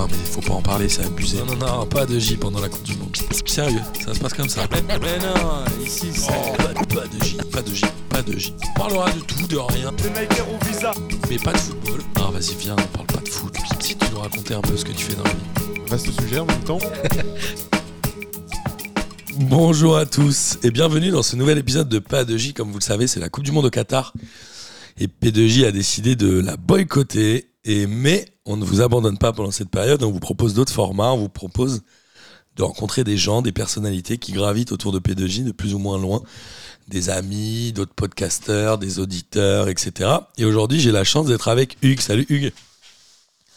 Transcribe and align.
hein, 0.00 0.06
mais 0.10 0.16
faut 0.24 0.40
pas 0.40 0.54
en 0.54 0.62
parler, 0.62 0.88
c'est 0.88 1.04
abusé. 1.04 1.38
Non, 1.38 1.56
non, 1.56 1.78
non, 1.78 1.86
pas 1.86 2.06
de 2.06 2.18
J 2.18 2.36
pendant 2.36 2.60
la 2.60 2.68
Coupe 2.68 2.82
du 2.82 2.96
Monde. 2.96 3.16
Sérieux, 3.46 3.80
ça 4.04 4.14
se 4.14 4.20
passe 4.20 4.34
comme 4.34 4.48
ça. 4.48 4.62
Mais, 4.72 4.82
non, 5.18 5.64
ici 5.84 6.08
c'est. 6.12 6.30
Oh, 6.30 6.54
pas, 6.56 7.06
de 7.06 7.24
J, 7.24 7.36
pas 7.52 7.62
de 7.62 7.74
J, 7.74 7.84
pas 8.08 8.22
de 8.22 8.38
J. 8.38 8.54
On 8.62 8.78
parlera 8.78 9.10
de 9.10 9.20
tout, 9.20 9.46
de 9.46 9.56
rien. 9.56 9.92
De 9.92 10.66
visa. 10.68 10.92
Mais 11.28 11.38
pas 11.38 11.52
de 11.52 11.58
football. 11.58 12.00
Non, 12.16 12.30
vas-y, 12.30 12.54
viens, 12.56 12.76
on 12.78 12.96
parle 12.96 13.06
pas 13.06 13.20
de 13.20 13.28
foot. 13.28 13.54
Si 13.80 13.96
tu 13.96 14.06
nous 14.12 14.20
raconter 14.20 14.54
un 14.54 14.60
peu 14.60 14.76
ce 14.76 14.84
que 14.84 14.92
tu 14.92 15.04
fais 15.04 15.14
dans 15.14 15.24
la 15.24 15.30
vie. 15.30 15.80
Vaste 15.88 16.10
sujet 16.20 16.38
en 16.38 16.46
même 16.46 16.64
temps. 16.64 16.78
Bonjour 19.36 19.96
à 19.96 20.06
tous 20.06 20.58
et 20.62 20.70
bienvenue 20.70 21.10
dans 21.10 21.22
ce 21.22 21.34
nouvel 21.34 21.58
épisode 21.58 21.88
de 21.88 21.98
Pas 21.98 22.24
de 22.24 22.36
J. 22.36 22.52
Comme 22.52 22.70
vous 22.70 22.78
le 22.78 22.84
savez, 22.84 23.06
c'est 23.06 23.20
la 23.20 23.28
Coupe 23.28 23.44
du 23.44 23.52
Monde 23.52 23.66
au 23.66 23.70
Qatar. 23.70 24.12
Et 24.98 25.06
P2J 25.06 25.66
a 25.66 25.72
décidé 25.72 26.14
de 26.14 26.40
la 26.40 26.56
boycotter. 26.56 27.49
Et, 27.64 27.86
mais 27.86 28.26
on 28.46 28.56
ne 28.56 28.64
vous 28.64 28.80
abandonne 28.80 29.18
pas 29.18 29.32
pendant 29.32 29.50
cette 29.50 29.70
période. 29.70 30.02
On 30.02 30.10
vous 30.10 30.20
propose 30.20 30.54
d'autres 30.54 30.72
formats. 30.72 31.12
On 31.12 31.18
vous 31.18 31.28
propose 31.28 31.82
de 32.56 32.62
rencontrer 32.62 33.04
des 33.04 33.16
gens, 33.16 33.42
des 33.42 33.52
personnalités 33.52 34.18
qui 34.18 34.32
gravitent 34.32 34.72
autour 34.72 34.92
de 34.92 34.98
P2J 34.98 35.44
de 35.44 35.52
plus 35.52 35.74
ou 35.74 35.78
moins 35.78 35.98
loin. 35.98 36.22
Des 36.88 37.10
amis, 37.10 37.72
d'autres 37.72 37.94
podcasteurs, 37.94 38.78
des 38.78 38.98
auditeurs, 38.98 39.68
etc. 39.68 40.10
Et 40.38 40.44
aujourd'hui, 40.44 40.80
j'ai 40.80 40.92
la 40.92 41.04
chance 41.04 41.26
d'être 41.26 41.48
avec 41.48 41.76
Hugues. 41.82 42.00
Salut 42.00 42.26
Hugues. 42.28 42.52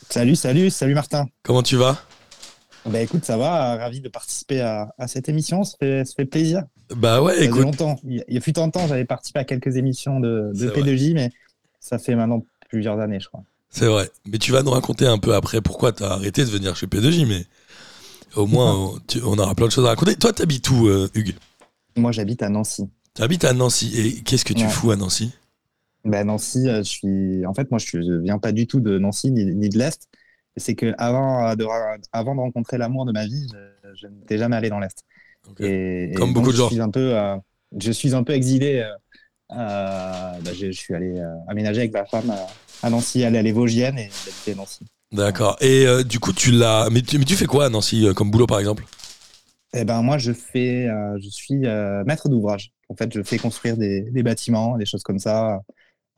Salut, 0.09 0.35
salut, 0.35 0.69
salut 0.69 0.93
Martin. 0.93 1.25
Comment 1.41 1.63
tu 1.63 1.75
vas? 1.75 1.97
Bah 2.85 3.01
écoute, 3.01 3.23
ça 3.23 3.37
va, 3.37 3.77
ravi 3.77 4.01
de 4.01 4.09
participer 4.09 4.59
à, 4.59 4.93
cette 5.07 5.29
émission, 5.29 5.63
ça 5.63 5.77
fait, 5.79 6.05
ça 6.05 6.13
fait, 6.15 6.25
plaisir. 6.25 6.63
Bah 6.93 7.21
ouais, 7.21 7.35
ça 7.35 7.43
écoute. 7.45 7.61
longtemps. 7.61 7.97
Il 8.03 8.23
y 8.27 8.37
a 8.37 8.41
fut 8.41 8.59
un 8.59 8.69
temps, 8.69 8.87
j'avais 8.87 9.05
participé 9.05 9.39
à 9.39 9.45
quelques 9.45 9.77
émissions 9.77 10.19
de, 10.19 10.51
de 10.53 10.69
P2J, 10.69 11.13
mais 11.13 11.31
ça 11.79 11.97
fait 11.97 12.15
maintenant 12.15 12.43
plusieurs 12.69 12.99
années, 12.99 13.21
je 13.21 13.29
crois. 13.29 13.43
C'est 13.73 13.87
vrai. 13.87 14.09
Mais 14.25 14.37
tu 14.37 14.51
vas 14.51 14.63
nous 14.63 14.71
raconter 14.71 15.05
un 15.05 15.17
peu 15.17 15.35
après 15.35 15.61
pourquoi 15.61 15.91
tu 15.91 16.03
as 16.03 16.11
arrêté 16.11 16.45
de 16.45 16.49
venir 16.49 16.75
chez 16.75 16.87
P2J, 16.87 17.27
mais 17.27 17.45
au 18.35 18.45
moins, 18.45 18.93
on, 19.23 19.37
aura 19.37 19.55
plein 19.55 19.67
de 19.67 19.71
choses 19.71 19.85
à 19.85 19.89
raconter. 19.89 20.15
Toi, 20.15 20.31
t'habites 20.31 20.69
où, 20.69 20.87
euh, 20.87 21.09
Hugues? 21.13 21.35
Moi, 21.97 22.11
j'habite 22.11 22.41
à 22.41 22.49
Nancy. 22.49 22.89
Tu 23.15 23.21
habites 23.21 23.43
à 23.43 23.53
Nancy. 23.53 23.93
Et 23.99 24.21
qu'est-ce 24.21 24.45
que 24.45 24.53
tu 24.53 24.67
fous 24.67 24.91
à 24.91 24.95
Nancy? 24.95 25.33
Bah, 26.05 26.23
Nancy, 26.23 26.69
euh, 26.69 26.77
je 26.77 26.89
suis. 26.89 27.45
En 27.45 27.53
fait, 27.53 27.69
moi, 27.69 27.79
je 27.79 27.97
ne 27.97 28.19
viens 28.19 28.39
pas 28.39 28.51
du 28.51 28.67
tout 28.67 28.79
de 28.79 28.97
Nancy 28.97 29.31
ni 29.31 29.69
de 29.69 29.77
l'Est 29.77 30.07
c'est 30.57 30.75
que 30.75 30.93
avant 30.97 31.55
de, 31.55 31.65
avant 32.11 32.35
de 32.35 32.39
rencontrer 32.39 32.77
l'amour 32.77 33.05
de 33.05 33.11
ma 33.11 33.25
vie, 33.25 33.47
je, 33.95 34.07
n'étais 34.07 34.37
jamais 34.37 34.55
allé 34.55 34.69
dans 34.69 34.79
l'Est. 34.79 35.03
Et, 35.59 36.11
Comme 36.15 36.33
beaucoup 36.33 36.51
de 36.51 36.57
gens. 36.57 36.69
Je 36.69 36.73
suis 36.73 36.81
un 36.81 36.89
peu, 36.89 37.15
euh, 37.15 37.35
je 37.77 37.91
suis 37.91 38.15
un 38.15 38.23
peu 38.23 38.33
exilé. 38.33 38.79
Euh, 38.79 38.91
euh, 39.51 40.31
bah, 40.41 40.51
je, 40.53 40.71
suis 40.71 40.93
allé 40.93 41.21
aménager 41.47 41.81
avec 41.81 41.93
ma 41.93 42.05
femme 42.05 42.33
à 42.83 42.89
Nancy, 42.89 43.21
elle 43.21 43.35
est 43.35 43.51
Vosgienne 43.51 43.97
et 43.97 44.09
j'habitais 44.25 44.55
Nancy. 44.55 44.85
D'accord. 45.11 45.57
Et 45.61 45.85
du 46.03 46.19
coup, 46.19 46.33
tu 46.33 46.51
l'as. 46.51 46.89
Mais, 46.91 47.01
tu, 47.01 47.35
fais 47.35 47.45
quoi 47.45 47.65
à 47.65 47.69
Nancy 47.69 48.07
comme 48.15 48.29
boulot, 48.29 48.47
par 48.47 48.59
exemple? 48.59 48.85
Eh 49.73 49.85
ben, 49.85 50.01
moi, 50.01 50.17
je 50.17 50.31
fais, 50.31 50.87
je 51.21 51.29
suis 51.29 51.59
maître 52.05 52.29
d'ouvrage. 52.29 52.71
En 52.89 52.95
fait, 52.95 53.11
je 53.13 53.23
fais 53.23 53.37
construire 53.37 53.77
des, 53.77 54.01
des, 54.01 54.23
bâtiments, 54.23 54.77
des 54.77 54.85
choses 54.85 55.03
comme 55.03 55.19
ça. 55.19 55.61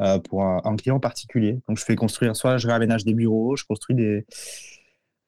Euh, 0.02 0.20
pour 0.20 0.44
un, 0.44 0.76
client 0.76 1.00
particulier. 1.00 1.62
Donc, 1.70 1.78
je 1.78 1.86
fais 1.86 1.96
construire, 1.96 2.36
soit 2.36 2.58
je 2.58 2.68
réaménage 2.68 3.06
des 3.06 3.14
bureaux, 3.14 3.56
je 3.56 3.64
construis 3.64 3.96
des. 3.96 4.26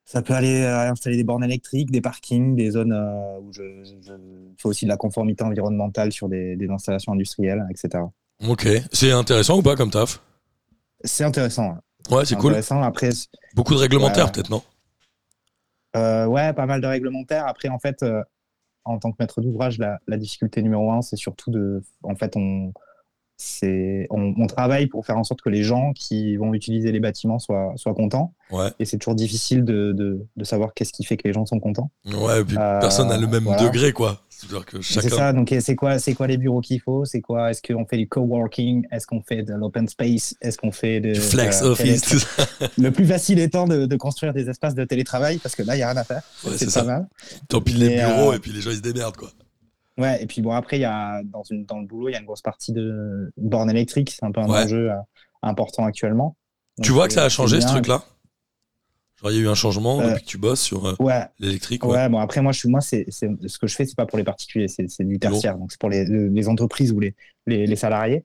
Ça 0.04 0.20
peut 0.20 0.34
aller 0.34 0.62
à 0.64 0.90
installer 0.90 1.16
des 1.16 1.24
bornes 1.24 1.44
électriques, 1.44 1.90
des 1.90 2.02
parkings, 2.02 2.54
des 2.54 2.72
zones 2.72 2.92
euh, 2.92 3.40
où 3.40 3.50
je, 3.52 3.62
fais 4.58 4.68
aussi 4.68 4.84
de 4.84 4.90
la 4.90 4.98
conformité 4.98 5.42
environnementale 5.42 6.12
sur 6.12 6.28
des, 6.28 6.58
installations 6.70 7.12
industrielles, 7.12 7.64
etc. 7.70 8.04
Ok. 8.46 8.68
C'est 8.92 9.10
intéressant 9.10 9.58
ou 9.58 9.62
pas 9.62 9.74
comme 9.74 9.90
taf? 9.90 10.22
C'est 11.04 11.24
intéressant. 11.24 11.76
Ouais, 12.10 12.24
c'est 12.24 12.36
cool. 12.36 12.54
Après, 12.82 13.10
Beaucoup 13.54 13.74
de 13.74 13.80
réglementaires, 13.80 14.32
peut-être, 14.32 14.50
non? 14.50 14.62
euh, 15.96 16.26
Ouais, 16.26 16.52
pas 16.52 16.66
mal 16.66 16.80
de 16.80 16.86
réglementaires. 16.86 17.46
Après, 17.46 17.68
en 17.68 17.78
fait, 17.78 18.04
en 18.84 18.98
tant 18.98 19.12
que 19.12 19.16
maître 19.20 19.40
d'ouvrage, 19.40 19.78
la, 19.78 19.98
la, 20.06 20.16
difficulté 20.16 20.62
numéro 20.62 20.90
un, 20.92 21.02
c'est 21.02 21.16
surtout 21.16 21.50
de. 21.50 21.82
En 22.02 22.14
fait, 22.14 22.36
on 22.36 22.72
on, 24.10 24.46
travaille 24.46 24.86
pour 24.86 25.06
faire 25.06 25.18
en 25.18 25.24
sorte 25.24 25.42
que 25.42 25.48
les 25.48 25.62
gens 25.62 25.92
qui 25.92 26.36
vont 26.36 26.54
utiliser 26.54 26.92
les 26.92 27.00
bâtiments 27.00 27.38
soient, 27.38 27.72
soient 27.76 27.94
contents. 27.94 28.34
Et 28.78 28.84
c'est 28.84 28.98
toujours 28.98 29.14
difficile 29.14 29.64
de, 29.64 30.26
savoir 30.42 30.72
qu'est-ce 30.74 30.92
qui 30.92 31.04
fait 31.04 31.16
que 31.16 31.26
les 31.28 31.34
gens 31.34 31.46
sont 31.46 31.60
contents. 31.60 31.90
Ouais, 32.06 32.40
et 32.40 32.44
puis 32.44 32.56
personne 32.56 33.08
n'a 33.08 33.18
le 33.18 33.26
même 33.26 33.48
degré, 33.60 33.92
quoi. 33.92 34.22
C'est 34.82 35.10
ça, 35.10 35.32
donc 35.32 35.52
c'est 35.60 35.74
quoi, 35.74 35.98
c'est 35.98 36.14
quoi 36.14 36.28
les 36.28 36.36
bureaux 36.36 36.60
qu'il 36.60 36.80
faut? 36.80 37.04
C'est 37.04 37.20
quoi 37.20 37.50
Est-ce 37.50 37.60
qu'on 37.60 37.84
fait 37.84 37.96
du 37.96 38.08
coworking? 38.08 38.86
Est-ce 38.92 39.06
qu'on 39.06 39.20
fait 39.20 39.42
de 39.42 39.52
l'open 39.52 39.88
space? 39.88 40.36
Est-ce 40.40 40.56
qu'on 40.56 40.70
fait 40.70 41.00
de, 41.00 41.12
du 41.12 41.20
flex 41.20 41.62
office 41.62 42.24
Le 42.78 42.90
plus 42.92 43.06
facile 43.06 43.40
étant 43.40 43.66
de, 43.66 43.96
construire 43.96 44.32
des 44.32 44.48
espaces 44.48 44.76
de 44.76 44.84
télétravail 44.84 45.38
parce 45.38 45.56
que 45.56 45.62
là, 45.62 45.74
il 45.74 45.78
n'y 45.78 45.82
a 45.82 45.90
rien 45.90 46.00
à 46.00 46.04
faire. 46.04 46.22
c'est 46.56 46.72
pas 46.72 46.84
mal. 46.84 47.08
Tant 47.48 47.60
pis 47.60 47.72
les 47.72 47.96
bureaux 47.96 48.30
euh, 48.30 48.36
et 48.36 48.38
puis 48.38 48.52
les 48.52 48.60
gens 48.60 48.70
ils 48.70 48.76
se 48.76 48.82
démerdent, 48.82 49.16
quoi. 49.16 49.30
Ouais, 49.98 50.22
et 50.22 50.26
puis 50.26 50.42
bon, 50.42 50.52
après, 50.52 50.78
y 50.78 50.84
a, 50.84 51.22
dans, 51.24 51.42
une, 51.42 51.64
dans 51.64 51.80
le 51.80 51.86
boulot, 51.86 52.08
il 52.08 52.12
y 52.12 52.14
a 52.14 52.20
une 52.20 52.24
grosse 52.24 52.40
partie 52.40 52.72
de 52.72 53.32
bornes 53.36 53.68
électriques. 53.68 54.10
C'est 54.10 54.24
un 54.24 54.30
peu 54.30 54.40
un 54.40 54.48
enjeu 54.48 54.92
euh, 54.92 54.96
important 55.42 55.84
actuellement. 55.84 56.36
tu 56.82 56.92
vois 56.92 57.08
que 57.08 57.14
ça 57.14 57.24
a 57.24 57.28
changé 57.28 57.60
ce 57.60 57.66
truc-là? 57.66 58.04
Genre, 59.20 59.32
il 59.32 59.36
y 59.36 59.40
a 59.40 59.42
eu 59.42 59.48
un 59.48 59.56
changement 59.56 60.00
euh, 60.00 60.10
depuis 60.10 60.22
que 60.22 60.28
tu 60.28 60.38
bosses 60.38 60.60
sur 60.60 60.86
euh, 60.86 61.20
l'électrique 61.40 61.84
ouais. 61.84 62.08
bon, 62.08 62.20
après, 62.20 62.40
moi, 62.40 62.52
je 62.52 62.60
suis, 62.60 62.68
moi 62.68 62.80
c'est, 62.80 63.06
ce 63.10 63.58
que 63.58 63.66
je 63.66 63.74
fais, 63.74 63.84
c'est 63.84 63.96
pas 63.96 64.06
pour 64.06 64.16
les 64.16 64.22
particuliers, 64.24 64.68
c'est, 64.68 64.86
du 65.00 65.18
tertiaire. 65.18 65.58
Donc, 65.58 65.72
c'est 65.72 65.80
pour 65.80 65.90
les, 65.90 66.04
les, 66.04 66.48
entreprises 66.48 66.92
ou 66.92 67.00
les, 67.00 67.16
les, 67.46 67.66
les, 67.66 67.76
salariés. 67.76 68.22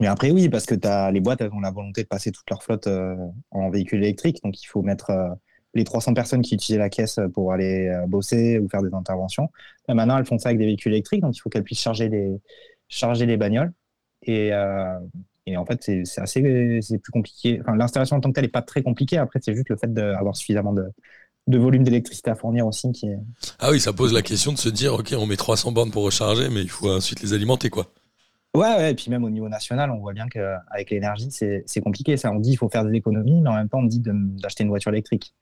Mais 0.00 0.08
après, 0.08 0.32
oui, 0.32 0.48
parce 0.48 0.66
que 0.66 0.74
as, 0.88 1.12
les 1.12 1.20
boîtes, 1.20 1.40
elles 1.40 1.52
ont 1.52 1.60
la 1.60 1.70
volonté 1.70 2.02
de 2.02 2.08
passer 2.08 2.32
toute 2.32 2.50
leur 2.50 2.64
flotte 2.64 2.88
en 3.52 3.70
véhicule 3.70 4.02
électrique. 4.02 4.40
Donc, 4.42 4.60
il 4.60 4.66
faut 4.66 4.82
mettre 4.82 5.12
les 5.74 5.84
300 5.84 6.14
personnes 6.14 6.42
qui 6.42 6.54
utilisaient 6.54 6.78
la 6.78 6.90
caisse 6.90 7.18
pour 7.32 7.52
aller 7.52 7.88
euh, 7.88 8.06
bosser 8.06 8.58
ou 8.58 8.68
faire 8.68 8.82
des 8.82 8.94
interventions. 8.94 9.50
maintenant, 9.88 10.18
elles 10.18 10.26
font 10.26 10.38
ça 10.38 10.50
avec 10.50 10.58
des 10.58 10.66
véhicules 10.66 10.92
électriques, 10.92 11.20
donc 11.20 11.36
il 11.36 11.40
faut 11.40 11.50
qu'elles 11.50 11.64
puissent 11.64 11.80
charger 11.80 12.08
les, 12.08 12.40
charger 12.88 13.26
les 13.26 13.36
bagnoles. 13.36 13.72
Et, 14.22 14.52
euh, 14.52 14.98
et 15.46 15.56
en 15.56 15.66
fait, 15.66 15.82
c'est 15.82 16.20
assez 16.20 16.78
c'est 16.80 16.98
plus 16.98 17.12
compliqué. 17.12 17.60
Enfin, 17.60 17.76
L'installation 17.76 18.16
en 18.16 18.20
tant 18.20 18.30
que 18.30 18.34
telle 18.34 18.44
n'est 18.44 18.50
pas 18.50 18.62
très 18.62 18.82
compliquée. 18.82 19.18
Après, 19.18 19.40
c'est 19.42 19.54
juste 19.54 19.68
le 19.68 19.76
fait 19.76 19.92
d'avoir 19.92 20.34
suffisamment 20.36 20.72
de, 20.72 20.86
de 21.46 21.58
volume 21.58 21.82
d'électricité 21.84 22.30
à 22.30 22.34
fournir 22.34 22.66
aussi 22.66 22.90
qui 22.92 23.06
est... 23.06 23.18
Ah 23.58 23.70
oui, 23.70 23.80
ça 23.80 23.92
pose 23.92 24.12
la 24.12 24.22
question 24.22 24.52
de 24.52 24.58
se 24.58 24.68
dire, 24.68 24.94
OK, 24.94 25.14
on 25.18 25.26
met 25.26 25.36
300 25.36 25.72
bornes 25.72 25.90
pour 25.90 26.04
recharger, 26.04 26.48
mais 26.48 26.62
il 26.62 26.70
faut 26.70 26.90
ensuite 26.90 27.20
les 27.20 27.34
alimenter, 27.34 27.68
quoi. 27.68 27.86
Ouais, 28.54 28.76
ouais, 28.76 28.92
et 28.92 28.94
puis 28.94 29.10
même 29.10 29.24
au 29.24 29.30
niveau 29.30 29.48
national, 29.48 29.90
on 29.90 29.98
voit 29.98 30.12
bien 30.12 30.28
qu'avec 30.28 30.90
l'énergie, 30.90 31.28
c'est 31.30 31.80
compliqué. 31.82 32.16
Ça, 32.16 32.30
on 32.30 32.38
dit 32.38 32.50
qu'il 32.50 32.58
faut 32.58 32.68
faire 32.68 32.84
des 32.84 32.96
économies, 32.96 33.40
mais 33.40 33.50
en 33.50 33.54
même 33.54 33.68
temps, 33.68 33.80
on 33.80 33.84
dit 33.84 34.00
d'acheter 34.00 34.62
une 34.62 34.68
voiture 34.68 34.92
électrique. 34.92 35.34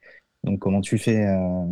Donc, 0.45 0.59
comment 0.59 0.81
tu 0.81 0.99
fais 0.99 1.27
euh, 1.27 1.65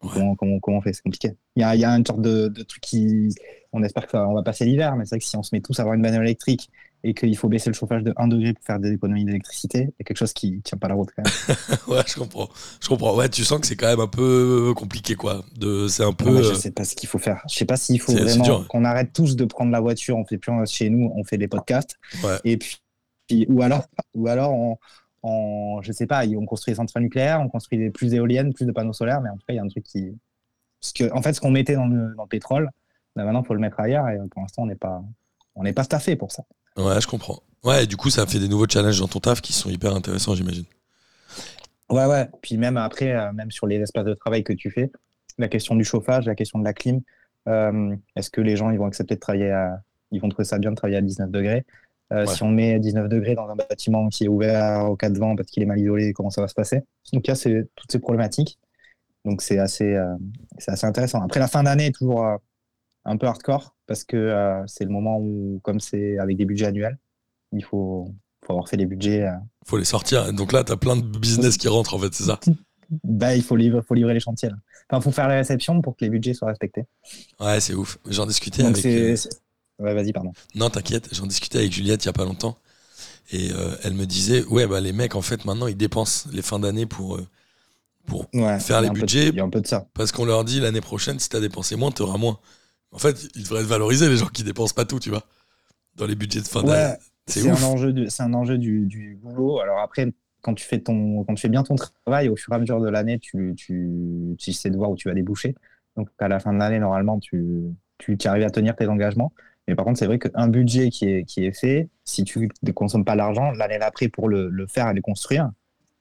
comment, 0.00 0.36
comment, 0.36 0.60
comment, 0.60 0.78
on 0.78 0.80
fait? 0.80 0.92
C'est 0.92 1.02
compliqué. 1.02 1.32
Il 1.56 1.60
y 1.60 1.64
a, 1.64 1.74
y 1.76 1.84
a, 1.84 1.90
une 1.90 2.06
sorte 2.06 2.20
de, 2.20 2.48
de, 2.48 2.62
truc 2.62 2.82
qui. 2.82 3.34
On 3.72 3.82
espère 3.82 4.06
qu'on 4.06 4.34
va 4.34 4.42
passer 4.42 4.64
l'hiver, 4.64 4.96
mais 4.96 5.04
c'est 5.04 5.16
vrai 5.16 5.20
que 5.20 5.24
si 5.24 5.36
on 5.36 5.42
se 5.42 5.54
met 5.54 5.60
tous 5.60 5.78
à 5.78 5.82
avoir 5.82 5.94
une 5.94 6.02
bagnole 6.02 6.26
électrique 6.26 6.70
et 7.04 7.14
qu'il 7.14 7.36
faut 7.36 7.48
baisser 7.48 7.70
le 7.70 7.74
chauffage 7.74 8.02
de 8.02 8.12
1 8.16 8.28
degré 8.28 8.52
pour 8.52 8.64
faire 8.64 8.78
des 8.78 8.92
économies 8.92 9.24
d'électricité, 9.24 9.78
il 9.78 9.94
y 9.98 10.02
a 10.02 10.04
quelque 10.04 10.18
chose 10.18 10.32
qui 10.32 10.60
tient 10.62 10.78
pas 10.78 10.88
la 10.88 10.94
route 10.94 11.08
quand 11.16 11.22
même. 11.22 11.78
ouais, 11.88 12.02
je 12.06 12.14
comprends. 12.14 12.48
Je 12.80 12.88
comprends. 12.88 13.16
Ouais, 13.16 13.28
tu 13.28 13.44
sens 13.44 13.60
que 13.60 13.66
c'est 13.66 13.76
quand 13.76 13.88
même 13.88 14.00
un 14.00 14.08
peu 14.08 14.72
compliqué, 14.76 15.14
quoi. 15.14 15.42
De, 15.56 15.88
c'est 15.88 16.04
un 16.04 16.12
peu. 16.12 16.42
je 16.42 16.50
euh, 16.50 16.54
sais 16.54 16.70
pas 16.70 16.84
ce 16.84 16.94
qu'il 16.94 17.08
faut 17.08 17.18
faire. 17.18 17.42
Je 17.50 17.56
sais 17.56 17.64
pas 17.64 17.76
s'il 17.76 18.00
faut 18.00 18.12
vraiment 18.12 18.64
qu'on 18.64 18.84
arrête 18.84 19.12
tous 19.12 19.36
de 19.36 19.44
prendre 19.44 19.72
la 19.72 19.80
voiture. 19.80 20.16
On 20.16 20.24
fait 20.24 20.38
plus 20.38 20.52
chez 20.66 20.90
nous, 20.90 21.10
on 21.16 21.24
fait 21.24 21.38
des 21.38 21.48
podcasts. 21.48 21.96
Ouais. 22.22 22.38
Et 22.44 22.56
puis, 22.56 22.78
ou 23.48 23.62
alors, 23.62 23.86
ou 24.14 24.28
alors 24.28 24.52
on, 24.52 24.76
on, 25.22 25.80
je 25.82 25.92
sais 25.92 26.06
pas, 26.06 26.24
on 26.26 26.46
construit 26.46 26.72
des 26.72 26.76
centrales 26.76 27.02
nucléaires, 27.02 27.40
on 27.40 27.48
construit 27.48 27.90
plus 27.90 28.10
d'éoliennes, 28.10 28.52
plus 28.52 28.66
de 28.66 28.72
panneaux 28.72 28.92
solaires, 28.92 29.20
mais 29.20 29.30
en 29.30 29.34
tout 29.34 29.46
cas, 29.46 29.54
il 29.54 29.56
y 29.56 29.58
a 29.58 29.62
un 29.62 29.68
truc 29.68 29.84
qui. 29.84 30.18
Parce 30.80 30.92
que, 30.92 31.12
en 31.12 31.22
fait, 31.22 31.32
ce 31.32 31.40
qu'on 31.40 31.50
mettait 31.50 31.74
dans 31.74 31.86
le, 31.86 32.14
pétrole, 32.28 32.68
bah, 33.14 33.24
maintenant, 33.24 33.42
il 33.42 33.46
faut 33.46 33.54
le 33.54 33.60
mettre 33.60 33.78
ailleurs, 33.78 34.08
et 34.08 34.18
pour 34.30 34.42
l'instant, 34.42 34.62
on 34.62 34.66
n'est 34.66 34.74
pas, 34.74 35.02
on 35.54 35.62
n'est 35.62 35.72
pas 35.72 35.84
staffé 35.84 36.16
pour 36.16 36.32
ça. 36.32 36.44
Ouais, 36.76 37.00
je 37.00 37.06
comprends. 37.06 37.40
Ouais, 37.62 37.86
du 37.86 37.96
coup, 37.96 38.10
ça 38.10 38.26
fait 38.26 38.40
des 38.40 38.48
nouveaux 38.48 38.66
challenges 38.68 38.98
dans 38.98 39.08
ton 39.08 39.20
taf 39.20 39.40
qui 39.40 39.52
sont 39.52 39.70
hyper 39.70 39.94
intéressants, 39.94 40.34
j'imagine. 40.34 40.64
Ouais, 41.90 42.06
ouais. 42.06 42.28
Puis 42.40 42.56
même 42.56 42.76
après, 42.76 43.12
euh, 43.12 43.32
même 43.32 43.50
sur 43.50 43.66
les 43.66 43.76
espaces 43.76 44.04
de 44.04 44.14
travail 44.14 44.42
que 44.42 44.52
tu 44.52 44.70
fais, 44.70 44.90
la 45.38 45.48
question 45.48 45.76
du 45.76 45.84
chauffage, 45.84 46.26
la 46.26 46.34
question 46.34 46.58
de 46.58 46.64
la 46.64 46.72
clim, 46.72 47.02
euh, 47.48 47.94
est-ce 48.16 48.30
que 48.30 48.40
les 48.40 48.56
gens 48.56 48.70
ils 48.70 48.78
vont 48.78 48.86
accepter 48.86 49.14
de 49.14 49.20
travailler 49.20 49.50
à. 49.50 49.80
Ils 50.10 50.20
vont 50.20 50.28
trouver 50.28 50.44
ça 50.44 50.58
bien 50.58 50.70
de 50.70 50.76
travailler 50.76 50.98
à 50.98 51.02
19 51.02 51.30
degrés? 51.30 51.64
Euh, 52.12 52.26
si 52.26 52.42
on 52.42 52.50
met 52.50 52.78
19 52.78 53.08
degrés 53.08 53.34
dans 53.34 53.48
un 53.48 53.56
bâtiment 53.56 54.08
qui 54.08 54.24
est 54.24 54.28
ouvert 54.28 54.90
au 54.90 54.96
cas 54.96 55.10
de 55.10 55.18
vent 55.18 55.34
parce 55.34 55.48
qu'il 55.50 55.62
est 55.62 55.66
mal 55.66 55.80
isolé, 55.80 56.12
comment 56.12 56.30
ça 56.30 56.40
va 56.40 56.48
se 56.48 56.54
passer? 56.54 56.82
Donc, 57.12 57.26
il 57.26 57.30
y 57.30 57.56
a 57.56 57.62
toutes 57.74 57.90
ces 57.90 57.98
problématiques. 57.98 58.58
Donc, 59.24 59.40
c'est 59.40 59.58
assez, 59.58 59.94
euh, 59.94 60.14
assez 60.66 60.86
intéressant. 60.86 61.22
Après, 61.22 61.40
la 61.40 61.48
fin 61.48 61.62
d'année 61.62 61.86
est 61.86 61.94
toujours 61.94 62.26
euh, 62.26 62.36
un 63.04 63.16
peu 63.16 63.26
hardcore 63.26 63.74
parce 63.86 64.04
que 64.04 64.62
c'est 64.66 64.84
le 64.84 64.90
moment 64.90 65.18
où, 65.18 65.60
comme 65.62 65.80
c'est 65.80 66.18
avec 66.18 66.36
des 66.36 66.44
budgets 66.44 66.66
annuels, 66.66 66.98
il 67.52 67.62
faut, 67.62 68.08
faut 68.44 68.52
avoir 68.52 68.68
fait 68.68 68.76
les 68.76 68.86
budgets. 68.86 69.28
Il 69.66 69.68
faut 69.68 69.76
les 69.76 69.84
sortir. 69.84 70.32
Donc 70.32 70.52
là, 70.52 70.64
tu 70.64 70.72
as 70.72 70.76
plein 70.76 70.96
de 70.96 71.02
business 71.18 71.56
qui 71.58 71.68
rentrent, 71.68 71.94
en 71.94 71.98
fait, 71.98 72.14
c'est 72.14 72.24
ça? 72.24 72.40
Bah, 73.04 73.34
il 73.34 73.42
faut 73.42 73.56
livrer, 73.56 73.80
faut 73.82 73.94
livrer 73.94 74.14
les 74.14 74.20
chantiers. 74.20 74.50
Enfin, 74.88 75.00
il 75.00 75.02
faut 75.02 75.12
faire 75.12 75.28
les 75.28 75.36
réceptions 75.36 75.80
pour 75.80 75.96
que 75.96 76.04
les 76.04 76.10
budgets 76.10 76.34
soient 76.34 76.48
respectés. 76.48 76.84
Ouais, 77.40 77.60
c'est 77.60 77.74
ouf. 77.74 77.98
J'en 78.06 78.26
discutais 78.26 78.62
avec. 78.64 78.84
Ouais, 79.82 79.94
vas-y, 79.94 80.12
pardon. 80.12 80.32
Non, 80.54 80.70
t'inquiète, 80.70 81.08
j'en 81.12 81.26
discutais 81.26 81.58
avec 81.58 81.72
Juliette 81.72 82.04
il 82.04 82.06
y 82.06 82.10
a 82.10 82.12
pas 82.12 82.24
longtemps. 82.24 82.56
Et 83.30 83.50
euh, 83.52 83.76
elle 83.82 83.94
me 83.94 84.04
disait, 84.04 84.44
ouais, 84.44 84.66
bah, 84.66 84.80
les 84.80 84.92
mecs, 84.92 85.14
en 85.14 85.22
fait, 85.22 85.44
maintenant, 85.44 85.66
ils 85.66 85.76
dépensent 85.76 86.28
les 86.32 86.42
fins 86.42 86.58
d'année 86.58 86.86
pour, 86.86 87.16
euh, 87.16 87.26
pour 88.06 88.26
Ouais, 88.34 88.58
faire 88.60 88.80
il 88.80 88.84
les 88.84 88.90
budgets. 88.90 89.28
Il 89.28 89.36
y 89.36 89.40
a 89.40 89.44
un 89.44 89.50
peu 89.50 89.60
de 89.60 89.66
ça. 89.66 89.86
Parce 89.94 90.12
qu'on 90.12 90.24
leur 90.24 90.44
dit 90.44 90.60
l'année 90.60 90.80
prochaine, 90.80 91.18
si 91.18 91.28
t'as 91.28 91.40
dépensé 91.40 91.76
moins, 91.76 91.90
t'auras 91.90 92.18
moins. 92.18 92.38
En 92.90 92.98
fait, 92.98 93.28
ils 93.34 93.42
devraient 93.44 93.60
être 93.62 93.66
valorisés, 93.66 94.08
les 94.08 94.18
gens 94.18 94.26
qui 94.26 94.42
dépensent 94.42 94.74
pas 94.74 94.84
tout, 94.84 94.98
tu 94.98 95.10
vois. 95.10 95.24
Dans 95.96 96.06
les 96.06 96.14
budgets 96.14 96.40
de 96.40 96.48
fin 96.48 96.62
d'année. 96.62 96.92
Ouais, 96.92 96.98
C'est 97.26 97.48
un 97.48 97.62
enjeu, 97.62 97.94
un 98.18 98.34
enjeu 98.34 98.58
du, 98.58 98.86
du 98.86 99.18
boulot. 99.22 99.60
Alors 99.60 99.78
après, 99.80 100.12
quand 100.42 100.54
tu 100.54 100.64
fais 100.64 100.80
ton, 100.80 101.24
quand 101.24 101.34
tu 101.34 101.42
fais 101.42 101.48
bien 101.48 101.62
ton 101.62 101.76
travail, 101.76 102.28
au 102.28 102.36
fur 102.36 102.52
et 102.52 102.56
à 102.56 102.58
mesure 102.58 102.80
de 102.80 102.88
l'année, 102.88 103.18
tu, 103.18 103.54
tu, 103.56 104.36
tu 104.38 104.52
sais 104.52 104.70
de 104.70 104.76
voir 104.76 104.90
où 104.90 104.96
tu 104.96 105.08
vas 105.08 105.14
déboucher. 105.14 105.54
Donc 105.96 106.08
à 106.18 106.28
la 106.28 106.40
fin 106.40 106.52
de 106.52 106.58
l'année, 106.58 106.78
normalement, 106.78 107.18
tu, 107.18 107.40
tu 107.98 108.16
arrives 108.24 108.44
à 108.44 108.50
tenir 108.50 108.74
tes 108.76 108.88
engagements. 108.88 109.32
Mais 109.68 109.74
par 109.76 109.84
contre, 109.84 109.98
c'est 109.98 110.06
vrai 110.06 110.18
qu'un 110.18 110.48
budget 110.48 110.90
qui 110.90 111.06
est, 111.08 111.24
qui 111.24 111.44
est 111.44 111.52
fait, 111.58 111.88
si 112.04 112.24
tu 112.24 112.50
ne 112.62 112.72
consommes 112.72 113.04
pas 113.04 113.14
l'argent, 113.14 113.52
l'année 113.52 113.78
d'après, 113.78 114.08
pour 114.08 114.28
le, 114.28 114.48
le 114.48 114.66
faire 114.66 114.88
et 114.90 114.94
le 114.94 115.00
construire, 115.02 115.50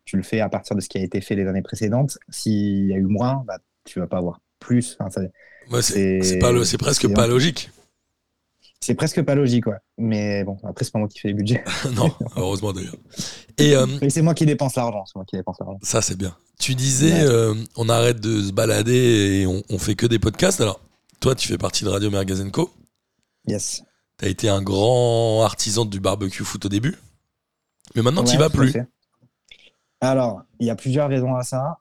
tu 0.05 0.17
le 0.17 0.23
fais 0.23 0.39
à 0.39 0.49
partir 0.49 0.75
de 0.75 0.81
ce 0.81 0.89
qui 0.89 0.97
a 0.97 1.01
été 1.01 1.21
fait 1.21 1.35
les 1.35 1.45
années 1.47 1.61
précédentes. 1.61 2.17
S'il 2.29 2.87
y 2.87 2.93
a 2.93 2.97
eu 2.97 3.03
moins, 3.05 3.43
bah, 3.45 3.59
tu 3.85 3.99
vas 3.99 4.07
pas 4.07 4.17
avoir 4.17 4.39
plus. 4.59 4.97
Enfin, 4.99 5.21
Ouais, 5.71 5.81
c'est 5.83 6.19
presque 6.79 7.07
pas 7.13 7.27
logique. 7.27 7.69
c'est 8.79 8.95
presque 8.95 9.21
pas 9.21 9.35
logique, 9.35 9.67
ouais. 9.67 9.77
Mais 9.99 10.43
bon, 10.43 10.57
après, 10.63 10.83
c'est 10.83 10.91
pas 10.91 10.97
moi 10.99 11.07
qui 11.07 11.19
fais 11.19 11.27
les 11.27 11.33
budgets. 11.35 11.63
non, 11.93 12.11
heureusement 12.35 12.73
d'ailleurs. 12.73 12.95
Et 13.59 13.75
euh, 13.75 13.85
Mais 14.01 14.09
c'est 14.09 14.23
moi 14.23 14.33
qui 14.33 14.45
dépense 14.47 14.75
l'argent. 14.75 15.05
C'est 15.05 15.15
moi 15.15 15.25
qui 15.25 15.35
dépense 15.37 15.57
l'argent. 15.59 15.77
ça, 15.83 16.01
c'est 16.01 16.17
bien. 16.17 16.35
Tu 16.59 16.73
disais, 16.73 17.11
Ouais. 17.13 17.19
euh, 17.29 17.53
on 17.77 17.89
arrête 17.89 18.19
de 18.19 18.41
se 18.41 18.51
balader 18.51 19.41
et 19.41 19.45
on, 19.47 19.61
on 19.69 19.77
fait 19.77 19.93
que 19.95 20.07
des 20.07 20.17
podcasts. 20.19 20.61
Alors, 20.61 20.81
toi, 21.19 21.35
tu 21.35 21.47
fais 21.47 21.59
partie 21.59 21.83
de 21.83 21.89
Radio 21.89 22.09
Magazine 22.09 22.49
Co. 22.49 22.71
Yes. 23.47 23.83
T'as 24.17 24.27
été 24.27 24.49
un 24.49 24.61
grand 24.61 25.43
artisan 25.43 25.85
du 25.85 25.99
barbecue 25.99 26.43
foot 26.43 26.65
au 26.65 26.69
début. 26.69 26.95
Mais 27.95 28.01
maintenant, 28.01 28.23
tu 28.23 28.37
vas 28.37 28.49
plus. 28.49 28.73
Alors, 29.99 30.43
il 30.59 30.67
y 30.67 30.69
a 30.69 30.75
plusieurs 30.75 31.09
raisons 31.09 31.35
à 31.35 31.43
ça. 31.43 31.77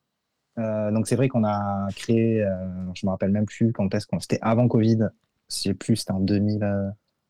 Euh, 0.59 0.91
donc, 0.91 1.07
c'est 1.07 1.17
vrai 1.17 1.29
qu'on 1.29 1.45
a 1.45 1.89
créé, 1.95 2.43
euh, 2.43 2.51
je 2.95 3.07
me 3.07 3.11
rappelle 3.11 3.31
même 3.31 3.47
plus 3.47 3.73
quand 3.73 3.95
est-ce 3.95 4.07
qu'on. 4.07 4.21
C'était 4.21 4.39
avant 4.43 4.69
Covid. 4.69 4.99
Je 5.51 5.55
sais 5.57 5.75
plus, 5.75 5.97
c'était 5.97 6.13
en 6.13 6.21
2000, 6.21 6.63
euh, 6.63 6.89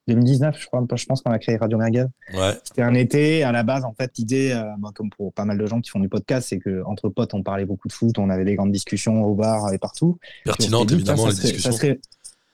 2019, 0.08 0.58
je 0.58 0.66
crois. 0.66 0.84
Je 0.96 1.04
pense 1.06 1.22
qu'on 1.22 1.30
a 1.30 1.38
créé 1.38 1.56
Radio 1.56 1.78
Merguez. 1.78 2.06
Ouais, 2.34 2.58
C'était 2.64 2.82
un 2.82 2.94
été. 2.94 3.44
À 3.44 3.52
la 3.52 3.62
base, 3.62 3.84
en 3.84 3.92
fait, 3.94 4.10
l'idée, 4.18 4.50
euh, 4.52 4.64
bah, 4.78 4.90
comme 4.94 5.10
pour 5.10 5.32
pas 5.32 5.44
mal 5.44 5.58
de 5.58 5.66
gens 5.66 5.80
qui 5.80 5.90
font 5.90 6.00
du 6.00 6.08
podcast, 6.08 6.48
c'est 6.48 6.58
que 6.58 6.82
entre 6.86 7.08
potes, 7.08 7.34
on 7.34 7.42
parlait 7.42 7.66
beaucoup 7.66 7.86
de 7.88 7.92
foot, 7.92 8.18
on 8.18 8.30
avait 8.30 8.44
des 8.44 8.56
grandes 8.56 8.72
discussions 8.72 9.22
au 9.22 9.34
bar 9.34 9.72
et 9.72 9.78
partout. 9.78 10.18
Pertinente 10.44 10.90
évidemment, 10.90 11.24
ça 11.24 11.28
les 11.28 11.34
serait- 11.34 11.42
discussions. 11.48 11.72
Ça 11.72 11.76
serait, 11.78 12.00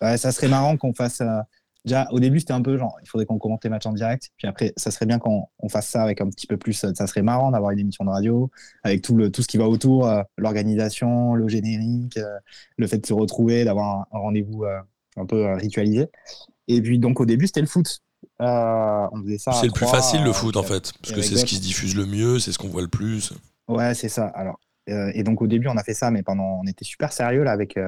ouais, 0.02 0.16
ça 0.18 0.32
serait 0.32 0.48
marrant 0.48 0.76
qu'on 0.76 0.92
fasse. 0.92 1.22
Déjà, 1.86 2.06
au 2.10 2.20
début, 2.20 2.40
c'était 2.40 2.52
un 2.52 2.60
peu 2.60 2.76
genre, 2.76 2.98
il 3.02 3.08
faudrait 3.08 3.24
qu'on 3.24 3.38
commente 3.38 3.64
les 3.64 3.70
matchs 3.70 3.86
en 3.86 3.92
direct. 3.92 4.30
Puis 4.36 4.46
après, 4.46 4.74
ça 4.76 4.90
serait 4.90 5.06
bien 5.06 5.18
qu'on 5.18 5.46
on 5.60 5.68
fasse 5.70 5.88
ça 5.88 6.02
avec 6.02 6.20
un 6.20 6.28
petit 6.28 6.46
peu 6.46 6.58
plus. 6.58 6.84
euh, 6.84 6.92
Ça 6.94 7.06
serait 7.06 7.22
marrant 7.22 7.50
d'avoir 7.50 7.70
une 7.70 7.78
émission 7.78 8.04
de 8.04 8.10
radio 8.10 8.50
avec 8.82 9.00
tout, 9.02 9.16
le, 9.16 9.30
tout 9.30 9.40
ce 9.40 9.48
qui 9.48 9.56
va 9.56 9.66
autour, 9.68 10.06
euh, 10.06 10.22
l'organisation, 10.36 11.34
le 11.34 11.48
générique, 11.48 12.18
euh, 12.18 12.38
le 12.76 12.86
fait 12.86 12.98
de 12.98 13.06
se 13.06 13.14
retrouver, 13.14 13.64
d'avoir 13.64 14.00
un, 14.00 14.06
un 14.12 14.18
rendez-vous 14.18 14.64
euh, 14.64 14.78
un 15.16 15.24
peu 15.24 15.52
ritualisé. 15.54 16.08
Et 16.68 16.82
puis, 16.82 16.98
donc, 16.98 17.20
au 17.20 17.26
début, 17.26 17.46
c'était 17.46 17.62
le 17.62 17.66
foot. 17.66 18.00
On 18.38 19.22
faisait 19.24 19.38
ça. 19.38 19.52
C'est 19.52 19.66
le 19.66 19.72
plus 19.72 19.86
facile 19.86 20.22
le 20.24 20.32
foot 20.32 20.56
en 20.56 20.62
fait, 20.62 20.92
parce 21.00 21.14
que 21.14 21.22
c'est 21.22 21.36
ce 21.36 21.44
qui 21.44 21.54
se 21.56 21.60
diffuse 21.62 21.94
le 21.96 22.06
mieux, 22.06 22.38
c'est 22.38 22.52
ce 22.52 22.58
qu'on 22.58 22.68
voit 22.68 22.82
le 22.82 22.88
plus. 22.88 23.32
Ouais, 23.68 23.94
c'est 23.94 24.08
ça. 24.08 24.26
Alors, 24.26 24.58
et 24.88 25.22
donc 25.22 25.40
au 25.42 25.46
début, 25.46 25.68
on 25.68 25.76
a 25.76 25.82
fait 25.82 25.94
ça, 25.94 26.10
mais 26.10 26.22
pendant, 26.22 26.60
on 26.62 26.66
était 26.66 26.84
super 26.84 27.12
sérieux 27.12 27.44
là 27.44 27.52
avec 27.52 27.78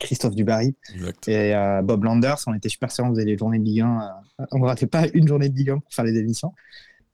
Christophe 0.00 0.34
Dubarry 0.34 0.74
Exact. 0.94 1.28
et 1.28 1.54
euh, 1.54 1.82
Bob 1.82 2.04
Landers. 2.04 2.38
On 2.46 2.54
était 2.54 2.68
super 2.68 2.90
sérieux, 2.90 3.10
on 3.10 3.14
faisait 3.14 3.24
les 3.26 3.36
journées 3.38 3.58
de 3.58 3.64
Ligue 3.64 3.80
1. 3.82 4.00
euh, 4.40 4.44
on 4.52 4.58
ne 4.58 4.64
ratait 4.64 4.86
pas 4.86 5.06
une 5.14 5.26
journée 5.28 5.48
de 5.48 5.56
Ligue 5.56 5.70
1 5.70 5.78
pour 5.78 5.92
faire 5.92 6.04
les 6.04 6.16
émissions. 6.16 6.52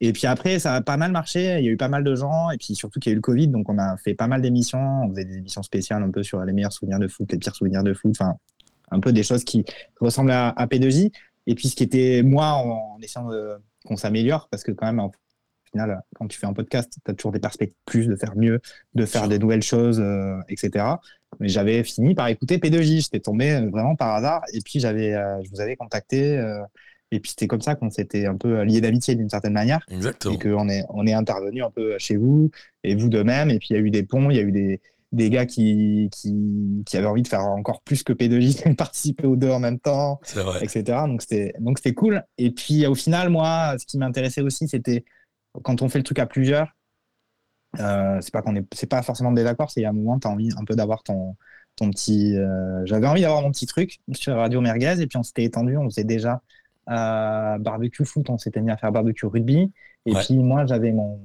Et 0.00 0.12
puis 0.12 0.26
après, 0.26 0.58
ça 0.58 0.74
a 0.74 0.80
pas 0.82 0.96
mal 0.96 1.12
marché. 1.12 1.58
Il 1.60 1.64
y 1.64 1.68
a 1.68 1.70
eu 1.70 1.76
pas 1.76 1.88
mal 1.88 2.04
de 2.04 2.14
gens, 2.14 2.50
et 2.50 2.58
puis 2.58 2.74
surtout 2.74 3.00
qu'il 3.00 3.10
y 3.10 3.12
a 3.12 3.14
eu 3.14 3.16
le 3.16 3.22
Covid, 3.22 3.48
donc 3.48 3.68
on 3.68 3.78
a 3.78 3.96
fait 3.96 4.14
pas 4.14 4.26
mal 4.26 4.42
d'émissions. 4.42 5.02
On 5.04 5.10
faisait 5.10 5.24
des 5.24 5.36
émissions 5.38 5.62
spéciales 5.62 6.02
un 6.02 6.10
peu 6.10 6.22
sur 6.22 6.44
les 6.44 6.52
meilleurs 6.52 6.72
souvenirs 6.72 6.98
de 6.98 7.08
foot, 7.08 7.30
les 7.32 7.38
pires 7.38 7.54
souvenirs 7.54 7.82
de 7.82 7.94
foot. 7.94 8.10
Enfin, 8.18 8.36
un 8.90 9.00
peu 9.00 9.12
des 9.12 9.22
choses 9.22 9.44
qui 9.44 9.64
ressemblent 10.00 10.32
à, 10.32 10.48
à 10.50 10.66
P2J. 10.66 11.10
Et 11.46 11.54
puis 11.54 11.68
ce 11.68 11.76
qui 11.76 11.84
était 11.84 12.22
moi 12.24 12.46
en, 12.52 12.96
en 12.96 12.98
essayant 13.00 13.28
de- 13.28 13.56
qu'on 13.86 13.96
s'améliore, 13.96 14.48
parce 14.50 14.62
que 14.62 14.72
quand 14.72 14.86
même, 14.86 14.98
en 15.00 15.12
final, 15.70 16.02
quand 16.16 16.26
tu 16.26 16.38
fais 16.38 16.46
un 16.46 16.52
podcast, 16.52 16.92
tu 17.04 17.10
as 17.10 17.14
toujours 17.14 17.32
des 17.32 17.38
perspectives 17.40 17.76
plus 17.86 18.06
de 18.06 18.16
faire 18.16 18.36
mieux, 18.36 18.60
de 18.94 19.06
faire 19.06 19.28
des 19.28 19.38
nouvelles 19.38 19.62
choses, 19.62 20.00
euh, 20.00 20.36
etc. 20.48 20.84
Mais 21.40 21.48
j'avais 21.48 21.82
fini 21.84 22.14
par 22.14 22.28
écouter 22.28 22.58
P2J. 22.58 23.02
J'étais 23.02 23.20
tombé 23.20 23.52
euh, 23.52 23.68
vraiment 23.70 23.96
par 23.96 24.14
hasard. 24.14 24.42
Et 24.52 24.60
puis, 24.60 24.80
j'avais, 24.80 25.14
euh, 25.14 25.42
je 25.44 25.50
vous 25.50 25.60
avais 25.60 25.76
contacté. 25.76 26.36
euh, 26.38 26.60
et 27.10 27.20
puis, 27.20 27.30
c'était 27.30 27.46
comme 27.46 27.60
ça 27.60 27.74
qu'on 27.74 27.90
s'était 27.90 28.26
un 28.26 28.36
peu 28.36 28.62
lié 28.62 28.80
d'amitié 28.80 29.14
d'une 29.14 29.28
certaine 29.28 29.52
manière. 29.52 29.84
Exactement. 29.90 30.34
Et 30.34 30.38
qu'on 30.38 30.68
est, 30.68 30.84
on 30.88 31.06
est 31.06 31.12
intervenu 31.12 31.62
un 31.62 31.70
peu 31.70 31.96
chez 31.98 32.16
vous 32.16 32.50
et 32.82 32.96
vous 32.96 33.08
de 33.08 33.22
même. 33.22 33.50
Et 33.50 33.58
puis, 33.58 33.68
il 33.70 33.76
y 33.76 33.78
a 33.78 33.82
eu 33.82 33.90
des 33.90 34.02
ponts, 34.02 34.30
il 34.30 34.36
y 34.36 34.40
a 34.40 34.42
eu 34.42 34.50
des, 34.52 34.80
des 35.12 35.30
gars 35.30 35.46
qui, 35.46 36.08
qui, 36.12 36.82
qui 36.84 36.96
avaient 36.96 37.06
envie 37.06 37.22
de 37.22 37.28
faire 37.28 37.42
encore 37.42 37.82
plus 37.82 38.02
que 38.02 38.12
P2J, 38.12 38.68
de 38.68 38.74
participer 38.76 39.26
aux 39.26 39.36
deux 39.36 39.50
en 39.50 39.60
même 39.60 39.78
temps 39.78 40.20
etc. 40.60 40.82
Donc 41.06 41.22
c'était 41.22 41.54
donc 41.60 41.78
c'était 41.78 41.94
cool. 41.94 42.24
Et 42.36 42.50
puis 42.50 42.86
au 42.86 42.94
final, 42.94 43.30
moi, 43.30 43.76
ce 43.78 43.86
qui 43.86 43.96
m'intéressait 43.98 44.40
aussi, 44.42 44.66
c'était 44.68 45.04
quand 45.62 45.82
on 45.82 45.88
fait 45.88 45.98
le 45.98 46.04
truc 46.04 46.18
à 46.18 46.26
plusieurs. 46.26 46.68
Euh, 47.80 48.18
c'est 48.20 48.32
pas 48.32 48.42
qu'on 48.42 48.54
est 48.56 48.64
c'est 48.74 48.88
pas 48.88 49.02
forcément 49.02 49.32
des 49.32 49.42
désaccord, 49.42 49.70
c'est 49.70 49.80
il 49.80 49.84
y 49.84 49.86
a 49.86 49.90
un 49.90 49.92
moment 49.92 50.18
tu 50.18 50.26
as 50.28 50.30
envie 50.30 50.50
un 50.58 50.64
peu 50.64 50.74
d'avoir 50.74 51.02
ton 51.02 51.36
ton 51.76 51.90
petit 51.90 52.36
euh, 52.36 52.84
j'avais 52.86 53.06
envie 53.06 53.22
d'avoir 53.22 53.42
mon 53.42 53.50
petit 53.50 53.66
truc 53.66 53.98
sur 54.12 54.36
Radio 54.36 54.60
Merguez 54.60 55.00
et 55.00 55.06
puis 55.06 55.16
on 55.18 55.22
s'était 55.22 55.44
étendu, 55.44 55.76
on 55.76 55.84
faisait 55.90 56.04
déjà 56.04 56.40
euh, 56.90 57.58
barbecue 57.58 58.04
foot, 58.04 58.28
on 58.30 58.38
s'était 58.38 58.60
mis 58.60 58.70
à 58.70 58.76
faire 58.76 58.92
barbecue 58.92 59.26
rugby 59.26 59.72
et 60.06 60.12
Ouais. 60.14 60.20
puis 60.24 60.38
moi 60.38 60.66
j'avais 60.66 60.92
mon 60.92 61.18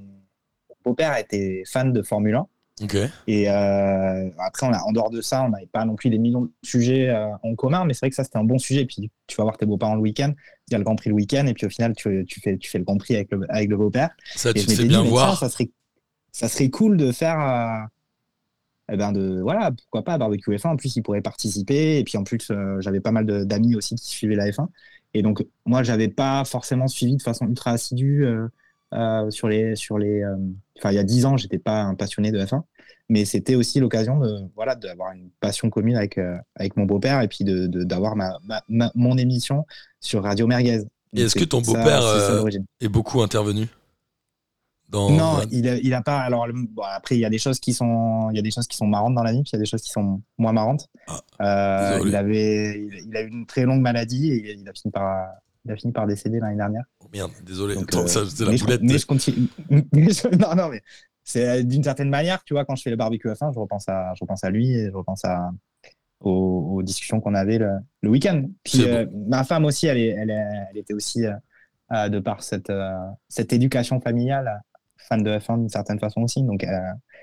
beau-père 0.83 1.17
était 1.17 1.63
fan 1.65 1.91
de 1.91 2.01
Formule 2.01 2.35
1 2.35 2.47
Ok. 2.81 2.95
et 3.27 3.49
euh, 3.49 4.29
après, 4.39 4.65
on 4.65 4.71
a, 4.71 4.79
en 4.83 4.93
dehors 4.93 5.09
de 5.09 5.19
ça, 5.19 5.43
on 5.43 5.49
n'avait 5.49 5.65
pas 5.67 5.83
non 5.83 5.95
plus 5.97 6.09
des 6.09 6.17
millions 6.17 6.43
de 6.43 6.51
sujets 6.63 7.09
euh, 7.09 7.27
en 7.43 7.53
commun, 7.55 7.83
mais 7.83 7.93
c'est 7.93 7.99
vrai 8.05 8.09
que 8.09 8.15
ça, 8.15 8.23
c'était 8.23 8.37
un 8.37 8.45
bon 8.45 8.57
sujet. 8.57 8.85
Puis 8.85 9.11
tu 9.27 9.35
vas 9.35 9.43
voir 9.43 9.57
tes 9.57 9.65
beaux-parents 9.65 9.95
le 9.95 10.01
week-end, 10.01 10.31
il 10.69 10.71
y 10.71 10.75
a 10.75 10.77
le 10.77 10.85
Grand 10.85 10.95
Prix 10.95 11.09
le 11.09 11.15
week-end, 11.15 11.45
et 11.47 11.53
puis 11.53 11.65
au 11.65 11.69
final, 11.69 11.93
tu, 11.93 12.23
tu, 12.25 12.39
fais, 12.39 12.57
tu 12.57 12.69
fais 12.69 12.77
le 12.77 12.85
Grand 12.85 12.97
Prix 12.97 13.15
avec 13.15 13.31
le, 13.33 13.41
avec 13.49 13.69
le 13.69 13.75
beau-père. 13.75 14.11
Ça, 14.33 14.51
Et 14.51 14.53
tu 14.53 14.69
m'étais 14.69 14.85
bien 14.85 15.03
dit, 15.03 15.09
voir. 15.09 15.37
Ça, 15.37 15.47
ça, 15.47 15.49
serait, 15.49 15.69
ça 16.31 16.47
serait 16.47 16.69
cool 16.69 16.97
de 16.97 17.11
faire. 17.11 17.39
euh, 17.39 17.85
eh 18.91 18.97
ben 18.97 19.11
de, 19.11 19.39
voilà, 19.41 19.71
pourquoi 19.71 20.03
pas, 20.03 20.17
barbecue 20.17 20.51
F1. 20.55 20.69
En 20.69 20.75
plus, 20.75 20.95
il 20.95 21.03
pourrait 21.03 21.21
participer. 21.21 21.99
Et 21.99 22.03
puis 22.03 22.17
en 22.17 22.23
plus, 22.23 22.49
euh, 22.49 22.81
j'avais 22.81 22.99
pas 22.99 23.11
mal 23.11 23.25
d'amis 23.45 23.75
aussi 23.75 23.95
qui 23.95 24.07
suivaient 24.07 24.35
la 24.35 24.49
F1. 24.49 24.67
Et 25.13 25.21
donc, 25.21 25.45
moi, 25.65 25.83
j'avais 25.83 26.07
pas 26.07 26.43
forcément 26.45 26.87
suivi 26.87 27.15
de 27.15 27.21
façon 27.21 27.47
ultra 27.47 27.71
assidue 27.71 28.25
euh, 28.93 29.29
sur 29.31 29.47
les. 29.47 29.75
Sur 29.75 29.99
les 29.99 30.23
enfin, 30.77 30.91
il 30.91 30.95
y 30.95 30.99
a 30.99 31.03
10 31.03 31.25
ans, 31.25 31.37
j'étais 31.37 31.59
pas 31.59 31.81
un 31.83 31.95
passionné 31.95 32.31
de 32.31 32.39
F1 32.39 32.63
mais 33.11 33.25
c'était 33.25 33.56
aussi 33.56 33.80
l'occasion 33.80 34.19
de 34.19 34.42
voilà 34.56 34.75
d'avoir 34.75 35.13
une 35.13 35.30
passion 35.39 35.71
commune 35.71 35.95
avec 35.95 36.19
avec 36.56 36.77
mon 36.77 36.85
beau-père 36.85 37.21
et 37.21 37.27
puis 37.27 37.44
de 37.44 37.65
d'avoir 37.65 38.15
ma, 38.15 38.37
ma- 38.44 38.61
ma- 38.69 38.92
mon 38.94 39.18
émission 39.18 39.65
sur 39.99 40.21
Radio 40.23 40.45
Merguez. 40.45 40.83
Et 41.15 41.21
est-ce 41.21 41.33
que 41.33 41.44
ton 41.44 41.61
beau-père, 41.61 42.04
est 42.81 42.87
beaucoup 42.87 43.21
intervenu? 43.23 43.68
Dans... 44.89 45.09
Non, 45.11 45.39
il 45.51 45.67
a, 45.69 45.75
il 45.77 45.93
a 45.93 46.01
pas. 46.01 46.19
Alors 46.19 46.47
bon, 46.53 46.81
après, 46.83 47.15
il 47.15 47.19
y 47.21 47.25
a 47.25 47.29
des 47.29 47.37
choses 47.37 47.59
qui 47.59 47.73
sont 47.73 48.29
il 48.31 48.35
y 48.35 48.39
a 48.39 48.41
des 48.41 48.51
choses 48.51 48.67
qui 48.67 48.75
sont 48.77 48.87
marrantes 48.87 49.15
dans 49.15 49.23
la 49.23 49.31
vie, 49.31 49.43
puis 49.43 49.51
il 49.53 49.55
y 49.55 49.59
a 49.59 49.59
des 49.59 49.65
choses 49.69 49.81
qui 49.81 49.91
sont 49.91 50.21
moins 50.37 50.51
marrantes. 50.53 50.87
Ah, 51.07 51.21
Euh, 51.41 52.03
il 52.07 52.15
avait 52.15 52.79
il, 52.79 53.05
il 53.07 53.15
a 53.17 53.21
eu 53.21 53.27
une 53.27 53.45
très 53.45 53.63
longue 53.63 53.81
maladie 53.81 54.31
et 54.31 54.53
il 54.53 54.67
a 54.67 54.73
fini 54.73 54.91
par 54.91 55.27
il 55.65 55.71
a 55.71 55.75
fini 55.75 55.91
par 55.93 56.07
décéder 56.07 56.39
l'année 56.39 56.55
dernière. 56.57 56.83
Oh, 57.03 57.07
merde, 57.13 57.31
désolé. 57.43 57.75
Donc, 57.75 57.89
Attends, 57.93 58.03
euh, 58.03 58.07
ça, 58.07 58.21
c'est 58.25 58.43
la 58.45 58.51
mais, 58.51 58.57
je, 58.57 58.65
mais 58.81 58.97
je 58.97 59.05
continue. 59.05 59.47
mais 59.69 60.07
non, 60.39 60.55
non, 60.55 60.69
mais 60.69 60.81
c'est 61.23 61.47
euh, 61.47 61.63
d'une 61.63 61.83
certaine 61.83 62.09
manière, 62.09 62.43
tu 62.43 62.53
vois, 62.55 62.65
quand 62.65 62.75
je 62.75 62.81
fais 62.81 62.89
le 62.89 62.95
barbecue 62.95 63.29
à 63.29 63.35
fin, 63.35 63.51
je 63.53 63.59
repense 63.59 63.87
à, 63.89 64.13
je 64.15 64.23
repense 64.23 64.43
à 64.43 64.49
lui 64.49 64.71
et 64.73 64.87
je 64.87 64.95
repense 64.95 65.23
à, 65.25 65.51
aux, 66.21 66.75
aux 66.77 66.81
discussions 66.83 67.19
qu'on 67.21 67.35
avait 67.35 67.57
le, 67.59 67.71
le 68.01 68.09
week-end. 68.09 68.43
Puis 68.63 68.83
euh, 68.85 69.05
ma 69.27 69.43
femme 69.43 69.65
aussi, 69.65 69.85
elle, 69.87 69.97
est, 69.99 70.07
elle, 70.09 70.31
est- 70.31 70.67
elle 70.71 70.77
était 70.77 70.93
aussi, 70.93 71.21
de 71.91 72.19
par 72.19 72.41
cette, 72.43 72.71
cette 73.27 73.51
éducation 73.53 73.99
familiale, 73.99 74.61
fan 75.07 75.23
de 75.23 75.31
F1 75.31 75.59
d'une 75.59 75.69
certaine 75.69 75.99
façon 75.99 76.21
aussi. 76.21 76.44
Donc, 76.44 76.63
euh, 76.63 76.68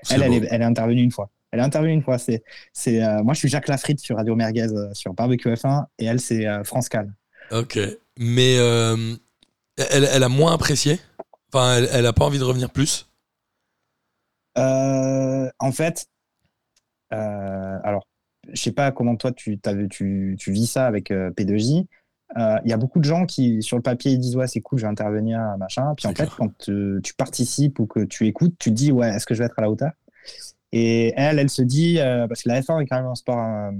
elle, 0.09 0.23
elle 0.23 0.33
est, 0.33 0.47
elle 0.49 0.61
est 0.61 0.65
intervenue 0.65 1.01
une 1.01 1.11
fois. 1.11 1.29
Elle 1.51 1.59
est 1.59 1.63
intervenue 1.63 1.93
une 1.93 2.01
fois. 2.01 2.17
C'est, 2.17 2.43
c'est, 2.73 3.03
euh, 3.03 3.23
moi, 3.23 3.33
je 3.33 3.39
suis 3.39 3.49
Jacques 3.49 3.67
Lafritte 3.67 3.99
sur 3.99 4.17
Radio 4.17 4.35
Merguez 4.35 4.73
euh, 4.73 4.93
sur 4.93 5.13
Barbecue 5.13 5.49
F1 5.49 5.85
et 5.99 6.05
elle, 6.05 6.19
c'est 6.19 6.45
France 6.63 6.89
Cal. 6.89 7.13
Ok. 7.51 7.79
Mais 8.19 8.55
elle, 9.77 10.23
a 10.23 10.29
moins 10.29 10.53
apprécié? 10.53 10.99
Enfin, 11.53 11.77
elle, 11.77 11.89
elle 11.93 12.05
a 12.05 12.13
pas 12.13 12.25
envie 12.25 12.39
de 12.39 12.43
revenir 12.43 12.69
plus? 12.69 13.07
Euh, 14.57 15.49
en 15.59 15.71
fait, 15.71 16.07
euh, 17.13 17.79
alors, 17.83 18.07
je 18.51 18.61
sais 18.61 18.71
pas 18.71 18.91
comment 18.91 19.15
toi 19.15 19.31
tu, 19.31 19.59
vis 20.47 20.67
ça 20.67 20.87
avec 20.87 21.11
euh, 21.11 21.31
P2J. 21.31 21.85
Euh, 22.35 22.57
Il 22.65 22.69
y 22.69 22.73
a 22.73 22.77
beaucoup 22.77 22.99
de 22.99 23.05
gens 23.05 23.25
qui, 23.25 23.61
sur 23.61 23.77
le 23.77 23.83
papier, 23.83 24.11
ils 24.11 24.19
disent 24.19 24.35
Ouais, 24.35 24.47
c'est 24.47 24.61
cool, 24.61 24.79
je 24.79 24.85
vais 24.85 24.91
intervenir, 24.91 25.39
machin. 25.57 25.93
Puis 25.95 26.07
en 26.07 26.13
fait, 26.13 26.29
quand 26.29 26.69
euh, 26.69 26.99
tu 27.01 27.13
participes 27.13 27.79
ou 27.79 27.85
que 27.85 28.01
tu 28.01 28.27
écoutes, 28.27 28.55
tu 28.59 28.69
te 28.69 28.75
dis 28.75 28.91
Ouais, 28.91 29.09
est-ce 29.09 29.25
que 29.25 29.33
je 29.33 29.39
vais 29.39 29.45
être 29.45 29.57
à 29.57 29.61
la 29.61 29.69
hauteur? 29.69 29.91
Et 30.73 31.13
elle, 31.15 31.39
elle 31.39 31.49
se 31.49 31.61
dit 31.61 31.99
euh, 31.99 32.27
Parce 32.27 32.43
que 32.43 32.49
la 32.49 32.61
F1 32.61 32.81
est 32.81 32.85
quand 32.87 32.97
même 32.97 33.05
un 33.05 33.15
sport 33.15 33.71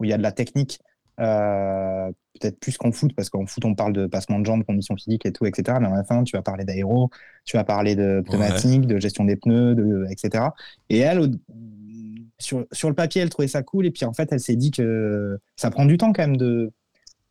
où 0.00 0.04
il 0.04 0.10
y 0.10 0.12
a 0.12 0.18
de 0.18 0.22
la 0.22 0.32
technique 0.32 0.80
Euh, 1.20 2.10
peut-être 2.40 2.58
plus 2.58 2.76
qu'en 2.76 2.90
foot, 2.90 3.12
parce 3.14 3.30
qu'en 3.30 3.46
foot, 3.46 3.64
on 3.64 3.74
parle 3.74 3.92
de 3.92 4.06
passement 4.06 4.40
de 4.40 4.46
jambes, 4.46 4.64
conditions 4.64 4.96
physiques 4.96 5.26
et 5.26 5.32
tout, 5.32 5.46
etc. 5.46 5.78
Mais 5.80 5.86
en 5.86 5.94
F1, 6.02 6.24
tu 6.24 6.36
vas 6.36 6.42
parler 6.42 6.64
d'aéro, 6.64 7.10
tu 7.44 7.56
vas 7.56 7.64
parler 7.64 7.94
de 7.94 8.22
pneumatique, 8.26 8.86
de 8.86 8.98
gestion 8.98 9.24
des 9.24 9.36
pneus, 9.36 9.74
de, 9.74 10.06
etc. 10.10 10.46
Et 10.88 10.98
elle, 10.98 11.30
sur, 12.38 12.66
sur, 12.72 12.88
le 12.88 12.94
papier, 12.94 13.22
elle 13.22 13.28
trouvait 13.28 13.46
ça 13.46 13.62
cool. 13.62 13.86
Et 13.86 13.90
puis, 13.92 14.04
en 14.04 14.12
fait, 14.12 14.32
elle 14.32 14.40
s'est 14.40 14.56
dit 14.56 14.70
que 14.72 15.38
ça 15.54 15.70
prend 15.70 15.84
du 15.84 15.98
temps 15.98 16.12
quand 16.12 16.22
même 16.22 16.36
de, 16.36 16.72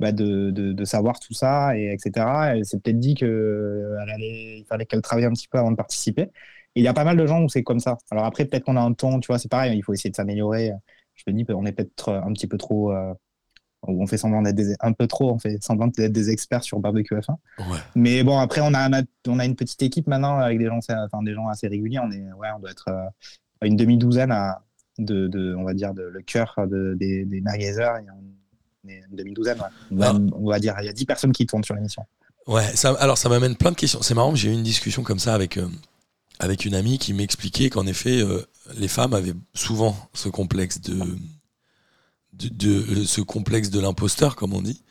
bah 0.01 0.11
de, 0.11 0.51
de, 0.51 0.73
de, 0.73 0.85
savoir 0.85 1.19
tout 1.19 1.33
ça, 1.33 1.77
et 1.77 1.93
etc. 1.93 2.25
Elle 2.53 2.65
s'est 2.65 2.79
peut-être 2.79 2.99
dit 2.99 3.15
qu'il 3.15 4.65
fallait 4.67 4.85
qu'elle 4.85 5.01
travaille 5.01 5.25
un 5.25 5.31
petit 5.31 5.47
peu 5.47 5.57
avant 5.59 5.71
de 5.71 5.75
participer. 5.77 6.23
Et 6.23 6.81
il 6.81 6.83
y 6.83 6.87
a 6.87 6.93
pas 6.93 7.03
mal 7.03 7.17
de 7.17 7.25
gens 7.25 7.43
où 7.43 7.49
c'est 7.49 7.63
comme 7.63 7.79
ça. 7.79 7.97
Alors 8.11 8.25
après, 8.25 8.45
peut-être 8.45 8.65
qu'on 8.65 8.77
a 8.77 8.81
un 8.81 8.93
temps, 8.93 9.19
tu 9.19 9.27
vois, 9.27 9.39
c'est 9.39 9.49
pareil, 9.49 9.77
il 9.77 9.83
faut 9.83 9.93
essayer 9.93 10.09
de 10.09 10.15
s'améliorer. 10.15 10.71
Je 11.15 11.23
me 11.27 11.33
dis, 11.33 11.45
on 11.49 11.65
est 11.65 11.71
peut-être 11.71 12.09
un 12.09 12.33
petit 12.33 12.47
peu 12.47 12.57
trop. 12.57 12.91
Euh, 12.91 13.13
on 13.83 14.05
fait 14.05 14.17
semblant 14.17 14.41
d'être 14.41 14.59
un 14.79 14.93
peu 14.93 15.07
trop, 15.07 15.31
on 15.31 15.39
fait 15.39 15.61
semblant 15.61 15.87
d'être 15.87 16.11
des 16.11 16.29
experts 16.29 16.63
sur 16.63 16.79
barbecue 16.79 17.15
F1. 17.15 17.35
Mais 17.95 18.23
bon, 18.23 18.37
après, 18.37 18.61
on 18.61 18.73
a, 18.73 18.89
on 19.27 19.39
a 19.39 19.45
une 19.45 19.55
petite 19.55 19.81
équipe 19.81 20.07
maintenant 20.07 20.37
avec 20.37 20.59
des 20.59 20.65
gens, 20.67 20.77
enfin, 20.77 21.23
des 21.23 21.33
gens 21.33 21.47
assez 21.47 21.67
réguliers. 21.67 21.99
On, 21.99 22.11
est, 22.11 22.31
ouais, 22.33 22.47
on 22.55 22.59
doit 22.59 22.71
être 22.71 22.89
euh, 22.89 23.67
une 23.67 23.75
demi-douzaine 23.75 24.31
à, 24.31 24.63
de, 24.99 25.27
de, 25.27 25.55
on 25.55 25.63
va 25.63 25.73
dire, 25.73 25.93
de, 25.93 26.03
le 26.03 26.21
cœur 26.21 26.55
de, 26.67 26.95
des, 26.97 27.25
des 27.25 27.41
On 27.41 28.40
une 28.83 29.15
demi-douzaine, 29.15 29.59
ah. 29.61 30.13
on, 30.33 30.49
va, 30.49 30.59
dire, 30.59 30.75
il 30.79 30.85
y 30.85 30.89
a 30.89 30.93
10 30.93 31.05
personnes 31.05 31.31
qui 31.31 31.45
tournent 31.45 31.63
sur 31.63 31.75
l'émission. 31.75 32.03
Ouais, 32.47 32.75
ça, 32.75 32.95
alors 32.99 33.17
ça 33.17 33.29
m'amène 33.29 33.55
plein 33.55 33.71
de 33.71 33.75
questions. 33.75 34.01
C'est 34.01 34.15
marrant, 34.15 34.35
j'ai 34.35 34.49
eu 34.49 34.53
une 34.53 34.63
discussion 34.63 35.03
comme 35.03 35.19
ça 35.19 35.33
avec, 35.33 35.57
euh, 35.57 35.67
avec 36.39 36.65
une 36.65 36.73
amie 36.73 36.97
qui 36.97 37.13
m'expliquait 37.13 37.69
qu'en 37.69 37.85
effet, 37.85 38.21
euh, 38.21 38.41
les 38.75 38.87
femmes 38.87 39.13
avaient 39.13 39.35
souvent 39.53 39.95
ce 40.13 40.29
complexe 40.29 40.81
de, 40.81 40.99
de, 42.33 43.03
ce 43.03 43.21
complexe 43.21 43.69
de 43.69 43.79
l'imposteur, 43.79 44.35
comme 44.35 44.53
on 44.53 44.61
dit. 44.61 44.83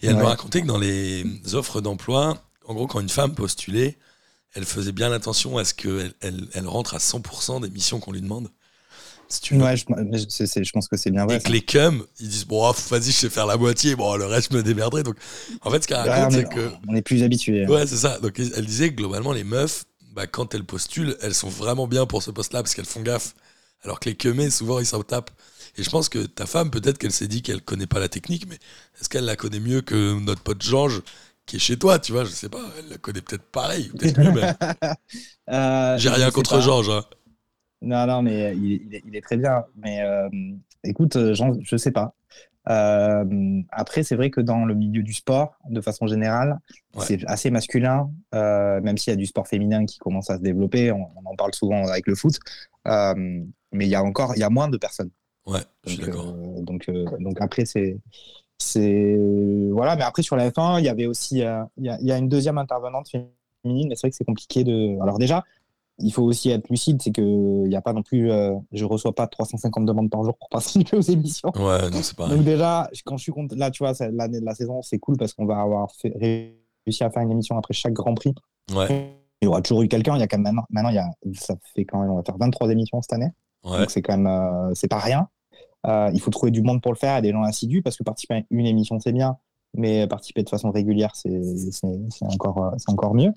Et 0.00 0.06
elle 0.06 0.16
me 0.16 0.24
racontait 0.24 0.62
que 0.62 0.66
dans 0.66 0.78
les 0.78 1.24
offres 1.52 1.80
d'emploi, 1.80 2.42
en 2.66 2.74
gros, 2.74 2.86
quand 2.86 3.00
une 3.00 3.08
femme 3.08 3.34
postulait, 3.34 3.98
elle 4.54 4.64
faisait 4.64 4.92
bien 4.92 5.12
attention 5.12 5.58
à 5.58 5.64
ce 5.64 5.74
qu'elle 5.74 6.12
elle, 6.20 6.48
elle 6.52 6.66
rentre 6.66 6.94
à 6.94 6.98
100% 6.98 7.62
des 7.62 7.70
missions 7.70 8.00
qu'on 8.00 8.12
lui 8.12 8.20
demande. 8.20 8.50
Ouais, 9.52 9.76
je, 9.76 9.84
je, 9.86 10.70
pense 10.72 10.88
que 10.88 10.96
c'est 10.96 11.10
bien 11.10 11.24
vrai. 11.24 11.36
Et 11.36 11.40
que 11.40 11.50
les 11.50 11.62
cums, 11.62 12.04
ils 12.20 12.28
disent 12.28 12.46
Bon, 12.46 12.68
oh, 12.68 12.74
vas-y, 12.90 13.06
je 13.06 13.10
sais 13.12 13.30
faire 13.30 13.46
la 13.46 13.56
moitié, 13.56 13.94
bon, 13.96 14.14
le 14.16 14.26
reste, 14.26 14.52
je 14.52 14.56
me 14.56 14.62
démerderai. 14.62 15.02
Donc, 15.02 15.16
en 15.62 15.70
fait, 15.70 15.82
ce 15.82 15.88
qu'elle 15.88 15.98
raconte, 15.98 16.32
c'est 16.32 16.48
que. 16.48 16.70
On 16.88 16.94
est 16.94 17.02
plus 17.02 17.22
habitués. 17.22 17.64
Hein. 17.64 17.68
Ouais, 17.68 17.86
c'est 17.86 17.96
ça. 17.96 18.18
Donc, 18.20 18.38
elle 18.38 18.66
disait 18.66 18.90
que 18.90 18.96
globalement, 18.96 19.32
les 19.32 19.44
meufs, 19.44 19.84
bah, 20.14 20.26
quand 20.26 20.54
elles 20.54 20.64
postulent, 20.64 21.16
elles 21.22 21.34
sont 21.34 21.48
vraiment 21.48 21.86
bien 21.86 22.06
pour 22.06 22.22
ce 22.22 22.30
poste-là 22.30 22.62
parce 22.62 22.74
qu'elles 22.74 22.84
font 22.84 23.02
gaffe. 23.02 23.34
Alors 23.84 23.98
que 23.98 24.08
les 24.08 24.14
quemés, 24.14 24.50
souvent, 24.50 24.78
ils 24.78 24.86
s'en 24.86 25.02
tapent. 25.02 25.30
Et 25.76 25.82
je 25.82 25.90
pense 25.90 26.08
que 26.08 26.18
ta 26.18 26.46
femme, 26.46 26.70
peut-être 26.70 26.98
qu'elle 26.98 27.12
s'est 27.12 27.28
dit 27.28 27.42
qu'elle 27.42 27.62
connaît 27.62 27.86
pas 27.86 27.98
la 27.98 28.08
technique, 28.08 28.46
mais 28.48 28.56
est-ce 29.00 29.08
qu'elle 29.08 29.24
la 29.24 29.36
connaît 29.36 29.58
mieux 29.60 29.80
que 29.80 30.18
notre 30.20 30.42
pote 30.42 30.62
Georges 30.62 31.02
qui 31.46 31.56
est 31.56 31.58
chez 31.58 31.78
toi, 31.78 31.98
tu 31.98 32.12
vois? 32.12 32.24
Je 32.24 32.30
sais 32.30 32.48
pas, 32.48 32.60
elle 32.78 32.90
la 32.90 32.98
connaît 32.98 33.22
peut-être 33.22 33.42
pareil, 33.50 33.90
peut-être 33.98 34.18
mieux 34.20 34.32
même. 34.32 34.54
euh, 35.50 35.98
J'ai 35.98 36.10
rien 36.10 36.30
contre 36.30 36.60
Georges. 36.60 36.90
Hein. 36.90 37.04
Non, 37.82 38.06
non, 38.06 38.22
mais 38.22 38.56
il, 38.56 38.94
est, 38.94 39.02
il, 39.06 39.16
est, 39.16 39.20
très 39.20 39.36
bien. 39.36 39.64
Mais 39.76 40.02
euh, 40.02 40.28
écoute, 40.84 41.16
euh, 41.16 41.34
Jean, 41.34 41.52
je 41.60 41.76
sais 41.76 41.90
pas. 41.90 42.14
Euh, 42.68 43.62
après, 43.70 44.02
c'est 44.02 44.14
vrai 44.14 44.30
que 44.30 44.40
dans 44.40 44.64
le 44.64 44.74
milieu 44.74 45.02
du 45.02 45.12
sport, 45.12 45.56
de 45.68 45.80
façon 45.80 46.06
générale, 46.06 46.58
c'est 46.98 47.24
assez 47.26 47.50
masculin, 47.50 48.10
euh, 48.34 48.80
même 48.80 48.96
s'il 48.98 49.10
y 49.12 49.14
a 49.14 49.16
du 49.16 49.26
sport 49.26 49.48
féminin 49.48 49.84
qui 49.84 49.98
commence 49.98 50.30
à 50.30 50.36
se 50.36 50.42
développer. 50.42 50.92
On, 50.92 51.08
en 51.24 51.34
parle 51.36 51.54
souvent 51.54 51.86
avec 51.88 52.06
le 52.06 52.14
foot, 52.14 52.38
euh, 52.86 53.14
mais 53.72 53.86
il 53.86 53.90
y 53.90 53.94
a 53.94 54.02
encore, 54.02 54.34
il 54.36 54.40
y 54.40 54.44
a 54.44 54.50
moins 54.50 54.68
de 54.68 54.76
personnes. 54.76 55.10
Ouais, 55.46 55.60
je 55.86 55.94
suis 55.94 56.04
d'accord. 56.04 56.32
donc, 56.60 56.88
donc 57.18 57.40
après, 57.40 57.64
c'est, 57.64 57.98
c'est 58.58 59.18
voilà. 59.72 59.96
Mais 59.96 60.04
après 60.04 60.22
sur 60.22 60.36
la 60.36 60.48
F1, 60.50 60.78
il 60.78 60.84
y 60.84 60.88
avait 60.88 61.06
aussi, 61.06 61.38
il 61.38 61.40
y, 61.40 61.44
a, 61.44 61.68
il 61.78 62.06
y 62.06 62.12
a 62.12 62.18
une 62.18 62.28
deuxième 62.28 62.58
intervenante 62.58 63.08
féminine, 63.08 63.88
mais 63.88 63.96
c'est 63.96 64.02
vrai 64.02 64.10
que 64.10 64.16
c'est 64.16 64.24
compliqué 64.24 64.62
de. 64.62 65.02
Alors 65.02 65.18
déjà, 65.18 65.42
il 65.98 66.12
faut 66.12 66.22
aussi 66.22 66.50
être 66.50 66.68
lucide, 66.68 67.00
c'est 67.02 67.12
que 67.12 67.20
il 67.20 67.68
n'y 67.68 67.76
a 67.76 67.82
pas 67.82 67.92
non 67.92 68.02
plus, 68.02 68.30
euh, 68.30 68.54
je 68.72 68.84
reçois 68.84 69.14
pas 69.14 69.26
350 69.26 69.84
demandes 69.84 70.10
par 70.10 70.24
jour 70.24 70.36
pour 70.36 70.48
participer 70.48 70.96
aux 70.96 71.02
émissions. 71.02 71.50
Ouais, 71.56 71.90
non, 71.90 72.02
c'est 72.02 72.16
pas. 72.16 72.28
Donc 72.28 72.44
déjà, 72.44 72.88
quand 73.04 73.16
je 73.16 73.22
suis 73.22 73.32
compte, 73.32 73.52
là, 73.54 73.70
tu 73.70 73.84
vois, 73.84 73.92
l'année 74.12 74.40
de 74.40 74.44
la 74.44 74.54
saison, 74.54 74.82
c'est 74.82 74.98
cool 74.98 75.16
parce 75.16 75.32
qu'on 75.34 75.46
va 75.46 75.60
avoir 75.60 75.88
réussi 76.14 77.04
à 77.04 77.10
faire 77.10 77.22
une 77.22 77.32
émission 77.32 77.56
après 77.56 77.74
chaque 77.74 77.92
Grand 77.92 78.14
Prix. 78.14 78.34
Ouais. 78.74 79.18
Il 79.40 79.46
y 79.46 79.48
aura 79.48 79.60
toujours 79.60 79.82
eu 79.82 79.88
quelqu'un. 79.88 80.14
Il 80.16 80.20
y 80.20 80.22
a 80.22 80.28
quand 80.28 80.38
même 80.38 80.54
maintenant, 80.54 80.64
maintenant, 80.70 80.90
il 80.90 80.94
y 80.94 80.98
a, 80.98 81.10
ça 81.34 81.54
fait 81.74 81.84
quand 81.84 82.00
même, 82.00 82.10
on 82.10 82.16
va 82.16 82.22
faire 82.22 82.38
23 82.38 82.70
émissions 82.70 83.02
cette 83.02 83.12
année. 83.12 83.30
Ouais. 83.64 83.78
Donc 83.78 83.90
c'est 83.90 84.02
quand 84.02 84.16
même, 84.16 84.26
euh, 84.26 84.72
c'est 84.74 84.88
pas 84.88 84.98
rien. 84.98 85.28
Euh, 85.86 86.10
il 86.14 86.20
faut 86.20 86.30
trouver 86.30 86.52
du 86.52 86.62
monde 86.62 86.80
pour 86.80 86.92
le 86.92 86.96
faire 86.96 87.18
et 87.18 87.22
des 87.22 87.32
gens 87.32 87.42
assidus 87.42 87.82
parce 87.82 87.96
que 87.96 88.04
participer 88.04 88.34
à 88.34 88.40
une 88.50 88.66
émission 88.66 89.00
c'est 89.00 89.10
bien, 89.10 89.36
mais 89.74 90.06
participer 90.06 90.44
de 90.44 90.48
façon 90.48 90.70
régulière 90.70 91.10
c'est 91.16 91.40
encore, 92.22 92.72
c'est 92.76 92.90
encore 92.90 93.14
mieux. 93.14 93.32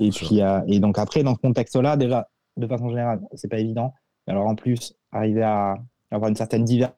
Et, 0.00 0.10
puis, 0.10 0.42
euh, 0.42 0.60
et 0.66 0.80
donc 0.80 0.98
après, 0.98 1.22
dans 1.22 1.34
ce 1.34 1.40
contexte-là, 1.40 1.96
déjà, 1.96 2.28
de 2.56 2.66
façon 2.66 2.88
générale, 2.88 3.20
c'est 3.34 3.48
pas 3.48 3.58
évident. 3.58 3.92
Alors 4.26 4.46
en 4.46 4.54
plus, 4.54 4.94
arriver 5.12 5.42
à 5.42 5.76
avoir 6.10 6.28
une 6.28 6.36
certaine 6.36 6.64
diversité. 6.64 6.96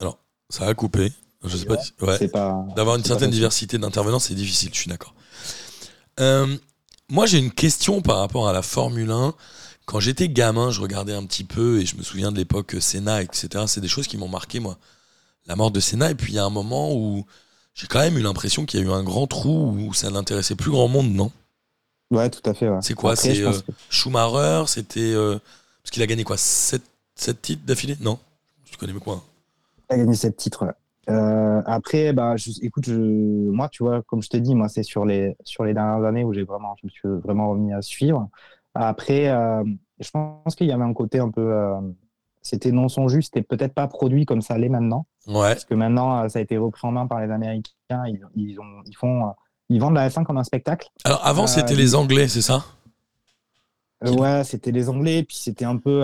Alors, 0.00 0.18
ça 0.48 0.66
a 0.66 0.74
coupé. 0.74 1.12
Je 1.44 1.56
sais 1.56 1.66
pas. 1.66 1.76
Ouais. 2.00 2.74
D'avoir 2.74 2.96
une 2.96 3.04
certaine 3.04 3.30
diversité 3.30 3.78
d'intervenants, 3.78 4.18
c'est 4.18 4.34
difficile, 4.34 4.70
je 4.72 4.80
suis 4.80 4.90
d'accord. 4.90 5.14
Euh, 6.20 6.56
moi, 7.10 7.26
j'ai 7.26 7.38
une 7.38 7.52
question 7.52 8.02
par 8.02 8.18
rapport 8.18 8.48
à 8.48 8.52
la 8.52 8.62
Formule 8.62 9.10
1. 9.10 9.34
Quand 9.86 10.00
j'étais 10.00 10.28
gamin, 10.28 10.70
je 10.70 10.80
regardais 10.80 11.14
un 11.14 11.24
petit 11.24 11.44
peu 11.44 11.80
et 11.80 11.86
je 11.86 11.96
me 11.96 12.02
souviens 12.02 12.32
de 12.32 12.36
l'époque 12.36 12.76
Senna, 12.80 13.22
etc. 13.22 13.64
C'est 13.66 13.80
des 13.80 13.88
choses 13.88 14.06
qui 14.06 14.18
m'ont 14.18 14.28
marqué, 14.28 14.60
moi. 14.60 14.78
La 15.46 15.56
mort 15.56 15.70
de 15.70 15.80
Senna. 15.80 16.10
Et 16.10 16.14
puis, 16.14 16.32
il 16.32 16.36
y 16.36 16.38
a 16.38 16.44
un 16.44 16.50
moment 16.50 16.92
où 16.94 17.24
j'ai 17.78 17.86
quand 17.86 18.00
même 18.00 18.18
eu 18.18 18.22
l'impression 18.22 18.66
qu'il 18.66 18.80
y 18.80 18.82
a 18.82 18.86
eu 18.86 18.90
un 18.90 19.04
grand 19.04 19.28
trou 19.28 19.70
où 19.70 19.94
ça 19.94 20.10
n'intéressait 20.10 20.56
plus 20.56 20.72
grand 20.72 20.88
monde, 20.88 21.12
non? 21.12 21.30
Ouais, 22.10 22.28
tout 22.28 22.42
à 22.50 22.52
fait. 22.52 22.68
C'est 22.80 22.94
quoi? 22.94 23.14
C'est 23.14 23.40
euh, 23.40 23.52
Schumacher 23.88 24.64
C'était. 24.66 25.12
Euh, 25.14 25.38
parce 25.82 25.92
qu'il 25.92 26.02
a 26.02 26.06
gagné 26.06 26.24
quoi? 26.24 26.36
7, 26.36 26.82
titres 27.40 27.64
d'affilée? 27.64 27.96
Non? 28.00 28.18
Tu 28.64 28.76
connais 28.76 28.92
quoi 28.94 29.14
hein 29.14 29.22
Il 29.90 29.94
a 29.94 29.98
gagné 29.98 30.14
7 30.14 30.36
titres, 30.36 30.74
euh, 31.08 31.62
après, 31.64 32.12
bah, 32.12 32.34
écoute, 32.60 32.84
je, 32.84 32.92
moi, 32.92 33.70
tu 33.70 33.82
vois, 33.82 34.02
comme 34.02 34.22
je 34.22 34.28
t'ai 34.28 34.40
dit, 34.40 34.54
moi, 34.54 34.68
c'est 34.68 34.82
sur 34.82 35.06
les, 35.06 35.36
sur 35.42 35.64
les 35.64 35.72
dernières 35.72 36.04
années 36.04 36.22
où 36.22 36.34
j'ai 36.34 36.42
vraiment, 36.42 36.76
je 36.82 36.86
me 36.86 36.90
suis 36.90 37.08
vraiment 37.24 37.48
remis 37.48 37.72
à 37.72 37.80
suivre. 37.80 38.28
Après, 38.74 39.26
je 40.00 40.10
pense 40.10 40.54
qu'il 40.54 40.66
y 40.66 40.72
avait 40.72 40.84
un 40.84 40.92
côté 40.92 41.18
un 41.18 41.30
peu 41.30 41.50
c'était 42.48 42.72
non 42.72 42.88
son 42.88 43.08
juste 43.08 43.36
et 43.36 43.42
peut-être 43.42 43.74
pas 43.74 43.86
produit 43.88 44.24
comme 44.24 44.40
ça 44.40 44.56
l'est 44.56 44.70
maintenant. 44.70 45.06
Ouais. 45.26 45.50
Parce 45.50 45.66
que 45.66 45.74
maintenant, 45.74 46.24
euh, 46.24 46.28
ça 46.28 46.38
a 46.38 46.42
été 46.42 46.56
repris 46.56 46.86
en 46.86 46.92
main 46.92 47.06
par 47.06 47.20
les 47.20 47.30
Américains. 47.30 47.72
Ils, 48.06 48.20
ils, 48.36 48.58
ont, 48.58 48.82
ils 48.86 48.96
font, 48.96 49.26
euh, 49.26 49.30
ils 49.68 49.80
vendent 49.80 49.94
la 49.94 50.08
F1 50.08 50.24
comme 50.24 50.38
un 50.38 50.44
spectacle. 50.44 50.88
Alors 51.04 51.24
avant, 51.26 51.44
euh, 51.44 51.46
c'était 51.46 51.74
les 51.74 51.94
Anglais, 51.94 52.26
c'est 52.26 52.40
ça? 52.40 52.64
Ouais, 54.02 54.44
c'était 54.44 54.70
les 54.70 54.88
Anglais. 54.88 55.24
Puis 55.24 55.36
c'était 55.36 55.66
un 55.66 55.76
peu. 55.76 56.02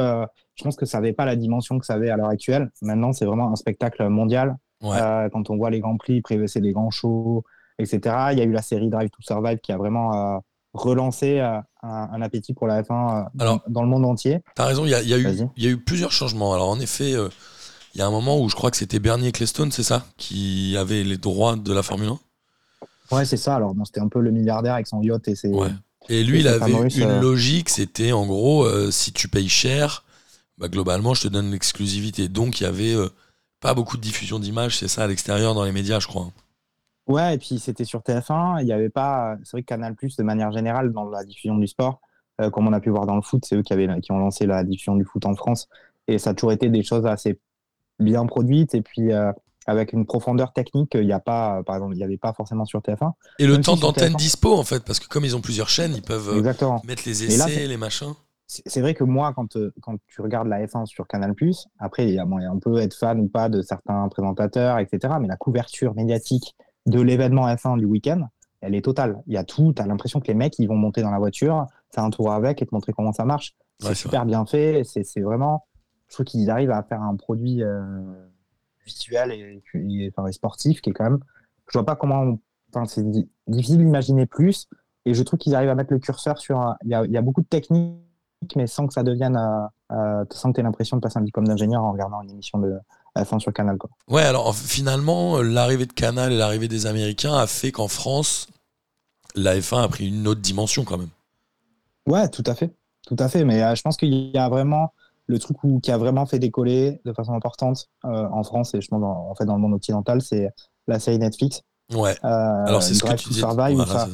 je 0.54 0.64
pense 0.64 0.76
que 0.76 0.84
ça 0.84 0.98
n'avait 0.98 1.14
pas 1.14 1.24
la 1.24 1.36
dimension 1.36 1.78
que 1.78 1.86
ça 1.86 1.94
avait 1.94 2.10
à 2.10 2.16
l'heure 2.16 2.28
actuelle. 2.28 2.70
Maintenant, 2.82 3.12
c'est 3.12 3.24
vraiment 3.24 3.50
un 3.50 3.56
spectacle 3.56 4.06
mondial. 4.08 4.56
quand 4.82 5.50
on 5.50 5.56
voit 5.56 5.70
les 5.70 5.80
grands 5.80 5.96
prix, 5.96 6.20
c'est 6.46 6.60
les 6.60 6.72
grands 6.72 6.90
shows, 6.90 7.42
etc. 7.78 8.16
Il 8.32 8.38
y 8.38 8.42
a 8.42 8.44
eu 8.44 8.52
la 8.52 8.62
série 8.62 8.90
Drive 8.90 9.10
to 9.10 9.22
Survive 9.22 9.58
qui 9.58 9.72
a 9.72 9.78
vraiment 9.78 10.42
relancer 10.74 11.38
euh, 11.38 11.58
un, 11.82 12.20
appétit 12.20 12.52
pour 12.52 12.66
la 12.66 12.82
F1 12.82 13.26
euh, 13.40 13.58
dans, 13.68 13.82
le 13.82 13.88
monde 13.88 14.04
entier. 14.04 14.40
Tu 14.56 14.62
as 14.62 14.66
raison, 14.66 14.84
il 14.84 14.90
y 14.90 14.94
a, 14.94 15.02
y, 15.02 15.14
a 15.14 15.18
y 15.18 15.66
a, 15.66 15.70
eu 15.70 15.78
plusieurs 15.78 16.12
changements. 16.12 16.52
Alors 16.52 16.68
en 16.68 16.80
effet, 16.80 17.14
euh, 17.14 17.28
il 17.94 17.98
y 17.98 18.02
a 18.02 18.06
un 18.06 18.10
moment 18.10 18.40
où 18.40 18.48
je 18.48 18.56
crois 18.56 18.70
que 18.70 18.76
c'était 18.76 18.98
Bernie 18.98 19.28
Ecclestone, 19.28 19.70
c'est 19.70 19.84
ça, 19.84 20.04
qui 20.16 20.76
avait 20.76 21.04
les 21.04 21.16
droits 21.16 21.56
de 21.56 21.72
la 21.72 21.82
Formule 21.82 22.10
1 22.10 22.18
Ouais, 23.16 23.24
c'est 23.24 23.36
ça. 23.36 23.54
Alors 23.54 23.74
c'était 23.84 24.00
un 24.00 24.08
peu 24.08 24.20
le 24.20 24.32
milliardaire 24.32 24.74
avec 24.74 24.88
son 24.88 25.00
yacht 25.00 25.28
et 25.28 25.36
ses. 25.36 25.48
Ouais. 25.48 25.70
Et 26.08 26.24
lui, 26.24 26.40
il 26.40 26.48
avait 26.48 26.72
une 26.72 27.20
logique, 27.20 27.70
c'était 27.70 28.12
en 28.12 28.26
gros, 28.26 28.68
si 28.90 29.12
tu 29.12 29.28
payes 29.28 29.48
cher, 29.48 30.04
bah, 30.58 30.68
globalement, 30.68 31.14
je 31.14 31.22
te 31.22 31.28
donne 31.28 31.50
l'exclusivité. 31.50 32.28
Donc 32.28 32.60
il 32.60 32.64
y 32.64 32.66
avait 32.66 32.94
pas 33.60 33.72
beaucoup 33.72 33.96
de 33.96 34.02
diffusion 34.02 34.38
d'images, 34.38 34.78
c'est 34.78 34.88
ça, 34.88 35.04
à 35.04 35.06
l'extérieur 35.06 35.54
dans 35.54 35.64
les 35.64 35.72
médias, 35.72 36.00
je 36.00 36.06
crois. 36.06 36.30
Ouais, 37.06 37.34
et 37.34 37.38
puis 37.38 37.58
c'était 37.58 37.84
sur 37.84 38.00
TF1. 38.00 38.61
Il 38.61 38.66
n'y 38.66 38.73
avait 38.73 38.90
pas. 38.90 39.37
C'est 39.44 39.52
vrai 39.52 39.62
que 39.62 39.66
Canal, 39.66 39.94
de 39.94 40.23
manière 40.23 40.52
générale, 40.52 40.92
dans 40.92 41.08
la 41.08 41.25
diffusion 41.25 41.56
du 41.56 41.66
sport, 41.66 42.00
euh, 42.40 42.50
comme 42.50 42.66
on 42.66 42.73
a 42.73 42.80
pu 42.80 42.90
voir 42.90 43.06
dans 43.06 43.16
le 43.16 43.23
foot, 43.23 43.44
c'est 43.46 43.56
eux 43.56 43.62
qui, 43.62 43.73
avaient, 43.73 43.88
qui 44.00 44.12
ont 44.12 44.18
lancé 44.18 44.46
la 44.46 44.64
diffusion 44.64 44.96
du 44.96 45.04
foot 45.04 45.25
en 45.26 45.34
France. 45.34 45.68
Et 46.08 46.18
ça 46.18 46.30
a 46.30 46.34
toujours 46.34 46.52
été 46.52 46.68
des 46.68 46.82
choses 46.82 47.06
assez 47.06 47.38
bien 47.99 48.25
produites. 48.26 48.75
Et 48.75 48.80
puis, 48.80 49.12
euh, 49.12 49.32
avec 49.66 49.92
une 49.92 50.06
profondeur 50.06 50.52
technique, 50.52 50.92
il 50.94 51.06
n'y 51.06 51.12
a 51.12 51.20
pas, 51.20 51.62
par 51.64 51.76
exemple, 51.76 51.94
il 51.94 51.99
n'y 51.99 52.04
avait 52.04 52.18
pas 52.18 52.32
forcément 52.32 52.64
sur 52.64 52.80
TF1. 52.80 53.12
Et 53.38 53.46
le 53.46 53.61
temps 53.61 53.76
d'antenne 53.76 54.14
dispo, 54.14 54.54
en 54.54 54.64
fait, 54.64 54.84
parce 54.84 54.99
que 54.99 55.08
comme 55.08 55.25
ils 55.25 55.37
ont 55.37 55.40
plusieurs 55.40 55.68
chaînes, 55.68 55.94
ils 55.94 56.02
peuvent 56.02 56.28
euh, 56.30 56.78
mettre 56.84 57.02
les 57.06 57.25
essais, 57.25 57.66
les 57.66 57.76
machins. 57.76 58.14
C'est 58.46 58.82
vrai 58.82 58.92
que 58.92 59.04
moi, 59.04 59.32
quand, 59.34 59.56
quand 59.80 59.96
tu 60.06 60.20
regardes 60.20 60.49
la 60.49 60.64
F1 60.66 60.84
sur 60.84 61.06
Canal, 61.06 61.34
après, 61.78 62.18
on 62.20 62.58
peut 62.61 62.78
être 62.78 62.94
fan 62.94 63.18
ou 63.20 63.26
pas 63.26 63.49
de 63.49 63.62
certains 63.62 64.06
présentateurs, 64.08 64.78
etc. 64.78 65.14
Mais 65.18 65.28
la 65.28 65.37
couverture 65.37 65.94
médiatique 65.94 66.54
de 66.86 67.00
l'événement 67.00 67.46
F1 67.48 67.78
du 67.78 67.84
week-end, 67.86 68.28
elle 68.60 68.74
est 68.74 68.82
totale. 68.84 69.22
Il 69.26 69.34
y 69.34 69.36
a 69.36 69.44
tout. 69.44 69.72
Tu 69.74 69.82
as 69.82 69.86
l'impression 69.86 70.20
que 70.20 70.26
les 70.28 70.34
mecs, 70.34 70.58
ils 70.58 70.66
vont 70.66 70.76
monter 70.76 71.02
dans 71.02 71.10
la 71.10 71.18
voiture, 71.18 71.66
faire 71.94 72.04
un 72.04 72.10
tour 72.10 72.32
avec 72.32 72.60
et 72.62 72.66
te 72.66 72.74
montrer 72.74 72.92
comment 72.92 73.12
ça 73.12 73.24
marche. 73.24 73.54
C'est 73.80 73.88
super 73.94 74.24
bien 74.26 74.44
fait. 74.46 74.82
C'est 74.84 75.20
vraiment. 75.20 75.66
Je 76.08 76.14
trouve 76.14 76.26
qu'ils 76.26 76.48
arrivent 76.50 76.70
à 76.70 76.82
faire 76.82 77.02
un 77.02 77.16
produit. 77.16 77.62
Euh, 77.62 77.80
visuel 78.86 79.32
et, 79.32 79.62
et, 79.74 80.12
enfin, 80.14 80.28
et 80.28 80.32
sportif 80.32 80.82
qui 80.82 80.90
est 80.90 80.92
quand 80.92 81.04
même. 81.04 81.18
Je 81.72 81.78
vois 81.78 81.86
pas 81.86 81.96
comment. 81.96 82.20
on- 82.20 82.38
Enfin, 82.74 82.86
c'est 82.86 83.08
di- 83.08 83.30
difficile 83.46 83.78
d'imaginer 83.78 84.26
plus. 84.26 84.66
Et 85.06 85.14
je 85.14 85.22
trouve 85.22 85.38
qu'ils 85.38 85.54
arrivent 85.54 85.68
à 85.70 85.74
mettre 85.76 85.92
le 85.92 85.98
curseur 86.00 86.38
sur. 86.38 86.58
un- 86.60 86.76
Il 86.84 86.90
y 86.90 86.94
a, 86.94 87.04
il 87.04 87.10
y 87.12 87.16
a 87.16 87.22
beaucoup 87.22 87.40
de 87.40 87.46
techniques, 87.46 87.94
mais 88.56 88.66
sans 88.66 88.86
que 88.86 88.92
ça 88.94 89.02
devienne. 89.02 89.36
euh, 89.36 89.66
euh, 89.92 90.24
sans 90.32 90.50
que 90.50 90.54
tu 90.54 90.60
aies 90.60 90.64
l'impression 90.64 90.96
de 90.96 91.00
passer 91.02 91.18
un 91.18 91.22
diplôme 91.22 91.46
d'ingénieur 91.46 91.82
en 91.84 91.92
regardant 91.92 92.20
une 92.22 92.30
émission 92.30 92.58
de 92.58 92.74
F1 93.16 93.38
sur 93.38 93.52
Canal. 93.52 93.76
Quoi. 93.78 93.90
Ouais, 94.08 94.22
alors 94.22 94.48
en- 94.48 94.52
finalement, 94.52 95.36
euh, 95.38 95.42
l'arrivée 95.42 95.86
de 95.86 95.92
Canal 95.92 96.32
et 96.32 96.36
l'arrivée 96.36 96.68
des 96.68 96.86
Américains 96.86 97.34
a 97.34 97.46
fait 97.46 97.70
qu'en 97.70 97.86
France, 97.88 98.48
la 99.36 99.56
F1 99.56 99.82
a 99.82 99.88
pris 99.88 100.08
une 100.08 100.26
autre 100.26 100.40
dimension 100.40 100.84
quand 100.84 100.98
même. 100.98 101.10
Ouais, 102.08 102.28
tout 102.28 102.42
à 102.46 102.54
fait. 102.54 102.74
Tout 103.06 103.16
à 103.18 103.28
fait. 103.28 103.44
Mais 103.44 103.62
euh, 103.62 103.74
je 103.74 103.82
pense 103.82 103.96
qu'il 103.96 104.12
y 104.14 104.36
a 104.38 104.48
vraiment 104.48 104.92
le 105.26 105.38
truc 105.38 105.62
où, 105.64 105.80
qui 105.80 105.90
a 105.90 105.96
vraiment 105.98 106.26
fait 106.26 106.38
décoller 106.38 107.00
de 107.04 107.12
façon 107.12 107.32
importante 107.34 107.86
euh, 108.04 108.26
en 108.30 108.42
France 108.42 108.74
et 108.74 108.80
je 108.80 108.88
pense 108.88 109.00
dans, 109.00 109.28
en 109.30 109.34
fait 109.34 109.44
dans 109.46 109.54
le 109.54 109.60
monde 109.60 109.74
occidental, 109.74 110.20
c'est 110.22 110.50
la 110.86 110.98
série 110.98 111.18
Netflix. 111.18 111.62
Ouais. 111.94 112.16
Euh, 112.24 112.64
Alors 112.66 112.82
c'est 112.82 112.94
ce 112.94 113.02
que 113.04 113.14
tu 113.14 113.28
dis. 113.30 113.34
Survive, 113.38 113.76
Voilà, 113.76 113.92
ça, 113.92 114.08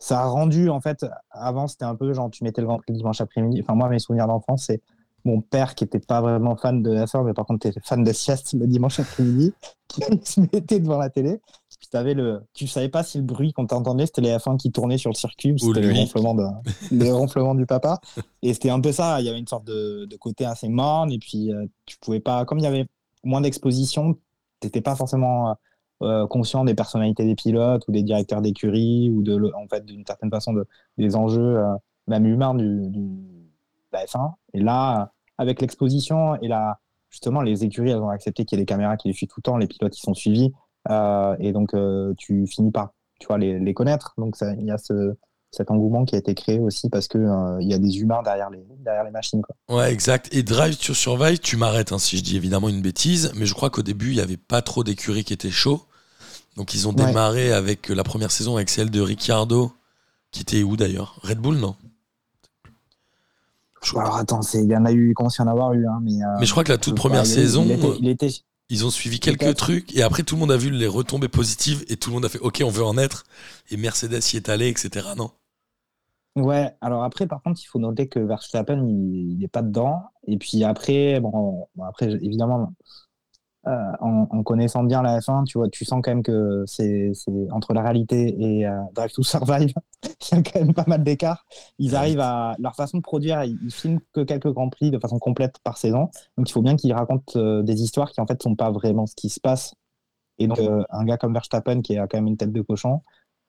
ça. 0.00 0.20
a 0.20 0.26
rendu, 0.26 0.68
en 0.68 0.80
fait, 0.80 1.06
avant 1.30 1.68
c'était 1.68 1.84
un 1.84 1.94
peu 1.94 2.12
genre 2.12 2.30
tu 2.30 2.42
mettais 2.44 2.60
le 2.60 2.66
ventre 2.66 2.84
le 2.88 2.94
dimanche 2.94 3.20
après-midi. 3.20 3.60
Enfin, 3.62 3.74
moi, 3.74 3.88
mes 3.88 3.98
souvenirs 3.98 4.26
d'enfance, 4.26 4.64
c'est 4.64 4.80
mon 5.24 5.40
père 5.40 5.74
qui 5.74 5.84
était 5.84 6.00
pas 6.00 6.20
vraiment 6.20 6.56
fan 6.56 6.82
de 6.82 6.94
F1, 6.94 7.24
mais 7.24 7.34
par 7.34 7.46
contre, 7.46 7.66
était 7.66 7.80
fan 7.84 8.02
de 8.02 8.12
sieste 8.12 8.54
le 8.54 8.66
dimanche 8.66 9.00
après-midi, 9.00 9.52
qui 9.88 10.02
se 10.24 10.40
mettait 10.40 10.80
devant 10.80 10.98
la 10.98 11.10
télé. 11.10 11.40
Puis 11.78 11.88
t'avais 11.88 12.12
le, 12.12 12.42
tu 12.52 12.66
savais 12.66 12.90
pas 12.90 13.02
si 13.02 13.18
le 13.18 13.24
bruit 13.24 13.52
qu'on 13.52 13.66
t'entendait, 13.66 14.06
c'était 14.06 14.20
les 14.20 14.36
F1 14.36 14.58
qui 14.58 14.70
tournaient 14.70 14.98
sur 14.98 15.10
le 15.10 15.14
circuit, 15.14 15.54
c'était 15.58 15.80
les 15.80 15.98
ronflements, 15.98 16.34
de, 16.34 16.44
les 16.90 17.10
ronflements 17.10 17.54
du 17.54 17.64
papa. 17.64 18.00
Et 18.42 18.52
c'était 18.52 18.70
un 18.70 18.80
peu 18.80 18.92
ça. 18.92 19.20
Il 19.20 19.26
y 19.26 19.30
avait 19.30 19.38
une 19.38 19.46
sorte 19.46 19.64
de, 19.64 20.04
de 20.04 20.16
côté 20.16 20.44
assez 20.44 20.68
morne, 20.68 21.10
et 21.10 21.18
puis 21.18 21.52
euh, 21.52 21.66
tu 21.86 21.96
pouvais 21.98 22.20
pas, 22.20 22.44
comme 22.44 22.58
il 22.58 22.64
y 22.64 22.66
avait 22.66 22.86
moins 23.24 23.40
d'exposition, 23.40 24.18
t'étais 24.60 24.82
pas 24.82 24.94
forcément 24.94 25.56
euh, 26.02 26.26
conscient 26.26 26.64
des 26.64 26.74
personnalités 26.74 27.24
des 27.24 27.34
pilotes 27.34 27.86
ou 27.88 27.92
des 27.92 28.02
directeurs 28.02 28.40
d'écurie 28.40 29.10
ou 29.10 29.22
de, 29.22 29.52
en 29.54 29.68
fait, 29.68 29.84
d'une 29.84 30.04
certaine 30.06 30.30
façon 30.30 30.52
de, 30.52 30.66
des 30.98 31.16
enjeux, 31.16 31.58
euh, 31.58 31.74
même 32.06 32.26
humains 32.26 32.54
du, 32.54 32.88
du, 32.90 33.00
de 33.00 33.98
la 33.98 34.04
F1. 34.04 34.32
Et 34.54 34.60
là, 34.60 35.02
euh, 35.02 35.04
avec 35.38 35.60
l'exposition 35.60 36.36
et 36.40 36.48
la, 36.48 36.78
justement, 37.08 37.40
les 37.40 37.64
écuries, 37.64 37.90
elles 37.90 37.98
ont 37.98 38.10
accepté 38.10 38.44
qu'il 38.44 38.58
y 38.58 38.60
ait 38.60 38.62
des 38.62 38.66
caméras 38.66 38.96
qui 38.96 39.08
les 39.08 39.14
suivent 39.14 39.28
tout 39.28 39.40
le 39.40 39.42
temps, 39.42 39.56
les 39.56 39.66
pilotes, 39.66 39.96
ils 39.96 40.02
sont 40.02 40.14
suivis. 40.14 40.52
Euh, 40.90 41.36
et 41.38 41.52
donc, 41.52 41.74
euh, 41.74 42.14
tu 42.16 42.46
finis 42.46 42.70
par 42.70 42.92
tu 43.18 43.26
vois, 43.26 43.38
les, 43.38 43.58
les 43.58 43.74
connaître. 43.74 44.14
Donc, 44.16 44.36
il 44.40 44.64
y 44.64 44.70
a 44.70 44.78
ce, 44.78 45.14
cet 45.50 45.70
engouement 45.70 46.06
qui 46.06 46.14
a 46.14 46.18
été 46.18 46.34
créé 46.34 46.58
aussi 46.58 46.88
parce 46.88 47.06
qu'il 47.06 47.30
il 47.60 47.68
y 47.68 47.74
a 47.74 47.78
des 47.78 47.98
humains 47.98 48.22
derrière 48.22 48.48
les, 48.48 48.64
derrière 48.78 49.04
les 49.04 49.10
machines. 49.10 49.42
Quoi. 49.42 49.76
Ouais, 49.76 49.92
exact. 49.92 50.32
Et 50.32 50.42
Drive 50.42 50.78
to 50.78 50.94
Survive, 50.94 51.38
tu 51.38 51.58
m'arrêtes 51.58 51.92
hein, 51.92 51.98
si 51.98 52.16
je 52.16 52.22
dis 52.22 52.36
évidemment 52.36 52.70
une 52.70 52.80
bêtise, 52.80 53.32
mais 53.36 53.44
je 53.44 53.52
crois 53.52 53.68
qu'au 53.68 53.82
début, 53.82 54.10
il 54.10 54.14
n'y 54.14 54.22
avait 54.22 54.38
pas 54.38 54.62
trop 54.62 54.84
d'écuries 54.84 55.24
qui 55.24 55.34
étaient 55.34 55.50
chauds. 55.50 55.82
Donc 56.60 56.74
ils 56.74 56.86
ont 56.86 56.90
Ouais. 56.94 57.06
démarré 57.06 57.52
avec 57.54 57.88
la 57.88 58.04
première 58.04 58.30
saison 58.30 58.56
avec 58.56 58.68
celle 58.68 58.90
de 58.90 59.00
Ricciardo, 59.00 59.72
qui 60.30 60.42
était 60.42 60.62
où 60.62 60.76
d'ailleurs? 60.76 61.18
Red 61.22 61.38
Bull, 61.38 61.56
non? 61.56 61.74
Je, 63.82 63.96
Alors, 63.96 64.18
attends, 64.18 64.42
il 64.52 64.66
y 64.66 64.76
en 64.76 64.84
a 64.84 64.92
eu, 64.92 65.14
comment 65.14 65.30
s'il 65.30 65.42
y 65.42 65.48
en 65.48 65.50
avoir 65.50 65.72
eu 65.72 65.86
hein, 65.86 66.00
mais, 66.02 66.22
euh, 66.22 66.26
Mais 66.38 66.44
je 66.44 66.50
crois 66.50 66.62
que 66.62 66.70
la 66.70 66.76
toute 66.76 66.96
première 66.96 67.22
il- 67.22 67.28
saison, 67.28 67.64
il 67.64 67.72
était- 67.72 67.96
il 68.00 68.08
était, 68.08 68.28
ils 68.68 68.84
ont 68.84 68.90
suivi 68.90 69.20
quelques 69.20 69.54
trucs, 69.56 69.96
et 69.96 70.02
après 70.02 70.22
tout 70.22 70.34
le 70.34 70.40
monde 70.40 70.52
a 70.52 70.58
vu 70.58 70.68
les 70.70 70.86
retombées 70.86 71.28
positives, 71.28 71.82
et 71.88 71.96
tout 71.96 72.10
le 72.10 72.14
monde 72.16 72.26
a 72.26 72.28
fait 72.28 72.40
OK, 72.40 72.60
on 72.62 72.68
veut 72.68 72.84
en 72.84 72.98
être, 72.98 73.24
et 73.70 73.78
Mercedes 73.78 74.20
y 74.34 74.36
est 74.36 74.50
allé, 74.50 74.68
etc. 74.68 75.06
Non? 75.16 75.30
Ouais, 76.36 76.74
alors 76.82 77.04
après, 77.04 77.26
par 77.26 77.40
contre, 77.42 77.58
il 77.62 77.66
faut 77.68 77.78
noter 77.78 78.06
que 78.06 78.18
Verstappen, 78.20 78.86
il 78.86 79.38
n'est 79.38 79.48
pas 79.48 79.62
dedans. 79.62 80.02
Et 80.26 80.36
puis 80.36 80.62
après, 80.62 81.20
bon, 81.20 81.66
bon, 81.74 81.84
après, 81.84 82.10
évidemment, 82.22 82.74
euh, 83.66 83.92
en, 84.00 84.26
en 84.30 84.42
connaissant 84.42 84.84
bien 84.84 85.02
la 85.02 85.18
F1, 85.20 85.44
tu 85.44 85.58
vois, 85.58 85.68
tu 85.68 85.84
sens 85.84 86.00
quand 86.02 86.10
même 86.10 86.22
que 86.22 86.64
c'est 86.66 87.12
entre 87.50 87.74
la 87.74 87.82
réalité 87.82 88.34
et 88.40 88.66
euh, 88.66 88.80
Drive 88.94 89.12
to 89.12 89.22
Survive, 89.22 89.74
il 90.32 90.34
y 90.34 90.38
a 90.38 90.42
quand 90.42 90.60
même 90.60 90.72
pas 90.72 90.86
mal 90.86 91.04
d'écart. 91.04 91.44
Ils 91.78 91.94
arrivent 91.94 92.20
à 92.20 92.56
leur 92.58 92.74
façon 92.74 92.96
de 92.96 93.02
produire, 93.02 93.44
ils, 93.44 93.58
ils 93.62 93.70
filment 93.70 94.00
que 94.14 94.22
quelques 94.22 94.50
grands 94.50 94.70
prix 94.70 94.90
de 94.90 94.98
façon 94.98 95.18
complète 95.18 95.56
par 95.62 95.76
saison. 95.76 96.08
Donc 96.38 96.48
il 96.48 96.52
faut 96.52 96.62
bien 96.62 96.76
qu'ils 96.76 96.94
racontent 96.94 97.32
euh, 97.36 97.62
des 97.62 97.82
histoires 97.82 98.12
qui 98.12 98.20
en 98.22 98.26
fait 98.26 98.42
sont 98.42 98.56
pas 98.56 98.70
vraiment 98.70 99.06
ce 99.06 99.14
qui 99.14 99.28
se 99.28 99.40
passe. 99.40 99.74
Et 100.38 100.46
donc 100.46 100.58
euh, 100.58 100.82
un 100.88 101.04
gars 101.04 101.18
comme 101.18 101.34
Verstappen 101.34 101.82
qui 101.82 101.98
a 101.98 102.06
quand 102.06 102.16
même 102.16 102.28
une 102.28 102.38
tête 102.38 102.52
de 102.52 102.62
cochon, 102.62 103.02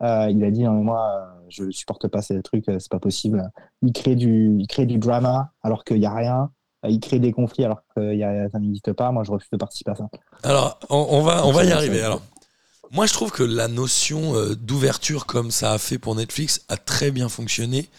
euh, 0.03 0.27
il 0.29 0.43
a 0.43 0.51
dit 0.51 0.63
non 0.63 0.73
mais 0.73 0.83
moi 0.83 1.37
je 1.47 1.71
supporte 1.71 2.09
pas 2.09 2.21
ces 2.21 2.41
trucs, 2.41 2.65
c'est 2.65 2.91
pas 2.91 2.99
possible. 2.99 3.49
Il 3.81 3.93
crée 3.93 4.15
du, 4.15 4.57
il 4.59 4.67
crée 4.67 4.85
du 4.85 4.97
drama 4.97 5.53
alors 5.61 5.85
qu'il 5.85 5.99
y 5.99 6.05
a 6.05 6.13
rien. 6.13 6.51
Euh, 6.85 6.89
Il 6.89 6.99
crée 6.99 7.19
des 7.19 7.31
conflits 7.31 7.63
alors 7.65 7.81
que 7.95 8.13
y 8.15 8.23
a, 8.23 8.49
ça 8.49 8.59
n'existe 8.59 8.93
pas. 8.93 9.11
Moi 9.11 9.23
je 9.23 9.31
refuse 9.31 9.49
de 9.51 9.57
participer 9.57 9.91
à 9.91 9.95
ça. 9.95 10.09
Alors, 10.43 10.79
on, 10.89 11.07
on 11.11 11.21
va, 11.21 11.45
on 11.45 11.51
va 11.51 11.63
y 11.63 11.71
arriver. 11.71 12.01
Alors, 12.01 12.21
moi, 12.93 13.05
je 13.05 13.13
trouve 13.13 13.31
que 13.31 13.43
la 13.43 13.69
notion 13.69 14.35
euh, 14.35 14.53
d'ouverture, 14.55 15.25
comme 15.25 15.49
ça 15.49 15.71
a 15.71 15.77
fait 15.77 15.97
pour 15.97 16.13
Netflix, 16.15 16.65
a 16.67 16.75
très 16.75 17.09
bien 17.11 17.29
fonctionné. 17.29 17.89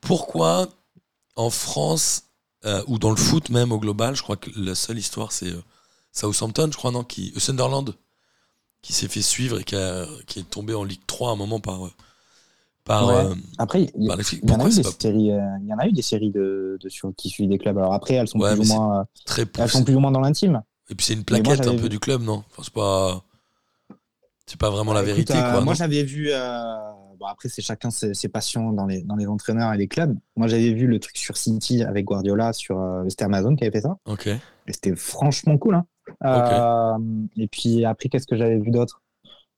Pourquoi 0.00 0.68
en 1.36 1.50
France, 1.50 2.24
euh, 2.64 2.82
ou 2.88 2.98
dans 2.98 3.10
le 3.10 3.16
foot 3.16 3.50
même 3.50 3.70
au 3.72 3.78
global, 3.78 4.16
je 4.16 4.22
crois 4.22 4.36
que 4.36 4.50
la 4.56 4.74
seule 4.74 4.98
histoire, 4.98 5.30
c'est 5.32 5.50
euh, 5.52 5.62
Southampton, 6.12 6.68
je 6.72 6.76
crois, 6.76 6.90
non 6.90 7.04
qui, 7.04 7.32
euh, 7.36 7.40
Sunderland, 7.40 7.94
qui 8.82 8.92
s'est 8.92 9.08
fait 9.08 9.22
suivre 9.22 9.60
et 9.60 9.64
qui, 9.64 9.76
a- 9.76 10.06
qui 10.26 10.40
est 10.40 10.50
tombé 10.50 10.74
en 10.74 10.82
Ligue 10.84 11.02
3 11.06 11.30
à 11.30 11.32
un 11.32 11.36
moment 11.36 11.60
par. 11.60 11.80
Par 12.86 13.06
Ouais. 13.08 13.14
euh, 13.14 13.34
Après 13.58 13.82
il 13.82 14.04
y, 14.04 14.08
en 14.10 14.14
a 14.14 14.16
eu 14.68 14.74
des 14.74 14.82
pas 14.82 14.90
séries, 14.98 15.32
euh, 15.32 15.40
y 15.64 15.74
en 15.74 15.78
a 15.78 15.86
eu 15.86 15.92
des 15.92 16.02
séries 16.02 16.30
de, 16.30 16.78
de 16.80 16.88
sur, 16.88 17.12
qui 17.16 17.28
suivent 17.28 17.48
des 17.50 17.58
clubs. 17.58 17.76
Alors 17.76 17.92
après 17.92 18.14
elles 18.14 18.28
sont 18.28 18.38
Ouais, 18.38 18.54
plus 18.54 18.70
ou 18.70 18.74
moins, 18.74 19.00
euh, 19.00 19.04
très 19.26 19.44
elles 19.58 19.68
sont 19.68 19.84
plus 19.84 19.94
ou 19.94 20.00
moins 20.00 20.12
dans 20.12 20.20
l'intime. 20.20 20.62
Et 20.88 20.94
puis 20.94 21.04
c'est 21.04 21.12
une 21.14 21.24
moi, 21.28 21.40
plaquette 21.42 21.66
un 21.66 21.76
peu 21.76 21.88
du 21.88 21.98
club, 21.98 22.22
non? 22.22 22.44
Enfin, 22.50 22.62
C'est 22.64 22.72
pas. 22.72 23.22
C'est 24.48 24.60
pas 24.60 24.70
vraiment 24.70 24.92
la 24.92 25.00
Écoute, 25.00 25.12
vérité, 25.14 25.34
euh, 25.36 25.50
quoi. 25.50 25.60
moi, 25.62 25.74
j'avais 25.74 26.04
vu. 26.04 26.30
bon, 27.18 27.26
après, 27.26 27.48
c'est 27.48 27.62
chacun 27.62 27.90
ses, 27.90 28.14
ses 28.14 28.28
passions 28.28 28.70
dans 28.72 28.86
les, 28.86 29.02
dans 29.02 29.16
les 29.16 29.26
entraîneurs 29.26 29.72
et 29.72 29.76
les 29.76 29.88
clubs. 29.88 30.16
Moi, 30.36 30.46
j'avais 30.46 30.72
vu 30.72 30.86
le 30.86 31.00
truc 31.00 31.16
sur 31.16 31.36
City 31.36 31.82
avec 31.82 32.04
Guardiola 32.04 32.52
sur. 32.52 32.80
c'était 33.08 33.24
Amazon 33.24 33.56
qui 33.56 33.64
avait 33.64 33.72
fait 33.72 33.80
ça. 33.80 33.96
Ok. 34.06 34.28
Et 34.28 34.72
c'était 34.72 34.94
franchement 34.94 35.58
cool. 35.58 35.82
Hein. 36.20 36.98
Et 37.36 37.48
puis 37.48 37.84
après, 37.84 38.08
qu'est-ce 38.08 38.28
que 38.28 38.36
j'avais 38.36 38.58
vu 38.58 38.70
d'autre? 38.70 39.02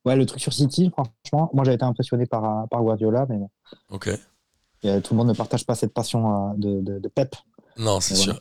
Ouais, 0.04 0.16
le 0.16 0.26
truc 0.26 0.40
sur 0.40 0.52
City, 0.52 0.90
franchement. 0.90 1.50
Moi, 1.52 1.64
j'avais 1.64 1.74
été 1.76 1.84
impressionné 1.84 2.26
par, 2.26 2.44
euh, 2.44 2.66
par 2.70 2.82
Guardiola, 2.82 3.26
mais 3.28 3.36
bon. 3.36 3.50
Ok. 3.90 4.08
Et, 4.82 4.88
euh, 4.90 5.00
tout 5.00 5.12
le 5.14 5.18
monde 5.18 5.28
ne 5.28 5.34
partage 5.34 5.66
pas 5.66 5.74
cette 5.74 5.92
passion 5.92 6.50
euh, 6.50 6.54
de, 6.56 6.80
de, 6.80 6.98
de 6.98 7.08
Pep. 7.08 7.34
Non, 7.76 8.00
c'est 8.00 8.14
sûr. 8.14 8.32
voilà. 8.32 8.40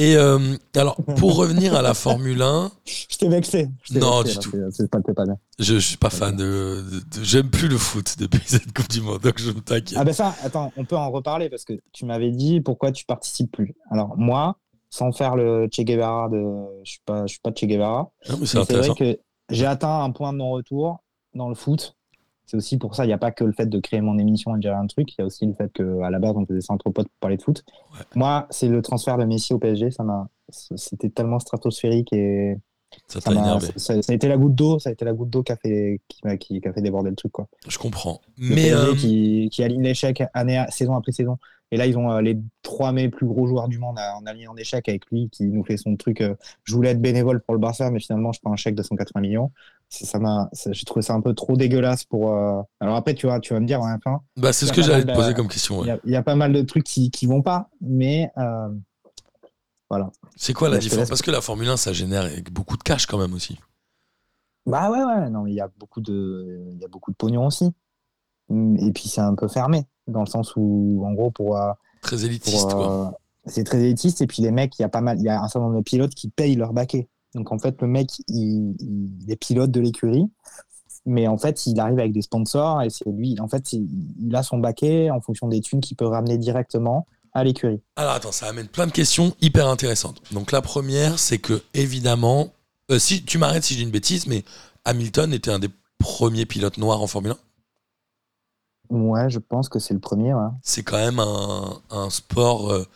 Et 0.00 0.14
euh, 0.16 0.38
alors, 0.76 0.94
pour 1.16 1.34
revenir 1.34 1.74
à 1.74 1.82
la 1.82 1.92
Formule 1.92 2.40
1, 2.40 2.70
Je 2.84 3.16
t'ai 3.16 3.28
vexé. 3.28 3.68
Je 3.82 3.94
t'ai 3.94 3.98
Non, 3.98 4.22
vexé, 4.22 4.38
du 4.38 4.56
là, 4.60 4.66
tout. 4.68 4.72
c'est- 4.72 4.88
pas, 4.88 5.00
pas 5.00 5.24
bien. 5.24 5.36
je, 5.58 5.74
je 5.74 5.78
suis 5.80 5.96
pas 5.96 6.10
fan 6.10 6.36
de. 6.36 6.84
de- 6.88 7.00
de- 7.18 7.24
J'aime 7.24 7.50
plus 7.50 7.66
le 7.66 7.78
foot 7.78 8.14
depuis 8.18 8.40
cette 8.46 8.72
Coupe 8.72 8.88
du 8.90 9.00
Monde, 9.00 9.20
donc 9.22 9.38
je 9.40 9.50
me 9.50 9.60
t'inquiète. 9.60 9.98
Ah 9.98 10.04
ben 10.04 10.12
ça, 10.12 10.36
attends, 10.44 10.72
on 10.76 10.84
peut 10.84 10.96
en 10.96 11.10
reparler 11.10 11.50
parce 11.50 11.64
que 11.64 11.72
tu 11.92 12.04
m'avais 12.04 12.30
dit 12.30 12.60
pourquoi 12.60 12.92
tu 12.92 13.04
participes 13.06 13.50
plus. 13.50 13.74
Alors 13.90 14.16
moi, 14.16 14.58
sans 14.88 15.10
faire 15.10 15.34
le 15.34 15.66
Che 15.72 15.80
Guevara 15.80 16.28
de, 16.28 16.44
je 16.84 16.90
suis 16.92 17.00
pas, 17.04 17.22
je 17.26 17.32
suis 17.32 17.40
pas 17.40 17.50
Che 17.52 17.64
Guevara. 17.64 18.12
non, 18.30 18.36
mais 18.38 18.46
c'est 18.46 18.58
mais 18.58 18.64
C'est 18.66 18.74
vrai 18.76 18.94
que 18.94 19.18
j'ai 19.50 19.66
atteint 19.66 20.02
un 20.02 20.10
point 20.10 20.32
de 20.32 20.38
non-retour 20.38 21.02
dans 21.34 21.48
le 21.48 21.54
foot. 21.54 21.96
C'est 22.46 22.56
aussi 22.56 22.78
pour 22.78 22.94
ça, 22.94 23.04
il 23.04 23.08
n'y 23.08 23.12
a 23.12 23.18
pas 23.18 23.30
que 23.30 23.44
le 23.44 23.52
fait 23.52 23.66
de 23.66 23.78
créer 23.78 24.00
mon 24.00 24.18
émission 24.18 24.54
et 24.54 24.58
de 24.58 24.62
gérer 24.62 24.76
un 24.76 24.86
truc, 24.86 25.12
il 25.12 25.16
y 25.18 25.22
a 25.22 25.26
aussi 25.26 25.44
le 25.44 25.52
fait 25.52 25.70
qu'à 25.70 26.08
la 26.08 26.18
base, 26.18 26.34
on 26.34 26.46
faisait 26.46 26.62
ça 26.62 26.72
entre 26.72 26.90
potes 26.90 27.08
pour 27.08 27.18
parler 27.20 27.36
de 27.36 27.42
foot. 27.42 27.62
Ouais. 27.92 28.04
Moi, 28.14 28.46
c'est 28.48 28.68
le 28.68 28.80
transfert 28.80 29.18
de 29.18 29.24
Messi 29.24 29.52
au 29.52 29.58
PSG, 29.58 29.90
ça 29.90 30.02
m'a, 30.02 30.28
c'était 30.50 31.10
tellement 31.10 31.38
stratosphérique 31.40 32.10
et 32.12 32.56
Ça 33.08 33.20
ça, 33.20 33.32
énervé. 33.32 33.66
ça, 33.76 34.02
ça 34.02 34.12
a 34.12 34.14
été 34.14 34.28
la 34.28 34.36
goutte 34.36 34.54
d'eau, 34.54 34.78
ça 34.78 34.90
a 34.90 34.92
été 34.92 35.04
la 35.04 35.12
goutte 35.12 35.30
d'eau 35.30 35.42
qui 35.42 35.52
a 35.52 35.56
fait, 35.56 36.00
qui, 36.08 36.20
m'a- 36.24 36.36
qui, 36.36 36.60
qui 36.60 36.68
a 36.68 36.72
fait 36.72 36.82
déborder 36.82 37.10
le 37.10 37.16
truc, 37.16 37.32
quoi. 37.32 37.48
Je 37.66 37.78
comprends. 37.78 38.20
Le 38.38 38.54
Mais 38.54 38.72
euh, 38.72 38.94
qui, 38.94 39.48
qui 39.50 39.62
aligne 39.62 39.82
l'échec 39.82 40.22
année, 40.34 40.64
saison 40.70 40.94
après 40.94 41.12
saison. 41.12 41.38
Et 41.70 41.76
là, 41.76 41.86
ils 41.86 41.98
ont 41.98 42.10
euh, 42.10 42.20
les 42.22 42.38
trois 42.62 42.92
mes 42.92 43.10
plus 43.10 43.26
gros 43.26 43.46
joueurs 43.46 43.68
du 43.68 43.78
monde 43.78 43.98
en 43.98 44.24
alignant 44.24 44.52
en 44.52 44.56
échec 44.56 44.88
avec 44.88 45.04
lui, 45.10 45.28
qui 45.30 45.44
nous 45.44 45.64
fait 45.64 45.76
son 45.76 45.96
truc. 45.96 46.22
euh, 46.22 46.34
je 46.64 46.74
voulais 46.74 46.90
être 46.90 47.00
bénévole 47.00 47.42
pour 47.42 47.54
le 47.54 47.60
Barça, 47.60 47.90
mais 47.90 48.00
finalement, 48.00 48.32
je 48.32 48.40
prends 48.40 48.52
un 48.52 48.56
chèque 48.56 48.74
de 48.74 48.82
180 48.82 49.20
millions. 49.20 49.52
Ça, 49.90 50.18
m'a, 50.18 50.50
j'ai 50.70 50.84
trouvé 50.84 51.02
ça 51.02 51.14
un 51.14 51.20
peu 51.22 51.32
trop 51.34 51.56
dégueulasse 51.56 52.04
pour. 52.04 52.30
Alors 52.80 52.96
après, 52.96 53.14
tu 53.14 53.26
vois, 53.26 53.40
tu 53.40 53.54
vas 53.54 53.60
me 53.60 53.66
dire, 53.66 53.80
hein, 53.82 53.96
enfin, 54.04 54.20
bah, 54.36 54.52
c'est 54.52 54.66
ce 54.66 54.72
a 54.72 54.74
que 54.74 54.82
j'allais 54.82 55.04
te 55.04 55.12
poser 55.12 55.32
comme 55.34 55.48
question. 55.48 55.76
il 55.84 55.88
ouais. 55.90 55.98
y, 56.04 56.12
a- 56.12 56.12
y 56.12 56.16
a 56.16 56.22
pas 56.22 56.36
mal 56.36 56.52
de 56.52 56.60
trucs 56.62 56.84
qui, 56.84 57.10
qui 57.10 57.26
vont 57.26 57.40
pas, 57.42 57.68
mais 57.80 58.30
voilà. 59.90 60.10
C'est 60.36 60.52
quoi 60.52 60.68
la 60.68 60.78
différence 60.78 61.08
Parce 61.08 61.22
que 61.22 61.30
la 61.30 61.40
Formule 61.40 61.68
1, 61.68 61.76
ça 61.76 61.92
génère 61.92 62.28
beaucoup 62.52 62.76
de 62.76 62.82
cash 62.82 63.06
quand 63.06 63.18
même 63.18 63.34
aussi. 63.34 63.58
Bah 64.66 64.90
ouais, 64.90 65.02
ouais, 65.02 65.30
non, 65.30 65.42
mais 65.44 65.52
il 65.52 65.56
y 65.56 65.60
a 65.60 65.70
beaucoup 65.78 66.00
de, 66.00 66.68
il 66.72 66.78
y 66.78 66.84
a 66.84 66.88
beaucoup 66.88 67.10
de 67.10 67.16
pognon 67.16 67.46
aussi. 67.46 67.72
Et 68.50 68.92
puis 68.92 69.08
c'est 69.08 69.20
un 69.20 69.34
peu 69.34 69.48
fermé, 69.48 69.84
dans 70.06 70.20
le 70.20 70.26
sens 70.26 70.54
où, 70.56 71.02
en 71.06 71.12
gros, 71.12 71.30
pour. 71.30 71.56
euh, 71.58 71.72
Très 72.02 72.24
élitiste, 72.24 72.74
quoi. 72.74 73.08
euh, 73.08 73.10
c'est 73.46 73.64
très 73.64 73.80
élitiste 73.82 74.20
et 74.20 74.26
puis 74.26 74.42
les 74.42 74.50
mecs 74.50 74.78
il 74.78 74.82
y 74.82 74.84
a 74.84 74.88
pas 74.88 75.00
mal 75.00 75.18
il 75.18 75.24
y 75.24 75.28
a 75.28 75.40
un 75.42 75.48
certain 75.48 75.66
nombre 75.66 75.78
de 75.78 75.82
pilotes 75.82 76.14
qui 76.14 76.28
payent 76.28 76.54
leur 76.54 76.72
baquet 76.74 77.08
donc 77.34 77.50
en 77.50 77.58
fait 77.58 77.80
le 77.82 77.88
mec 77.88 78.10
il, 78.28 78.76
il 78.78 79.30
est 79.32 79.36
pilote 79.36 79.70
de 79.70 79.80
l'écurie 79.80 80.26
mais 81.06 81.26
en 81.26 81.38
fait 81.38 81.66
il 81.66 81.80
arrive 81.80 81.98
avec 81.98 82.12
des 82.12 82.22
sponsors 82.22 82.82
et 82.82 82.90
c'est 82.90 83.08
lui 83.10 83.40
en 83.40 83.48
fait 83.48 83.72
il, 83.72 83.88
il 84.20 84.36
a 84.36 84.42
son 84.44 84.58
baquet 84.58 85.10
en 85.10 85.20
fonction 85.20 85.48
des 85.48 85.60
thunes 85.60 85.80
qu'il 85.80 85.96
peut 85.96 86.06
ramener 86.06 86.36
directement 86.38 87.06
à 87.38 87.44
l'écurie 87.44 87.80
Alors 87.96 88.12
attends, 88.12 88.32
ça 88.32 88.46
amène 88.46 88.68
plein 88.68 88.86
de 88.86 88.92
questions 88.92 89.34
hyper 89.40 89.66
intéressantes. 89.68 90.20
Donc 90.32 90.52
la 90.52 90.62
première, 90.62 91.18
c'est 91.18 91.38
que 91.38 91.62
évidemment, 91.74 92.52
Euh, 92.90 92.98
si 92.98 93.22
tu 93.22 93.36
m'arrêtes 93.36 93.64
si 93.64 93.74
je 93.74 93.78
dis 93.80 93.84
une 93.84 93.90
bêtise, 93.90 94.26
mais 94.26 94.44
Hamilton 94.86 95.34
était 95.34 95.50
un 95.50 95.58
des 95.58 95.68
premiers 95.98 96.46
pilotes 96.46 96.78
noirs 96.78 97.02
en 97.02 97.06
Formule 97.06 97.32
1. 98.90 98.96
Ouais, 98.96 99.28
je 99.28 99.38
pense 99.38 99.68
que 99.68 99.78
c'est 99.78 99.92
le 99.92 100.00
premier. 100.00 100.32
Ouais. 100.32 100.48
C'est 100.62 100.82
quand 100.82 100.96
même 100.96 101.18
un, 101.18 101.82
un 101.90 102.08
sport 102.08 102.72
euh, 102.72 102.86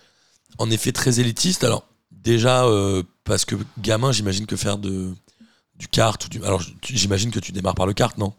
en 0.58 0.70
effet 0.70 0.92
très 0.92 1.20
élitiste. 1.20 1.64
Alors 1.64 1.84
déjà 2.10 2.64
euh, 2.64 3.02
parce 3.24 3.44
que 3.44 3.56
gamin, 3.78 4.12
j'imagine 4.12 4.46
que 4.46 4.56
faire 4.56 4.78
de 4.78 5.12
du 5.74 5.88
kart 5.88 6.24
ou 6.24 6.28
du 6.30 6.42
alors 6.44 6.62
j'imagine 6.82 7.30
que 7.30 7.40
tu 7.40 7.52
démarres 7.52 7.74
par 7.74 7.86
le 7.86 7.92
kart, 7.92 8.16
non? 8.16 8.32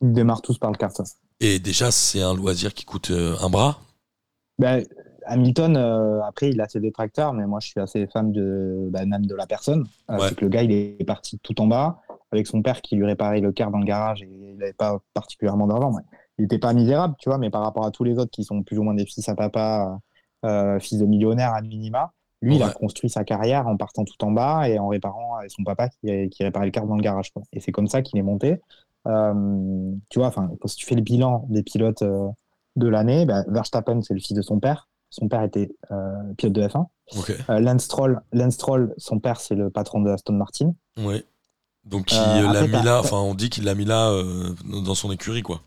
Ils 0.00 0.12
démarrent 0.12 0.42
tous 0.42 0.56
par 0.56 0.70
le 0.70 0.78
kart. 0.78 0.98
Et 1.40 1.58
déjà 1.58 1.90
c'est 1.90 2.22
un 2.22 2.34
loisir 2.34 2.72
qui 2.72 2.86
coûte 2.86 3.10
un 3.10 3.50
bras? 3.50 3.80
Ben, 4.58 4.86
Hamilton, 5.26 5.76
euh, 5.76 6.22
après, 6.22 6.50
il 6.50 6.60
a 6.60 6.68
ses 6.68 6.80
détracteurs, 6.80 7.32
mais 7.32 7.46
moi, 7.46 7.60
je 7.60 7.68
suis 7.68 7.80
assez 7.80 8.06
fan 8.06 8.32
de, 8.32 8.88
bah, 8.90 9.04
même 9.06 9.26
de 9.26 9.34
la 9.34 9.46
personne. 9.46 9.84
Euh, 10.10 10.18
Ouais. 10.18 10.28
C'est 10.28 10.34
que 10.36 10.44
le 10.44 10.48
gars, 10.50 10.62
il 10.62 10.72
est 10.72 11.04
parti 11.04 11.38
tout 11.42 11.60
en 11.60 11.66
bas 11.66 12.00
avec 12.32 12.46
son 12.46 12.62
père 12.62 12.80
qui 12.82 12.96
lui 12.96 13.04
réparait 13.06 13.40
le 13.40 13.52
car 13.52 13.70
dans 13.70 13.78
le 13.78 13.84
garage 13.84 14.22
et 14.22 14.28
il 14.28 14.56
n'avait 14.58 14.72
pas 14.72 14.98
particulièrement 15.14 15.66
d'argent. 15.66 15.92
ouais. 15.92 16.02
Il 16.38 16.42
n'était 16.42 16.58
pas 16.58 16.72
misérable, 16.72 17.14
tu 17.18 17.28
vois, 17.28 17.38
mais 17.38 17.48
par 17.50 17.62
rapport 17.62 17.86
à 17.86 17.90
tous 17.92 18.02
les 18.02 18.18
autres 18.18 18.30
qui 18.32 18.42
sont 18.42 18.62
plus 18.64 18.76
ou 18.78 18.82
moins 18.82 18.94
des 18.94 19.06
fils 19.06 19.28
à 19.28 19.36
papa, 19.36 20.00
euh, 20.44 20.80
fils 20.80 20.98
de 20.98 21.06
millionnaires 21.06 21.54
à 21.54 21.62
minima, 21.62 22.12
lui, 22.42 22.56
il 22.56 22.62
a 22.62 22.70
construit 22.70 23.08
sa 23.08 23.22
carrière 23.24 23.68
en 23.68 23.76
partant 23.76 24.04
tout 24.04 24.22
en 24.24 24.30
bas 24.32 24.68
et 24.68 24.78
en 24.78 24.88
réparant 24.88 25.36
avec 25.36 25.50
son 25.50 25.62
papa 25.62 25.88
qui, 25.88 26.28
qui 26.28 26.42
réparait 26.42 26.66
le 26.66 26.70
car 26.72 26.86
dans 26.86 26.96
le 26.96 27.02
garage. 27.02 27.32
quoi. 27.32 27.42
Et 27.52 27.60
c'est 27.60 27.72
comme 27.72 27.86
ça 27.86 28.02
qu'il 28.02 28.18
est 28.18 28.22
monté. 28.22 28.60
Tu 29.06 30.18
vois, 30.18 30.26
enfin, 30.28 30.50
si 30.66 30.76
tu 30.76 30.86
fais 30.86 30.94
le 30.94 31.02
bilan 31.02 31.46
des 31.48 31.62
pilotes 31.62 32.02
de 32.02 32.88
l'année, 32.88 33.24
bah, 33.26 33.44
Verstappen, 33.48 34.02
c'est 34.02 34.14
le 34.14 34.20
fils 34.20 34.34
de 34.34 34.42
son 34.42 34.58
père. 34.60 34.88
Son 35.10 35.28
père 35.28 35.42
était 35.42 35.70
euh, 35.90 36.12
pilote 36.36 36.52
de 36.54 36.62
F1. 36.66 36.86
Ok. 37.18 37.32
Euh, 37.50 37.60
Lance, 37.60 37.82
Stroll, 38.52 38.94
son 38.96 39.18
père, 39.20 39.40
c'est 39.40 39.54
le 39.54 39.70
patron 39.70 40.00
de 40.00 40.10
Aston 40.10 40.32
Martin. 40.34 40.72
Ouais. 40.98 41.24
Donc 41.84 42.10
il 42.12 42.18
Euh, 42.18 42.52
l'a 42.52 42.62
mis 42.66 42.82
là. 42.82 43.00
Enfin 43.00 43.18
on 43.18 43.34
dit 43.34 43.50
qu'il 43.50 43.64
l'a 43.64 43.74
mis 43.74 43.84
là 43.84 44.10
dans 44.84 44.94
son 44.94 45.12
écurie 45.12 45.42
quoi. 45.42 45.60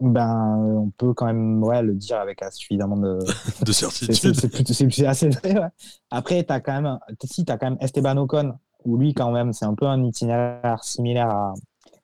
Ben, 0.00 0.56
on 0.56 0.90
peut 0.96 1.12
quand 1.12 1.26
même 1.26 1.62
ouais, 1.62 1.82
le 1.82 1.94
dire 1.94 2.18
avec 2.18 2.42
suffisamment 2.52 2.96
de. 2.96 3.18
De 3.64 3.72
certitude. 3.72 4.34
c'est- 4.34 5.06
assez 5.06 5.28
vrai. 5.28 5.58
ouais. 5.58 5.68
Après, 6.10 6.42
tu 6.44 6.52
as 6.52 6.60
quand 6.60 6.80
même, 6.80 6.98
si, 7.24 7.44
as 7.48 7.58
quand 7.58 7.68
même 7.70 7.78
Esteban 7.80 8.16
Ocon, 8.16 8.54
où 8.84 8.96
lui, 8.96 9.12
quand 9.12 9.30
même, 9.30 9.52
c'est 9.52 9.66
un 9.66 9.74
peu 9.74 9.86
un 9.86 10.02
itinéraire 10.02 10.82
similaire 10.84 11.28
à, 11.28 11.52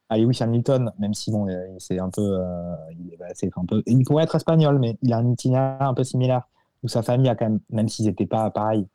à 0.09 0.19
Lewis 0.19 0.39
Hamilton, 0.41 0.93
même 0.99 1.15
si 1.15 1.31
bon, 1.31 1.49
euh, 1.49 1.67
c'est 1.79 1.99
un 1.99 2.11
peu, 2.11 2.23
euh, 2.23 2.75
il, 2.93 3.17
bah, 3.19 3.27
un 3.57 3.65
peu. 3.65 3.83
Il 3.87 4.05
pourrait 4.05 4.25
être 4.25 4.35
espagnol, 4.35 4.79
mais 4.79 4.97
il 5.03 5.13
a 5.13 5.19
un 5.19 5.31
itinéraire 5.31 5.83
un 5.83 5.95
peu 5.95 6.05
similaire, 6.05 6.49
où 6.83 6.89
sa 6.89 7.03
famille 7.03 7.29
a 7.29 7.35
quand 7.35 7.47
même, 7.47 7.61
même 7.71 7.89
s'ils 7.89 8.07
n'étaient 8.07 8.27
pas 8.27 8.51
pareil, 8.51 8.87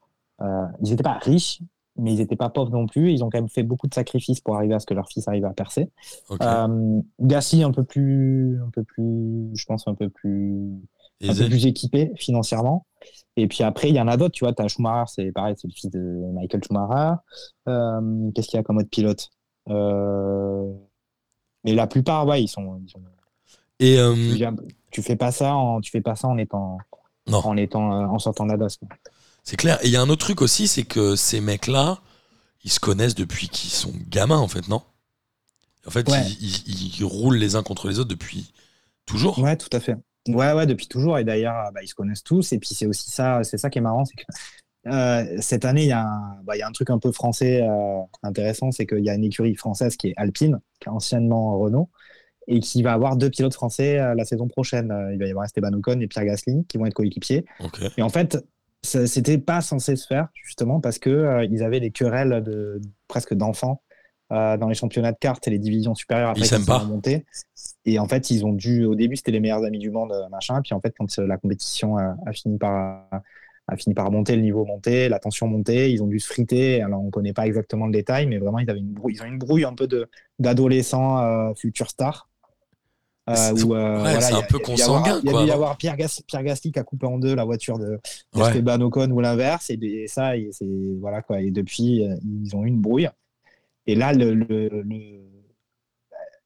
euh, 0.41 0.65
ils 0.81 0.89
n'étaient 0.91 1.03
pas 1.03 1.19
riches, 1.21 1.61
mais 1.97 2.13
ils 2.13 2.19
n'étaient 2.19 2.35
pas 2.35 2.49
pauvres 2.49 2.71
non 2.71 2.87
plus. 2.87 3.11
Ils 3.11 3.23
ont 3.23 3.29
quand 3.29 3.39
même 3.39 3.49
fait 3.49 3.63
beaucoup 3.63 3.87
de 3.87 3.93
sacrifices 3.93 4.39
pour 4.39 4.55
arriver 4.55 4.73
à 4.73 4.79
ce 4.79 4.85
que 4.85 4.93
leur 4.93 5.07
fils 5.09 5.27
arrive 5.27 5.45
à 5.45 5.51
percer. 5.51 5.91
Ok. 6.29 6.41
Euh, 6.41 7.01
Gasly 7.19 7.63
un 7.63 7.71
peu 7.71 7.83
plus, 7.83 8.61
un 8.65 8.69
peu 8.69 8.83
plus, 8.83 9.51
je 9.53 9.65
pense 9.65 9.87
un 9.87 9.95
peu 9.95 10.09
plus, 10.09 10.71
un 11.23 11.35
peu 11.35 11.47
plus 11.47 11.65
équipé 11.65 12.13
financièrement. 12.15 12.85
Et 13.35 13.47
puis 13.47 13.63
après, 13.63 13.89
il 13.89 13.95
y 13.95 14.01
en 14.01 14.07
a 14.07 14.17
d'autres, 14.17 14.33
tu 14.33 14.45
vois, 14.45 14.53
tu 14.53 14.61
as 14.61 14.67
Schumacher, 14.67 15.11
c'est 15.13 15.31
pareil, 15.31 15.55
c'est 15.57 15.67
le 15.67 15.73
fils 15.73 15.89
de 15.89 15.99
Michael 16.33 16.63
Schumacher. 16.63 17.15
Euh, 17.67 18.31
Qu'est-ce 18.33 18.47
qu'il 18.47 18.57
y 18.57 18.59
a 18.59 18.63
comme 18.63 18.77
autre 18.77 18.89
pilote? 18.89 19.29
Euh, 19.69 20.71
Mais 21.63 21.73
la 21.73 21.87
plupart, 21.87 22.25
ouais, 22.27 22.43
ils 22.43 22.47
sont. 22.47 22.79
ils 22.85 22.89
sont- 22.89 22.99
Et 23.79 23.97
euh, 23.99 24.15
tu, 24.91 25.01
fais 25.01 25.15
pas 25.15 25.31
ça 25.31 25.53
en, 25.55 25.81
tu 25.81 25.89
fais 25.91 26.01
pas 26.01 26.15
ça 26.15 26.27
en 26.27 26.37
étant, 26.37 26.77
Non. 27.27 27.39
en 27.39 27.57
étant, 27.57 27.93
euh, 27.93 28.05
en 28.07 28.19
sortant 28.19 28.45
de 28.45 28.53
la 28.53 28.67
c'est 29.43 29.55
clair. 29.55 29.79
Et 29.83 29.87
il 29.87 29.91
y 29.91 29.95
a 29.95 30.01
un 30.01 30.09
autre 30.09 30.23
truc 30.23 30.41
aussi, 30.41 30.67
c'est 30.67 30.83
que 30.83 31.15
ces 31.15 31.41
mecs-là, 31.41 31.99
ils 32.63 32.71
se 32.71 32.79
connaissent 32.79 33.15
depuis 33.15 33.49
qu'ils 33.49 33.71
sont 33.71 33.91
gamins 34.09 34.37
en 34.37 34.47
fait, 34.47 34.67
non? 34.67 34.83
En 35.87 35.89
fait, 35.89 36.07
Ouais. 36.09 36.21
ils, 36.39 36.57
ils- 36.67 36.99
ils 36.99 37.03
roulent 37.05 37.37
les 37.37 37.55
uns 37.55 37.63
contre 37.63 37.87
les 37.87 37.97
autres 37.97 38.09
depuis 38.09 38.53
toujours. 39.07 39.39
Ouais, 39.39 39.57
tout 39.57 39.69
à 39.71 39.79
fait. 39.79 39.95
Ouais, 40.27 40.53
ouais, 40.53 40.67
depuis 40.67 40.87
toujours. 40.87 41.17
Et 41.17 41.23
d'ailleurs, 41.23 41.71
bah, 41.73 41.81
ils 41.81 41.87
se 41.87 41.95
connaissent 41.95 42.23
tous. 42.23 42.53
Et 42.53 42.59
puis 42.59 42.69
c'est 42.75 42.85
aussi 42.85 43.09
ça, 43.09 43.43
c'est 43.43 43.57
ça 43.57 43.71
qui 43.71 43.79
est 43.79 43.81
marrant, 43.81 44.05
c'est 44.05 44.13
que 44.15 44.23
euh, 44.87 45.25
cette 45.39 45.65
année, 45.65 45.83
il 45.83 45.87
y, 45.89 45.91
a 45.91 46.03
un- 46.05 46.37
bah, 46.43 46.55
il 46.55 46.59
y 46.59 46.63
a 46.63 46.67
un 46.67 46.71
truc 46.71 46.89
un 46.89 46.97
peu 46.99 47.11
français 47.11 47.61
euh, 47.61 47.99
intéressant, 48.23 48.71
c'est 48.71 48.85
qu'il 48.85 49.03
y 49.03 49.09
a 49.09 49.13
une 49.13 49.23
écurie 49.23 49.55
française 49.55 49.95
qui 49.95 50.09
est 50.09 50.13
Alpine, 50.17 50.59
qui 50.79 50.89
est 50.89 50.91
anciennement 50.91 51.57
Renault, 51.59 51.89
et 52.47 52.59
qui 52.59 52.81
va 52.81 52.93
avoir 52.93 53.15
deux 53.15 53.29
pilotes 53.29 53.53
français 53.53 53.99
euh, 53.99 54.15
la 54.15 54.25
saison 54.25 54.47
prochaine. 54.47 54.91
Il 55.13 55.19
va 55.19 55.25
y 55.25 55.29
avoir 55.29 55.45
Esteban 55.45 55.71
Ocon 55.73 55.99
et 55.99 56.07
Pierre 56.07 56.25
Gasly 56.25 56.65
qui 56.67 56.77
vont 56.77 56.85
être 56.87 56.93
coéquipiers. 56.95 57.45
Et 57.97 58.01
en 58.01 58.09
fait, 58.09 58.37
c'était 58.83 59.37
pas 59.37 59.61
censé 59.61 59.95
se 59.95 60.07
faire 60.07 60.29
justement 60.33 60.79
parce 60.79 60.97
que 60.97 61.45
ils 61.51 61.61
avaient 61.61 61.79
des 61.79 61.91
querelles 61.91 62.41
de 62.43 62.81
presque 63.07 63.35
d'enfants 63.35 63.83
euh, 64.31 64.57
dans 64.57 64.67
les 64.67 64.73
championnats 64.73 65.11
de 65.11 65.17
cartes 65.19 65.47
et 65.47 65.51
les 65.51 65.59
divisions 65.59 65.93
supérieures 65.93 66.29
après 66.31 66.41
Ils 66.57 66.65
sont. 66.65 66.71
Et 67.85 67.99
en 67.99 68.07
fait, 68.07 68.31
ils 68.31 68.43
ont 68.43 68.53
dû 68.53 68.85
au 68.85 68.95
début 68.95 69.15
c'était 69.17 69.31
les 69.31 69.39
meilleurs 69.39 69.63
amis 69.63 69.77
du 69.77 69.91
monde 69.91 70.11
machin. 70.31 70.59
Puis 70.63 70.73
en 70.73 70.81
fait, 70.81 70.95
quand 70.97 71.15
la 71.19 71.37
compétition 71.37 71.97
a, 71.97 72.15
a 72.25 72.31
fini 72.33 72.57
par 72.57 73.03
a 73.67 73.77
fini 73.77 73.93
par 73.95 74.11
monter, 74.11 74.35
le 74.35 74.41
niveau 74.41 74.65
monter, 74.65 75.07
la 75.07 75.19
tension 75.19 75.47
monter, 75.47 75.91
ils 75.91 76.03
ont 76.03 76.07
dû 76.07 76.19
se 76.19 76.27
friter. 76.27 76.81
Alors 76.81 77.01
on 77.01 77.09
connaît 77.09 77.33
pas 77.33 77.47
exactement 77.47 77.85
le 77.85 77.93
détail, 77.93 78.25
mais 78.27 78.37
vraiment 78.37 78.59
ils 78.59 78.69
avaient 78.69 78.79
une 78.79 78.91
brouille, 78.93 79.13
ils 79.15 79.21
ont 79.21 79.25
une 79.25 79.37
brouille 79.37 79.63
un 79.65 79.73
peu 79.75 79.87
de 79.87 80.09
d'adolescents 80.39 81.19
euh, 81.19 81.53
futurs 81.55 81.89
stars. 81.89 82.27
Euh, 83.29 83.33
C'est- 83.35 83.63
euh, 83.63 83.65
ouais, 83.67 83.73
voilà, 84.01 84.21
c'est 84.21 84.31
il 84.31 84.35
y 84.35 84.37
un 84.37 84.43
a- 84.43 84.47
peu 84.47 84.59
consanguin, 84.59 85.19
Il 85.23 85.31
y 85.31 85.35
a 85.35 85.41
dû 85.43 85.47
y 85.47 85.51
avoir 85.51 85.77
Pierre, 85.77 85.95
Gas- 85.95 86.21
Pierre 86.27 86.43
Gasly 86.43 86.71
qui 86.71 86.79
a 86.79 86.83
coupé 86.83 87.05
en 87.05 87.17
deux 87.19 87.35
la 87.35 87.45
voiture 87.45 87.77
de, 87.77 87.99
Ouais. 88.35 88.41
Esteban 88.47 88.81
Ocon 88.81 89.09
ou 89.11 89.19
l'inverse. 89.21 89.69
Et, 89.69 89.75
et 89.81 90.07
ça, 90.07 90.35
et 90.35 90.49
voilà 90.99 91.21
quoi. 91.21 91.39
Et 91.39 91.51
depuis, 91.51 92.03
euh, 92.05 92.15
ils 92.43 92.55
ont 92.55 92.63
eu 92.63 92.67
une 92.67 92.81
brouille. 92.81 93.09
Et 93.85 93.95
là, 93.95 94.11
le, 94.11 94.33
le- 94.33 94.69
le- 94.83 95.21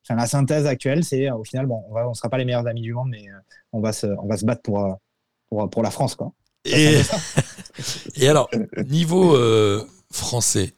enfin, 0.04 0.16
la 0.16 0.28
synthèse 0.28 0.68
actuelle, 0.68 1.04
c'est 1.06 1.30
euh, 1.30 1.36
au 1.36 1.44
final, 1.46 1.66
bon, 1.66 1.82
on 1.90 1.96
on 1.98 2.14
sera 2.14 2.30
pas 2.30 2.38
les 2.38 2.46
meilleurs 2.46 2.68
amis 2.68 2.82
du 2.82 2.94
monde, 2.94 3.08
mais 3.10 3.24
on 3.72 3.80
va 3.80 3.94
se, 3.94 4.06
on 4.08 4.28
va 4.28 4.36
se 4.38 4.46
battre 4.46 4.62
pour, 4.62 4.98
pour, 5.50 5.70
pour 5.70 5.82
la 5.82 5.92
France, 5.92 6.16
quoi. 6.16 6.34
Et, 6.66 7.00
et 8.16 8.28
alors, 8.28 8.50
niveau 8.88 9.36
euh, 9.36 9.84
français, 10.12 10.74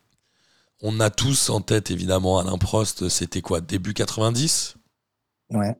on 0.81 0.99
a 0.99 1.09
tous 1.09 1.49
en 1.49 1.61
tête 1.61 1.91
évidemment 1.91 2.39
Alain 2.39 2.57
Prost, 2.57 3.09
c'était 3.09 3.41
quoi, 3.41 3.61
début 3.61 3.93
90 3.93 4.75
Ouais. 5.53 5.75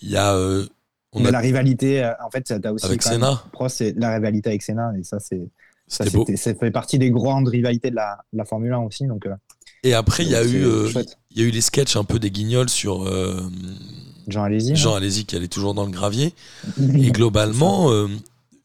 Il 0.00 0.10
y 0.10 0.16
a. 0.16 0.34
euh, 0.34 0.66
on 1.12 1.20
mais 1.20 1.28
a 1.28 1.32
la 1.32 1.38
rivalité, 1.40 2.04
euh, 2.04 2.12
en 2.24 2.30
fait, 2.30 2.42
tu 2.42 2.52
as 2.52 2.72
aussi 2.72 2.84
avec 2.86 3.02
Senna, 3.02 3.42
Prost, 3.52 3.78
c'est 3.78 3.94
la 3.98 4.14
rivalité 4.14 4.50
avec 4.50 4.62
Senna, 4.62 4.92
et 4.98 5.04
ça, 5.04 5.18
c'est 5.20 5.40
ça, 5.86 6.04
beau. 6.10 6.26
ça 6.36 6.54
fait 6.54 6.70
partie 6.70 6.98
des 6.98 7.10
grandes 7.10 7.48
rivalités 7.48 7.90
de 7.90 7.96
la, 7.96 8.18
la 8.32 8.44
Formule 8.44 8.72
1 8.72 8.78
aussi. 8.80 9.06
Donc, 9.06 9.26
euh, 9.26 9.34
Et 9.84 9.94
après, 9.94 10.24
il 10.24 10.30
y 10.30 10.36
a 10.36 10.44
eu, 10.44 10.64
euh, 10.64 10.90
il 11.30 11.40
y 11.40 11.44
a 11.44 11.48
eu 11.48 11.50
les 11.50 11.60
sketchs 11.62 11.96
un 11.96 12.04
peu 12.04 12.18
des 12.18 12.30
guignols 12.30 12.68
sur 12.68 13.10
Jean, 14.26 14.42
allez-y. 14.44 14.76
Jean 14.76 14.94
Alési 14.94 15.24
qui 15.24 15.34
allait 15.36 15.48
toujours 15.48 15.72
dans 15.74 15.84
le 15.86 15.90
gravier. 15.90 16.34
Et 16.78 17.10
globalement, 17.10 17.90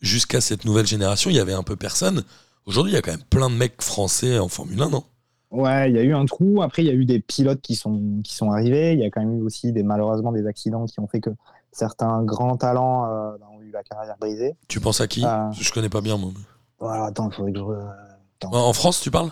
jusqu'à 0.04 0.42
cette 0.42 0.66
nouvelle 0.66 0.86
génération, 0.86 1.32
il 1.32 1.36
y 1.36 1.40
avait 1.40 1.54
un 1.54 1.64
peu 1.64 1.76
personne. 1.76 2.24
Aujourd'hui, 2.66 2.92
il 2.92 2.96
y 2.96 2.98
a 2.98 3.02
quand 3.02 3.12
même 3.12 3.24
plein 3.30 3.50
de 3.50 3.56
mecs 3.56 3.82
français 3.82 4.38
en 4.38 4.48
Formule 4.48 4.80
1, 4.82 4.90
non? 4.90 5.04
Ouais, 5.50 5.90
il 5.90 5.96
y 5.96 6.00
a 6.00 6.04
eu 6.04 6.14
un 6.14 6.26
trou. 6.26 6.62
Après, 6.62 6.84
il 6.84 6.88
y 6.88 6.90
a 6.90 6.94
eu 6.94 7.06
des 7.06 7.20
pilotes 7.20 7.62
qui 7.62 7.76
sont, 7.76 8.22
qui 8.24 8.36
sont 8.36 8.52
arrivés. 8.52 8.94
Il 8.94 9.00
y 9.00 9.06
a 9.06 9.10
quand 9.10 9.22
même 9.22 9.40
eu 9.40 9.42
aussi, 9.42 9.72
des, 9.72 9.84
malheureusement, 9.84 10.32
des 10.32 10.46
accidents 10.46 10.86
qui 10.86 11.00
ont 11.00 11.08
fait 11.08 11.22
que 11.22 11.30
certains 11.72 12.24
grands 12.24 12.58
talents 12.58 13.06
euh, 13.06 13.32
ont 13.52 13.62
eu 13.62 13.72
la 13.72 13.84
carrière 13.84 14.16
brisée. 14.20 14.56
Tu 14.68 14.80
penses 14.80 15.00
à 15.00 15.08
qui? 15.08 15.24
Ah. 15.26 15.52
Je 15.54 15.72
connais 15.72 15.90
pas 15.90 16.02
bien, 16.02 16.18
moi. 16.18 16.32
Voilà, 16.80 17.06
attends, 17.06 17.30
il 17.30 17.36
faudrait 17.36 17.54
que 17.54 17.60
je. 17.60 17.64
Attends. 17.64 18.54
En 18.54 18.74
France, 18.74 19.00
tu 19.00 19.12
parles? 19.12 19.32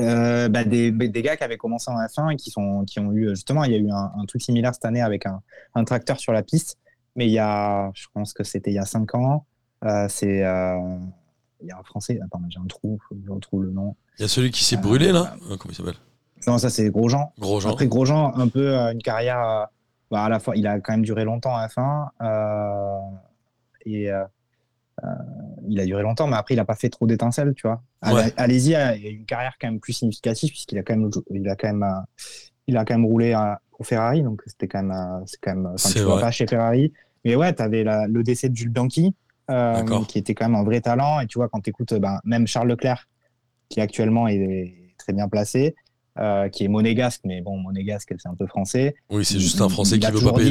Euh, 0.00 0.48
bah, 0.48 0.64
des, 0.64 0.92
des 0.92 1.22
gars 1.22 1.36
qui 1.36 1.44
avaient 1.44 1.56
commencé 1.56 1.90
en 1.90 1.96
F1 1.96 2.32
et 2.32 2.36
qui, 2.36 2.50
sont, 2.50 2.84
qui 2.86 2.98
ont 2.98 3.12
eu. 3.12 3.28
Justement, 3.30 3.64
il 3.64 3.72
y 3.72 3.74
a 3.74 3.78
eu 3.78 3.90
un, 3.90 4.12
un 4.16 4.24
truc 4.24 4.40
similaire 4.40 4.72
cette 4.72 4.86
année 4.86 5.02
avec 5.02 5.26
un, 5.26 5.42
un 5.74 5.84
tracteur 5.84 6.18
sur 6.18 6.32
la 6.32 6.42
piste. 6.42 6.78
Mais 7.16 7.26
il 7.26 7.32
y 7.32 7.38
a, 7.38 7.90
je 7.94 8.06
pense 8.14 8.32
que 8.32 8.44
c'était 8.44 8.70
il 8.70 8.74
y 8.74 8.78
a 8.78 8.86
5 8.86 9.14
ans. 9.14 9.44
Euh, 9.84 10.06
c'est. 10.08 10.44
euh, 10.44 10.96
il 11.60 11.66
y 11.66 11.70
a 11.72 11.78
un 11.78 11.82
français. 11.82 12.18
Attends, 12.24 12.40
j'ai 12.48 12.58
un 12.60 12.66
trou. 12.66 12.98
Je 13.24 13.30
retrouve 13.30 13.64
le 13.64 13.70
nom. 13.72 13.96
Il 14.18 14.22
y 14.22 14.24
a 14.24 14.28
celui 14.28 14.50
qui 14.50 14.62
s'est 14.64 14.76
Euh, 14.76 14.80
brûlé, 14.80 15.10
là 15.12 15.34
Comment 15.48 15.58
il 15.70 15.74
s'appelle? 15.74 15.94
Non, 16.46 16.56
ça, 16.58 16.70
c'est 16.70 16.88
Grosjean? 16.90 17.32
Gros 17.38 17.58
Jean. 17.60 17.70
Après, 17.72 17.88
Grosjean, 17.88 18.32
un 18.36 18.48
peu 18.48 18.72
une 18.92 19.02
carrière. 19.02 19.66
bah, 20.10 20.24
à 20.24 20.28
la 20.28 20.38
fois, 20.38 20.56
il 20.56 20.66
a 20.66 20.78
quand 20.80 20.92
même 20.92 21.02
duré 21.04 21.24
longtemps 21.24 21.54
à 21.56 21.66
F1. 21.66 22.08
euh, 22.22 22.98
et 23.86 24.10
euh, 24.10 24.24
il 25.68 25.78
a 25.80 25.84
duré 25.86 26.02
longtemps, 26.02 26.26
mais 26.26 26.36
après, 26.36 26.54
il 26.54 26.56
n'a 26.58 26.64
pas 26.64 26.74
fait 26.74 26.88
trop 26.90 27.06
d'étincelles, 27.06 27.54
tu 27.54 27.66
vois. 27.66 27.82
Ouais. 28.04 28.32
Allez-y 28.36 28.74
a 28.74 28.96
une 28.96 29.24
carrière 29.26 29.54
quand 29.60 29.68
même 29.68 29.80
plus 29.80 29.92
significative, 29.92 30.50
puisqu'il 30.50 30.78
a 30.78 30.82
quand 30.82 30.96
même, 30.96 31.10
il 31.30 31.48
a 31.48 31.56
quand 31.56 31.68
même, 31.68 31.82
euh, 31.82 32.00
il 32.66 32.76
a 32.76 32.84
quand 32.84 32.94
même 32.94 33.06
roulé 33.06 33.32
euh, 33.34 33.54
pour 33.72 33.86
Ferrari, 33.86 34.22
donc 34.22 34.42
c'était 34.46 34.66
quand 34.68 34.82
même, 34.82 35.22
c'est 35.26 35.38
quand 35.40 35.54
même, 35.54 35.66
enfin, 35.74 35.90
tu 35.90 36.00
vois 36.00 36.20
pas 36.20 36.30
chez 36.30 36.46
Ferrari. 36.46 36.92
Mais 37.24 37.36
ouais, 37.36 37.54
tu 37.54 37.62
avais 37.62 37.84
le 37.84 38.22
décès 38.22 38.48
de 38.48 38.56
Jules 38.56 38.70
Bianchi. 38.70 39.14
Qui 40.06 40.18
était 40.18 40.34
quand 40.34 40.46
même 40.48 40.54
un 40.60 40.64
vrai 40.64 40.80
talent. 40.80 41.20
Et 41.20 41.26
tu 41.26 41.38
vois, 41.38 41.48
quand 41.48 41.60
tu 41.60 41.70
écoutes 41.70 41.94
même 42.24 42.46
Charles 42.46 42.68
Leclerc, 42.68 43.06
qui 43.68 43.80
actuellement 43.80 44.28
est 44.28 44.74
très 44.98 45.12
bien 45.12 45.28
placé, 45.28 45.74
euh, 46.18 46.48
qui 46.48 46.64
est 46.64 46.68
monégasque, 46.68 47.20
mais 47.24 47.40
bon, 47.40 47.56
monégasque, 47.58 48.14
c'est 48.18 48.28
un 48.28 48.34
peu 48.34 48.46
français. 48.46 48.94
Oui, 49.10 49.24
c'est 49.24 49.38
juste 49.38 49.60
un 49.60 49.68
Français 49.68 49.96
il 49.96 50.00
qui 50.00 50.06
a 50.06 50.10
veut 50.10 50.20
pas 50.20 50.32
payer 50.32 50.50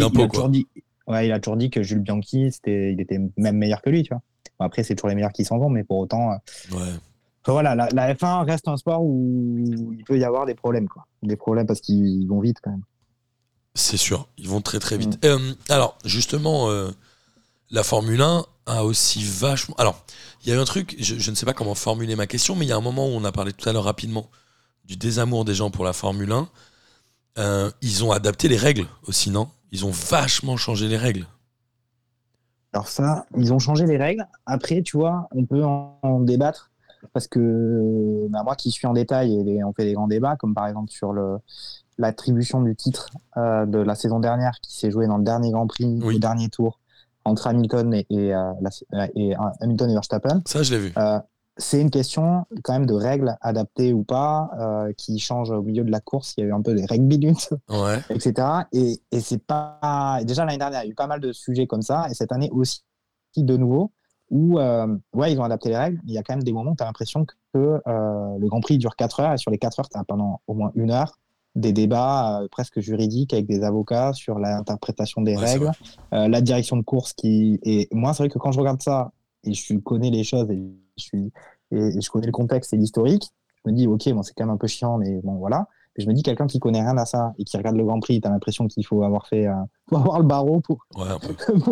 dit- 0.49 0.67
Ouais, 1.07 1.25
il 1.27 1.31
a 1.31 1.39
toujours 1.39 1.57
dit 1.57 1.69
que 1.69 1.83
Jules 1.83 1.99
Bianchi, 1.99 2.51
c'était, 2.51 2.91
il 2.91 2.99
était 2.99 3.19
même 3.37 3.57
meilleur 3.57 3.81
que 3.81 3.89
lui, 3.89 4.03
tu 4.03 4.09
vois. 4.13 4.21
Bon, 4.59 4.65
après, 4.65 4.83
c'est 4.83 4.93
toujours 4.95 5.09
les 5.09 5.15
meilleurs 5.15 5.31
qui 5.31 5.45
s'en 5.45 5.57
vont, 5.57 5.69
mais 5.69 5.83
pour 5.83 5.97
autant, 5.99 6.31
euh, 6.31 6.35
voilà, 7.45 7.75
la, 7.75 7.87
la 7.93 8.13
F1 8.13 8.43
reste 8.45 8.67
un 8.67 8.75
sport 8.75 9.01
où 9.03 9.93
il 9.97 10.03
peut 10.03 10.17
y 10.17 10.23
avoir 10.25 10.45
des 10.45 10.53
problèmes, 10.55 10.87
quoi. 10.89 11.05
Des 11.23 11.37
problèmes 11.37 11.65
parce 11.65 11.79
qu'ils 11.79 12.27
vont 12.27 12.39
vite 12.41 12.57
quand 12.61 12.71
même. 12.71 12.83
C'est 13.73 13.97
sûr, 13.97 14.27
ils 14.37 14.49
vont 14.49 14.59
très 14.61 14.79
très 14.79 14.97
vite. 14.97 15.23
Euh, 15.23 15.53
alors, 15.69 15.97
justement, 16.03 16.69
euh, 16.69 16.89
la 17.71 17.83
Formule 17.83 18.21
1 18.21 18.45
a 18.67 18.83
aussi 18.83 19.23
vachement. 19.23 19.75
Alors, 19.77 20.03
il 20.43 20.49
y 20.49 20.51
a 20.51 20.55
eu 20.55 20.59
un 20.59 20.65
truc, 20.65 20.95
je, 20.99 21.15
je 21.17 21.31
ne 21.31 21.35
sais 21.35 21.45
pas 21.45 21.53
comment 21.53 21.73
formuler 21.75 22.15
ma 22.15 22.27
question, 22.27 22.55
mais 22.55 22.65
il 22.65 22.69
y 22.69 22.71
a 22.71 22.77
un 22.77 22.81
moment 22.81 23.07
où 23.07 23.11
on 23.11 23.23
a 23.23 23.31
parlé 23.31 23.53
tout 23.53 23.67
à 23.67 23.73
l'heure 23.73 23.85
rapidement 23.85 24.27
du 24.85 24.95
désamour 24.97 25.43
des 25.45 25.55
gens 25.55 25.71
pour 25.71 25.83
la 25.85 25.93
Formule 25.93 26.31
1. 26.31 26.47
Euh, 27.39 27.71
ils 27.81 28.03
ont 28.03 28.11
adapté 28.11 28.47
les 28.47 28.57
règles 28.57 28.85
aussi, 29.07 29.31
non? 29.31 29.49
Ils 29.71 29.85
ont 29.85 29.91
vachement 29.91 30.57
changé 30.57 30.87
les 30.87 30.97
règles. 30.97 31.25
Alors 32.73 32.87
ça, 32.87 33.25
ils 33.37 33.53
ont 33.53 33.59
changé 33.59 33.85
les 33.85 33.97
règles. 33.97 34.25
Après, 34.45 34.81
tu 34.81 34.97
vois, 34.97 35.27
on 35.31 35.45
peut 35.45 35.63
en, 35.63 35.97
en 36.03 36.19
débattre 36.19 36.69
parce 37.13 37.27
que 37.27 38.27
bah, 38.29 38.43
moi 38.43 38.55
qui 38.55 38.71
suis 38.71 38.87
en 38.87 38.93
détail, 38.93 39.33
et 39.49 39.63
on 39.63 39.71
fait 39.73 39.85
des 39.85 39.93
grands 39.93 40.07
débats, 40.07 40.35
comme 40.35 40.53
par 40.53 40.67
exemple 40.67 40.91
sur 40.91 41.13
le, 41.13 41.37
l'attribution 41.97 42.61
du 42.61 42.75
titre 42.75 43.09
euh, 43.37 43.65
de 43.65 43.77
la 43.79 43.95
saison 43.95 44.19
dernière 44.19 44.59
qui 44.61 44.75
s'est 44.77 44.91
joué 44.91 45.07
dans 45.07 45.17
le 45.17 45.23
dernier 45.23 45.51
Grand 45.51 45.67
Prix, 45.67 45.99
Oui. 46.01 46.15
au 46.15 46.19
dernier 46.19 46.49
tour, 46.49 46.79
entre 47.27 47.47
Hamilton 47.47 47.93
et, 47.93 48.05
et, 48.09 48.33
euh, 48.33 48.53
et, 49.15 49.35
euh, 49.35 49.39
Hamilton 49.61 49.89
et 49.89 49.93
Verstappen. 49.93 50.41
Ça, 50.45 50.63
je 50.63 50.73
l'ai 50.73 50.79
vu. 50.79 50.93
Euh, 50.97 51.19
c'est 51.59 51.81
une 51.81 51.89
question 51.89 52.45
quand 52.63 52.73
même 52.73 52.85
de 52.85 52.93
règles 52.93 53.35
adaptées 53.41 53.91
ou 53.91 54.03
pas, 54.03 54.49
euh, 54.59 54.93
qui 54.95 55.17
changent 55.19 55.49
au 55.51 55.63
milieu 55.63 55.83
de 55.83 55.91
la 55.91 55.99
course. 55.99 56.35
Il 56.37 56.41
y 56.41 56.43
a 56.43 56.49
eu 56.49 56.53
un 56.53 56.61
peu 56.61 56.75
des 56.75 56.85
rugby 56.85 57.17
minutes, 57.17 57.49
Ouais. 57.69 57.99
etc. 58.11 58.47
Et, 58.71 59.01
et 59.11 59.19
c'est 59.19 59.39
pas. 59.43 60.19
Déjà 60.23 60.45
l'année 60.45 60.59
dernière, 60.59 60.83
il 60.83 60.85
y 60.85 60.89
a 60.89 60.91
eu 60.91 60.95
pas 60.95 61.07
mal 61.07 61.19
de 61.19 61.31
sujets 61.31 61.65
comme 61.67 61.81
ça, 61.81 62.07
et 62.09 62.13
cette 62.13 62.31
année 62.31 62.49
aussi 62.51 62.83
de 63.35 63.57
nouveau, 63.57 63.91
où 64.29 64.59
euh, 64.59 64.87
ouais, 65.13 65.31
ils 65.33 65.39
ont 65.39 65.43
adapté 65.43 65.69
les 65.69 65.77
règles. 65.77 65.97
mais 66.03 66.11
Il 66.11 66.15
y 66.15 66.17
a 66.17 66.23
quand 66.23 66.33
même 66.35 66.43
des 66.43 66.53
moments 66.53 66.71
où 66.71 66.75
tu 66.75 66.83
as 66.83 66.87
l'impression 66.87 67.25
que 67.25 67.35
euh, 67.57 68.37
le 68.39 68.47
Grand 68.47 68.61
Prix 68.61 68.77
dure 68.77 68.95
4 68.95 69.19
heures, 69.21 69.33
et 69.33 69.37
sur 69.37 69.51
les 69.51 69.57
4 69.57 69.79
heures, 69.79 69.89
tu 69.89 69.97
as 69.97 70.03
pendant 70.03 70.41
au 70.47 70.53
moins 70.53 70.71
une 70.75 70.91
heure 70.91 71.17
des 71.57 71.73
débats 71.73 72.41
euh, 72.41 72.47
presque 72.49 72.79
juridiques 72.79 73.33
avec 73.33 73.47
des 73.47 73.63
avocats 73.63 74.13
sur 74.13 74.39
l'interprétation 74.39 75.21
des 75.21 75.35
Ouais, 75.35 75.45
règles, 75.45 75.71
euh, 76.13 76.27
la 76.27 76.41
direction 76.41 76.77
de 76.77 76.83
course 76.83 77.13
qui. 77.13 77.59
Et 77.63 77.87
moi, 77.91 78.13
c'est 78.13 78.23
vrai 78.23 78.29
que 78.29 78.39
quand 78.39 78.51
je 78.51 78.59
regarde 78.59 78.81
ça, 78.81 79.11
et 79.43 79.53
je 79.53 79.75
connais 79.77 80.09
les 80.09 80.23
choses, 80.23 80.49
et 80.51 80.61
je, 80.97 81.03
suis, 81.03 81.31
et, 81.71 81.97
et 81.97 82.01
je 82.01 82.09
connais 82.09 82.27
le 82.27 82.31
contexte 82.31 82.73
et 82.73 82.77
l'historique, 82.77 83.29
je 83.65 83.71
me 83.71 83.75
dis, 83.75 83.87
ok, 83.87 84.09
bon, 84.13 84.23
c'est 84.23 84.33
quand 84.35 84.45
même 84.45 84.53
un 84.53 84.57
peu 84.57 84.67
chiant, 84.67 84.97
mais 84.97 85.19
bon, 85.23 85.35
voilà. 85.35 85.67
Et 85.97 86.03
je 86.03 86.07
me 86.07 86.13
dis, 86.13 86.21
quelqu'un 86.21 86.45
qui 86.45 86.59
connaît 86.59 86.81
rien 86.81 86.97
à 86.97 87.05
ça 87.05 87.33
et 87.39 87.43
qui 87.43 87.57
regarde 87.57 87.75
le 87.75 87.83
Grand 87.83 87.99
Prix, 87.99 88.21
tu 88.21 88.27
as 88.27 88.31
l'impression 88.31 88.67
qu'il 88.67 88.85
faut 88.85 89.03
avoir 89.03 89.27
fait, 89.27 89.47
euh, 89.47 89.53
faut 89.89 89.97
avoir 89.97 90.19
le 90.19 90.25
barreau 90.25 90.61
pour, 90.61 90.85
Ouais, 90.95 91.07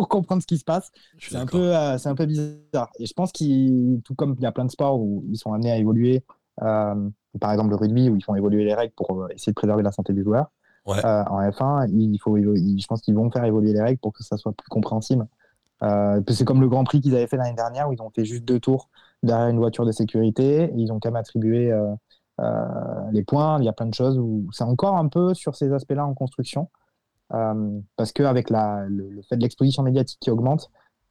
comprendre 0.08 0.42
ce 0.42 0.46
qui 0.46 0.58
se 0.58 0.64
passe. 0.64 0.90
C'est 1.18 1.36
un, 1.36 1.46
peu, 1.46 1.74
euh, 1.74 1.96
c'est 1.98 2.08
un 2.08 2.16
peu 2.16 2.26
bizarre. 2.26 2.90
Et 2.98 3.06
je 3.06 3.12
pense 3.14 3.30
qu'il, 3.30 4.00
tout 4.04 4.14
comme 4.14 4.34
il 4.38 4.42
y 4.42 4.46
a 4.46 4.52
plein 4.52 4.64
de 4.64 4.70
sports 4.70 5.00
où 5.00 5.24
ils 5.28 5.36
sont 5.38 5.52
amenés 5.52 5.70
à 5.70 5.78
évoluer, 5.78 6.24
euh, 6.62 7.08
par 7.38 7.52
exemple 7.52 7.70
le 7.70 7.76
rugby, 7.76 8.08
où 8.10 8.16
ils 8.16 8.24
font 8.24 8.34
évoluer 8.34 8.64
les 8.64 8.74
règles 8.74 8.92
pour 8.96 9.22
euh, 9.22 9.28
essayer 9.30 9.52
de 9.52 9.54
préserver 9.54 9.82
la 9.82 9.92
santé 9.92 10.12
des 10.12 10.22
joueurs, 10.22 10.50
Ouais. 10.86 11.04
euh, 11.04 11.24
en 11.24 11.40
F1, 11.50 11.88
il 11.92 12.16
faut, 12.18 12.36
il- 12.36 12.80
je 12.80 12.86
pense 12.86 13.00
qu'ils 13.00 13.14
vont 13.16 13.28
faire 13.30 13.44
évoluer 13.44 13.72
les 13.72 13.82
règles 13.82 13.98
pour 13.98 14.12
que 14.12 14.22
ça 14.22 14.36
soit 14.36 14.52
plus 14.52 14.68
compréhensible. 14.68 15.26
Euh, 15.82 16.20
c'est 16.28 16.44
comme 16.44 16.60
le 16.60 16.68
Grand 16.68 16.84
Prix 16.84 17.00
qu'ils 17.00 17.14
avaient 17.16 17.26
fait 17.26 17.36
l'année 17.36 17.56
dernière, 17.56 17.88
où 17.88 17.92
ils 17.92 18.00
ont 18.00 18.10
fait 18.10 18.24
juste 18.24 18.44
deux 18.44 18.60
tours 18.60 18.88
derrière 19.22 19.48
une 19.48 19.58
voiture 19.58 19.84
de 19.84 19.90
sécurité, 19.92 20.72
ils 20.76 20.92
ont 20.92 21.00
quand 21.00 21.08
même 21.08 21.16
attribué 21.16 21.72
euh, 21.72 21.92
les 23.12 23.24
points. 23.24 23.58
Il 23.58 23.64
y 23.64 23.68
a 23.68 23.72
plein 23.72 23.86
de 23.86 23.94
choses 23.94 24.18
où 24.18 24.46
c'est 24.52 24.64
encore 24.64 24.96
un 24.96 25.08
peu 25.08 25.34
sur 25.34 25.54
ces 25.56 25.72
aspects-là 25.72 26.06
en 26.06 26.14
construction. 26.14 26.68
Parce 27.30 28.12
qu'avec 28.12 28.50
le, 28.50 28.88
le 28.88 29.22
fait 29.22 29.36
de 29.36 29.42
l'exposition 29.42 29.82
médiatique 29.82 30.18
qui 30.20 30.30
augmente, 30.30 30.70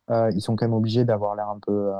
ils 0.10 0.42
sont 0.42 0.56
quand 0.56 0.66
même 0.66 0.74
obligés 0.74 1.04
d'avoir 1.04 1.36
l'air 1.36 1.50
un 1.50 1.60
peu, 1.60 1.92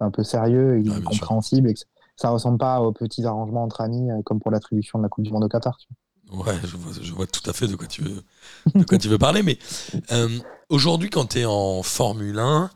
un 0.00 0.10
peu 0.10 0.22
sérieux 0.22 0.78
et 0.78 0.84
sûr. 0.84 1.02
compréhensible. 1.04 1.72
Que 1.72 1.80
ça 2.16 2.30
ressemble 2.30 2.58
pas 2.58 2.80
aux 2.80 2.92
petits 2.92 3.24
arrangements 3.24 3.62
entre 3.64 3.80
amis 3.82 4.10
euh, 4.10 4.22
comme 4.24 4.40
pour 4.40 4.50
l'attribution 4.50 4.98
de 4.98 5.04
la 5.04 5.08
Coupe 5.08 5.24
du 5.24 5.32
Monde 5.32 5.44
au 5.44 5.48
Qatar. 5.48 5.76
tu 5.78 5.86
vois. 5.88 6.46
Ouais, 6.46 6.54
je 6.64 6.76
vois, 6.76 6.92
je 7.00 7.12
vois 7.12 7.26
tout 7.26 7.48
à 7.48 7.52
fait 7.52 7.68
de 7.68 7.76
quoi 7.76 7.86
tu 7.86 8.02
veux, 8.02 8.22
de 8.74 8.82
quoi 8.84 8.98
tu 8.98 9.08
veux 9.08 9.18
parler. 9.18 9.42
Mais 9.44 9.58
euh, 10.12 10.28
aujourd'hui, 10.70 11.08
quand 11.08 11.26
tu 11.26 11.38
es 11.40 11.44
en 11.44 11.82
Formule 11.84 12.38
1, 12.40 12.68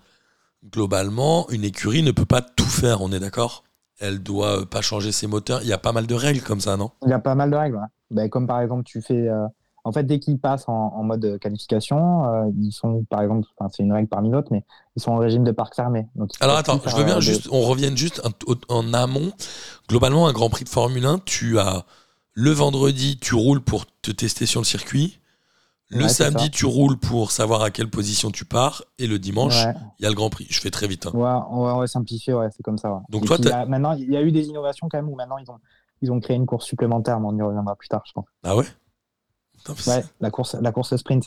globalement, 0.73 1.49
une 1.51 1.65
écurie 1.65 2.03
ne 2.03 2.13
peut 2.13 2.25
pas 2.27 2.43
tout 2.43 2.65
faire, 2.65 3.01
on 3.03 3.13
est 3.13 3.21
d'accord? 3.21 3.65
Elle 3.99 4.23
doit 4.23 4.61
euh, 4.61 4.65
pas 4.65 4.81
changer 4.83 5.13
ses 5.13 5.27
moteurs. 5.27 5.63
Il 5.63 5.69
y 5.69 5.73
a 5.73 5.79
pas 5.79 5.93
mal 5.93 6.07
de 6.07 6.15
règles 6.15 6.43
comme 6.43 6.61
ça, 6.61 6.77
non? 6.77 6.91
Il 7.05 7.11
y 7.11 7.13
a 7.13 7.19
pas 7.19 7.35
mal 7.35 7.51
de 7.51 7.57
règles. 7.57 7.77
ouais. 7.77 7.87
Ben, 8.11 8.29
comme 8.29 8.47
par 8.47 8.61
exemple, 8.61 8.85
tu 8.85 9.03
fais. 9.03 9.29
euh, 9.29 9.47
en 9.85 9.93
fait, 9.93 10.05
dès 10.05 10.19
qu'ils 10.19 10.39
passent 10.39 10.69
en, 10.69 10.73
en 10.95 11.03
mode 11.03 11.39
qualification, 11.41 12.25
euh, 12.27 12.51
ils 12.59 12.73
sont, 12.73 13.05
par 13.09 13.23
exemple, 13.23 13.49
c'est 13.71 13.83
une 13.83 13.93
règle 13.93 14.09
parmi 14.09 14.31
d'autres, 14.31 14.49
mais 14.51 14.65
ils 14.97 15.03
sont 15.03 15.13
en 15.13 15.17
régime 15.19 15.45
de 15.45 15.53
parc 15.53 15.75
fermé. 15.75 16.07
Alors 16.41 16.57
attends, 16.57 16.81
je 16.87 16.95
veux 16.97 17.05
bien 17.05 17.17
euh, 17.17 17.21
juste, 17.21 17.49
on 17.51 17.63
revienne 17.63 17.97
juste 17.97 18.21
en 18.69 18.93
amont. 18.93 19.33
Globalement, 19.89 20.29
un 20.29 20.33
Grand 20.33 20.51
Prix 20.51 20.65
de 20.65 20.69
Formule 20.69 21.05
1, 21.07 21.19
tu 21.21 21.59
as 21.59 21.85
le 22.35 22.51
vendredi, 22.51 23.19
tu 23.21 23.35
roules 23.35 23.61
pour 23.63 23.85
te 24.03 24.11
tester 24.11 24.47
sur 24.47 24.61
le 24.61 24.67
circuit. 24.67 25.19
Le 25.93 26.05
Ouais, 26.05 26.09
samedi, 26.09 26.53
tu 26.53 26.67
roules 26.67 26.97
pour 26.99 27.33
savoir 27.33 27.63
à 27.63 27.71
quelle 27.73 27.91
position 27.91 28.31
tu 28.31 28.45
pars. 28.45 28.85
Et 29.01 29.09
le 29.09 29.19
dimanche, 29.19 29.65
Ouais. 29.67 29.75
il 29.99 30.05
y 30.05 30.07
a 30.07 30.09
le 30.09 30.15
Grand 30.15 30.31
Prix. 30.31 30.47
Je 30.49 30.61
fais 30.61 30.71
très 30.71 30.87
vite. 30.87 31.07
hein. 31.07 31.11
Ouais, 31.15 31.23
on 31.51 31.65
va, 31.65 31.75
on 31.75 31.81
va 31.81 31.87
simplifier, 31.89 32.33
ouais, 32.33 32.47
c'est 32.57 32.63
comme 32.63 32.79
ça. 32.79 33.03
Donc 33.11 33.25
Et 33.25 33.27
toi, 33.27 33.37
puis, 33.37 33.45
il 33.45 33.49
y 33.49 33.51
t'as- 33.51 33.61
a- 33.63 33.67
maintenant, 33.67 33.93
il 33.95 34.09
y 34.09 34.17
a 34.17 34.23
eu 34.23 34.31
des 34.31 34.47
innovations 34.47 34.89
quand 34.89 34.99
même 34.99 35.09
où 35.09 35.17
maintenant 35.17 35.39
ils 35.39 35.51
ont, 35.51 35.59
ils 36.01 36.13
ont 36.13 36.21
créé 36.21 36.37
une 36.37 36.47
course 36.47 36.65
supplémentaire, 36.67 37.19
mais 37.19 37.27
on 37.27 37.37
y 37.37 37.43
reviendra 37.43 37.75
plus 37.75 37.89
tard, 37.89 38.03
je 38.07 38.13
pense. 38.13 38.27
Ah 38.45 38.55
ouais? 38.55 38.67
Ouais, 39.87 40.05
la 40.21 40.31
course, 40.31 40.57
la 40.61 40.73
course 40.73 40.97
sprint. 40.97 41.25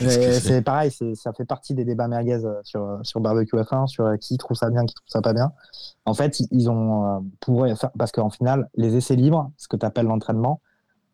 C'est 0.00 0.62
pareil, 0.62 0.90
ça 1.14 1.32
fait 1.32 1.44
partie 1.44 1.74
des 1.74 1.84
débats 1.84 2.08
merguez 2.08 2.44
euh, 2.44 2.54
sur, 2.64 2.98
sur 3.02 3.20
Barbecue 3.20 3.54
F1, 3.56 3.86
sur 3.86 4.04
euh, 4.06 4.16
qui 4.16 4.36
trouve 4.36 4.56
ça 4.56 4.68
bien, 4.68 4.84
qui 4.84 4.94
trouve 4.94 5.06
ça 5.08 5.20
pas 5.22 5.32
bien. 5.32 5.52
En 6.06 6.14
fait, 6.14 6.40
ils- 6.50 6.68
ont 6.68 7.04
euh, 7.18 7.20
pour 7.40 7.66
parce 7.96 8.10
qu'en 8.10 8.30
final, 8.30 8.68
les 8.74 8.96
essais 8.96 9.14
libres, 9.14 9.50
ce 9.58 9.68
que 9.68 9.76
tu 9.76 9.86
appelles 9.86 10.06
l'entraînement, 10.06 10.60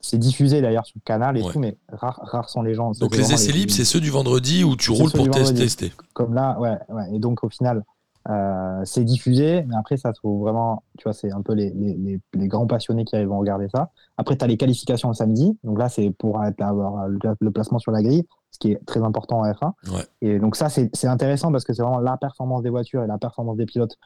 c'est 0.00 0.16
diffusé 0.16 0.62
d'ailleurs 0.62 0.86
sur 0.86 0.94
le 0.96 1.02
canal 1.04 1.36
et 1.36 1.42
Ouais. 1.42 1.52
tout, 1.52 1.58
mais 1.58 1.76
rares, 1.92 2.20
rares 2.22 2.48
sont 2.48 2.62
les 2.62 2.72
gens. 2.72 2.92
Donc 2.92 3.14
les 3.16 3.32
essais 3.32 3.52
libres, 3.52 3.72
c'est 3.72 3.84
ceux 3.84 4.00
du 4.00 4.10
vendredi 4.10 4.64
où 4.64 4.74
tu 4.76 4.90
roules 4.90 5.10
pour 5.12 5.28
tester. 5.30 5.92
comme 6.14 6.32
là, 6.34 6.58
ouais, 6.58 6.78
ouais. 6.88 7.14
Et 7.14 7.18
donc 7.18 7.44
au 7.44 7.50
final, 7.50 7.84
euh, 8.28 8.82
c'est 8.84 9.04
diffusé, 9.04 9.64
mais 9.66 9.74
après 9.76 9.96
ça 9.96 10.12
se 10.12 10.18
trouve 10.18 10.42
vraiment, 10.42 10.82
tu 10.98 11.04
vois, 11.04 11.12
c'est 11.12 11.30
un 11.30 11.40
peu 11.42 11.54
les, 11.54 11.70
les, 11.70 12.20
les, 12.34 12.48
grands 12.48 12.66
passionnés 12.66 13.04
qui 13.04 13.22
vont 13.24 13.38
regarder 13.38 13.68
ça. 13.74 13.90
Après, 14.18 14.36
tu 14.36 14.44
as 14.44 14.46
les 14.46 14.56
qualifications 14.56 15.08
le 15.08 15.14
samedi, 15.14 15.58
donc 15.64 15.78
là 15.78 15.88
c'est 15.88 16.10
pour 16.10 16.44
être- 16.44 16.60
avoir 16.60 17.08
le, 17.08 17.18
le 17.40 17.50
placement 17.50 17.78
sur 17.78 17.90
la 17.90 18.02
grille, 18.02 18.26
ce 18.50 18.58
qui 18.58 18.72
est 18.72 18.84
très 18.86 19.02
important 19.02 19.40
en 19.40 19.50
F1. 19.50 19.72
Ouais. 19.92 20.04
Et 20.20 20.38
donc 20.38 20.56
ça 20.56 20.68
c'est 20.68 21.06
intéressant 21.06 21.50
parce 21.52 21.64
que 21.64 21.72
c'est 21.72 21.82
vraiment 21.82 22.00
la 22.00 22.16
performance 22.16 22.62
des 22.62 22.70
voitures 22.70 23.02
et 23.02 23.06
la 23.06 23.18
performance 23.18 23.56
des 23.56 23.66
pilotes 23.66 23.96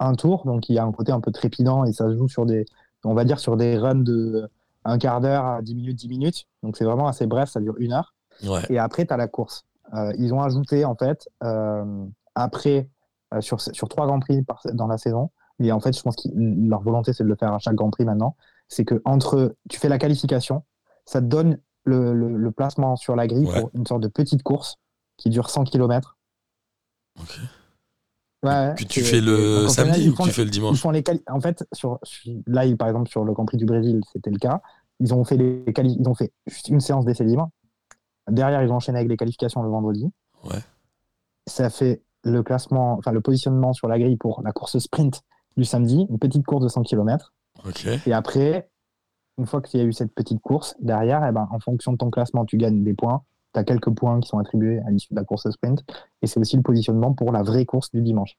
un 0.00 0.14
tour, 0.14 0.44
donc 0.44 0.68
il 0.68 0.74
y 0.74 0.78
a 0.78 0.84
un 0.84 0.92
côté 0.92 1.10
un 1.10 1.20
peu 1.20 1.32
trépidant 1.32 1.84
et 1.84 1.92
ça 1.92 2.08
se 2.08 2.16
joue 2.16 2.28
sur 2.28 2.46
des, 2.46 2.64
on 3.04 3.14
va 3.14 3.24
dire 3.24 3.40
sur 3.40 3.56
des 3.56 3.76
runs 3.76 3.96
de 3.96 4.48
un 4.84 4.98
quart 4.98 5.20
d'heure 5.20 5.44
à 5.44 5.62
10 5.62 5.74
minutes, 5.74 5.96
10 5.98 6.08
minutes. 6.08 6.46
Donc 6.62 6.76
c'est 6.76 6.84
vraiment 6.84 7.08
assez 7.08 7.26
bref, 7.26 7.50
ça 7.50 7.60
dure 7.60 7.74
une 7.78 7.92
heure. 7.92 8.14
Ouais. 8.44 8.62
Et 8.70 8.78
après, 8.78 9.06
tu 9.06 9.12
as 9.12 9.16
la 9.16 9.28
course. 9.28 9.66
Euh, 9.94 10.12
ils 10.18 10.32
ont 10.32 10.40
ajouté, 10.40 10.84
en 10.84 10.94
fait, 10.94 11.28
euh, 11.42 12.04
après, 12.34 12.88
sur, 13.40 13.60
sur 13.60 13.88
trois 13.88 14.06
Grands 14.06 14.20
Prix 14.20 14.42
par- 14.42 14.62
dans 14.72 14.86
la 14.86 14.98
saison, 14.98 15.30
et 15.60 15.72
en 15.72 15.80
fait, 15.80 15.96
je 15.96 16.02
pense 16.02 16.16
que 16.16 16.28
leur 16.34 16.80
volonté, 16.82 17.12
c'est 17.12 17.24
de 17.24 17.28
le 17.28 17.36
faire 17.36 17.52
à 17.52 17.58
chaque 17.58 17.74
Grand 17.74 17.90
Prix 17.90 18.04
maintenant, 18.04 18.36
c'est 18.68 18.84
que 18.84 19.00
entre, 19.04 19.56
tu 19.68 19.78
fais 19.78 19.88
la 19.88 19.98
qualification, 19.98 20.64
ça 21.04 21.20
te 21.20 21.26
donne 21.26 21.58
le, 21.84 22.12
le- 22.12 22.36
le 22.36 22.50
placement 22.52 22.96
sur 22.96 23.16
la 23.16 23.26
grille 23.26 23.46
Ouais. 23.46 23.60
pour 23.60 23.70
une 23.74 23.86
sorte 23.86 24.02
de 24.02 24.08
petite 24.08 24.42
course 24.42 24.76
qui 25.16 25.30
dure 25.30 25.48
100 25.50 25.64
km. 25.64 26.16
Ok. 27.20 27.38
Ouais, 28.44 28.74
Que 28.78 28.84
tu 28.84 29.00
fais 29.02 29.20
le 29.20 29.62
donc, 29.62 29.70
samedi 29.70 30.10
ou 30.10 30.14
font 30.14 30.24
tu 30.24 30.30
fais 30.30 30.42
le 30.44 30.48
ils 30.48 30.52
dimanche 30.52 30.80
font 30.80 30.90
les 30.92 31.02
quali- 31.02 31.22
En 31.28 31.40
fait, 31.40 31.66
sur, 31.72 31.98
là, 32.46 32.64
ils- 32.66 32.76
par 32.76 32.86
exemple, 32.88 33.08
sur 33.10 33.24
le 33.24 33.32
Grand 33.32 33.44
Prix 33.46 33.56
du 33.56 33.64
Brésil, 33.66 34.00
c'était 34.12 34.30
le 34.30 34.38
cas. 34.38 34.60
Ils 35.00 35.12
ont 35.12 35.24
fait 35.24 35.36
les 35.36 35.64
ils 35.76 36.08
ont 36.08 36.14
fait 36.14 36.32
juste 36.46 36.68
une 36.68 36.80
séance 36.80 37.04
d'essai 37.04 37.24
libre. 37.24 37.50
Derrière, 38.30 38.62
ils 38.62 38.70
ont 38.70 38.76
enchaîné 38.76 38.98
avec 38.98 39.08
les 39.10 39.16
qualifications 39.16 39.62
le 39.62 39.68
vendredi. 39.70 40.08
Ouais. 40.44 40.60
Ça 41.48 41.68
fait 41.70 42.02
le 42.24 42.42
classement, 42.42 42.94
enfin 42.98 43.12
le 43.12 43.20
positionnement 43.20 43.72
sur 43.72 43.88
la 43.88 43.98
grille 43.98 44.16
pour 44.16 44.42
la 44.42 44.52
course 44.52 44.78
sprint 44.78 45.22
du 45.56 45.64
samedi, 45.64 46.06
une 46.08 46.18
petite 46.18 46.44
course 46.44 46.62
de 46.62 46.68
100 46.68 46.82
km. 46.82 47.32
Et 48.06 48.12
après, 48.12 48.70
une 49.38 49.46
fois 49.46 49.60
qu'il 49.60 49.80
y 49.80 49.82
a 49.82 49.86
eu 49.86 49.92
cette 49.92 50.14
petite 50.14 50.40
course, 50.40 50.74
derrière, 50.80 51.24
eh 51.26 51.32
ben, 51.32 51.48
en 51.50 51.60
fonction 51.60 51.92
de 51.92 51.96
ton 51.96 52.10
classement, 52.10 52.44
tu 52.44 52.56
gagnes 52.56 52.84
des 52.84 52.94
points. 52.94 53.22
Tu 53.54 53.60
as 53.60 53.64
quelques 53.64 53.90
points 53.90 54.20
qui 54.20 54.28
sont 54.28 54.38
attribués 54.38 54.80
à 54.86 54.90
l'issue 54.90 55.08
de 55.10 55.16
la 55.18 55.24
course 55.24 55.48
sprint. 55.50 55.84
Et 56.22 56.26
c'est 56.26 56.38
aussi 56.38 56.56
le 56.56 56.62
positionnement 56.62 57.14
pour 57.14 57.32
la 57.32 57.42
vraie 57.42 57.64
course 57.64 57.90
du 57.92 58.02
dimanche. 58.02 58.36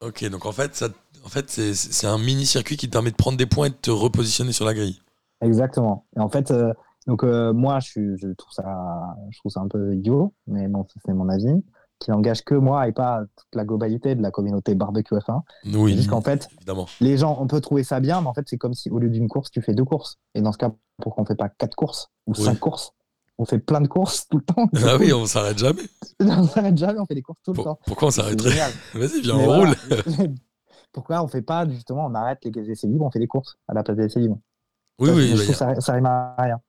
Ok, 0.00 0.28
donc 0.30 0.46
en 0.46 0.52
fait, 0.52 0.74
ça, 0.74 0.88
en 1.24 1.28
fait 1.28 1.48
c'est, 1.48 2.06
un 2.06 2.18
mini 2.18 2.44
circuit 2.46 2.76
qui 2.76 2.86
te 2.88 2.92
permet 2.92 3.10
de 3.10 3.16
prendre 3.16 3.38
des 3.38 3.46
points 3.46 3.66
et 3.66 3.70
de 3.70 3.74
te 3.74 3.90
repositionner 3.90 4.52
sur 4.52 4.64
la 4.64 4.74
grille. 4.74 5.00
Exactement. 5.40 6.06
Et 6.16 6.20
en 6.20 6.28
fait, 6.28 6.50
euh, 6.50 6.72
donc 7.06 7.24
euh, 7.24 7.52
moi, 7.52 7.78
je, 7.80 8.32
trouve 8.34 8.52
ça, 8.52 9.16
je 9.30 9.38
trouve 9.38 9.52
ça 9.52 9.60
un 9.60 9.68
peu 9.68 9.94
idiot, 9.94 10.34
mais 10.46 10.68
bon, 10.68 10.86
c'est 11.04 11.12
mon 11.12 11.28
avis, 11.28 11.62
qui 12.02 12.10
n'engage 12.10 12.42
que 12.44 12.54
moi 12.54 12.88
et 12.88 12.92
pas 12.92 13.22
toute 13.36 13.54
la 13.54 13.64
globalité 13.64 14.14
de 14.14 14.22
la 14.22 14.30
communauté 14.30 14.74
barbecue 14.74 15.14
F1. 15.14 15.42
Oui, 15.74 15.94
juste 15.96 16.10
qu'en 16.10 16.20
fait, 16.20 16.48
évidemment. 16.56 16.86
les 17.00 17.16
gens, 17.16 17.36
on 17.40 17.46
peut 17.46 17.60
trouver 17.60 17.84
ça 17.84 18.00
bien, 18.00 18.20
mais 18.20 18.26
en 18.28 18.34
fait, 18.34 18.44
c'est 18.46 18.58
comme 18.58 18.74
si 18.74 18.90
au 18.90 18.98
lieu 18.98 19.08
d'une 19.10 19.28
course, 19.28 19.50
tu 19.50 19.62
fais 19.62 19.74
deux 19.74 19.84
courses. 19.84 20.18
Et 20.34 20.40
dans 20.40 20.52
ce 20.52 20.58
cas, 20.58 20.70
pourquoi 21.00 21.22
on 21.22 21.26
fait 21.26 21.36
pas 21.36 21.48
quatre 21.48 21.74
courses 21.74 22.08
ou 22.26 22.32
Oui. 22.36 22.42
cinq 22.44 22.58
courses? 22.58 22.92
On 23.38 23.44
fait 23.44 23.58
plein 23.58 23.80
de 23.80 23.88
courses 23.88 24.26
tout 24.30 24.38
le 24.38 24.44
temps. 24.44 24.68
Ah 24.84 24.96
oui, 24.98 25.12
on 25.12 25.26
s'arrête 25.26 25.58
jamais. 25.58 25.82
on 26.20 26.44
s'arrête 26.46 26.76
jamais, 26.76 26.98
on 27.00 27.06
fait 27.06 27.14
des 27.14 27.22
courses 27.22 27.40
tout 27.44 27.52
le 27.52 27.62
temps. 27.62 27.78
pourquoi 27.86 28.08
on 28.08 28.10
s'arrêterait. 28.10 28.58
Vas-y, 28.94 29.20
viens, 29.22 29.36
Mais 29.36 29.42
on 29.46 29.54
voilà. 29.54 29.74
roule. 29.90 30.34
pourquoi 30.92 31.22
on 31.22 31.28
fait 31.28 31.42
pas 31.42 31.68
justement, 31.68 32.06
on 32.06 32.14
arrête 32.14 32.38
les 32.44 32.70
essais 32.70 32.86
libres, 32.86 33.04
on 33.06 33.10
fait 33.10 33.18
des 33.18 33.26
courses 33.26 33.56
à 33.68 33.74
la 33.74 33.82
place 33.82 33.96
des 33.96 34.04
essais 34.04 34.20
libres? 34.20 34.38
Oui, 34.98 35.10
oui. 35.10 35.28
je 35.30 35.36
bah, 35.36 35.42
trouve 35.44 35.54
ça, 35.54 35.80
ça 35.80 35.92
rime 35.94 36.06
à 36.06 36.34
rien. 36.38 36.60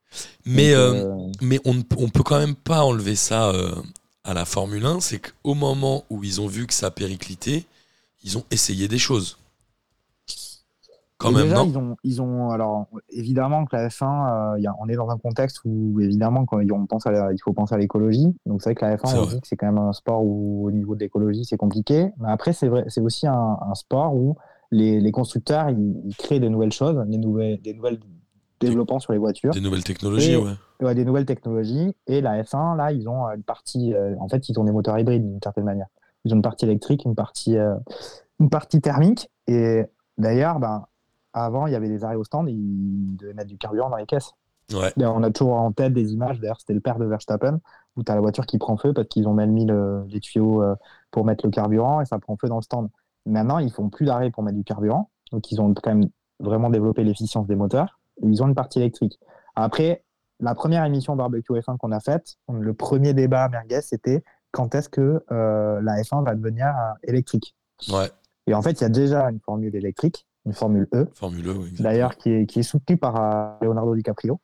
Mais, 0.46 0.70
Donc, 0.72 0.78
euh, 0.80 0.94
euh, 0.94 1.32
mais 1.42 1.60
on, 1.66 1.74
ne- 1.74 1.82
on 1.98 2.10
peut 2.10 2.24
quand 2.24 2.40
même 2.40 2.56
pas 2.56 2.84
enlever 2.84 3.16
ça 3.16 3.50
euh, 3.50 3.74
à 4.24 4.34
la 4.34 4.46
Formule 4.46 4.86
1. 4.86 5.00
C'est 5.00 5.20
qu'au 5.20 5.54
moment 5.54 6.04
où 6.10 6.24
ils 6.24 6.42
ont 6.42 6.48
vu 6.48 6.68
que 6.68 6.74
ça 6.74 6.92
périclitait, 6.92 7.66
ils 8.24 8.38
ont 8.38 8.44
essayé 8.52 8.88
des 8.88 8.98
choses. 8.98 9.38
Quand 11.18 11.30
Et 11.30 11.36
même, 11.36 11.44
déjà, 11.44 11.56
non 11.58 11.66
ils 11.70 11.78
ont, 11.78 11.96
ils 12.04 12.22
ont, 12.22 12.50
alors 12.50 12.88
évidemment 13.10 13.66
que 13.66 13.76
la 13.76 13.88
F1, 13.88 14.56
euh, 14.56 14.60
y 14.60 14.68
a- 14.68 14.76
on 14.80 14.90
est 14.90 14.96
dans 14.96 15.10
un 15.10 15.18
contexte 15.18 15.62
où 15.64 16.02
évidemment 16.02 16.46
quand 16.46 16.60
on 16.72 16.86
pense 16.86 17.06
à 17.08 17.12
la- 17.12 17.32
il 17.32 17.38
faut 17.42 17.54
penser 17.54 17.76
à 17.76 17.78
l'écologie. 17.78 18.36
Donc 18.46 18.62
c'est 18.62 18.72
vrai 18.72 18.76
que 18.76 18.84
la 18.86 18.98
C'est 18.98 19.04
F1, 19.08 19.20
on 19.20 19.26
dit 19.28 19.40
que 19.42 19.48
c'est 19.48 19.56
quand 19.56 19.68
même 19.68 19.78
un 19.78 19.94
sport 19.94 20.22
où 20.26 20.66
au 20.68 20.72
niveau 20.72 20.96
de 20.96 21.00
l'écologie 21.00 21.46
c'est 21.46 21.56
compliqué. 21.56 22.10
Mais 22.18 22.30
après 22.30 22.52
c'est 22.52 22.68
vrai, 22.68 22.84
c'est 22.88 23.00
aussi 23.00 23.26
un, 23.28 23.58
un 23.62 23.76
sport 23.76 24.14
où 24.16 24.36
les, 24.72 25.00
les 25.00 25.12
constructeurs 25.12 25.70
ils, 25.70 26.02
ils 26.06 26.16
créent 26.16 26.40
de 26.42 26.50
nouvelles 26.50 26.74
choses, 26.74 26.98
des 27.08 27.18
nouvelles, 27.20 27.62
des 27.62 27.74
nouvelles 27.74 28.00
développements 28.70 29.00
sur 29.00 29.14
les 29.14 29.20
voitures, 29.20 29.54
Des 29.54 29.62
nouvelles 29.62 29.84
technologies, 29.84 30.34
Et- 30.34 30.38
ouais. 30.38 30.52
ouais, 30.82 30.96
des 30.96 31.06
nouvelles 31.06 31.26
technologies. 31.26 31.96
Et 32.08 32.22
la 32.22 32.42
F1 32.44 32.76
là, 32.76 32.92
ils 32.92 33.08
ont 33.10 33.26
une 33.30 33.44
partie, 33.44 33.94
euh, 33.94 34.16
en 34.20 34.28
fait 34.28 34.50
ils 34.50 34.60
ont 34.60 34.64
des 34.64 34.72
moteurs 34.72 34.98
hybrides 35.00 35.24
d'une 35.24 35.40
certaine 35.42 35.66
manière. 35.66 35.88
Ils 36.26 36.34
ont 36.34 36.38
une 36.38 36.42
partie 36.42 36.66
électrique, 36.66 37.04
une 37.06 37.16
partie, 37.16 37.58
euh, 37.58 37.76
une 38.40 38.50
partie 38.50 38.80
thermique. 38.82 39.30
Et 39.48 39.84
d'ailleurs, 40.18 40.60
ben 40.60 40.86
avant, 41.34 41.68
il 41.68 41.74
y 41.74 41.76
avait 41.76 41.90
des 41.90 42.04
arrêts 42.04 42.16
au 42.16 42.24
stand, 42.24 42.48
ils 42.50 43.16
devaient 43.18 43.34
mettre 43.34 43.50
du 43.50 43.58
carburant 43.58 43.90
dans 43.90 43.98
les 43.98 44.06
caisses. 44.06 44.32
Ouais. 44.74 44.94
D'ailleurs, 44.96 45.16
on 45.16 45.24
a 45.24 45.32
toujours 45.32 45.54
en 45.56 45.72
tête 45.72 45.94
des 45.94 46.14
images, 46.14 46.40
d'ailleurs, 46.40 46.60
c'était 46.60 46.74
le 46.74 46.80
père 46.80 46.98
de 47.00 47.06
Verstappen, 47.06 47.60
où 47.98 48.04
tu 48.04 48.12
as 48.12 48.16
la 48.16 48.22
voiture 48.22 48.46
qui 48.46 48.58
prend 48.58 48.78
feu 48.78 48.94
parce 48.94 49.08
qu'ils 49.08 49.28
ont 49.28 49.34
même 49.34 49.52
mis 49.52 49.66
le- 49.66 50.06
les 50.08 50.20
tuyaux 50.22 50.62
euh, 50.64 50.76
pour 51.12 51.26
mettre 51.26 51.46
le 51.46 51.52
carburant 51.52 52.00
et 52.02 52.06
ça 52.06 52.18
prend 52.20 52.38
feu 52.38 52.48
dans 52.48 52.56
le 52.58 52.62
stand. 52.62 52.90
Maintenant, 53.26 53.58
ils 53.60 53.72
font 53.72 53.90
plus 53.90 54.06
d'arrêt 54.06 54.32
pour 54.32 54.44
mettre 54.44 54.58
du 54.58 54.64
carburant, 54.64 55.10
donc 55.32 55.52
ils 55.52 55.60
ont 55.60 55.74
quand 55.74 55.94
même 55.94 56.10
vraiment 56.40 56.70
développé 56.70 57.04
l'efficience 57.04 57.46
des 57.48 57.56
moteurs 57.56 58.00
ils 58.22 58.44
ont 58.44 58.48
une 58.48 58.56
partie 58.56 58.80
électrique. 58.80 59.20
Après, 59.56 60.04
la 60.40 60.56
première 60.56 60.84
émission 60.86 61.16
barbecue 61.16 61.54
F1 61.54 61.78
qu'on 61.78 61.92
a 61.92 62.00
faite, 62.00 62.36
le 62.52 62.74
premier 62.74 63.14
débat 63.14 63.46
à 63.46 63.50
merguez, 63.50 63.82
c'était 63.82 64.24
quand 64.52 64.76
est-ce 64.76 64.90
que 64.90 65.24
euh, 65.32 65.82
la 65.82 66.02
F1 66.02 66.24
va 66.26 66.36
devenir 66.36 66.68
euh, 66.68 66.94
électrique 67.04 67.56
Ouais. 67.92 68.10
Et 68.48 68.54
en 68.54 68.62
fait, 68.62 68.72
il 68.74 68.82
y 68.82 68.86
a 68.86 68.90
déjà 68.90 69.30
une 69.30 69.40
formule 69.40 69.76
électrique, 69.76 70.28
une 70.46 70.54
formule 70.54 70.88
E, 70.94 71.08
Formule 71.16 71.50
1, 71.50 71.52
oui. 71.54 71.74
d'ailleurs 71.80 72.18
qui 72.18 72.30
est, 72.32 72.46
qui 72.46 72.60
est 72.60 72.64
soutenue 72.64 72.98
par 72.98 73.16
euh, 73.20 73.66
Leonardo 73.66 73.96
DiCaprio. 73.96 74.40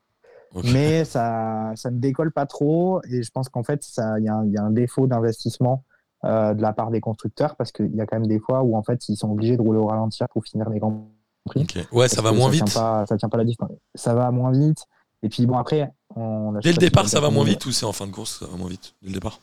Mais 0.63 1.05
ça, 1.05 1.73
ça 1.75 1.91
ne 1.91 1.99
décolle 1.99 2.31
pas 2.31 2.47
trop 2.47 3.01
et 3.03 3.21
je 3.21 3.29
pense 3.29 3.49
qu'en 3.49 3.61
fait, 3.63 3.85
il 4.17 4.23
y, 4.23 4.29
a 4.29 4.35
un- 4.35 4.45
il 4.45 4.51
y 4.51 4.57
a 4.57 4.63
un 4.63 4.71
défaut 4.71 5.05
d'investissement 5.05 5.83
euh, 6.25 6.53
de 6.55 6.61
la 6.63 6.73
part 6.73 6.89
des 6.89 7.01
constructeurs 7.01 7.55
parce 7.55 7.71
qu'il 7.71 7.95
y 7.95 8.01
a 8.01 8.07
quand 8.07 8.17
même 8.17 8.25
des 8.27 8.39
fois 8.39 8.63
où 8.63 8.75
en 8.75 8.81
fait, 8.81 9.07
ils 9.09 9.15
sont 9.15 9.29
obligés 9.31 9.57
de 9.57 9.61
rouler 9.61 9.77
au 9.77 9.85
ralenti 9.85 10.23
pour 10.31 10.43
finir 10.43 10.67
les 10.71 10.79
grands 10.79 11.07
prix. 11.45 11.65
Ouais, 11.91 12.07
ça 12.07 12.21
va 12.21 12.31
moins 12.31 12.49
vite. 12.49 12.73
pas, 12.73 13.05
ça 13.05 13.17
tient 13.17 13.29
pas 13.29 13.37
la 13.37 13.45
distance. 13.45 13.71
Ça 13.95 14.13
va 14.13 14.31
moins 14.31 14.51
vite. 14.51 14.85
Et 15.21 15.29
puis 15.29 15.45
bon, 15.45 15.57
après, 15.57 15.91
on, 16.15 16.53
Dès 16.63 16.71
le 16.71 16.77
départ, 16.77 17.07
ça 17.07 17.19
va 17.19 17.29
moins 17.29 17.43
vite 17.43 17.65
ou 17.65 17.71
c'est 17.71 17.85
en 17.85 17.91
fin 17.91 18.07
de 18.07 18.11
course, 18.11 18.39
ça 18.39 18.47
va 18.47 18.57
moins 18.57 18.69
vite 18.69 18.95
Dès 19.01 19.09
le 19.09 19.13
départ? 19.15 19.39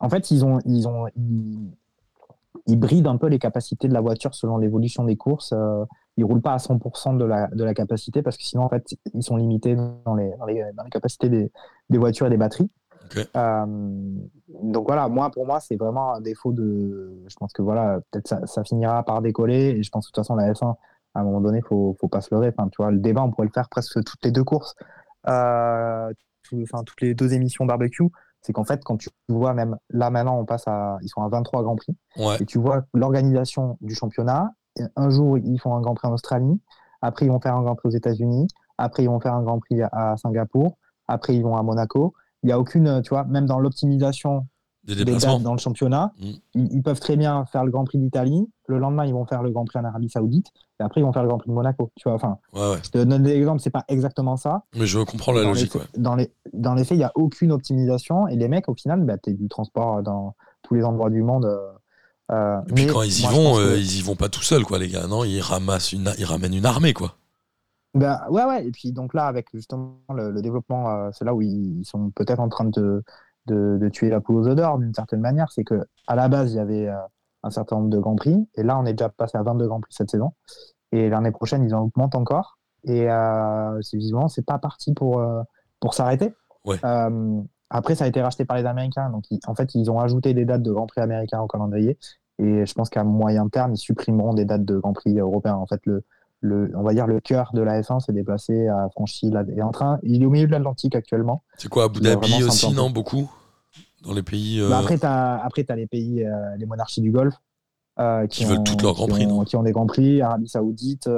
En 0.00 0.08
fait, 0.08 0.30
ils 0.30 0.44
ont, 0.44 0.60
ils 0.64 0.86
ont, 0.86 1.06
ils, 1.16 1.72
ils 2.66 2.76
brident 2.76 3.08
un 3.08 3.16
peu 3.16 3.26
les 3.26 3.38
capacités 3.38 3.88
de 3.88 3.94
la 3.94 4.00
voiture 4.00 4.34
selon 4.34 4.58
l'évolution 4.58 5.04
des 5.04 5.16
courses. 5.16 5.52
Euh, 5.52 5.84
ils 6.16 6.24
roulent 6.24 6.42
pas 6.42 6.52
à 6.52 6.58
100% 6.58 7.16
de 7.16 7.24
la, 7.24 7.48
de 7.48 7.64
la 7.64 7.74
capacité 7.74 8.22
parce 8.22 8.36
que 8.36 8.44
sinon, 8.44 8.64
en 8.64 8.68
fait, 8.68 8.96
ils 9.14 9.22
sont 9.22 9.36
limités 9.36 9.76
dans 9.76 10.14
les, 10.14 10.30
dans 10.38 10.46
les, 10.46 10.64
dans 10.76 10.84
les 10.84 10.90
capacités 10.90 11.28
des, 11.28 11.50
des 11.90 11.98
voitures 11.98 12.26
et 12.26 12.30
des 12.30 12.36
batteries. 12.36 12.70
Euh, 13.36 13.66
donc 14.48 14.86
voilà, 14.86 15.08
moi, 15.08 15.30
pour 15.30 15.46
moi, 15.46 15.60
c'est 15.60 15.76
vraiment 15.76 16.14
un 16.14 16.20
défaut 16.20 16.52
de. 16.52 17.22
Je 17.26 17.36
pense 17.36 17.52
que 17.52 17.62
voilà, 17.62 18.00
peut-être 18.10 18.28
ça, 18.28 18.46
ça 18.46 18.64
finira 18.64 19.02
par 19.02 19.22
décoller 19.22 19.76
et 19.78 19.82
je 19.82 19.90
pense 19.90 20.06
que 20.06 20.10
de 20.10 20.14
toute 20.14 20.24
façon, 20.24 20.36
la 20.36 20.52
F1, 20.52 20.74
à 21.14 21.20
un 21.20 21.24
moment 21.24 21.40
donné, 21.40 21.60
faut, 21.62 21.96
faut 22.00 22.08
pas 22.08 22.20
se 22.20 22.32
leurrer. 22.34 22.52
Enfin, 22.56 22.68
tu 22.68 22.76
vois, 22.82 22.90
le 22.90 22.98
débat, 22.98 23.22
on 23.22 23.30
pourrait 23.30 23.46
le 23.46 23.52
faire 23.52 23.68
presque 23.68 23.94
toutes 24.04 24.24
les 24.24 24.30
deux 24.30 24.44
courses. 24.44 24.74
Euh, 25.28 26.12
tout- 26.44 26.62
enfin, 26.62 26.82
toutes 26.84 27.00
les 27.00 27.14
deux 27.14 27.34
émissions 27.34 27.64
barbecue 27.66 28.04
c'est 28.40 28.52
qu'en 28.52 28.62
fait, 28.64 28.84
quand 28.84 28.96
tu 28.96 29.10
vois 29.28 29.52
même 29.52 29.76
là 29.90 30.10
maintenant, 30.10 30.38
on 30.38 30.44
passe 30.44 30.62
à, 30.68 30.96
ils 31.02 31.08
sont 31.08 31.22
à 31.22 31.28
23 31.28 31.64
Grands 31.64 31.74
Prix, 31.74 31.96
Ouais. 32.18 32.36
et 32.40 32.46
tu 32.46 32.58
vois 32.58 32.84
l'organisation 32.94 33.76
du 33.80 33.96
championnat. 33.96 34.52
Un 34.94 35.10
jour, 35.10 35.36
ils 35.38 35.58
font 35.58 35.74
un 35.74 35.80
Grand 35.80 35.94
Prix 35.94 36.06
en 36.06 36.12
Australie, 36.12 36.60
après 37.02 37.26
ils 37.26 37.30
vont 37.30 37.40
faire 37.40 37.56
un 37.56 37.62
Grand 37.62 37.74
Prix 37.74 37.88
aux 37.88 37.96
États-Unis, 37.96 38.46
après 38.78 39.02
ils 39.02 39.08
vont 39.08 39.18
faire 39.18 39.34
un 39.34 39.42
Grand 39.42 39.58
Prix 39.58 39.82
à 39.82 40.16
Singapour, 40.16 40.78
après 41.08 41.34
ils 41.34 41.42
vont 41.42 41.56
à 41.56 41.64
Monaco. 41.64 42.14
Il 42.44 42.46
n'y 42.46 42.52
a 42.52 42.60
aucune, 42.60 43.02
tu 43.02 43.08
vois, 43.08 43.24
même 43.24 43.44
dans 43.46 43.58
l'optimisation 43.58 44.46
Des 44.84 44.94
des 44.94 45.04
dates 45.04 45.42
dans 45.42 45.52
le 45.52 45.58
championnat, 45.58 46.12
Mm. 46.20 46.30
ils 46.54 46.82
peuvent 46.82 47.00
très 47.00 47.16
bien 47.16 47.44
faire 47.46 47.64
le 47.64 47.72
Grand 47.72 47.84
Prix 47.84 47.98
d'Italie. 47.98 48.48
Le 48.68 48.78
lendemain, 48.78 49.04
ils 49.04 49.12
vont 49.12 49.26
faire 49.26 49.42
le 49.42 49.50
Grand 49.50 49.64
Prix 49.64 49.80
en 49.80 49.84
Arabie 49.84 50.08
Saoudite, 50.08 50.46
et 50.80 50.82
après 50.82 51.00
ils 51.00 51.04
vont 51.04 51.12
faire 51.12 51.22
le 51.22 51.28
Grand 51.28 51.38
Prix 51.38 51.48
de 51.50 51.54
Monaco. 51.54 51.90
Tu 51.96 52.04
vois, 52.08 52.14
enfin, 52.14 52.38
Ouais, 52.52 52.70
ouais. 52.72 52.78
je 52.84 52.90
te 52.90 52.98
donne 52.98 53.22
des 53.22 53.32
exemples, 53.32 53.60
c'est 53.60 53.70
pas 53.70 53.84
exactement 53.88 54.36
ça, 54.36 54.62
Mais 54.76 54.86
je 54.86 54.98
comprends 55.00 55.32
la 55.32 55.42
dans 55.42 55.48
logique, 55.48 55.74
les, 55.74 55.80
ouais. 55.80 55.86
dans, 55.96 56.14
les, 56.14 56.32
dans 56.52 56.74
les 56.74 56.84
faits, 56.84 56.96
il 56.96 57.00
n'y 57.00 57.04
a 57.04 57.12
aucune 57.14 57.52
optimisation. 57.52 58.28
Et 58.28 58.36
les 58.36 58.48
mecs, 58.48 58.68
au 58.68 58.74
final, 58.74 59.02
bah, 59.04 59.18
tu 59.18 59.32
du 59.34 59.48
transport 59.48 60.02
dans 60.02 60.34
tous 60.62 60.74
les 60.74 60.84
endroits 60.84 61.10
du 61.10 61.22
monde. 61.22 61.44
euh, 61.46 61.58
euh, 62.30 62.60
Et 62.68 62.72
puis 62.74 62.86
mais 62.86 62.92
quand 62.92 63.02
ils 63.02 63.20
y 63.20 63.22
moi, 63.22 63.32
vont, 63.32 63.54
que- 63.56 63.60
euh, 63.60 63.76
ils 63.78 63.98
y 63.98 64.02
vont 64.02 64.16
pas 64.16 64.28
tout 64.28 64.42
seuls, 64.42 64.64
quoi, 64.64 64.78
les 64.78 64.88
gars. 64.88 65.06
Non, 65.06 65.24
ils 65.24 65.40
ramassent 65.40 65.92
une, 65.92 66.12
ils 66.18 66.24
ramènent 66.24 66.54
une 66.54 66.66
armée, 66.66 66.92
quoi. 66.92 67.14
bah, 67.94 68.26
ouais, 68.30 68.44
ouais. 68.44 68.66
Et 68.66 68.70
puis, 68.70 68.92
donc 68.92 69.14
là, 69.14 69.26
avec 69.26 69.46
justement 69.54 69.96
le, 70.14 70.30
le 70.30 70.42
développement, 70.42 70.90
euh, 70.90 71.10
c'est 71.12 71.24
là 71.24 71.34
où 71.34 71.42
ils, 71.42 71.80
ils 71.80 71.84
sont 71.84 72.10
peut-être 72.10 72.40
en 72.40 72.48
train 72.48 72.66
de, 72.66 73.02
de, 73.46 73.78
de 73.80 73.88
tuer 73.88 74.10
la 74.10 74.20
poule 74.20 74.36
aux 74.36 74.54
d'or 74.54 74.78
d'une 74.78 74.94
certaine 74.94 75.20
manière. 75.20 75.50
C'est 75.52 75.64
que 75.64 75.86
à 76.06 76.14
la 76.14 76.28
base, 76.28 76.52
il 76.52 76.56
y 76.56 76.60
avait 76.60 76.88
euh, 76.88 76.96
un 77.42 77.50
certain 77.50 77.76
nombre 77.76 77.90
de 77.90 77.98
Grands 77.98 78.16
Prix. 78.16 78.48
Et 78.56 78.62
là, 78.62 78.78
on 78.78 78.84
est 78.86 78.92
déjà 78.94 79.08
passé 79.08 79.36
à 79.38 79.42
22 79.42 79.66
Grands 79.66 79.80
Prix 79.80 79.92
cette 79.94 80.10
saison. 80.10 80.32
Et 80.92 81.08
l'année 81.08 81.30
prochaine, 81.30 81.62
ils 81.64 81.74
en 81.74 81.82
augmentent 81.84 82.14
encore. 82.14 82.58
Et 82.84 83.10
euh, 83.10 83.78
c'est 83.82 83.96
visiblement, 83.96 84.28
c'est 84.28 84.44
pas 84.44 84.58
parti 84.58 84.94
pour, 84.94 85.18
euh, 85.20 85.42
pour 85.80 85.94
s'arrêter. 85.94 86.32
Ouais. 86.64 86.76
Euh, 86.84 87.40
après, 87.70 87.94
ça 87.94 88.04
a 88.04 88.08
été 88.08 88.22
racheté 88.22 88.44
par 88.44 88.56
les 88.56 88.64
Américains. 88.66 89.10
Donc, 89.10 89.24
ils- 89.30 89.40
en 89.46 89.54
fait, 89.54 89.74
ils 89.74 89.90
ont 89.90 90.00
ajouté 90.00 90.32
des 90.34 90.44
dates 90.44 90.62
de 90.62 90.72
Grand 90.72 90.86
Prix 90.86 91.00
américains 91.00 91.40
au 91.40 91.46
calendrier. 91.46 91.98
Et 92.38 92.64
je 92.64 92.72
pense 92.74 92.88
qu'à 92.88 93.04
moyen 93.04 93.48
terme, 93.48 93.74
ils 93.74 93.78
supprimeront 93.78 94.32
des 94.32 94.44
dates 94.44 94.64
de 94.64 94.78
Grand 94.78 94.92
Prix 94.92 95.18
européens. 95.18 95.56
En 95.56 95.66
fait, 95.66 95.80
le, 95.84 96.04
le, 96.40 96.70
on 96.76 96.82
va 96.82 96.94
dire 96.94 97.06
le 97.08 97.18
cœur 97.20 97.50
de 97.52 97.60
la 97.62 97.80
F1 97.82 97.98
s'est 98.00 98.12
déplacé, 98.12 98.68
a 98.68 98.88
franchi, 98.90 99.28
la, 99.30 99.42
est 99.42 99.60
en 99.60 99.72
train, 99.72 99.98
il 100.04 100.22
est 100.22 100.26
au 100.26 100.30
milieu 100.30 100.46
de 100.46 100.52
l'Atlantique 100.52 100.94
actuellement. 100.94 101.42
C'est 101.56 101.68
quoi, 101.68 101.84
Abu 101.84 102.00
Dhabi 102.00 102.26
aussi, 102.44 102.66
non 102.76 102.90
Beaucoup? 102.90 103.28
Dans 104.02 104.12
les 104.14 104.22
pays. 104.22 104.60
euh, 104.60 104.68
Bah, 104.68 104.78
après, 104.78 104.98
tu 104.98 105.06
as, 105.06 105.42
après, 105.44 105.64
t'as 105.64 105.76
les 105.76 105.86
pays, 105.86 106.24
euh, 106.24 106.56
les 106.56 106.66
monarchies 106.66 107.00
du 107.00 107.10
Golfe. 107.10 107.34
euh, 107.98 108.26
Qui 108.28 108.44
veulent 108.44 108.58
ont- 108.60 108.64
toutes 108.64 108.82
leurs 108.82 108.94
Grands 108.94 109.06
qui 109.06 109.12
Prix, 109.12 109.26
ont- 109.26 109.44
Qui 109.44 109.56
ont 109.56 109.62
des 109.64 109.72
Grands 109.72 109.86
Prix, 109.86 110.22
Arabie 110.22 110.48
Saoudite, 110.48 111.08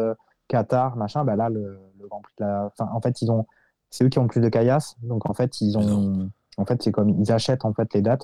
Qatar, 0.48 0.96
machin. 0.96 1.24
Bah, 1.24 1.36
là, 1.36 1.48
le, 1.50 1.78
le 2.00 2.08
Grand 2.08 2.20
Prix 2.22 2.32
de 2.38 2.44
la. 2.44 2.70
Enfin, 2.72 2.90
en 2.94 3.00
fait, 3.00 3.20
ils 3.22 3.30
ont. 3.30 3.46
C'est 3.90 4.04
eux 4.04 4.08
qui 4.08 4.18
ont 4.18 4.22
le 4.22 4.28
plus 4.28 4.40
de 4.40 4.48
caillasses. 4.48 4.96
Donc, 5.02 5.28
en 5.28 5.34
fait, 5.34 5.60
ils 5.60 5.76
ont. 5.76 6.28
En 6.56 6.64
fait, 6.64 6.82
c'est 6.82 6.90
comme. 6.92 7.10
Ils 7.20 7.30
achètent, 7.32 7.64
en 7.64 7.74
fait, 7.74 7.92
les 7.94 8.00
dates. 8.02 8.22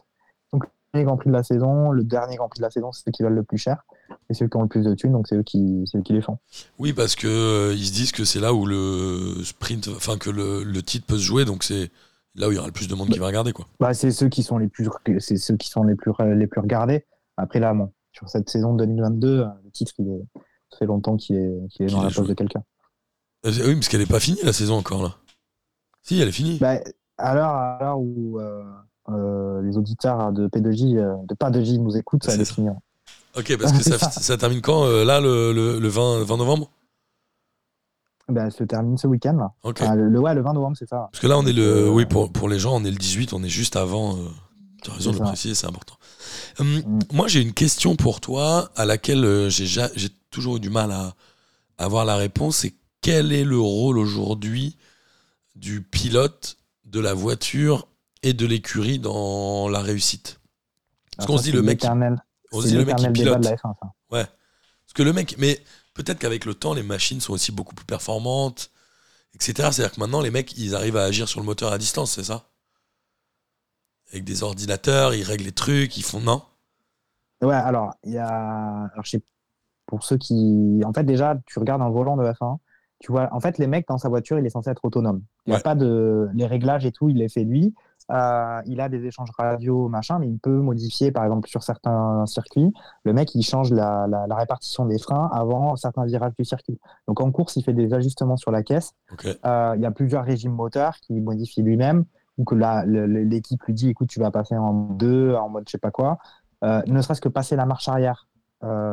Donc, 0.53 0.65
le 0.95 1.03
Grand 1.05 1.19
Prix 1.19 1.29
de 1.29 1.35
la 1.35 1.43
saison, 1.43 1.91
le 1.91 2.03
dernier 2.05 2.37
Grand 2.37 2.49
Prix 2.49 2.61
de 2.61 2.63
la 2.65 2.71
saison, 2.71 2.91
c'est 2.93 3.03
ceux 3.05 3.11
qui 3.11 3.23
valent 3.23 3.35
le 3.35 3.43
plus 3.43 3.59
cher. 3.59 3.85
Et 4.31 4.35
ceux 4.35 4.49
qui 4.49 4.57
ont 4.57 4.63
le 4.63 4.69
plus 4.69 4.85
de 4.85 4.95
thunes, 4.95 5.13
donc 5.13 5.29
c'est 5.29 5.37
eux 5.37 5.43
qui, 5.43 5.83
c'est 5.85 5.99
eux 5.99 6.03
qui 6.03 6.15
les 6.15 6.23
font. 6.23 6.39
Oui, 6.79 6.93
parce 6.95 7.15
que 7.15 7.27
euh, 7.27 7.75
ils 7.75 7.85
se 7.87 7.93
disent 7.93 8.13
que 8.13 8.25
c'est 8.25 8.41
là 8.41 8.55
où 8.55 8.65
le 8.65 9.35
sprint, 9.45 9.89
enfin 9.89 10.17
que 10.17 10.31
le, 10.31 10.63
le 10.65 10.83
titre 10.83 11.07
peut 11.07 11.17
se 11.19 11.23
jouer, 11.23 11.45
donc 11.45 11.63
c'est 11.65 11.91
là 12.37 12.49
où 12.49 12.53
il 12.53 12.55
y 12.55 12.59
aura 12.59 12.67
le 12.69 12.73
plus 12.73 12.89
de 12.89 12.95
monde 12.95 13.09
qui 13.09 13.19
va 13.19 13.27
regarder, 13.27 13.53
quoi. 13.53 13.67
Bah, 13.81 13.95
c'est 13.95 14.11
ceux 14.11 14.29
qui 14.29 14.43
sont 14.43 14.59
les 14.59 14.69
plus, 14.69 14.89
c'est 15.19 15.37
ceux 15.37 15.57
qui 15.57 15.69
sont 15.69 15.83
les 15.85 15.95
plus, 15.95 16.13
les 16.37 16.47
plus 16.47 16.61
regardés. 16.61 17.05
Après 17.37 17.61
là, 17.61 17.75
bon, 17.75 17.93
sur 18.13 18.29
cette 18.29 18.49
saison 18.49 18.75
2022, 18.75 19.41
euh, 19.41 19.45
le 19.65 19.71
titre, 19.71 19.93
il 19.99 20.09
est, 20.09 20.41
ça 20.71 20.79
fait 20.79 20.87
longtemps 20.87 21.17
qu'il 21.17 21.37
est, 21.37 21.41
est 21.81 21.87
dans 21.87 22.03
est 22.03 22.09
la 22.09 22.11
poche 22.11 22.27
de 22.29 22.35
quelqu'un. 22.35 22.63
Euh, 23.47 23.51
oui, 23.67 23.75
parce 23.75 23.89
qu'elle 23.89 24.01
est 24.01 24.11
pas 24.11 24.21
finie 24.21 24.41
la 24.43 24.53
saison 24.53 24.77
encore 24.77 25.03
là. 25.03 25.17
Si, 26.03 26.21
elle 26.21 26.29
est 26.29 26.33
finie. 26.33 26.59
Bah, 26.59 26.79
à 27.19 27.35
l'heure, 27.35 27.99
où 27.99 28.39
euh, 28.41 28.63
euh, 29.09 29.63
les 29.63 29.77
auditeurs 29.77 30.33
de 30.33 30.49
P2J, 30.49 30.97
euh, 30.99 31.15
de 31.29 31.35
pas 31.35 31.51
de 31.51 31.61
J 31.63 31.79
nous 31.79 31.97
écoutent, 31.97 32.25
ça 32.25 32.33
C'est 32.33 32.39
va 32.39 32.45
ça. 32.45 32.55
finir. 32.55 32.75
ok, 33.37 33.57
parce 33.59 33.73
que 33.73 33.83
ça, 33.83 33.99
ça. 34.11 34.11
ça 34.11 34.37
termine 34.37 34.61
quand 34.61 34.85
euh, 34.85 35.05
Là, 35.05 35.21
le, 35.21 35.53
le, 35.53 35.79
le 35.79 35.89
20, 35.89 36.25
20 36.25 36.37
novembre? 36.37 36.71
Bah, 38.29 38.51
se 38.51 38.65
termine 38.65 38.99
ce 38.99 39.07
week-end 39.07 39.35
là. 39.37 39.53
Ok. 39.63 39.81
Enfin, 39.83 39.95
le, 39.95 40.09
le- 40.09 40.19
ouais, 40.21 40.35
le 40.35 40.43
20 40.43 40.53
novembre, 40.55 40.77
c'est 40.77 40.89
ça. 40.89 41.09
Parce 41.13 41.21
que 41.21 41.29
là, 41.29 41.39
on 41.39 41.47
est 41.47 41.53
le. 41.53 41.63
Euh, 41.87 41.89
Oui, 41.91 42.07
pour, 42.07 42.33
pour 42.33 42.49
les 42.49 42.59
gens, 42.59 42.75
on 42.75 42.85
est 42.85 42.91
le 42.91 42.97
18, 42.97 43.33
on 43.33 43.43
est 43.45 43.49
juste 43.49 43.77
avant. 43.77 44.17
euh, 44.17 44.29
tu 44.83 44.91
as 44.91 44.95
raison 44.95 45.11
de 45.13 45.15
le 45.19 45.25
ça. 45.25 45.29
préciser, 45.31 45.55
c'est 45.55 45.67
important. 45.69 45.95
Hum, 46.59 46.79
Mm. 46.85 46.99
Moi, 47.13 47.29
j'ai 47.29 47.41
une 47.41 47.53
question 47.53 47.95
pour 47.95 48.21
toi 48.21 48.71
à 48.75 48.85
laquelle 48.85 49.25
euh, 49.25 49.49
j'ai 49.49 49.67
ja- 49.67 49.91
j'ai 49.95 50.09
toujours 50.31 50.57
eu 50.57 50.61
du 50.61 50.71
mal 50.71 50.91
à 50.91 51.15
avoir 51.79 52.05
la 52.05 52.17
réponse. 52.17 52.59
C'est 52.59 52.75
quel 53.01 53.33
est 53.33 53.45
le 53.45 53.61
rôle 53.61 53.97
aujourd'hui 53.99 54.77
du 55.55 55.81
pilote, 55.83 56.57
de 56.85 56.99
la 57.01 57.15
voiture 57.15 57.87
et 58.25 58.33
de 58.33 58.45
l'écurie 58.45 58.99
dans 58.99 59.69
la 59.69 59.81
réussite? 59.81 60.41
Parce 61.17 61.27
Alors 61.29 61.37
qu'on 61.37 61.39
se 61.39 61.45
dit 61.49 61.53
le 61.53 61.63
mec. 61.63 61.81
l'éternel- 61.81 62.19
On 62.53 62.61
se 62.61 62.67
dit 62.67 62.75
le 62.75 62.85
mec 62.85 62.97
qui 62.97 63.09
pilote. 63.11 63.39
de 63.41 63.45
la 63.45 63.55
F1, 63.55 63.73
ça. 63.81 63.87
Parce 64.11 64.93
que 64.95 65.03
le 65.05 65.13
mec, 65.13 65.37
mais 65.39 65.61
peut-être 65.97 66.19
qu'avec 66.19 66.45
le 66.45 66.55
temps, 66.55 66.75
les 66.75 66.83
machines 66.83 67.21
sont 67.21 67.33
aussi 67.33 67.53
beaucoup 67.53 67.75
plus 67.75 67.87
performantes, 67.87 68.71
etc. 69.35 69.71
C'est-à-dire 69.73 69.93
que 69.93 70.01
maintenant, 70.01 70.21
les 70.21 70.31
mecs, 70.31 70.57
ils 70.57 70.75
arrivent 70.75 70.97
à 70.97 71.05
agir 71.05 71.29
sur 71.29 71.41
le 71.41 71.47
moteur 71.47 71.73
à 71.73 71.79
distance, 71.79 72.13
c'est 72.13 72.25
ça? 72.25 72.45
Avec 74.11 74.25
des 74.25 74.43
ordinateurs, 74.43 75.15
ils 75.15 75.25
règlent 75.25 75.45
les 75.45 75.53
trucs, 75.53 75.97
ils 75.97 76.05
font 76.05 76.21
non? 76.21 76.43
Ouais, 77.43 77.55
alors, 77.55 77.95
il 78.05 78.13
y 78.13 78.19
a. 78.19 78.29
Alors, 78.93 79.05
je 79.05 79.11
sais 79.11 79.23
pour 79.87 80.05
ceux 80.05 80.17
qui. 80.17 80.81
En 80.85 80.93
fait, 80.93 81.05
déjà, 81.05 81.37
tu 81.47 81.59
regardes 81.59 81.83
un 81.83 81.91
volant 81.91 82.17
de 82.17 82.25
F1, 82.25 82.59
tu 83.01 83.13
vois, 83.13 83.29
en 83.33 83.41
fait, 83.41 83.59
les 83.59 83.67
mecs 83.67 83.89
dans 83.89 83.99
sa 83.99 84.09
voiture, 84.09 84.39
il 84.39 84.47
est 84.47 84.51
censé 84.51 84.71
être 84.71 84.85
autonome. 84.85 85.23
Il 85.47 85.51
n'y 85.51 85.57
a 85.57 85.61
pas 85.61 85.75
de. 85.75 86.29
Les 86.35 86.47
réglages 86.47 86.87
et 86.87 86.93
tout, 86.93 87.09
il 87.09 87.19
les 87.19 87.29
fait 87.29 87.45
lui. 87.45 87.75
Euh, 88.13 88.61
il 88.67 88.81
a 88.81 88.89
des 88.89 89.05
échanges 89.05 89.31
radio, 89.37 89.89
machin, 89.89 90.19
mais 90.19 90.29
il 90.29 90.39
peut 90.39 90.59
modifier, 90.59 91.11
par 91.11 91.25
exemple, 91.25 91.49
sur 91.49 91.63
certains 91.63 92.25
circuits, 92.27 92.73
le 93.05 93.13
mec, 93.13 93.35
il 93.35 93.43
change 93.43 93.73
la, 93.73 94.07
la, 94.07 94.35
répartition 94.37 94.87
des 94.87 94.99
freins 94.99 95.29
avant 95.33 95.75
certains 95.77 96.05
virages 96.05 96.35
du 96.39 96.45
circuit. 96.45 96.79
Donc 97.09 97.21
en 97.21 97.33
course, 97.33 97.57
il 97.57 97.65
fait 97.65 97.73
des 97.73 97.93
ajustements 97.95 98.37
sur 98.37 98.51
la 98.51 98.63
caisse. 98.63 98.93
Euh, 99.25 99.73
il 99.77 99.83
y 99.83 99.87
a 99.87 99.91
plusieurs 99.91 100.25
régimes 100.25 100.53
moteurs 100.53 100.97
qu'il 101.01 101.23
modifie 101.23 101.63
lui-même, 101.63 102.05
ou 102.39 102.45
que 102.45 102.55
l'équipe 102.55 103.63
lui 103.65 103.75
dit, 103.75 103.89
écoute, 103.89 104.09
tu 104.09 104.21
vas 104.21 104.31
passer 104.31 104.57
en 104.57 104.73
deux, 104.73 105.35
en 105.35 105.49
mode 105.49 105.65
je 105.67 105.73
sais 105.73 105.79
pas 105.79 105.91
quoi. 105.91 106.19
Euh, 106.65 106.83
ne 106.87 107.01
serait-ce 107.01 107.21
que 107.21 107.29
passer 107.29 107.57
la 107.57 107.67
marche 107.67 107.89
arrière, 107.89 108.29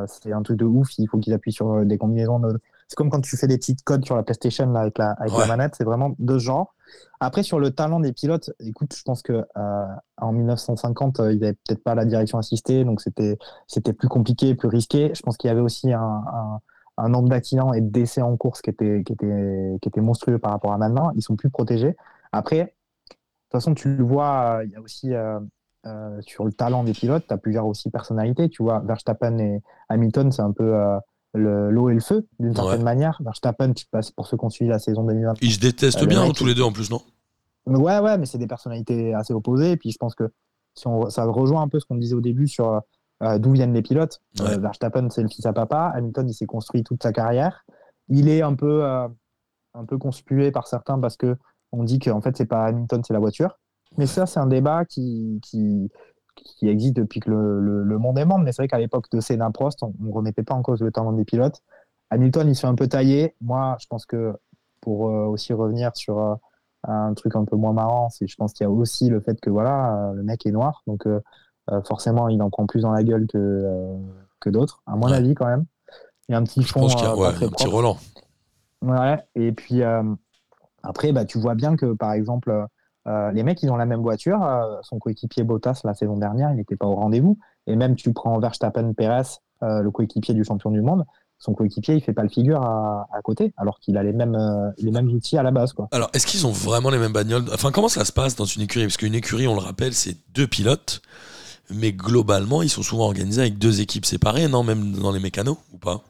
c'est 0.08 0.32
un 0.32 0.42
truc 0.44 0.58
de 0.58 0.66
ouf, 0.66 0.98
il 0.98 1.08
faut 1.08 1.18
qu'il 1.18 1.34
appuie 1.34 1.52
sur 1.52 1.86
des 1.86 1.98
combinaisons. 1.98 2.42
C'est 2.88 2.96
comme 2.96 3.10
quand 3.10 3.22
tu 3.22 3.38
fais 3.38 3.48
des 3.48 3.58
petites 3.58 3.84
codes 3.84 4.06
sur 4.06 4.16
la 4.16 4.24
PlayStation 4.24 4.74
avec, 4.76 4.98
la, 4.98 5.12
avec 5.12 5.38
la 5.38 5.48
manette, 5.48 5.76
c'est 5.76 5.84
vraiment 5.84 6.16
deux 6.20 6.40
genres. 6.40 6.73
Après, 7.20 7.44
sur 7.44 7.60
le 7.60 7.72
talent 7.72 8.00
des 8.00 8.12
pilotes, 8.12 8.52
écoute, 8.60 8.94
je 8.96 9.04
pense 9.04 9.22
que 9.22 9.46
euh, 9.58 9.86
en 10.18 10.34
1950, 10.34 11.20
euh, 11.20 11.34
ils 11.34 11.40
n'avaient 11.40 11.54
peut-être 11.54 11.84
pas 11.84 11.96
la 11.96 12.06
direction 12.06 12.38
assistée, 12.38 12.84
donc 12.84 13.02
c'était 13.02 13.94
plus 13.94 14.10
compliqué, 14.10 14.56
plus 14.56 14.68
risqué. 14.68 15.12
Je 15.16 15.22
pense 15.22 15.38
qu'il 15.38 15.48
y 15.48 15.52
avait 15.52 15.62
aussi 15.62 15.94
un, 15.94 16.60
nombre 17.08 17.30
d'accidents 17.30 17.74
et 17.74 17.82
de 17.82 17.90
décès 17.90 18.22
en 18.22 18.36
course 18.38 18.62
qui 18.62 18.70
était, 18.70 19.04
qui, 19.06 19.14
était, 19.14 19.78
qui 19.82 19.90
était 19.90 20.02
monstrueux 20.02 20.38
par 20.38 20.52
rapport 20.52 20.74
à 20.74 20.78
maintenant. 20.78 21.12
Ils 21.16 21.22
sont 21.22 21.36
plus 21.36 21.50
protégés. 21.50 21.96
Après, 22.32 22.58
de 22.60 22.66
toute 23.14 23.52
façon, 23.52 23.74
tu 23.74 23.96
le 23.96 24.04
vois, 24.04 24.62
il 24.66 24.72
y 24.72 24.76
a 24.76 24.82
aussi 24.82 25.14
euh, 25.14 26.22
sur 26.22 26.46
le 26.46 26.52
talent 26.52 26.84
des 26.84 26.94
pilotes, 26.94 27.26
tu 27.28 27.34
as 27.34 27.38
plusieurs 27.38 27.68
aussi 27.68 27.90
personnalités. 27.90 28.50
Tu 28.50 28.64
vois, 28.64 28.80
Verstappen 28.80 29.40
et 29.40 29.62
Hamilton, 29.90 30.32
c'est 30.32 30.42
un 30.42 30.52
peu 30.52 30.74
l'eau 31.34 31.90
et 31.90 31.94
le 31.94 32.00
feu, 32.00 32.28
d'une 32.40 32.56
certaine 32.56 32.84
manière. 32.84 33.20
Verstappen, 33.24 33.74
tu 33.74 33.86
passes 33.88 34.12
pour 34.12 34.28
ceux 34.28 34.38
qui 34.38 34.46
ont 34.46 34.50
suivi 34.50 34.70
la 34.70 34.80
saison 34.80 35.04
2020. 35.04 35.36
Ils 35.42 35.54
se 35.54 35.60
détestent 35.60 36.04
euh, 36.04 36.08
bien, 36.08 36.30
tous 36.32 36.46
les 36.46 36.56
deux 36.56 36.64
en 36.64 36.72
plus, 36.72 36.90
non? 36.90 37.02
Ouais, 37.66 38.00
ouais, 38.00 38.18
mais 38.18 38.26
c'est 38.26 38.38
des 38.38 38.48
personnalités 38.48 39.14
assez 39.14 39.34
opposées. 39.34 39.72
Et 39.72 39.78
puis 39.78 39.92
je 39.92 39.98
pense 39.98 40.16
que 40.16 40.30
si 40.76 40.88
on, 40.88 41.10
ça 41.10 41.26
rejoint 41.26 41.62
un 41.62 41.68
peu 41.68 41.80
ce 41.80 41.86
qu'on 41.86 41.96
disait 41.96 42.16
au 42.16 42.22
début 42.22 42.48
sur 42.48 42.82
euh, 43.24 43.40
d'où 43.40 43.52
viennent 43.52 43.74
les 43.74 43.82
pilotes. 43.82 44.22
Euh, 44.42 44.58
Verstappen, 44.58 45.10
c'est 45.10 45.24
le 45.24 45.30
fils 45.30 45.46
à 45.46 45.54
papa. 45.54 45.92
Hamilton, 45.96 46.30
il 46.30 46.34
s'est 46.34 46.46
construit 46.46 46.84
toute 46.84 47.02
sa 47.02 47.12
carrière. 47.12 47.66
Il 48.10 48.28
est 48.28 48.42
un 48.42 48.54
peu, 48.54 48.84
un 48.84 49.86
peu 49.88 49.98
conspué 49.98 50.52
par 50.52 50.68
certains 50.68 51.00
parce 51.00 51.16
que 51.16 51.38
on 51.72 51.84
dit 51.84 52.00
qu'en 52.00 52.22
fait, 52.22 52.36
c'est 52.38 52.46
pas 52.46 52.66
Hamilton, 52.66 53.02
c'est 53.06 53.14
la 53.14 53.20
voiture. 53.20 53.58
Mais 53.98 54.08
ça, 54.08 54.26
c'est 54.26 54.40
un 54.40 54.48
débat 54.48 54.86
qui, 54.86 55.40
qui, 55.44 55.90
qui 56.36 56.68
existe 56.68 56.96
depuis 56.96 57.20
que 57.20 57.30
le, 57.30 57.84
le, 57.84 57.98
monde 57.98 58.18
est 58.18 58.26
monde. 58.26 58.44
Mais 58.44 58.52
c'est 58.52 58.62
vrai 58.62 58.68
qu'à 58.68 58.80
l'époque 58.80 59.06
de 59.12 59.20
Senna 59.20 59.50
Prost, 59.52 59.84
on 59.84 59.94
ne 60.00 60.12
remettait 60.12 60.44
pas 60.44 60.54
en 60.54 60.62
cause 60.62 60.82
le 60.82 60.92
talent 60.92 61.14
des 61.14 61.26
pilotes. 61.26 61.62
Hamilton, 62.10 62.48
il 62.48 62.56
se 62.56 62.62
fait 62.62 62.68
un 62.68 62.76
peu 62.76 62.88
tailler. 62.88 63.36
Moi, 63.42 63.78
je 63.80 63.88
pense 63.88 64.06
que 64.06 64.34
pour 64.82 65.10
euh, 65.10 65.26
aussi 65.26 65.54
revenir 65.54 65.96
sur 65.96 66.20
euh, 66.20 66.36
un 66.84 67.14
truc 67.14 67.36
un 67.36 67.46
peu 67.46 67.56
moins 67.56 67.74
marrant, 67.74 68.10
c'est 68.10 68.28
je 68.28 68.36
pense 68.36 68.54
qu'il 68.54 68.66
y 68.66 68.68
a 68.68 68.70
aussi 68.70 69.10
le 69.10 69.22
fait 69.22 69.40
que 69.40 69.50
voilà, 69.50 70.10
euh, 70.10 70.14
le 70.14 70.24
mec 70.24 70.46
est 70.46 70.52
noir, 70.52 70.84
donc 70.86 71.08
forcément, 71.86 72.28
il 72.28 72.42
en 72.42 72.50
prend 72.50 72.66
plus 72.66 72.82
dans 72.82 72.92
la 72.92 73.04
gueule 73.04 73.26
que, 73.26 73.96
que 74.42 74.50
d'autres, 74.50 74.84
à 74.86 74.98
mon 74.98 75.08
avis 75.08 75.34
quand 75.34 75.46
même. 75.46 75.66
Il 76.28 76.34
y 76.34 76.36
a 76.36 76.38
un 76.38 76.44
petit 76.44 76.62
fond. 76.62 76.88
Je 76.90 76.94
pense 76.94 76.96
qu'il 76.96 77.06
y 77.06 77.08
a 77.08 77.28
un 77.30 77.50
petit 77.50 77.68
Roland. 77.68 77.98
Ouais, 78.82 79.18
et 79.36 79.54
puis 79.54 79.82
après, 80.84 81.14
bah, 81.14 81.24
tu 81.24 81.40
vois 81.40 81.56
bien 81.56 81.78
que 81.78 81.94
par 81.94 82.12
exemple, 82.12 82.68
euh, 83.08 83.32
les 83.32 83.44
mecs, 83.44 83.62
ils 83.64 83.72
ont 83.72 83.76
la 83.76 83.86
même 83.86 84.02
voiture. 84.02 84.44
Euh, 84.44 84.78
son 84.84 85.00
coéquipier 85.00 85.44
Bottas, 85.44 85.82
la 85.84 85.94
saison 85.94 86.18
dernière, 86.18 86.52
il 86.52 86.58
n'était 86.58 86.76
pas 86.76 86.86
au 86.86 86.96
rendez-vous. 86.96 87.38
Et 87.68 87.76
même, 87.76 87.96
tu 87.96 88.14
prends 88.14 88.40
Verstappen 88.40 88.94
Perez, 88.94 89.40
euh, 89.64 89.82
le 89.82 89.92
coéquipier 89.92 90.34
du 90.34 90.44
champion 90.44 90.72
du 90.72 90.82
monde, 90.82 91.06
son 91.40 91.54
coéquipier, 91.54 91.96
il 91.96 92.02
fait 92.02 92.14
pas 92.14 92.24
le 92.24 92.30
figure 92.30 92.62
à, 92.64 93.20
côté, 93.22 93.54
alors 93.58 93.80
qu'il 93.80 93.98
a 93.98 94.04
les 94.04 94.14
mêmes, 94.14 94.38
les 94.78 94.92
mêmes 94.92 95.10
outils 95.10 95.38
à 95.38 95.44
la 95.44 95.52
base. 95.52 95.74
Quoi. 95.74 95.90
Alors, 95.92 96.10
est-ce 96.14 96.26
qu'ils 96.26 96.48
ont 96.48 96.52
vraiment 96.52 96.90
les 96.90 96.98
mêmes 96.98 97.12
bagnoles? 97.12 97.44
Enfin, 97.54 97.72
comment 97.72 97.90
ça 97.90 98.06
se 98.06 98.14
passe 98.14 98.38
dans 98.38 98.46
une 98.46 98.62
écurie? 98.62 98.86
Parce 98.86 98.96
qu'une 98.96 99.16
écurie, 99.16 99.46
on 99.48 99.54
le 99.54 99.60
rappelle, 99.60 99.94
c'est 99.94 100.16
deux 100.34 100.48
pilotes. 100.48 101.02
Mais 101.70 101.92
globalement, 101.92 102.62
ils 102.62 102.70
sont 102.70 102.84
souvent 102.84 103.06
organisés 103.06 103.42
avec 103.42 103.58
deux 103.58 103.82
équipes 103.82 104.06
séparées, 104.06 104.48
non? 104.48 104.64
Même 104.64 104.94
dans 104.94 105.12
les 105.12 105.20
mécanos, 105.20 105.58
ou 105.74 105.78
pas? 105.78 106.02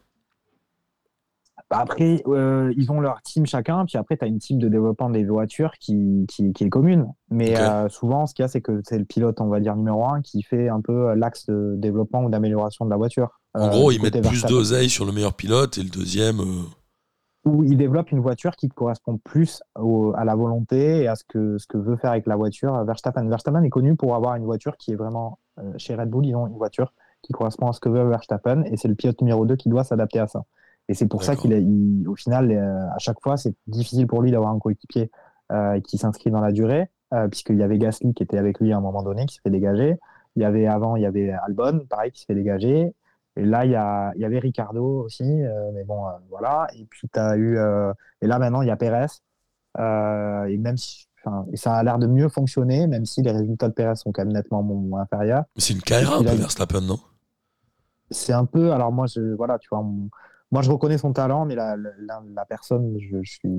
Bah, 1.70 1.80
après, 1.80 2.22
euh, 2.28 2.74
ils 2.78 2.92
ont 2.92 3.00
leur 3.00 3.22
team 3.22 3.46
chacun, 3.46 3.86
puis 3.86 3.98
après, 3.98 4.18
tu 4.18 4.24
as 4.24 4.28
une 4.28 4.40
team 4.40 4.60
de 4.60 4.68
développement 4.68 5.10
des 5.10 5.24
voitures 5.26 5.74
qui, 5.80 6.26
qui, 6.28 6.52
est 6.64 6.70
commune. 6.70 7.08
Mais 7.30 7.58
euh, 7.58 7.90
souvent, 7.90 8.28
ce 8.28 8.34
qu'il 8.34 8.44
y 8.44 8.46
a, 8.46 8.48
c'est 8.48 8.62
que 8.62 8.82
c'est 8.84 8.98
le 8.98 9.06
pilote, 9.06 9.42
on 9.42 9.48
va 9.48 9.60
dire, 9.60 9.76
numéro 9.76 10.06
un, 10.06 10.22
qui 10.22 10.44
fait 10.44 10.70
un 10.70 10.82
peu 10.82 11.10
euh, 11.10 11.16
l'axe 11.16 11.46
de 11.48 11.76
développement 11.78 12.24
ou 12.24 12.30
d'amélioration 12.30 12.86
de 12.86 12.90
la 12.90 12.98
voiture. 12.98 13.40
En 13.56 13.70
gros, 13.70 13.92
ils 13.92 14.02
mettent 14.02 14.22
plus 14.22 14.46
d'oseille 14.46 14.90
sur 14.90 15.06
le 15.06 15.12
meilleur 15.12 15.34
pilote 15.34 15.78
et 15.78 15.84
le 15.84 15.90
deuxième. 15.90 16.42
Ou 17.46 17.64
ils 17.64 17.78
développent 17.78 18.12
une 18.12 18.22
voiture 18.22 18.56
qui 18.56 18.70
correspond 18.70 19.18
plus 19.18 19.62
à 19.76 20.26
la 20.26 20.36
volonté 20.36 21.02
et 21.02 21.08
à 21.08 21.16
ce 21.16 21.24
que, 21.28 21.58
ce 21.58 21.68
que 21.68 21.78
veut 21.78 21.98
faire 21.98 22.12
avec 22.12 22.26
la 22.26 22.36
voiture 22.36 22.84
Verstappen. 22.86 23.28
Verstappen 23.28 23.64
est 23.64 23.70
connu 23.70 23.96
pour 23.96 24.16
avoir 24.16 24.36
une 24.36 24.46
voiture 24.46 24.78
qui 24.78 24.92
est 24.92 24.96
vraiment. 24.96 25.40
chez 25.78 25.94
Red 25.94 26.10
Bull, 26.10 26.26
ils 26.26 26.36
ont 26.36 26.48
une 26.48 26.58
voiture 26.58 26.94
qui 27.22 27.34
correspond 27.34 27.68
à 27.68 27.74
ce 27.74 27.80
que 27.80 27.90
veut 27.90 28.08
Verstappen 28.08 28.64
et 28.64 28.78
c'est 28.78 28.88
le 28.88 28.96
pilote 28.96 29.20
numéro 29.22 29.46
2 29.46 29.56
qui 29.56 29.70
doit 29.70 29.84
s'adapter 29.84 30.20
à 30.20 30.28
ça. 30.28 30.46
Et 30.90 30.94
c'est 30.94 31.08
pour 31.08 31.24
ça 31.24 31.36
qu'il, 31.36 32.08
au 32.08 32.16
final, 32.16 32.52
euh, 32.52 32.90
à 32.94 32.98
chaque 33.00 33.22
fois, 33.22 33.38
c'est 33.38 33.56
difficile 33.68 34.08
pour 34.08 34.22
lui 34.22 34.32
d'avoir 34.32 34.52
un 34.52 34.60
coéquipier 34.60 35.10
euh, 35.52 35.80
qui 35.80 35.98
s'inscrit 35.98 36.30
dans 36.30 36.42
la 36.42 36.52
durée, 36.52 36.90
euh, 37.14 37.28
puisqu'il 37.28 37.58
y 37.58 37.64
avait 37.64 37.78
Gasly 37.78 38.14
qui 38.14 38.24
était 38.24 38.38
avec 38.38 38.60
lui 38.60 38.74
à 38.74 38.78
un 38.78 38.82
moment 38.82 39.04
donné, 39.04 39.26
qui 39.26 39.36
se 39.36 39.42
fait 39.42 39.50
dégager. 39.50 39.98
Il 40.36 40.42
y 40.42 40.46
avait 40.46 40.68
avant, 40.68 40.96
il 40.96 41.04
y 41.04 41.06
avait 41.06 41.32
Albon, 41.32 41.86
pareil, 41.90 42.12
qui 42.12 42.22
se 42.22 42.26
fait 42.26 42.36
dégager. 42.36 42.94
Et 43.36 43.46
là, 43.46 43.66
il 43.66 43.72
y, 43.72 43.76
a, 43.76 44.12
il 44.16 44.22
y 44.22 44.26
avait 44.26 44.40
Ricardo 44.40 45.04
aussi, 45.04 45.24
mais 45.24 45.84
bon, 45.86 46.06
voilà. 46.30 46.68
Et 46.76 46.86
puis, 46.86 47.08
tu 47.12 47.20
as 47.20 47.36
eu. 47.36 47.58
et 48.22 48.28
là, 48.28 48.38
maintenant, 48.38 48.62
il 48.62 48.68
y 48.68 48.72
a 48.72 48.76
Perez. 48.76 49.08
et 49.78 50.58
même 50.58 50.78
si. 50.78 51.08
Et 51.52 51.58
ça 51.58 51.76
a 51.76 51.84
l'air 51.84 52.00
de 52.00 52.06
mieux 52.06 52.30
fonctionner, 52.30 52.86
même 52.86 53.06
si 53.06 53.22
les 53.22 53.32
résultats 53.32 53.70
de 53.70 53.74
Perez 53.74 53.96
sont 53.96 54.12
quand 54.12 54.24
même 54.24 54.34
nettement 54.34 54.62
moins 54.62 55.02
inférieurs. 55.02 55.46
C'est 55.56 55.74
une 55.74 55.82
carrière 55.82 56.14
un 56.14 56.24
peu 56.24 56.32
Verstappen, 56.32 56.82
non? 56.82 57.00
C'est 58.12 58.34
un 58.34 58.46
peu. 58.46 58.72
Alors, 58.72 58.92
moi, 58.92 59.08
je, 59.08 59.34
voilà, 59.36 59.58
tu 59.58 59.70
vois, 59.72 59.84
moi, 60.54 60.62
je 60.62 60.70
reconnais 60.70 61.00
son 61.00 61.14
talent, 61.14 61.46
mais 61.46 61.56
la, 61.56 61.76
la, 61.76 62.46
personne, 62.46 62.96
je, 63.00 63.18
suis. 63.28 63.50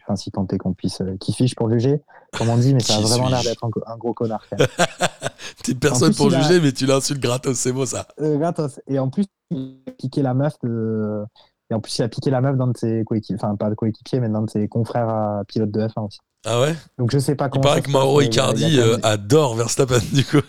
Enfin, 0.00 0.14
si 0.14 0.30
tant 0.30 0.46
est 0.46 0.58
qu'on 0.58 0.74
puisse. 0.74 1.00
Euh, 1.00 1.16
qui 1.18 1.32
fiche 1.32 1.56
pour 1.56 1.68
juger, 1.68 2.00
comme 2.38 2.48
on 2.50 2.56
dit, 2.56 2.72
mais 2.72 2.78
ça 2.78 2.98
a 2.98 3.00
vraiment 3.00 3.28
l'air 3.28 3.42
d'être 3.42 3.64
un, 3.64 3.96
gros 3.96 4.14
connard. 4.14 4.46
T'es 5.64 5.74
personne 5.74 6.14
pour 6.14 6.30
juger, 6.30 6.60
mais 6.60 6.70
tu 6.70 6.86
l'insultes 6.86 7.20
gratos, 7.20 7.58
c'est 7.58 7.72
beau 7.72 7.84
ça. 7.84 8.06
Euh, 8.20 8.38
gratos. 8.38 8.78
Et 8.86 9.00
en 9.00 9.10
plus, 9.10 9.24
il 9.50 9.80
a 9.88 9.90
piqué 9.90 10.22
la 10.22 10.34
meuf 10.34 10.54
de. 10.62 11.24
Et 11.68 11.74
en 11.74 11.80
plus, 11.80 11.98
il 11.98 12.02
a 12.04 12.08
piqué 12.08 12.30
la 12.30 12.40
meuf 12.40 12.56
d'un 12.56 12.68
de 12.68 12.76
ses 12.76 13.02
coéquipiers, 13.02 13.34
enfin 13.42 13.56
pas 13.56 13.68
de 13.68 13.74
coéquipier, 13.74 14.20
mais 14.20 14.28
d'un 14.28 14.42
de 14.42 14.50
ses 14.50 14.68
confrères 14.68 15.08
à 15.08 15.42
pilote 15.48 15.72
de 15.72 15.80
F1 15.80 16.06
aussi. 16.06 16.20
Ah 16.44 16.60
ouais? 16.60 16.76
Donc 16.96 17.10
je 17.10 17.18
sais 17.18 17.34
pas 17.34 17.48
comment. 17.48 17.64
Il 17.64 17.66
paraît 17.66 17.82
que 17.82 17.90
Mauro 17.90 18.20
Icardi 18.20 18.78
euh, 18.78 18.98
adore 19.02 19.56
Verstappen 19.56 19.98
du 20.12 20.24
coup. 20.24 20.46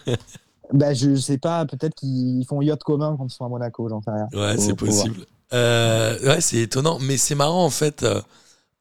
bah, 0.71 0.93
je 0.93 1.15
sais 1.15 1.39
pas, 1.39 1.65
peut-être 1.65 1.95
qu'ils 1.95 2.45
font 2.45 2.61
yacht 2.61 2.83
commun 2.83 3.15
quand 3.17 3.25
ils 3.25 3.33
sont 3.33 3.45
à 3.45 3.49
Monaco, 3.49 3.89
j'en 3.89 4.03
sais 4.03 4.11
rien. 4.11 4.27
Ouais, 4.31 4.57
c'est 4.59 4.75
possible. 4.75 5.25
Euh, 5.53 6.19
ouais, 6.25 6.41
c'est 6.41 6.57
étonnant, 6.57 6.99
mais 6.99 7.17
c'est 7.17 7.35
marrant 7.35 7.63
en 7.63 7.69
fait 7.69 8.03
euh, 8.03 8.21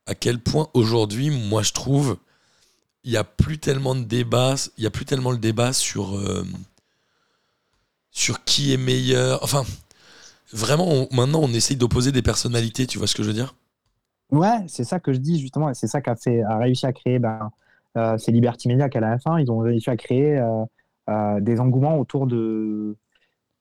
à 0.06 0.14
quel 0.14 0.38
point 0.38 0.68
aujourd'hui, 0.74 1.30
moi 1.30 1.62
je 1.62 1.72
trouve, 1.72 2.16
il 3.04 3.12
n'y 3.12 3.16
a 3.16 3.24
plus 3.24 3.58
tellement 3.58 3.94
de 3.94 4.02
débats, 4.02 4.56
il 4.76 4.84
y 4.84 4.86
a 4.86 4.90
plus 4.90 5.04
tellement 5.04 5.30
le 5.30 5.38
débat 5.38 5.72
sur 5.72 6.16
euh, 6.16 6.44
sur 8.10 8.44
qui 8.44 8.72
est 8.72 8.78
meilleur. 8.78 9.42
Enfin, 9.44 9.64
vraiment, 10.52 11.06
maintenant 11.12 11.40
on 11.42 11.52
essaye 11.52 11.76
d'opposer 11.76 12.10
des 12.10 12.22
personnalités, 12.22 12.86
tu 12.86 12.98
vois 12.98 13.06
ce 13.06 13.14
que 13.14 13.22
je 13.22 13.28
veux 13.28 13.34
dire? 13.34 13.54
Ouais, 14.32 14.64
c'est 14.66 14.84
ça 14.84 14.98
que 14.98 15.12
je 15.12 15.18
dis 15.18 15.38
justement, 15.38 15.72
c'est 15.72 15.86
ça 15.86 16.00
qu'a 16.00 16.16
a 16.48 16.58
réussi 16.58 16.84
à 16.84 16.92
créer, 16.92 17.20
ben, 17.20 17.50
c'est 18.18 18.32
Liberty 18.32 18.66
Media 18.66 18.88
qu'à 18.88 18.98
la 18.98 19.20
fin, 19.20 19.38
ils 19.38 19.52
ont 19.52 19.58
réussi 19.58 19.88
à 19.88 19.96
créer 19.96 20.42
des 21.40 21.60
engouements 21.60 22.00
autour 22.00 22.26
de 22.26 22.96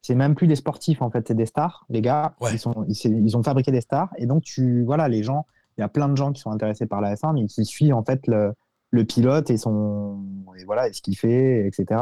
c'est 0.06 0.14
même 0.14 0.34
plus 0.36 0.46
des 0.46 0.54
sportifs 0.54 1.02
en 1.02 1.10
fait, 1.10 1.26
c'est 1.26 1.34
des 1.34 1.46
stars. 1.46 1.84
Les 1.88 2.00
gars, 2.00 2.34
ils, 2.52 2.58
sont, 2.58 2.86
ils, 2.88 3.36
ont 3.36 3.42
fabriqué 3.42 3.72
des 3.72 3.80
stars 3.80 4.10
et 4.16 4.26
donc 4.26 4.44
tu 4.44 4.84
voilà 4.84 5.08
les 5.08 5.24
gens, 5.24 5.46
il 5.76 5.80
y 5.80 5.84
a 5.84 5.88
plein 5.88 6.08
de 6.08 6.16
gens 6.16 6.32
qui 6.32 6.40
sont 6.40 6.52
intéressés 6.52 6.86
par 6.86 7.00
la 7.00 7.14
F1 7.16 7.34
mais 7.34 7.46
qui 7.46 7.64
suivent 7.64 7.94
en 7.94 8.04
fait 8.04 8.26
le, 8.28 8.52
le 8.90 9.04
pilote 9.04 9.50
et 9.50 9.56
son 9.56 10.24
et 10.58 10.64
voilà 10.64 10.88
et 10.88 10.92
ce 10.92 11.02
qu'il 11.02 11.16
fait, 11.16 11.66
etc. 11.66 12.00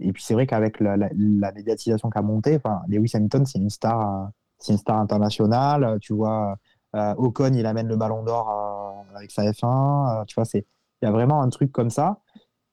Et 0.00 0.12
puis 0.12 0.22
c'est 0.22 0.34
vrai 0.34 0.46
qu'avec 0.46 0.78
la, 0.78 0.96
la, 0.96 1.52
médiatisation 1.52 2.08
qu'a 2.08 2.22
monté, 2.22 2.56
enfin 2.56 2.82
Lewis 2.88 3.10
Hamilton 3.14 3.44
c'est 3.46 3.58
une 3.58 3.70
star, 3.70 4.30
c'est 4.58 4.72
une 4.72 4.78
star 4.78 4.98
internationale. 4.98 5.98
Tu 6.00 6.14
vois, 6.14 6.56
euh, 6.94 7.14
Ocon 7.16 7.52
il 7.52 7.66
amène 7.66 7.88
le 7.88 7.96
Ballon 7.96 8.22
d'Or 8.22 9.04
euh, 9.12 9.16
avec 9.16 9.32
sa 9.32 9.42
F1. 9.42 10.20
Euh, 10.20 10.24
tu 10.26 10.36
vois, 10.36 10.44
c'est 10.44 10.64
il 11.02 11.06
y 11.06 11.08
a 11.08 11.10
vraiment 11.10 11.42
un 11.42 11.48
truc 11.48 11.72
comme 11.72 11.90
ça. 11.90 12.20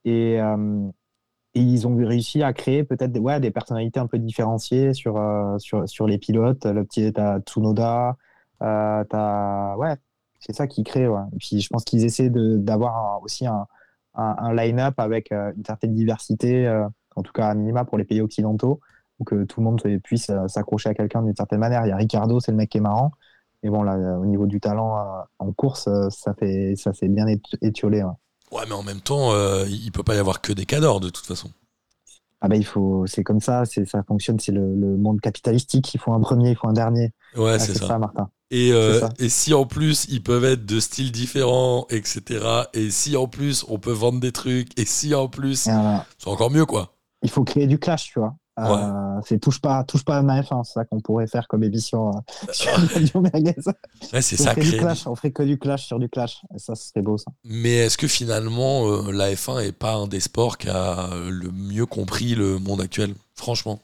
Et, 0.05 0.39
euh, 0.39 0.89
et 1.53 1.61
ils 1.61 1.87
ont 1.87 1.95
réussi 1.95 2.43
à 2.43 2.53
créer 2.53 2.83
peut-être 2.83 3.17
ouais, 3.19 3.39
des 3.39 3.51
personnalités 3.51 3.99
un 3.99 4.07
peu 4.07 4.19
différenciées 4.19 4.93
sur, 4.93 5.17
euh, 5.17 5.57
sur, 5.59 5.87
sur 5.87 6.07
les 6.07 6.17
pilotes. 6.17 6.65
Le 6.65 6.85
petit, 6.85 7.11
t'as 7.11 7.39
Tsunoda, 7.41 8.17
euh, 8.61 9.03
as, 9.11 9.75
ouais, 9.77 9.95
c'est 10.39 10.53
ça 10.53 10.67
qui 10.67 10.83
crée. 10.83 11.05
Et 11.05 11.37
puis 11.39 11.61
je 11.61 11.69
pense 11.69 11.83
qu'ils 11.83 12.05
essaient 12.05 12.29
d'avoir 12.29 13.21
aussi 13.23 13.45
un, 13.47 13.67
un, 14.15 14.53
line-up 14.53 14.95
avec 14.97 15.31
euh, 15.31 15.51
une 15.57 15.65
certaine 15.65 15.93
diversité, 15.93 16.69
en 17.15 17.21
tout 17.21 17.33
cas 17.33 17.49
à 17.49 17.53
minima 17.53 17.85
pour 17.85 17.97
les 17.97 18.05
pays 18.05 18.21
occidentaux, 18.21 18.79
que 19.25 19.43
tout 19.43 19.59
le 19.59 19.65
monde 19.65 19.81
puisse 20.03 20.31
s'accrocher 20.47 20.89
à 20.89 20.93
quelqu'un 20.95 21.21
d'une 21.21 21.35
certaine 21.35 21.59
manière. 21.59 21.85
Il 21.85 21.89
y 21.89 21.91
a 21.91 21.97
Ricardo, 21.97 22.39
c'est 22.39 22.51
le 22.51 22.57
mec 22.57 22.69
qui 22.69 22.79
est 22.79 22.81
marrant. 22.81 23.11
Mais 23.63 23.69
bon, 23.69 23.83
là, 23.83 24.17
au 24.17 24.25
niveau 24.25 24.47
du 24.47 24.59
talent 24.59 25.25
en 25.37 25.51
course, 25.53 25.87
ça 26.09 26.33
fait 26.33 26.75
ça 26.75 26.93
s'est 26.93 27.07
bien 27.07 27.27
étiolé. 27.61 28.03
Mais 28.67 28.73
en 28.73 28.83
même 28.83 29.01
temps, 29.01 29.33
il 29.65 29.91
peut 29.91 30.03
pas 30.03 30.15
y 30.15 30.19
avoir 30.19 30.41
que 30.41 30.53
des 30.53 30.65
cadors 30.65 30.99
de 30.99 31.09
toute 31.09 31.25
façon. 31.25 31.49
Ah 32.43 32.47
bah 32.47 32.55
il 32.55 32.65
faut, 32.65 33.05
c'est 33.05 33.23
comme 33.23 33.39
ça, 33.39 33.65
c'est 33.65 33.87
ça 33.87 34.01
fonctionne, 34.01 34.39
c'est 34.39 34.51
le, 34.51 34.97
monde 34.97 35.21
capitalistique. 35.21 35.93
Il 35.93 35.99
faut 35.99 36.11
un 36.11 36.19
premier, 36.19 36.49
il 36.49 36.55
faut 36.55 36.67
un 36.67 36.73
dernier. 36.73 37.11
Ouais, 37.35 37.51
ah, 37.53 37.59
c'est 37.59 37.77
ça. 37.77 37.99
Martin. 37.99 38.29
Et, 38.49 38.69
et, 39.19 39.29
si 39.29 39.53
en 39.53 39.65
plus 39.65 40.07
ils 40.09 40.23
peuvent 40.23 40.43
être 40.43 40.65
de 40.65 40.79
styles 40.79 41.11
différents, 41.11 41.85
etc. 41.89 42.45
Et 42.73 42.89
si 42.89 43.15
en 43.15 43.27
plus 43.27 43.63
on 43.69 43.77
peut 43.77 43.91
vendre 43.91 44.19
des 44.19 44.31
trucs, 44.31 44.77
et 44.77 44.85
si 44.85 45.13
en 45.13 45.27
plus, 45.27 45.69
c'est 46.17 46.27
encore 46.27 46.51
mieux 46.51 46.65
quoi. 46.65 46.95
Il 47.23 47.29
faut 47.29 47.43
créer 47.43 47.67
du 47.67 47.77
clash, 47.77 48.11
tu 48.11 48.19
vois. 48.19 48.35
Euh, 48.61 49.21
c'est 49.25 49.39
touche 49.39 49.59
pas, 49.59 49.83
touche 49.83 50.03
pas 50.03 50.17
à 50.17 50.21
ma 50.21 50.41
F1, 50.41 50.63
c'est 50.63 50.73
ça 50.73 50.85
qu'on 50.85 50.99
pourrait 50.99 51.27
faire 51.27 51.47
comme 51.47 51.63
émission 51.63 52.09
euh, 52.09 52.51
sur 52.51 52.71
Radio 52.71 53.21
Ouais, 54.13 54.21
c'est 54.21 54.37
ça. 54.37 54.53
on 55.07 55.15
ferait 55.15 55.31
que 55.31 55.43
du 55.43 55.57
clash 55.57 55.85
sur 55.85 55.99
du 55.99 56.09
clash. 56.09 56.41
Et 56.53 56.59
ça, 56.59 56.75
ce 56.75 56.89
serait 56.89 57.01
beau, 57.01 57.17
ça. 57.17 57.31
Mais 57.43 57.77
est-ce 57.77 57.97
que 57.97 58.07
finalement, 58.07 58.87
euh, 58.87 59.11
la 59.11 59.31
F1 59.31 59.61
est 59.61 59.71
pas 59.71 59.95
un 59.95 60.07
des 60.07 60.19
sports 60.19 60.57
qui 60.57 60.69
a 60.69 61.09
le 61.29 61.49
mieux 61.51 61.85
compris 61.85 62.35
le 62.35 62.59
monde 62.59 62.81
actuel, 62.81 63.13
franchement? 63.35 63.79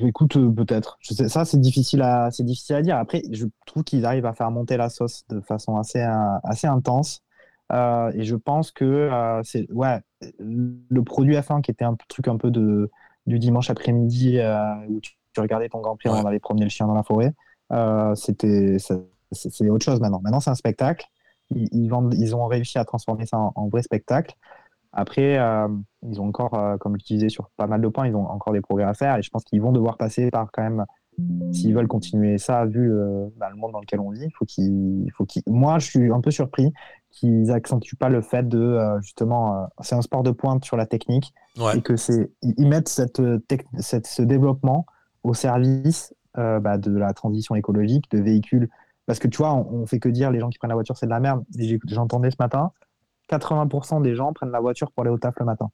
Écoute, 0.00 0.34
peut-être. 0.54 0.98
Ça, 1.28 1.44
c'est 1.44 1.60
difficile 1.60 2.02
à, 2.02 2.30
c'est 2.30 2.44
difficile 2.44 2.76
à 2.76 2.82
dire. 2.82 2.96
Après, 2.96 3.22
je 3.30 3.46
trouve 3.66 3.84
qu'ils 3.84 4.04
arrivent 4.04 4.26
à 4.26 4.32
faire 4.32 4.50
monter 4.50 4.76
la 4.76 4.88
sauce 4.88 5.24
de 5.28 5.40
façon 5.40 5.76
assez, 5.76 6.06
assez 6.44 6.66
intense. 6.66 7.22
Euh, 7.70 8.10
et 8.14 8.24
je 8.24 8.36
pense 8.36 8.72
que 8.72 8.84
euh, 8.84 9.40
c'est 9.44 9.70
ouais, 9.70 10.00
le 10.38 11.02
produit 11.02 11.36
F1 11.36 11.62
qui 11.62 11.70
était 11.70 11.84
un 11.84 11.96
truc 12.08 12.28
un 12.28 12.36
peu 12.36 12.50
de, 12.50 12.90
du 13.26 13.38
dimanche 13.38 13.70
après-midi 13.70 14.38
euh, 14.38 14.74
où 14.88 15.00
tu, 15.00 15.12
regardais 15.38 15.68
ton 15.68 15.80
Grand 15.80 15.96
Prix, 15.96 16.08
on 16.08 16.26
allait 16.26 16.40
promener 16.40 16.64
le 16.64 16.70
chien 16.70 16.86
dans 16.86 16.94
la 16.94 17.04
forêt. 17.04 17.32
c'était 18.16 18.76
c'est 19.32 19.70
autre 19.70 19.84
chose 19.84 20.00
maintenant. 20.00 20.20
Maintenant, 20.22 20.40
c'est 20.40 20.50
un 20.50 20.56
spectacle. 20.56 21.06
Ils, 21.50 21.88
vendent, 21.88 22.14
ils 22.14 22.34
ont 22.34 22.46
réussi 22.46 22.78
à 22.78 22.84
transformer 22.84 23.26
ça 23.26 23.38
en, 23.38 23.68
vrai 23.68 23.82
spectacle. 23.82 24.34
Après, 24.92 25.38
ils 26.02 26.20
ont 26.20 26.26
encore, 26.26 26.78
comme 26.80 26.98
je 26.98 27.04
disais, 27.04 27.28
sur 27.28 27.48
pas 27.56 27.68
mal 27.68 27.80
de 27.80 27.86
points, 27.86 28.08
ils 28.08 28.16
ont 28.16 28.26
encore 28.26 28.52
des 28.52 28.60
progrès 28.60 28.84
à 28.84 28.92
faire. 28.92 29.16
Et 29.16 29.22
je 29.22 29.30
pense 29.30 29.44
qu'ils 29.44 29.62
vont 29.62 29.70
devoir 29.70 29.96
passer 29.96 30.30
par 30.30 30.50
quand 30.52 30.62
même 30.62 30.84
s'ils 31.52 31.74
veulent 31.74 31.88
continuer 31.88 32.38
ça, 32.38 32.66
vu 32.66 32.92
bah, 33.36 33.48
le 33.50 33.56
monde 33.56 33.70
dans 33.72 33.80
lequel 33.80 34.00
on 34.00 34.10
vit, 34.10 34.28
faut 34.32 34.44
qu'il, 34.44 35.08
faut 35.16 35.24
qu'il. 35.24 35.42
Moi, 35.46 35.78
je 35.78 35.86
suis 35.86 36.12
un 36.12 36.20
peu 36.20 36.32
surpris 36.32 36.72
qu'ils 37.10 37.50
accentuent 37.50 37.96
pas 37.96 38.08
le 38.08 38.22
fait 38.22 38.48
de 38.48 38.58
euh, 38.58 39.00
justement, 39.00 39.54
euh, 39.54 39.66
c'est 39.80 39.94
un 39.94 40.02
sport 40.02 40.22
de 40.22 40.30
pointe 40.30 40.64
sur 40.64 40.76
la 40.76 40.86
technique 40.86 41.34
et 41.74 41.82
que 41.82 41.96
c'est 41.96 42.30
ils 42.42 42.66
mettent 42.66 42.88
cette, 42.88 43.20
cette, 43.78 44.06
ce 44.06 44.22
développement 44.22 44.86
au 45.22 45.34
service 45.34 46.14
euh, 46.38 46.60
bah, 46.60 46.78
de 46.78 46.96
la 46.96 47.12
transition 47.12 47.54
écologique, 47.54 48.10
de 48.10 48.20
véhicules. 48.20 48.68
Parce 49.06 49.18
que 49.18 49.28
tu 49.28 49.38
vois, 49.38 49.54
on, 49.54 49.86
fait 49.86 49.98
que 49.98 50.08
dire 50.08 50.30
les 50.30 50.38
gens 50.38 50.48
qui 50.48 50.58
prennent 50.58 50.70
la 50.70 50.76
voiture 50.76 50.96
c'est 50.96 51.06
de 51.06 51.10
la 51.10 51.20
merde. 51.20 51.42
J'entendais 51.86 52.30
ce 52.30 52.36
matin, 52.38 52.70
80% 53.30 54.02
des 54.02 54.14
gens 54.14 54.32
prennent 54.32 54.52
la 54.52 54.60
voiture 54.60 54.92
pour 54.92 55.02
aller 55.02 55.10
au 55.10 55.18
taf 55.18 55.34
le 55.40 55.46
matin. 55.46 55.70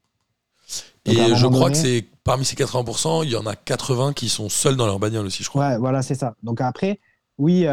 et 1.05 1.34
je 1.34 1.47
crois 1.47 1.70
que 1.70 1.76
c'est 1.76 2.07
parmi 2.24 2.45
ces 2.45 2.57
80%, 2.57 3.24
il 3.24 3.30
y 3.30 3.37
en 3.37 3.47
a 3.47 3.55
80 3.55 4.14
qui 4.14 4.30
sont 4.30 4.49
seuls 4.49 4.76
dans 4.76 4.87
leur 4.87 4.99
bagnole 4.99 5.26
aussi, 5.26 5.45
je 5.45 5.51
crois. 5.51 5.68
Ouais, 5.68 5.78
voilà, 5.78 6.01
c'est 6.01 6.14
ça. 6.14 6.34
Donc 6.43 6.62
après, 6.62 6.99
oui, 7.37 7.66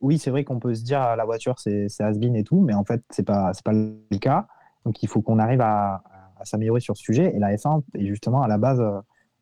oui, 0.00 0.18
c'est 0.18 0.30
vrai 0.30 0.44
qu'on 0.44 0.58
peut 0.58 0.74
se 0.74 0.82
dire 0.82 1.16
la 1.16 1.24
voiture 1.24 1.58
c'est 1.58 1.88
has-been 2.00 2.36
et 2.36 2.44
tout, 2.44 2.60
mais 2.60 2.74
en 2.74 2.84
fait 2.84 3.02
c'est 3.10 3.24
pas 3.24 3.52
pas 3.64 3.72
le 3.72 4.18
cas. 4.20 4.46
Donc 4.84 5.02
il 5.02 5.08
faut 5.08 5.20
qu'on 5.20 5.38
arrive 5.38 5.60
à, 5.60 6.02
s'améliorer 6.44 6.80
sur 6.80 6.96
ce 6.96 7.02
sujet. 7.02 7.34
Et 7.34 7.38
la 7.38 7.54
F1 7.56 7.82
est 7.94 8.06
justement 8.06 8.42
à 8.42 8.48
la 8.48 8.58
base 8.58 8.80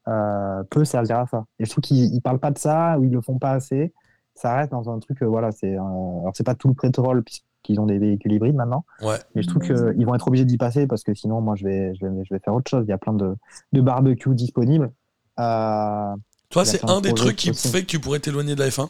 euh, 0.08 0.64
peut 0.70 0.84
servir 0.84 1.18
à 1.18 1.26
ça. 1.26 1.44
Et 1.58 1.64
je 1.64 1.70
trouve 1.70 1.82
qu'ils 1.82 2.14
ne 2.14 2.20
parlent 2.20 2.38
pas 2.38 2.50
de 2.50 2.58
ça 2.58 2.98
ou 2.98 3.04
ils 3.04 3.12
le 3.12 3.20
font 3.20 3.38
pas 3.38 3.52
assez. 3.52 3.92
Ça 4.34 4.54
reste 4.54 4.70
dans 4.70 4.88
un 4.90 4.98
truc, 4.98 5.22
euh, 5.22 5.26
voilà, 5.26 5.52
c'est 5.52 5.72
alors 5.72 6.32
c'est 6.34 6.44
pas 6.44 6.54
tout 6.54 6.68
le 6.68 6.74
pétrole 6.74 7.22
puisqu'ils 7.22 7.80
ont 7.80 7.86
des 7.86 7.98
véhicules 7.98 8.32
hybrides 8.32 8.54
maintenant. 8.54 8.84
Ouais. 9.02 9.16
Mais 9.34 9.42
je 9.42 9.48
trouve 9.48 9.62
qu'ils 9.62 10.06
vont 10.06 10.14
être 10.14 10.28
obligés 10.28 10.44
d'y 10.44 10.58
passer 10.58 10.86
parce 10.86 11.02
que 11.02 11.14
sinon 11.14 11.40
moi 11.40 11.54
je 11.54 11.64
vais, 11.64 11.94
je 11.94 12.06
vais, 12.06 12.24
je 12.24 12.34
vais 12.34 12.40
faire 12.40 12.54
autre 12.54 12.70
chose. 12.70 12.84
Il 12.86 12.90
y 12.90 12.94
a 12.94 12.98
plein 12.98 13.14
de, 13.14 13.34
de 13.72 13.80
barbecues 13.80 14.34
disponibles. 14.34 14.90
Euh, 15.38 16.16
Toi, 16.48 16.64
c'est 16.64 16.88
un 16.88 17.00
des 17.00 17.12
trucs 17.12 17.36
qui 17.36 17.52
fait 17.52 17.82
que 17.82 17.86
tu 17.86 18.00
pourrais 18.00 18.20
t'éloigner 18.20 18.54
de 18.54 18.60
la 18.60 18.68
F1 18.68 18.88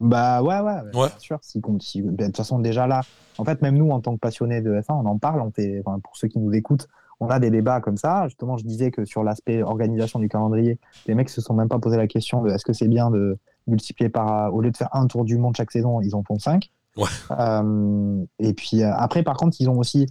bah 0.00 0.42
ouais, 0.42 0.60
ouais, 0.60 0.80
bien 0.92 1.08
sûr. 1.18 1.38
Si, 1.42 1.60
ben, 1.60 2.14
de 2.14 2.24
toute 2.26 2.36
façon, 2.36 2.58
déjà 2.58 2.86
là, 2.86 3.00
en 3.38 3.44
fait, 3.44 3.62
même 3.62 3.76
nous, 3.76 3.90
en 3.90 4.00
tant 4.00 4.14
que 4.14 4.20
passionnés 4.20 4.60
de 4.60 4.72
F1, 4.72 4.92
on 4.92 5.06
en 5.06 5.18
parle. 5.18 5.40
On 5.40 5.50
fait, 5.50 5.82
pour 6.02 6.16
ceux 6.16 6.28
qui 6.28 6.38
nous 6.38 6.52
écoutent, 6.52 6.88
on 7.20 7.28
a 7.28 7.38
des 7.38 7.50
débats 7.50 7.80
comme 7.80 7.96
ça. 7.96 8.24
Justement, 8.28 8.56
je 8.56 8.64
disais 8.64 8.90
que 8.90 9.04
sur 9.04 9.24
l'aspect 9.24 9.62
organisation 9.62 10.18
du 10.18 10.28
calendrier, 10.28 10.78
les 11.06 11.14
mecs 11.14 11.30
se 11.30 11.40
sont 11.40 11.54
même 11.54 11.68
pas 11.68 11.78
posé 11.78 11.96
la 11.96 12.06
question 12.06 12.42
de 12.42 12.50
est-ce 12.50 12.64
que 12.64 12.72
c'est 12.72 12.88
bien 12.88 13.10
de 13.10 13.38
multiplier 13.66 14.08
par. 14.08 14.54
Au 14.54 14.60
lieu 14.60 14.70
de 14.70 14.76
faire 14.76 14.90
un 14.92 15.06
tour 15.06 15.24
du 15.24 15.36
monde 15.36 15.56
chaque 15.56 15.70
saison, 15.70 16.00
ils 16.00 16.14
en 16.14 16.22
font 16.22 16.38
cinq. 16.38 16.70
Ouais. 16.96 17.08
Euh, 17.32 18.24
et 18.38 18.54
puis 18.54 18.82
euh, 18.82 18.92
après, 18.94 19.22
par 19.22 19.36
contre, 19.36 19.56
ils 19.60 19.68
ont 19.68 19.78
aussi. 19.78 20.06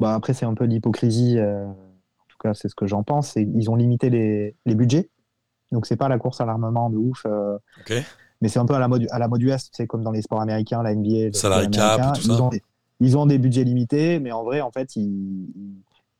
Bah, 0.00 0.14
après, 0.14 0.32
c'est 0.32 0.46
un 0.46 0.54
peu 0.54 0.68
d'hypocrisie. 0.68 1.38
Euh, 1.38 1.66
en 1.66 2.26
tout 2.28 2.38
cas, 2.40 2.54
c'est 2.54 2.68
ce 2.68 2.74
que 2.74 2.86
j'en 2.86 3.02
pense. 3.02 3.36
Ils 3.36 3.70
ont 3.70 3.76
limité 3.76 4.10
les, 4.10 4.54
les 4.64 4.74
budgets. 4.74 5.10
Donc, 5.72 5.86
c'est 5.86 5.96
pas 5.96 6.08
la 6.08 6.18
course 6.18 6.40
à 6.40 6.46
l'armement 6.46 6.88
de 6.88 6.96
ouf. 6.96 7.26
Mais 8.40 8.48
c'est 8.48 8.58
un 8.58 8.66
peu 8.66 8.74
à 8.74 8.78
la 8.78 8.88
mode, 8.88 9.06
à 9.10 9.18
la 9.18 9.28
mode 9.28 9.42
US, 9.42 9.68
c'est 9.72 9.86
comme 9.86 10.02
dans 10.02 10.12
les 10.12 10.22
sports 10.22 10.40
américains, 10.40 10.82
la 10.82 10.94
NBA. 10.94 11.32
Salary 11.32 11.70
cap, 11.70 12.14
tout 12.14 12.22
ça. 12.22 12.32
Ils 12.32 12.42
ont, 12.42 12.48
des, 12.48 12.62
ils 13.00 13.18
ont, 13.18 13.26
des, 13.26 13.38
budgets 13.38 13.64
limités, 13.64 14.20
mais 14.20 14.32
en 14.32 14.44
vrai, 14.44 14.60
en 14.60 14.70
fait, 14.70 14.94
ils, 14.96 15.50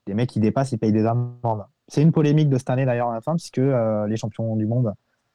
les 0.07 0.15
mecs 0.15 0.31
qui 0.31 0.41
dépassent, 0.41 0.73
ils 0.73 0.79
payent 0.79 0.93
des 0.93 1.07
amendes. 1.07 1.65
C'est 1.87 2.03
une 2.03 2.13
polémique 2.13 2.49
de 2.49 2.59
cette 2.59 2.71
année 2.71 2.85
d'ailleurs 2.85 3.11
à 3.11 3.15
la 3.15 3.21
fin, 3.21 3.35
puisque 3.35 3.59
euh, 3.59 4.07
les 4.07 4.17
champions 4.17 4.57
du 4.57 4.67
monde, 4.67 4.93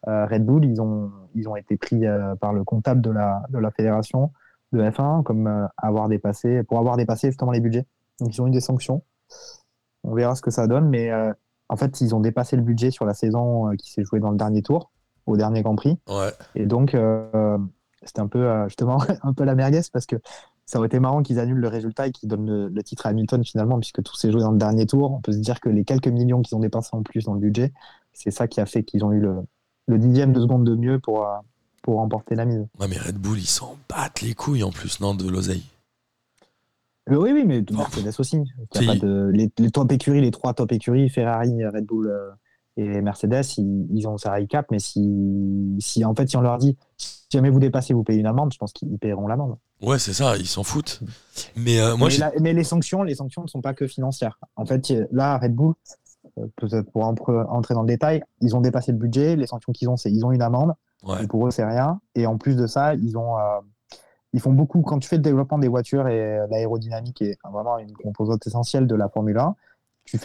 euh, 0.07 0.25
Red 0.25 0.45
Bull, 0.45 0.65
ils 0.65 0.81
ont, 0.81 1.11
ils 1.35 1.47
ont 1.47 1.55
été 1.55 1.77
pris 1.77 2.05
euh, 2.05 2.35
par 2.35 2.53
le 2.53 2.63
comptable 2.63 3.01
de 3.01 3.11
la, 3.11 3.43
de 3.49 3.59
la 3.59 3.71
fédération 3.71 4.31
de 4.73 4.81
F1 4.81 5.23
comme 5.23 5.69
avoir 5.77 6.09
dépassé, 6.09 6.63
pour 6.63 6.79
avoir 6.79 6.97
dépassé 6.97 7.27
justement 7.27 7.51
les 7.51 7.59
budgets. 7.59 7.85
Donc 8.19 8.35
ils 8.35 8.41
ont 8.41 8.47
eu 8.47 8.51
des 8.51 8.59
sanctions. 8.59 9.03
On 10.03 10.15
verra 10.15 10.35
ce 10.35 10.41
que 10.41 10.51
ça 10.51 10.65
donne, 10.65 10.89
mais 10.89 11.11
en 11.69 11.75
fait, 11.75 12.01
ils 12.01 12.15
ont 12.15 12.19
dépassé 12.19 12.55
le 12.55 12.63
budget 12.63 12.89
sur 12.89 13.05
la 13.05 13.13
saison 13.13 13.69
qui 13.77 13.91
s'est 13.91 14.03
jouée 14.03 14.19
dans 14.19 14.31
le 14.31 14.37
dernier 14.37 14.63
tour 14.63 14.89
au 15.25 15.37
dernier 15.37 15.61
Grand 15.61 15.75
Prix. 15.75 15.97
Et 16.55 16.65
donc, 16.65 16.95
euh, 16.95 17.57
c'était 18.05 18.21
un 18.21 18.27
peu, 18.27 18.45
euh, 18.45 18.67
justement, 18.67 18.97
un 19.23 19.33
peu 19.33 19.43
la 19.43 19.55
merguez 19.55 19.81
parce 19.91 20.05
que 20.05 20.15
ça 20.65 20.77
aurait 20.77 20.87
été 20.87 20.99
marrant 20.99 21.23
qu'ils 21.23 21.39
annulent 21.39 21.59
le 21.59 21.67
résultat 21.67 22.07
et 22.07 22.11
qu'ils 22.11 22.29
donnent 22.29 22.67
le, 22.67 22.83
titre 22.83 23.05
à 23.05 23.09
Hamilton 23.09 23.43
finalement, 23.43 23.79
puisque 23.79 24.01
tout 24.01 24.15
s'est 24.15 24.31
joué 24.31 24.41
dans 24.41 24.51
le 24.51 24.57
dernier 24.57 24.85
tour. 24.85 25.11
On 25.11 25.21
peut 25.21 25.33
se 25.33 25.37
dire 25.37 25.59
que 25.59 25.69
les 25.69 25.83
quelques 25.83 26.07
millions 26.07 26.41
qu'ils 26.41 26.55
ont 26.55 26.61
dépensés 26.61 26.91
en 26.93 27.03
plus 27.03 27.25
dans 27.25 27.33
le 27.33 27.39
budget, 27.39 27.73
c'est 28.13 28.31
ça 28.31 28.47
qui 28.47 28.61
a 28.61 28.65
fait 28.65 28.83
qu'ils 28.83 29.03
ont 29.03 29.11
eu 29.11 29.19
le, 29.19 29.35
le, 29.87 29.97
dixième 29.97 30.31
de 30.31 30.39
seconde 30.39 30.63
de 30.63 30.75
mieux 30.75 30.99
pour, 30.99 31.25
euh, 31.27 31.37
pour 31.81 31.97
remporter 31.97 32.35
la 32.35 32.45
mise. 32.45 32.65
Ouais, 32.79 32.87
mais 32.87 32.97
Red 32.97 33.17
Bull, 33.17 33.37
ils 33.37 33.45
s'en 33.45 33.75
battent 33.89 34.21
les 34.21 34.33
couilles 34.33 34.63
en 34.63 34.71
plus, 34.71 35.01
non, 35.01 35.15
de 35.15 35.27
l'oseille. 35.27 35.63
oui, 37.09 37.31
oui, 37.33 37.43
mais 37.45 37.63
Mercedes 37.69 38.13
aussi. 38.17 38.41
les, 38.75 39.51
les, 39.57 39.69
top 39.69 39.91
écuries, 39.91 40.21
les 40.21 40.31
trois 40.31 40.53
top 40.53 40.71
écuries, 40.71 41.09
Ferrari, 41.09 41.65
Red 41.65 41.85
Bull, 41.85 42.09
et 42.75 43.01
Mercedes, 43.01 43.43
ils, 43.57 44.07
ont 44.07 44.17
ça 44.17 44.35
cap, 44.45 44.65
mais 44.71 44.79
si, 44.79 45.77
si, 45.79 46.03
en 46.03 46.15
fait, 46.15 46.27
si 46.27 46.37
on 46.37 46.41
leur 46.41 46.57
dit 46.57 46.75
si 46.97 47.37
jamais 47.37 47.49
vous 47.49 47.59
dépassez, 47.59 47.93
vous 47.93 48.03
payez 48.03 48.19
une 48.19 48.27
amende, 48.27 48.53
je 48.53 48.57
pense 48.57 48.73
qu'ils 48.73 48.97
paieront 48.99 49.27
l'amende. 49.27 49.57
Ouais, 49.81 49.99
c'est 49.99 50.13
ça, 50.13 50.37
ils 50.37 50.47
s'en 50.47 50.63
foutent. 50.63 51.01
Mais, 51.55 51.79
euh, 51.79 51.95
moi, 51.97 52.09
mais, 52.39 52.53
les 52.53 52.63
sanctions, 52.63 53.03
les 53.03 53.15
sanctions 53.15 53.43
ne 53.43 53.47
sont 53.47 53.61
pas 53.61 53.73
que 53.73 53.87
financières. 53.87 54.39
En 54.55 54.65
fait, 54.65 54.93
là, 55.11 55.37
Red 55.37 55.53
Bull, 55.53 55.73
euh, 56.37 56.47
peut-être 56.57 56.91
pour 56.91 57.03
entrer 57.05 57.73
dans 57.73 57.81
le 57.81 57.87
détail, 57.87 58.23
ils 58.41 58.55
ont 58.55 58.61
dépassé 58.61 58.91
le 58.91 58.97
budget. 58.97 59.35
Les 59.35 59.47
sanctions 59.47 59.71
qu'ils 59.71 59.89
ont, 59.89 59.97
c'est 59.97 60.11
ils 60.11 60.25
ont 60.25 60.31
une 60.31 60.41
amende. 60.41 60.73
Et 61.21 61.27
pour 61.27 61.45
eux, 61.47 61.51
c'est 61.51 61.65
rien. 61.65 61.99
Et 62.15 62.25
en 62.27 62.37
plus 62.37 62.55
de 62.55 62.65
ça, 62.65 62.93
ils 62.95 63.17
ont, 63.17 63.37
euh, 63.37 63.59
ils 64.31 64.39
font 64.39 64.53
beaucoup. 64.53 64.81
Quand 64.81 64.99
tu 64.99 65.09
fais 65.09 65.17
le 65.17 65.21
développement 65.21 65.57
des 65.57 65.67
voitures 65.67 66.07
et 66.07 66.39
l'aérodynamique 66.49 67.21
est 67.21 67.37
vraiment 67.51 67.77
une 67.77 67.93
composante 67.93 68.47
essentielle 68.47 68.87
de 68.87 68.95
la 68.95 69.09
Formule 69.09 69.37
1, 69.37 69.55
tu 70.05 70.19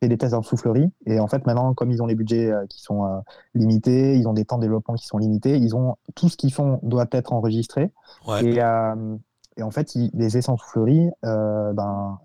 fais 0.00 0.08
des 0.08 0.18
tests 0.18 0.34
en 0.34 0.42
soufflerie. 0.42 0.90
Et 1.06 1.20
en 1.20 1.26
fait, 1.26 1.46
maintenant, 1.46 1.74
comme 1.74 1.90
ils 1.90 2.02
ont 2.02 2.06
les 2.06 2.14
budgets 2.14 2.50
euh, 2.50 2.66
qui 2.66 2.80
sont 2.80 3.04
euh, 3.04 3.18
limités, 3.54 4.16
ils 4.16 4.28
ont 4.28 4.32
des 4.32 4.44
temps 4.44 4.56
de 4.56 4.62
développement 4.62 4.94
qui 4.94 5.06
sont 5.06 5.18
limités, 5.18 5.56
ils 5.56 5.74
ont 5.74 5.96
tout 6.14 6.28
ce 6.28 6.36
qu'ils 6.36 6.52
font 6.52 6.80
doit 6.82 7.06
être 7.12 7.32
enregistré. 7.32 7.92
Et, 8.40 8.62
euh, 8.62 9.16
et, 9.56 9.62
en 9.62 9.70
fait, 9.70 9.94
les 9.94 10.36
essais 10.36 10.50
en 10.50 10.56
soufflerie, 10.56 11.10
ben, 11.22 12.18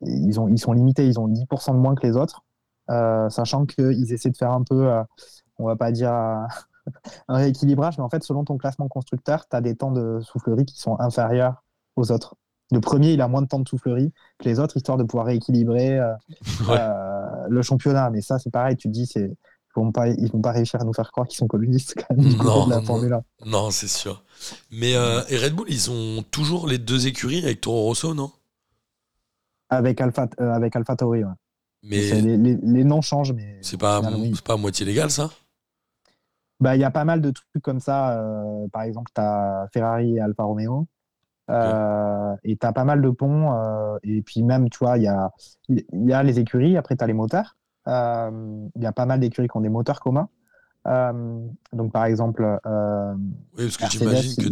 ils, 0.00 0.40
ont, 0.40 0.48
ils 0.48 0.58
sont 0.58 0.72
limités, 0.72 1.06
ils 1.06 1.20
ont 1.20 1.28
10% 1.28 1.72
de 1.72 1.78
moins 1.78 1.94
que 1.94 2.06
les 2.06 2.16
autres, 2.16 2.44
sachant 2.88 3.66
qu'ils 3.66 4.12
essaient 4.12 4.30
de 4.30 4.36
faire 4.36 4.52
un 4.52 4.62
peu, 4.62 4.90
on 5.58 5.66
va 5.66 5.76
pas 5.76 5.92
dire 5.92 6.12
un 7.28 7.36
rééquilibrage, 7.36 7.98
mais 7.98 8.04
en 8.04 8.08
fait, 8.08 8.24
selon 8.24 8.44
ton 8.44 8.56
classement 8.56 8.88
constructeur, 8.88 9.46
tu 9.48 9.54
as 9.54 9.60
des 9.60 9.76
temps 9.76 9.92
de 9.92 10.20
soufflerie 10.20 10.64
qui 10.64 10.80
sont 10.80 10.98
inférieurs 10.98 11.62
aux 11.96 12.10
autres. 12.10 12.36
Le 12.70 12.80
premier, 12.80 13.12
il 13.12 13.20
a 13.22 13.28
moins 13.28 13.42
de 13.42 13.46
temps 13.48 13.60
de 13.60 13.68
soufflerie 13.68 14.12
que 14.38 14.48
les 14.48 14.58
autres, 14.60 14.76
histoire 14.76 14.98
de 14.98 15.04
pouvoir 15.04 15.26
rééquilibrer 15.26 15.98
euh, 15.98 16.12
euh, 16.70 17.46
le 17.48 17.62
championnat. 17.62 18.10
Mais 18.10 18.20
ça, 18.20 18.38
c'est 18.38 18.50
pareil, 18.50 18.76
tu 18.76 18.88
te 18.88 18.92
dis, 18.92 19.06
c'est 19.06 19.30
ils 19.76 19.80
vont 19.80 19.92
pas, 19.92 20.08
ils 20.08 20.30
vont 20.32 20.40
pas 20.40 20.50
réussir 20.50 20.80
à 20.80 20.84
nous 20.84 20.92
faire 20.92 21.12
croire 21.12 21.28
qu'ils 21.28 21.38
sont 21.38 21.46
communistes 21.46 21.94
quand 22.08 22.16
même, 22.16 22.36
non, 22.36 22.66
de 22.66 22.70
la 22.70 22.82
Formule 22.82 23.12
1. 23.12 23.22
Non, 23.46 23.70
c'est 23.70 23.86
sûr. 23.86 24.24
Mais 24.72 24.96
euh, 24.96 25.22
et 25.28 25.36
Red 25.38 25.54
Bull, 25.54 25.66
ils 25.70 25.90
ont 25.90 26.24
toujours 26.30 26.66
les 26.66 26.78
deux 26.78 27.06
écuries 27.06 27.44
avec 27.44 27.60
Toro 27.60 27.82
Rosso, 27.84 28.12
non? 28.12 28.32
Avec 29.70 30.00
Alpha, 30.00 30.28
avec 30.38 30.74
Alpha 30.74 30.96
Tauri, 30.96 31.22
ouais. 31.24 31.30
Mais 31.84 32.00
Les, 32.20 32.36
les- 32.36 32.56
les 32.60 32.84
noms 32.84 33.02
changent, 33.02 33.32
mais. 33.32 33.58
c'est 33.62 33.76
pas, 33.76 33.98
final, 33.98 34.16
oui. 34.16 34.34
pas 34.44 34.54
à 34.54 34.56
moitié 34.56 34.84
légal, 34.84 35.10
ça? 35.10 35.30
Bah, 36.60 36.74
il 36.74 36.80
y 36.80 36.84
a 36.84 36.90
pas 36.90 37.04
mal 37.04 37.20
de 37.20 37.30
trucs 37.30 37.62
comme 37.62 37.78
ça. 37.80 38.20
par 38.72 38.82
exemple, 38.82 39.10
tu 39.14 39.20
as 39.20 39.68
Ferrari 39.72 40.16
et 40.16 40.20
Alfa 40.20 40.42
Romeo. 40.42 40.86
Euh, 41.50 42.34
Et 42.44 42.56
tu 42.56 42.66
as 42.66 42.72
pas 42.72 42.84
mal 42.84 43.00
de 43.02 43.10
ponts. 43.10 43.52
euh, 43.54 43.98
et 44.02 44.22
puis 44.22 44.42
même, 44.42 44.68
tu 44.68 44.78
vois, 44.78 44.98
il 44.98 45.04
y 45.04 45.08
a, 45.08 45.30
y 45.68 46.12
a 46.12 46.22
les 46.22 46.38
écuries. 46.38 46.76
Après, 46.76 46.96
tu 46.96 47.04
as 47.04 47.06
les 47.06 47.14
moteurs. 47.14 47.56
Euh, 47.86 48.68
Il 48.76 48.82
y 48.82 48.86
a 48.86 48.92
pas 48.92 49.06
mal 49.06 49.20
d'écuries 49.20 49.48
qui 49.48 49.56
ont 49.56 49.62
des 49.62 49.68
moteurs 49.68 50.00
communs. 50.00 50.28
Donc, 50.84 51.92
par 51.92 52.04
exemple, 52.04 52.42
Oui, 53.56 53.64
parce 53.64 53.76
que 53.76 53.86
j'imagine 53.90 54.36
que 54.36 54.48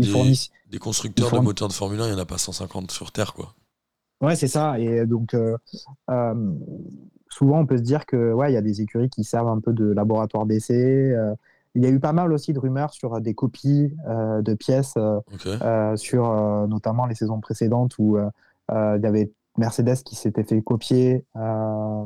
des, 0.70 0.78
constructeurs 0.78 1.30
de 1.30 1.38
moteurs 1.40 1.68
de 1.68 1.72
Formule 1.72 2.01
1, 2.01 2.07
il 2.07 2.11
n'y 2.12 2.16
en 2.16 2.22
a 2.22 2.26
pas 2.26 2.38
150 2.38 2.90
sur 2.90 3.12
Terre, 3.12 3.32
quoi. 3.34 3.55
Ouais, 4.22 4.34
c'est 4.34 4.49
ça. 4.49 4.78
Et 4.78 5.07
donc, 5.07 5.36
souvent, 7.28 7.61
on 7.61 7.66
peut 7.66 7.76
se 7.76 7.82
dire 7.82 8.07
que 8.07 8.32
ouais, 8.32 8.51
il 8.51 8.55
y 8.55 8.59
a 8.59 8.62
des 8.62 8.80
écuries 8.80 9.11
qui 9.11 9.24
servent 9.24 9.49
un 9.49 9.61
peu 9.61 9.72
de 9.72 9.92
laboratoire 9.92 10.47
d'essai. 10.47 11.14
Euh. 11.77 11.79
il 11.79 11.85
y 11.85 11.87
a 11.87 11.91
eu 11.91 12.01
pas 12.01 12.12
mal 12.12 12.33
aussi 12.33 12.53
de 12.53 12.59
rumeurs 12.59 12.93
sur 12.93 13.20
des 13.20 13.35
copies 13.35 13.95
euh, 14.09 14.43
de 14.43 14.55
pièces. 14.55 14.95
euh, 14.97 15.18
Ok. 15.33 15.47
euh, 15.47 15.97
sur 15.97 16.31
euh, 16.31 16.66
notamment 16.66 17.07
les 17.07 17.14
saisons 17.14 17.41
précédentes 17.41 17.93
où 17.99 18.16
euh, 18.16 18.29
euh, 18.72 18.97
il 18.99 19.03
y 19.03 19.07
avait 19.07 19.31
Mercedes 19.59 19.97
qui 20.05 20.14
s'était 20.16 20.43
fait 20.45 20.61
copier. 20.62 21.24
euh, 21.37 22.05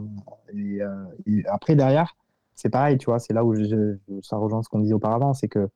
et, 0.55 0.83
euh, 0.83 1.05
et 1.27 1.45
après, 1.47 1.75
derrière, 1.75 2.17
c'est 2.55 2.69
pareil, 2.71 2.99
tu 2.99 3.07
vois, 3.07 3.19
c'est 3.19 3.33
là 3.33 3.45
où 3.45 3.55
je- 3.55 3.97
ça 4.23 4.37
rejoint 4.37 4.63
ce 4.63 4.69
qu'on 4.69 4.81
disait 4.81 4.95
auparavant, 4.95 5.33
c'est 5.35 5.49
que 5.49 5.69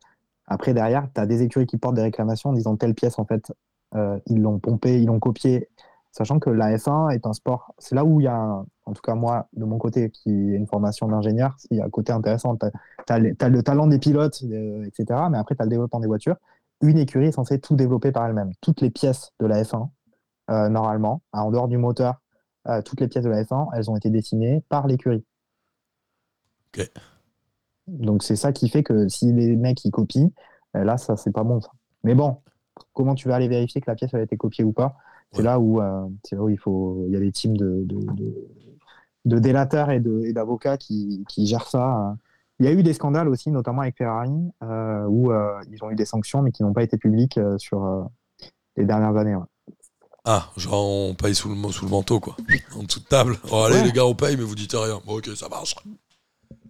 après, 0.46 0.74
derrière, 0.74 1.08
tu 1.14 1.20
as 1.20 1.26
des 1.26 1.42
écuries 1.42 1.66
qui 1.66 1.78
portent 1.78 1.94
des 1.96 2.02
réclamations 2.02 2.50
en 2.50 2.52
disant 2.52 2.76
telle 2.76 2.94
pièce, 2.94 3.18
en 3.18 3.24
fait, 3.24 3.50
euh, 3.94 4.18
ils 4.26 4.40
l'ont 4.42 4.58
pompé, 4.58 5.00
ils 5.00 5.06
l'ont 5.06 5.18
copié, 5.20 5.68
sachant 6.12 6.38
que 6.38 6.50
la 6.50 6.76
F1 6.76 7.08
est 7.10 7.26
un 7.26 7.32
sport. 7.32 7.72
C'est 7.78 7.94
là 7.94 8.04
où 8.04 8.20
il 8.20 8.24
y 8.24 8.28
a, 8.28 8.62
en 8.84 8.92
tout 8.92 9.00
cas 9.02 9.14
moi, 9.14 9.46
de 9.54 9.64
mon 9.64 9.78
côté, 9.78 10.10
qui 10.10 10.30
ai 10.30 10.56
une 10.56 10.66
formation 10.66 11.08
d'ingénieur, 11.08 11.56
il 11.70 11.78
y 11.78 11.80
a 11.80 11.86
un 11.86 11.90
côté 11.90 12.12
intéressant. 12.12 12.54
Tu 12.56 12.66
as, 12.66 12.72
le 13.10 13.60
talent 13.62 13.86
des 13.86 13.98
pilotes, 13.98 14.42
euh, 14.44 14.84
etc., 14.84 15.20
mais 15.30 15.38
après, 15.38 15.54
tu 15.54 15.62
as 15.62 15.64
le 15.64 15.70
développement 15.70 16.00
des 16.00 16.06
voitures 16.06 16.36
une 16.82 16.98
écurie 16.98 17.26
est 17.26 17.32
censée 17.32 17.58
tout 17.60 17.76
développer 17.76 18.12
par 18.12 18.26
elle-même. 18.26 18.52
Toutes 18.60 18.82
les 18.82 18.90
pièces 18.90 19.32
de 19.40 19.46
la 19.46 19.62
F1, 19.62 19.88
euh, 20.50 20.68
normalement, 20.68 21.22
en 21.32 21.50
dehors 21.50 21.68
du 21.68 21.78
moteur, 21.78 22.20
euh, 22.68 22.82
toutes 22.82 23.00
les 23.00 23.08
pièces 23.08 23.24
de 23.24 23.30
la 23.30 23.42
F1, 23.42 23.68
elles 23.74 23.90
ont 23.90 23.96
été 23.96 24.10
dessinées 24.10 24.62
par 24.68 24.86
l'écurie. 24.86 25.24
Donc 27.86 28.22
c'est 28.22 28.36
ça 28.36 28.52
qui 28.52 28.68
fait 28.68 28.82
que 28.82 29.08
si 29.08 29.32
les 29.32 29.56
mecs 29.56 29.84
ils 29.84 29.90
copient, 29.90 30.30
là 30.74 30.96
ça 30.98 31.16
c'est 31.16 31.30
pas 31.32 31.44
bon. 31.44 31.60
ça. 31.60 31.70
Mais 32.02 32.14
bon, 32.14 32.38
comment 32.92 33.14
tu 33.14 33.28
vas 33.28 33.36
aller 33.36 33.48
vérifier 33.48 33.80
que 33.80 33.90
la 33.90 33.94
pièce 33.94 34.10
elle 34.12 34.20
a 34.20 34.24
été 34.24 34.36
copiée 34.36 34.64
ou 34.64 34.72
pas? 34.72 34.96
C'est 35.32 35.38
Ouais. 35.38 35.44
là 35.44 35.58
où 35.60 35.80
là 35.80 36.06
où 36.32 36.48
il 36.48 36.58
faut, 36.58 37.04
il 37.06 37.12
y 37.12 37.16
a 37.16 37.20
des 37.20 37.32
teams 37.32 37.56
de, 37.56 37.82
de, 37.84 37.96
de, 38.14 38.48
de 39.24 39.38
délateurs 39.38 39.90
et 39.90 40.00
d'avocats 40.00 40.76
qui, 40.76 41.24
qui 41.28 41.46
gèrent 41.46 41.68
ça. 41.68 42.16
Il 42.64 42.68
y 42.68 42.70
a 42.70 42.72
eu 42.72 42.82
des 42.82 42.94
scandales 42.94 43.28
aussi, 43.28 43.50
notamment 43.50 43.82
avec 43.82 43.98
Ferrari, 43.98 44.32
euh, 44.62 45.04
où 45.06 45.30
euh, 45.30 45.60
ils 45.70 45.84
ont 45.84 45.90
eu 45.90 45.96
des 45.96 46.06
sanctions, 46.06 46.40
mais 46.40 46.50
qui 46.50 46.62
n'ont 46.62 46.72
pas 46.72 46.82
été 46.82 46.96
publiques 46.96 47.36
euh, 47.36 47.58
sur 47.58 48.08
les 48.78 48.86
dernières 48.86 49.14
années. 49.18 49.36
ouais. 49.36 49.44
Ah, 50.24 50.44
genre 50.56 50.82
on 51.10 51.14
paye 51.14 51.34
sous 51.34 51.50
le, 51.50 51.72
sous 51.72 51.84
le 51.84 51.90
manteau, 51.90 52.20
quoi. 52.20 52.36
En 52.74 52.84
dessous 52.84 53.00
de 53.00 53.04
table. 53.04 53.36
Oh, 53.52 53.56
allez, 53.66 53.74
Ouais. 53.80 53.84
les 53.84 53.92
gars, 53.92 54.06
on 54.06 54.14
paye, 54.14 54.38
mais 54.38 54.44
vous 54.44 54.54
dites 54.54 54.72
rien. 54.72 54.98
Bon, 55.06 55.18
ok, 55.18 55.26
ça 55.36 55.50
marche. 55.50 55.74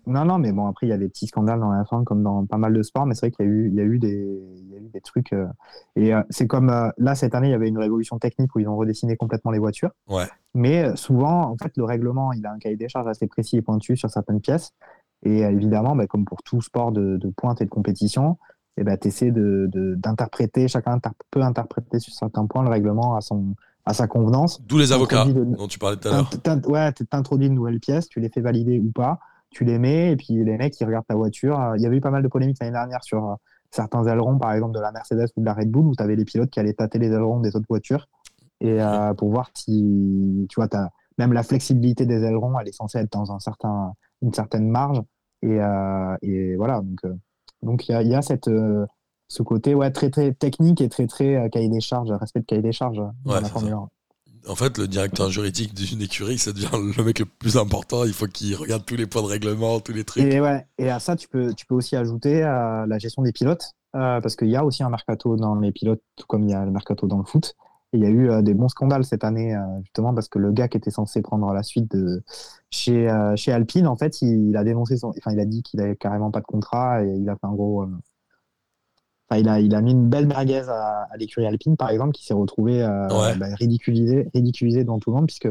Non, 0.06 0.24
non, 0.24 0.38
mais 0.38 0.50
bon, 0.50 0.66
après, 0.66 0.86
il 0.88 0.90
y 0.90 0.92
a 0.92 0.98
des 0.98 1.08
petits 1.08 1.28
scandales 1.28 1.60
dans 1.60 1.70
la 1.70 1.84
F1 1.84 2.02
comme 2.02 2.24
dans 2.24 2.44
pas 2.44 2.58
mal 2.58 2.74
de 2.74 2.82
sports, 2.82 3.06
mais 3.06 3.14
c'est 3.14 3.26
vrai 3.26 3.30
qu'il 3.30 3.46
y 3.46 3.48
a 3.48 3.52
eu, 3.52 3.68
il 3.68 3.74
y 3.76 3.80
a 3.80 3.84
eu, 3.84 3.98
des, 4.00 4.42
il 4.56 4.70
y 4.72 4.74
a 4.74 4.78
eu 4.78 4.88
des 4.92 5.00
trucs. 5.00 5.32
euh, 5.32 5.46
et 5.94 6.12
euh, 6.12 6.20
c'est 6.30 6.48
comme 6.48 6.68
euh, 6.70 6.90
là, 6.98 7.14
cette 7.14 7.36
année, 7.36 7.46
il 7.48 7.52
y 7.52 7.54
avait 7.54 7.68
une 7.68 7.78
révolution 7.78 8.18
technique 8.18 8.52
où 8.56 8.58
ils 8.58 8.66
ont 8.68 8.76
redessiné 8.76 9.16
complètement 9.16 9.52
les 9.52 9.60
voitures. 9.60 9.92
Ouais. 10.08 10.26
Mais 10.54 10.94
souvent, 10.96 11.42
en 11.52 11.56
fait, 11.56 11.72
le 11.76 11.84
règlement, 11.84 12.32
il 12.32 12.44
a 12.44 12.50
un 12.50 12.58
cahier 12.58 12.76
des 12.76 12.88
charges 12.88 13.06
assez 13.06 13.28
précis 13.28 13.56
et 13.56 13.62
pointu 13.62 13.96
sur 13.96 14.10
certaines 14.10 14.40
pièces. 14.40 14.72
Et 15.24 15.44
euh, 15.44 15.50
évidemment, 15.50 15.96
bah, 15.96 16.06
comme 16.06 16.24
pour 16.24 16.42
tout 16.42 16.60
sport 16.60 16.92
de, 16.92 17.16
de 17.16 17.30
pointe 17.30 17.60
et 17.60 17.64
de 17.64 17.70
compétition, 17.70 18.38
eh 18.76 18.84
ben, 18.84 18.96
tu 18.98 19.08
essaies 19.08 19.30
de, 19.30 19.68
de- 19.72 19.94
d'interpréter, 19.94 20.68
chacun 20.68 20.98
peut 21.30 21.42
interpréter 21.42 21.98
sur 21.98 22.12
certains 22.12 22.46
points 22.46 22.62
le 22.62 22.70
règlement 22.70 23.16
à, 23.16 23.20
son, 23.20 23.54
à 23.86 23.94
sa 23.94 24.06
convenance. 24.06 24.60
D'où 24.66 24.78
les 24.78 24.92
avocats 24.92 25.24
de- 25.24 25.44
dont 25.44 25.66
tu 25.68 25.78
parlais 25.78 25.96
tout 25.96 26.08
à 26.08 26.10
l'heure. 26.56 26.68
Ouais, 26.68 26.92
t'introduis 26.92 27.46
une 27.46 27.54
nouvelle 27.54 27.80
pièce, 27.80 28.08
tu 28.08 28.20
les 28.20 28.28
fais 28.28 28.40
valider 28.40 28.80
ou 28.80 28.90
pas, 28.90 29.18
tu 29.50 29.64
les 29.64 29.78
mets, 29.78 30.12
et 30.12 30.16
puis 30.16 30.42
les 30.44 30.56
mecs, 30.58 30.78
ils 30.80 30.84
regardent 30.84 31.06
ta 31.06 31.14
voiture. 31.14 31.58
Euh, 31.60 31.76
Il 31.76 31.82
y 31.82 31.86
avait 31.86 31.96
eu 31.96 32.00
pas 32.00 32.10
mal 32.10 32.22
de 32.22 32.28
polémiques 32.28 32.56
l'année 32.60 32.72
dernière 32.72 33.04
sur 33.04 33.30
euh, 33.30 33.34
certains 33.70 34.04
ailerons, 34.06 34.38
par 34.38 34.52
exemple 34.52 34.74
de 34.74 34.80
la 34.80 34.90
Mercedes 34.90 35.28
ou 35.36 35.40
de 35.40 35.46
la 35.46 35.54
Red 35.54 35.70
Bull, 35.70 35.86
où 35.86 35.94
tu 35.94 36.02
avais 36.02 36.16
les 36.16 36.24
pilotes 36.24 36.50
qui 36.50 36.58
allaient 36.60 36.74
tâter 36.74 36.98
les 36.98 37.08
ailerons 37.08 37.40
des 37.40 37.54
autres 37.54 37.66
voitures, 37.68 38.08
et 38.60 38.82
euh, 38.82 39.14
pour 39.14 39.30
voir 39.30 39.50
si, 39.54 40.46
tu 40.50 40.56
vois, 40.56 40.68
as, 40.74 40.90
même 41.18 41.32
la 41.32 41.44
flexibilité 41.44 42.06
des 42.06 42.24
ailerons, 42.24 42.58
elle 42.58 42.66
est 42.68 42.72
censée 42.72 42.98
être 42.98 43.12
dans 43.12 43.30
un 43.30 43.38
certain, 43.38 43.92
une 44.20 44.34
certaine 44.34 44.68
marge, 44.68 45.00
et, 45.44 45.60
euh, 45.60 46.16
et 46.22 46.56
voilà. 46.56 46.80
Donc, 46.80 46.98
euh, 47.04 47.14
donc 47.62 47.88
il 47.88 47.92
y 47.92 47.94
a, 47.94 48.02
il 48.02 48.08
y 48.08 48.14
a 48.14 48.22
cette, 48.22 48.48
euh, 48.48 48.86
ce 49.28 49.42
côté 49.42 49.74
ouais, 49.74 49.90
très, 49.90 50.10
très 50.10 50.32
technique 50.32 50.80
et 50.80 50.88
très, 50.88 51.06
très 51.06 51.48
cahier 51.50 51.68
des 51.68 51.80
charges, 51.80 52.10
respect 52.10 52.40
de 52.40 52.46
cahier 52.46 52.62
des 52.62 52.72
charges 52.72 53.02
dans 53.24 53.40
la 53.40 53.48
Formule. 53.48 53.72
1. 53.72 53.88
En 54.46 54.56
fait, 54.56 54.76
le 54.76 54.86
directeur 54.86 55.30
juridique 55.30 55.72
d'une 55.74 56.02
écurie, 56.02 56.36
ça 56.36 56.52
devient 56.52 56.68
le 56.96 57.02
mec 57.02 57.18
le 57.18 57.24
plus 57.24 57.56
important. 57.56 58.04
Il 58.04 58.12
faut 58.12 58.26
qu'il 58.26 58.54
regarde 58.56 58.84
tous 58.84 58.96
les 58.96 59.06
points 59.06 59.22
de 59.22 59.26
règlement, 59.26 59.80
tous 59.80 59.92
les 59.92 60.04
trucs. 60.04 60.22
Et, 60.22 60.40
ouais, 60.40 60.66
et 60.78 60.90
à 60.90 60.98
ça, 61.00 61.16
tu 61.16 61.28
peux, 61.28 61.54
tu 61.54 61.64
peux 61.64 61.74
aussi 61.74 61.96
ajouter 61.96 62.42
euh, 62.42 62.86
la 62.86 62.98
gestion 62.98 63.22
des 63.22 63.32
pilotes, 63.32 63.72
euh, 63.94 64.20
parce 64.20 64.36
qu'il 64.36 64.48
y 64.48 64.56
a 64.56 64.64
aussi 64.64 64.82
un 64.82 64.90
mercato 64.90 65.36
dans 65.36 65.54
les 65.54 65.72
pilotes, 65.72 66.02
tout 66.16 66.26
comme 66.26 66.42
il 66.42 66.50
y 66.50 66.54
a 66.54 66.62
le 66.64 66.70
mercato 66.70 67.06
dans 67.06 67.18
le 67.18 67.24
foot. 67.24 67.54
Il 67.94 68.00
y 68.02 68.06
a 68.06 68.10
eu 68.10 68.28
euh, 68.28 68.42
des 68.42 68.54
bons 68.54 68.68
scandales 68.68 69.04
cette 69.04 69.24
année, 69.24 69.54
euh, 69.54 69.60
justement, 69.82 70.12
parce 70.12 70.28
que 70.28 70.38
le 70.38 70.50
gars 70.52 70.68
qui 70.68 70.76
était 70.76 70.90
censé 70.90 71.22
prendre 71.22 71.52
la 71.52 71.62
suite 71.62 71.90
de, 71.94 72.22
chez, 72.70 73.08
euh, 73.08 73.36
chez 73.36 73.52
Alpine, 73.52 73.86
en 73.86 73.96
fait, 73.96 74.20
il, 74.20 74.50
il 74.50 74.56
a 74.56 74.64
dénoncé 74.64 74.96
son. 74.96 75.08
Enfin, 75.16 75.30
il 75.32 75.40
a 75.40 75.44
dit 75.44 75.62
qu'il 75.62 75.80
avait 75.80 75.96
carrément 75.96 76.30
pas 76.30 76.40
de 76.40 76.44
contrat 76.46 77.04
et 77.04 77.08
il 77.16 77.28
a 77.30 77.34
fait 77.36 77.46
un 77.46 77.52
gros. 77.54 77.86
Enfin, 79.30 79.40
il 79.40 79.48
a, 79.48 79.60
il 79.60 79.74
a 79.74 79.80
mis 79.80 79.92
une 79.92 80.08
belle 80.08 80.26
merguez 80.26 80.68
à, 80.68 81.08
à 81.10 81.16
l'écurie 81.16 81.46
Alpine, 81.46 81.76
par 81.76 81.90
exemple, 81.90 82.12
qui 82.12 82.24
s'est 82.26 82.34
retrouvé 82.34 82.82
euh, 82.82 83.08
Ouais. 83.08 83.36
bah, 83.36 83.46
ridiculisé, 83.54 84.28
ridiculisé 84.34 84.82
devant 84.84 84.98
tout 84.98 85.10
le 85.10 85.16
monde, 85.16 85.26
puisque 85.26 85.48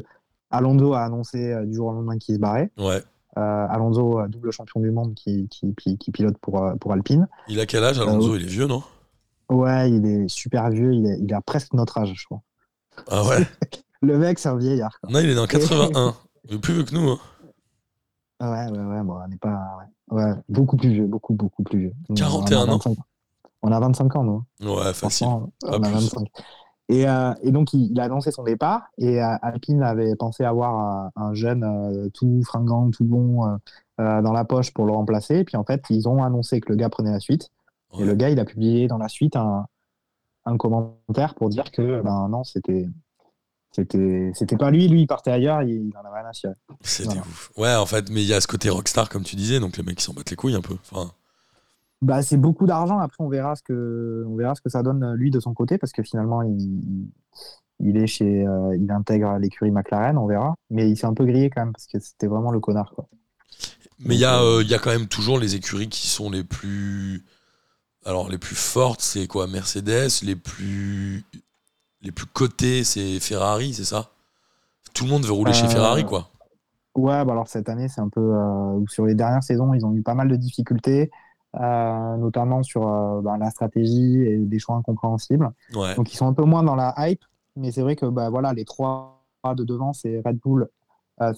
Alonso 0.51 0.93
a 0.93 1.01
annoncé 1.03 1.55
du 1.65 1.73
jour 1.75 1.87
au 1.87 1.93
lendemain 1.93 2.17
qu'il 2.17 2.35
se 2.35 2.39
barrait. 2.39 2.69
Ouais. 2.77 3.01
Alonso, 3.35 4.21
double 4.27 4.51
champion 4.51 4.79
du 4.79 4.91
monde 4.91 5.15
qui, 5.15 5.47
qui, 5.49 5.73
qui- 5.73 5.97
qui 5.97 6.11
pilote 6.11 6.37
pour, 6.37 6.63
pour 6.79 6.93
Alpine. 6.93 7.27
Il 7.47 7.59
a 7.59 7.65
quel 7.65 7.83
âge, 7.83 7.99
Alonso? 7.99 8.35
Il 8.35 8.43
est 8.43 8.47
vieux, 8.47 8.67
non? 8.67 8.83
Ouais, 9.49 9.91
il 9.91 10.05
est 10.05 10.27
super 10.27 10.69
vieux, 10.69 10.93
il, 10.93 11.05
est- 11.05 11.19
il 11.19 11.33
a 11.33 11.41
presque 11.41 11.73
notre 11.73 11.97
âge, 11.97 12.13
je 12.15 12.25
crois. 12.25 12.41
Ah 13.09 13.23
ouais 13.27 13.45
Le 14.01 14.17
mec, 14.17 14.39
c'est 14.39 14.49
un 14.49 14.57
vieillard. 14.57 14.99
Quoi. 14.99 15.09
Non, 15.11 15.19
il 15.19 15.29
est 15.29 15.33
né 15.35 15.39
en 15.39 15.47
81. 15.47 16.15
Il 16.49 16.55
est 16.55 16.59
plus 16.59 16.73
vieux 16.73 16.83
que 16.83 16.93
nous. 16.93 17.09
hein. 17.09 17.19
Ouais, 18.41 18.69
ouais, 18.69 18.85
ouais, 18.85 19.01
bon, 19.03 19.17
on 19.23 19.27
n'est 19.29 19.37
pas. 19.37 19.61
Ouais. 20.11 20.17
Ouais, 20.23 20.33
beaucoup 20.49 20.75
plus 20.75 20.89
vieux, 20.89 21.05
beaucoup, 21.07 21.33
beaucoup 21.33 21.63
plus 21.63 21.79
vieux. 21.79 21.93
Nous, 22.09 22.15
41 22.15 22.57
on 22.57 22.59
a 22.59 22.63
ans. 22.73 22.77
25 22.77 22.97
On 23.61 23.71
a 23.71 23.79
25 23.79 24.15
ans, 24.17 24.23
nous. 24.25 24.43
Ouais, 24.61 24.93
facile. 24.93 25.27
On 25.27 25.51
a 25.71 25.79
plus. 25.79 25.91
25. 25.93 26.27
Et, 26.89 27.07
euh, 27.07 27.33
et 27.43 27.51
donc, 27.51 27.71
il, 27.73 27.91
il 27.93 27.99
a 28.01 28.03
annoncé 28.03 28.31
son 28.31 28.43
départ. 28.43 28.87
Et 28.97 29.21
euh, 29.23 29.35
Alpine 29.41 29.81
avait 29.83 30.15
pensé 30.17 30.43
avoir 30.43 31.05
euh, 31.05 31.09
un 31.15 31.33
jeune 31.33 32.09
tout 32.13 32.41
fringant, 32.43 32.91
tout 32.91 33.05
bon 33.05 33.57
dans 33.97 34.33
la 34.33 34.43
poche 34.43 34.73
pour 34.73 34.85
le 34.85 34.91
remplacer. 34.91 35.37
Et 35.37 35.43
puis, 35.45 35.55
en 35.55 35.63
fait, 35.63 35.81
ils 35.89 36.09
ont 36.09 36.21
annoncé 36.23 36.59
que 36.59 36.69
le 36.69 36.75
gars 36.75 36.89
prenait 36.89 37.11
la 37.11 37.21
suite. 37.21 37.49
Et 37.99 38.05
le 38.05 38.15
gars, 38.15 38.29
il 38.29 38.39
a 38.39 38.45
publié 38.45 38.87
dans 38.87 38.97
la 38.97 39.09
suite 39.09 39.35
un, 39.35 39.67
un 40.45 40.57
commentaire 40.57 41.35
pour 41.35 41.49
dire 41.49 41.71
que 41.71 42.01
ben 42.01 42.27
non, 42.29 42.43
c'était 42.43 42.87
c'était 43.71 44.31
c'était 44.35 44.57
pas 44.57 44.71
lui, 44.71 44.87
lui 44.87 45.01
il 45.01 45.07
partait 45.07 45.31
ailleurs, 45.31 45.63
il, 45.63 45.91
en 45.97 46.01
avait 46.07 46.19
rien 46.21 46.29
à 46.29 46.33
cirer. 46.33 46.53
C'était 46.81 47.05
Voilà. 47.05 47.21
ouf. 47.21 47.51
Ouais, 47.57 47.75
en 47.75 47.85
fait, 47.85 48.09
mais 48.11 48.21
il 48.21 48.27
y 48.27 48.33
a 48.33 48.41
ce 48.41 48.47
côté 48.47 48.69
rockstar, 48.69 49.09
comme 49.09 49.23
tu 49.23 49.35
disais, 49.35 49.59
donc 49.59 49.77
les 49.77 49.83
mecs 49.83 49.99
ils 49.99 50.03
s'en 50.03 50.13
battent 50.13 50.29
les 50.29 50.35
couilles 50.35 50.55
un 50.55 50.61
peu. 50.61 50.75
Enfin, 50.91 51.11
Bah 52.01 52.21
c'est 52.21 52.37
beaucoup 52.37 52.65
d'argent. 52.67 52.99
Après 52.99 53.23
on 53.23 53.29
verra 53.29 53.55
ce 53.55 53.63
que 53.63 54.25
on 54.27 54.35
verra 54.35 54.55
ce 54.55 54.61
que 54.61 54.69
ça 54.69 54.83
donne 54.83 55.13
lui 55.15 55.31
de 55.31 55.39
son 55.39 55.53
côté 55.53 55.77
parce 55.77 55.93
que 55.93 56.03
finalement 56.03 56.41
il 56.41 57.09
il- 57.79 57.97
est 57.97 58.07
chez 58.07 58.45
euh, 58.47 58.75
il 58.77 58.91
intègre 58.91 59.37
l'écurie 59.39 59.71
McLaren, 59.71 60.17
on 60.17 60.27
verra. 60.27 60.55
Mais 60.69 60.89
il 60.89 60.97
s'est 60.97 61.05
un 61.07 61.13
peu 61.13 61.25
grillé 61.25 61.49
quand 61.49 61.61
même 61.61 61.73
parce 61.73 61.87
que 61.87 61.99
c'était 61.99 62.27
vraiment 62.27 62.51
le 62.51 62.59
connard 62.59 62.91
quoi. 62.93 63.07
Mais 63.99 64.15
il 64.15 64.19
y, 64.19 64.25
a, 64.25 64.41
euh, 64.41 64.61
il 64.63 64.69
y 64.69 64.73
a 64.73 64.79
quand 64.79 64.89
même 64.91 65.07
toujours 65.07 65.39
les 65.39 65.55
écuries 65.55 65.87
qui 65.89 66.07
sont 66.07 66.29
les 66.29 66.43
plus. 66.43 67.23
Alors, 68.05 68.29
les 68.29 68.37
plus 68.37 68.55
fortes, 68.55 69.01
c'est 69.01 69.27
quoi? 69.27 69.47
Mercedes. 69.47 70.09
Les 70.23 70.35
plus. 70.35 71.23
Les 72.01 72.11
plus 72.11 72.25
cotées, 72.25 72.83
c'est 72.83 73.19
Ferrari, 73.21 73.73
c'est 73.73 73.85
ça? 73.85 74.09
Tout 74.93 75.05
le 75.05 75.11
monde 75.11 75.23
veut 75.25 75.31
rouler 75.31 75.53
chez 75.53 75.65
Euh, 75.65 75.69
Ferrari, 75.69 76.03
quoi. 76.05 76.27
Ouais, 76.95 77.23
bah 77.25 77.31
alors 77.31 77.47
cette 77.47 77.69
année, 77.69 77.87
c'est 77.87 78.01
un 78.01 78.09
peu. 78.09 78.19
euh, 78.21 78.85
sur 78.87 79.05
les 79.05 79.15
dernières 79.15 79.41
saisons, 79.43 79.73
ils 79.73 79.85
ont 79.85 79.93
eu 79.95 80.01
pas 80.03 80.13
mal 80.13 80.27
de 80.27 80.35
difficultés, 80.35 81.09
euh, 81.59 82.17
notamment 82.17 82.61
sur 82.61 82.87
euh, 82.87 83.21
bah, 83.21 83.37
la 83.39 83.49
stratégie 83.49 84.21
et 84.21 84.37
des 84.37 84.59
choix 84.59 84.75
incompréhensibles. 84.75 85.49
Ouais. 85.73 85.95
Donc 85.95 86.13
ils 86.13 86.17
sont 86.17 86.27
un 86.27 86.33
peu 86.33 86.43
moins 86.43 86.61
dans 86.61 86.75
la 86.75 86.93
hype, 86.97 87.23
mais 87.55 87.71
c'est 87.71 87.81
vrai 87.81 87.95
que 87.95 88.05
bah, 88.05 88.29
voilà, 88.29 88.53
les 88.53 88.65
trois 88.65 89.23
de 89.57 89.63
devant, 89.63 89.93
c'est 89.93 90.21
Red 90.25 90.39
Bull, 90.39 90.67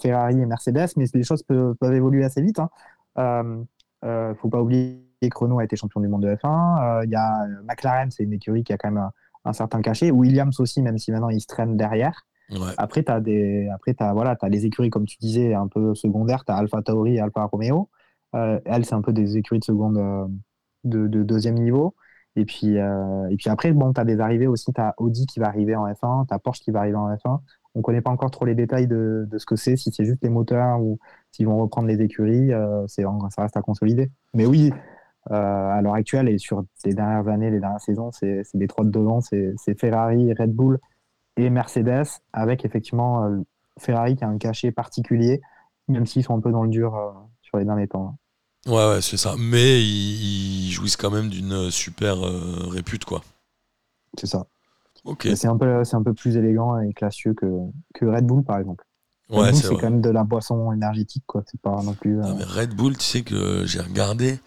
Ferrari 0.01 0.41
et 0.41 0.45
Mercedes, 0.45 0.89
mais 0.97 1.05
les 1.13 1.23
choses 1.23 1.43
peuvent, 1.43 1.75
peuvent 1.75 1.93
évoluer 1.93 2.25
assez 2.25 2.41
vite. 2.41 2.59
Hein. 2.59 2.69
Euh, 3.17 3.63
euh, 4.03 4.33
faut 4.35 4.49
pas 4.49 4.61
oublier 4.61 5.04
que 5.21 5.37
Renault 5.37 5.59
a 5.59 5.63
été 5.63 5.75
champion 5.75 6.01
du 6.01 6.07
monde 6.07 6.23
de 6.23 6.35
F1. 6.35 6.99
Euh, 6.99 7.05
Il 7.05 7.11
y 7.11 7.15
a 7.15 7.43
euh, 7.43 7.61
McLaren, 7.67 8.11
c'est 8.11 8.23
une 8.23 8.33
écurie 8.33 8.63
qui 8.63 8.73
a 8.73 8.77
quand 8.77 8.89
même 8.89 9.03
un, 9.03 9.11
un 9.45 9.53
certain 9.53 9.81
cachet. 9.81 10.11
Williams 10.11 10.59
aussi, 10.59 10.81
même 10.81 10.97
si 10.97 11.11
maintenant 11.11 11.29
il 11.29 11.41
se 11.41 11.47
traîne 11.47 11.77
derrière. 11.77 12.25
Ouais. 12.51 12.73
Après, 12.77 13.03
tu 13.03 13.11
as, 13.11 13.19
des... 13.21 13.69
Après, 13.73 13.93
t'as, 13.93 14.13
voilà, 14.13 14.35
as 14.39 14.49
les 14.49 14.65
écuries, 14.65 14.89
comme 14.89 15.05
tu 15.05 15.17
disais, 15.19 15.53
un 15.53 15.67
peu 15.67 15.95
secondaires. 15.95 16.45
Tu 16.45 16.51
as 16.51 16.55
Alpha 16.55 16.81
Tauri 16.81 17.15
et 17.15 17.19
Alpha 17.19 17.43
Romeo. 17.45 17.89
Euh, 18.35 18.59
elles, 18.65 18.85
c'est 18.85 18.95
un 18.95 19.01
peu 19.01 19.13
des 19.13 19.37
écuries 19.37 19.59
de 19.59 19.63
seconde, 19.63 19.97
euh, 19.97 20.27
de, 20.83 21.07
de 21.07 21.23
deuxième 21.23 21.55
niveau. 21.55 21.95
Et 22.35 22.45
puis, 22.45 22.77
euh, 22.77 23.29
et 23.29 23.37
puis 23.37 23.49
après, 23.49 23.71
bon, 23.71 23.93
tu 23.93 24.01
as 24.01 24.03
des 24.03 24.19
arrivées 24.19 24.47
aussi. 24.47 24.73
Tu 24.73 24.81
as 24.81 24.93
Audi 24.97 25.25
qui 25.25 25.39
va 25.39 25.47
arriver 25.47 25.75
en 25.75 25.87
F1, 25.87 26.27
tu 26.27 26.33
as 26.33 26.39
Porsche 26.39 26.59
qui 26.59 26.71
va 26.71 26.79
arriver 26.79 26.97
en 26.97 27.09
F1. 27.09 27.39
On 27.75 27.79
ne 27.79 27.83
connaît 27.83 28.01
pas 28.01 28.11
encore 28.11 28.31
trop 28.31 28.45
les 28.45 28.55
détails 28.55 28.87
de, 28.87 29.27
de 29.29 29.37
ce 29.37 29.45
que 29.45 29.55
c'est, 29.55 29.75
si 29.75 29.91
c'est 29.91 30.05
juste 30.05 30.19
les 30.21 30.29
moteurs 30.29 30.81
ou 30.81 30.99
s'ils 31.31 31.45
vont 31.45 31.57
reprendre 31.57 31.87
les 31.87 32.01
écuries. 32.01 32.53
Euh, 32.53 32.85
c'est, 32.87 33.03
ça 33.29 33.41
reste 33.41 33.57
à 33.57 33.61
consolider. 33.61 34.11
Mais 34.33 34.45
oui, 34.45 34.71
à 35.29 35.81
l'heure 35.81 35.95
actuelle 35.95 36.29
et 36.29 36.37
sur 36.37 36.63
les 36.83 36.93
dernières 36.93 37.27
années, 37.27 37.49
les 37.49 37.59
dernières 37.59 37.81
saisons, 37.81 38.11
c'est, 38.11 38.43
les 38.53 38.67
trois 38.67 38.85
de 38.85 38.91
devant, 38.91 39.21
c'est, 39.21 39.55
Ferrari, 39.79 40.33
Red 40.33 40.53
Bull 40.53 40.79
et 41.37 41.49
Mercedes, 41.49 42.05
avec 42.33 42.63
effectivement 42.65 43.25
euh, 43.25 43.39
Ferrari 43.79 44.15
qui 44.15 44.23
a 44.23 44.29
un 44.29 44.37
cachet 44.37 44.71
particulier, 44.71 45.41
même 45.87 46.05
s'ils 46.05 46.23
sont 46.23 46.35
un 46.35 46.39
peu 46.39 46.51
dans 46.51 46.63
le 46.63 46.69
dur 46.69 46.95
euh, 46.95 47.11
sur 47.41 47.57
les 47.57 47.65
derniers 47.65 47.87
temps. 47.87 48.17
Ouais, 48.67 48.89
ouais, 48.89 49.01
c'est 49.01 49.17
ça. 49.17 49.35
Mais 49.37 49.81
ils, 49.81 50.67
ils 50.67 50.71
jouissent 50.71 50.97
quand 50.97 51.11
même 51.11 51.29
d'une 51.29 51.69
super 51.69 52.25
euh, 52.25 52.67
répute, 52.67 53.05
quoi. 53.05 53.21
C'est 54.17 54.27
ça. 54.27 54.47
Ok. 55.03 55.25
Mais 55.25 55.35
C'est 55.35 55.47
un, 55.47 55.57
peu, 55.57 55.83
un 55.91 56.03
peu 56.03 56.13
plus 56.13 56.35
élégant 56.37 56.79
et 56.79 56.93
classieux 56.93 57.33
que, 57.33 57.45
que 57.93 58.05
Red 58.05 58.25
Bull, 58.25 58.43
par 58.43 58.57
exemple. 58.57 58.85
Ouais, 59.29 59.53
c'est 59.53 59.69
quand 59.69 59.81
même 59.83 60.01
de 60.01 60.09
la 60.09 60.23
boisson 60.23 60.71
énergétique, 60.71 61.23
quoi. 61.25 61.43
C'est 61.45 61.59
pas 61.59 61.81
non 61.83 61.93
plus. 61.93 62.19
Ah, 62.21 62.27
euh, 62.27 62.33
mais 62.37 62.43
Red 62.43 62.75
Bull, 62.75 62.97
tu 62.97 63.03
sais 63.03 63.21
que 63.21 63.65
j'ai 63.65 63.81
regardé, 63.81 64.39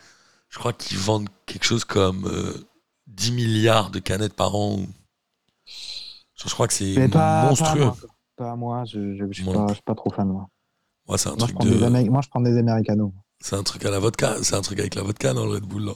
je 0.48 0.58
crois 0.58 0.72
qu'ils 0.72 0.98
vendent 0.98 1.28
quelque 1.46 1.64
chose 1.64 1.84
comme 1.84 2.26
euh, 2.26 2.54
10 3.06 3.32
milliards 3.32 3.90
de 3.90 3.98
canettes 3.98 4.34
par 4.34 4.54
an. 4.54 4.76
ou- 4.78 4.86
Je 6.36 6.48
je 6.48 6.54
crois 6.54 6.66
que 6.68 6.74
c'est 6.74 7.08
pas, 7.08 7.44
monstrueux. 7.46 7.84
moi. 7.84 7.96
Pas 8.36 8.56
moi, 8.56 8.84
je, 8.84 9.16
je, 9.16 9.24
je 9.28 9.32
suis 9.32 9.44
Moi 9.44 9.54
pas, 9.54 9.60
non 9.60 9.68
je 9.68 9.74
suis 9.74 9.82
pas 9.82 9.94
trop 9.94 10.10
fan. 10.10 10.28
Moi, 10.28 10.46
Ouais, 11.08 11.18
c'est 11.18 11.28
un 11.28 11.32
moi, 11.36 11.38
je 11.40 11.44
truc 11.46 11.54
prends 11.56 11.64
des 11.64 11.78
de, 11.78 11.84
Amé- 11.84 12.08
moi, 12.10 12.20
je 12.22 12.28
prends 12.28 12.40
des 12.40 12.56
Americanos. 12.58 13.12
c'est 13.40 13.56
un 13.56 13.62
truc 13.62 13.84
à 13.84 13.90
la 13.90 13.98
vodka, 13.98 14.36
c'est 14.42 14.54
un 14.54 14.60
truc 14.62 14.78
avec 14.78 14.94
la 14.94 15.02
vodka 15.02 15.32
dans 15.32 15.44
le 15.46 15.52
Red 15.52 15.64
Bull. 15.64 15.90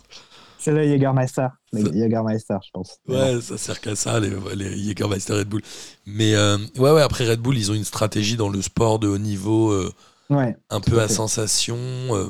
C'est 0.58 0.72
le 0.72 0.84
Jägermeister. 0.84 1.48
Le 1.72 1.84
Ça- 1.84 1.92
Jägermeister, 1.92 2.56
je 2.64 2.70
pense. 2.72 2.96
Ouais, 3.08 3.40
ça 3.40 3.58
sert 3.58 3.80
qu'à 3.80 3.94
ça, 3.94 4.18
les, 4.20 4.30
les 4.56 4.76
Jägermeister 4.82 5.34
Red 5.34 5.48
Bull. 5.48 5.62
Mais 6.06 6.34
euh, 6.34 6.56
ouais, 6.78 6.90
ouais, 6.92 7.02
après 7.02 7.28
Red 7.28 7.40
Bull, 7.40 7.56
ils 7.58 7.70
ont 7.70 7.74
une 7.74 7.84
stratégie 7.84 8.36
dans 8.36 8.48
le 8.48 8.62
sport 8.62 8.98
de 8.98 9.08
haut 9.08 9.18
niveau, 9.18 9.70
euh, 9.70 9.92
Ouais. 10.30 10.56
un 10.70 10.80
peu 10.80 10.98
à 11.00 11.04
à 11.04 11.08
fait. 11.08 11.14
sensation, 11.14 11.76
euh, 11.76 12.28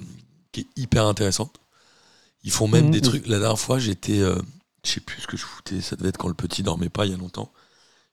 qui 0.50 0.60
est 0.62 0.66
hyper 0.76 1.06
intéressante. 1.06 1.60
Ils 2.45 2.51
font 2.51 2.68
même 2.68 2.86
Mhm. 2.86 2.90
des 2.90 3.01
trucs. 3.01 3.26
La 3.26 3.38
dernière 3.38 3.59
fois, 3.59 3.78
j'étais, 3.78 4.18
euh, 4.20 4.36
je 4.84 4.90
sais 4.90 5.01
plus 5.01 5.22
ce 5.22 5.26
que 5.26 5.36
je 5.36 5.45
foutais. 5.45 5.80
Ça 5.80 5.97
devait 5.97 6.09
être 6.09 6.18
quand 6.18 6.28
le 6.28 6.34
petit 6.34 6.62
dormait 6.62 6.88
pas 6.88 7.07
il 7.07 7.12
y 7.12 7.14
a 7.14 7.18
longtemps. 7.18 7.53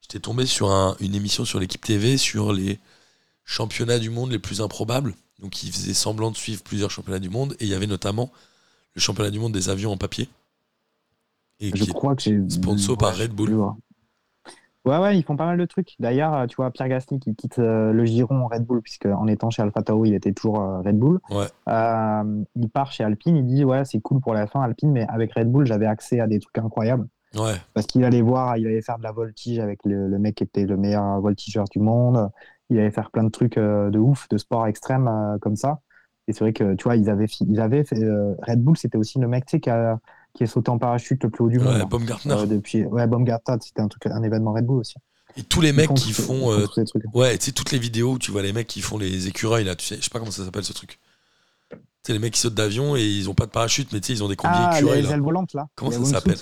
J'étais 0.02 0.20
tombé 0.20 0.46
sur 0.46 0.70
un- 0.72 0.96
une 1.00 1.16
émission 1.16 1.46
sur 1.46 1.60
l'équipe 1.60 1.84
TV 1.84 2.18
sur 2.18 2.54
les 2.54 2.80
championnats 3.46 4.00
du 4.00 4.10
monde 4.10 4.32
les 4.32 4.40
plus 4.40 4.62
improbables. 4.62 5.16
Donc, 5.40 5.64
ils 5.64 5.72
faisaient 5.72 5.94
semblant 5.94 6.32
de 6.32 6.38
suivre 6.38 6.62
plusieurs 6.64 6.92
championnats 6.92 7.20
du 7.20 7.30
monde 7.30 7.56
et 7.60 7.66
il 7.66 7.70
y 7.70 7.74
avait 7.74 7.88
notamment 7.88 8.32
le 8.96 9.02
championnat 9.02 9.32
du 9.32 9.40
monde 9.40 9.54
des 9.54 9.70
avions 9.70 9.92
en 9.92 9.98
papier. 9.98 10.30
Et 11.60 11.70
Je 11.70 11.84
qui 11.84 11.90
est- 11.90 11.94
crois 11.94 12.16
que 12.16 12.22
j'ai. 12.22 12.40
sponsor 12.50 12.98
par 12.98 13.18
Red 13.18 13.32
Bull. 13.32 13.50
Ouais, 14.86 14.98
ouais, 14.98 15.18
ils 15.18 15.24
font 15.24 15.36
pas 15.36 15.46
mal 15.46 15.58
de 15.58 15.66
trucs. 15.66 15.96
D'ailleurs, 16.00 16.34
euh, 16.34 16.46
tu 16.48 16.56
vois, 16.56 16.72
Pierre 16.72 16.88
Gasly 16.88 17.20
qui 17.20 17.36
quitte 17.36 17.60
euh, 17.60 17.92
le 17.92 18.06
giron 18.06 18.48
Red 18.48 18.66
Bull, 18.66 18.82
puisque 18.82 19.06
en 19.06 19.28
étant 19.28 19.50
chez 19.50 19.62
Alpha 19.62 19.82
Tauri, 19.84 20.10
il 20.10 20.16
était 20.16 20.32
toujours 20.32 20.62
euh, 20.62 20.82
Red 20.82 20.98
Bull. 20.98 21.20
Ouais. 21.30 21.48
Euh, 21.68 22.44
il 22.56 22.70
part 22.70 22.92
chez 22.92 23.04
Alpine, 23.04 23.36
il 23.36 23.46
dit 23.46 23.66
Ouais, 23.66 23.84
c'est 23.84 24.00
cool 24.00 24.22
pour 24.22 24.34
la 24.34 24.48
fin, 24.48 24.62
Alpine, 24.62 24.92
mais 24.92 25.06
avec 25.08 25.34
Red 25.34 25.52
Bull, 25.52 25.66
j'avais 25.66 25.86
accès 25.86 26.20
à 26.22 26.28
des 26.28 26.40
trucs 26.40 26.58
incroyables. 26.58 27.08
Ouais, 27.36 27.54
Parce 27.76 27.86
qu'il 27.86 28.04
allait 28.06 28.22
voir, 28.22 28.58
il 28.58 28.66
allait 28.66 28.82
faire 28.82 28.98
de 28.98 29.04
la 29.04 29.12
voltige 29.12 29.60
avec 29.60 29.86
le, 29.86 30.08
le 30.08 30.18
mec 30.18 30.36
qui 30.36 30.44
était 30.44 30.66
le 30.66 30.78
meilleur 30.78 31.20
voltigeur 31.20 31.66
du 31.66 31.80
monde. 31.80 32.32
Il 32.72 32.80
allait 32.80 32.90
faire 32.90 33.12
plein 33.12 33.24
de 33.24 33.30
trucs 33.30 33.58
de 33.60 34.00
ouf, 34.00 34.28
de 34.30 34.38
sport 34.38 34.66
extrême 34.66 35.38
comme 35.42 35.56
ça. 35.56 35.82
Et 36.28 36.34
c'est 36.34 36.44
vrai 36.44 36.54
que, 36.54 36.74
tu 36.74 36.86
vois, 36.86 36.96
ils 36.96 37.08
avaient, 37.10 37.28
ils 37.42 37.60
avaient 37.60 37.84
fait. 37.84 38.04
Red 38.48 38.64
Bull, 38.64 38.78
c'était 38.78 38.98
aussi 38.98 39.20
le 39.20 39.28
mec 39.28 39.46
tu 39.46 39.52
sais, 39.52 39.60
qui, 39.60 39.70
a, 39.70 40.00
qui 40.34 40.44
est 40.44 40.48
sauté 40.48 40.70
en 40.72 40.78
parachute 40.78 41.24
le 41.24 41.30
plus 41.30 41.44
haut 41.46 41.50
du 41.50 41.60
monde. 41.60 41.76
ouais 41.76 41.82
hein. 41.82 41.86
Baumgartner. 41.86 42.34
Euh, 42.34 42.46
depuis, 42.46 42.86
ouais, 42.86 43.08
Baumgartner, 43.08 43.56
c'était 43.62 43.82
un, 43.82 43.88
truc, 43.88 44.06
un 44.06 44.24
événement 44.24 44.54
Red 44.54 44.66
Bull 44.66 44.80
aussi. 44.80 44.96
Et 45.38 45.44
tous 45.44 45.62
les 45.62 45.70
Ils 45.70 45.76
mecs 45.76 45.94
qui 45.94 46.12
font. 46.14 46.52
euh, 46.52 46.66
tous. 46.68 46.92
Ouais, 47.14 47.38
tu 47.38 47.46
sais, 47.46 47.52
toutes 47.52 47.72
les 47.72 47.80
vidéos 47.80 48.14
où 48.14 48.20
tu 48.20 48.32
vois 48.32 48.42
les 48.42 48.54
mecs 48.54 48.68
qui 48.68 48.82
font 48.82 48.98
les 48.98 49.28
écureuils, 49.28 49.64
là, 49.64 49.76
tu 49.76 49.86
sais, 49.86 49.98
je 49.98 50.02
sais 50.04 50.10
pas 50.10 50.20
comment 50.20 50.32
ça 50.32 50.44
s'appelle 50.46 50.64
ce 50.64 50.74
truc. 50.74 51.00
Tu 51.72 51.78
sais, 52.04 52.14
les 52.14 52.20
mecs 52.20 52.34
qui 52.34 52.40
sautent 52.40 52.56
d'avion 52.56 52.96
et 52.96 53.04
ils 53.06 53.30
ont 53.30 53.34
pas 53.36 53.46
de 53.46 53.52
parachute, 53.52 53.92
mais 53.94 54.00
tu 54.02 54.08
sais, 54.08 54.14
ils 54.14 54.24
ont 54.24 54.28
des 54.30 54.36
combis 54.36 54.54
Ah, 54.56 54.76
écureuils, 54.78 55.02
les 55.02 55.08
là. 55.10 55.14
ailes 55.16 55.22
volantes, 55.22 55.54
là. 55.54 55.68
Comment 55.76 55.92
ça 55.92 56.04
s'appelle 56.06 56.38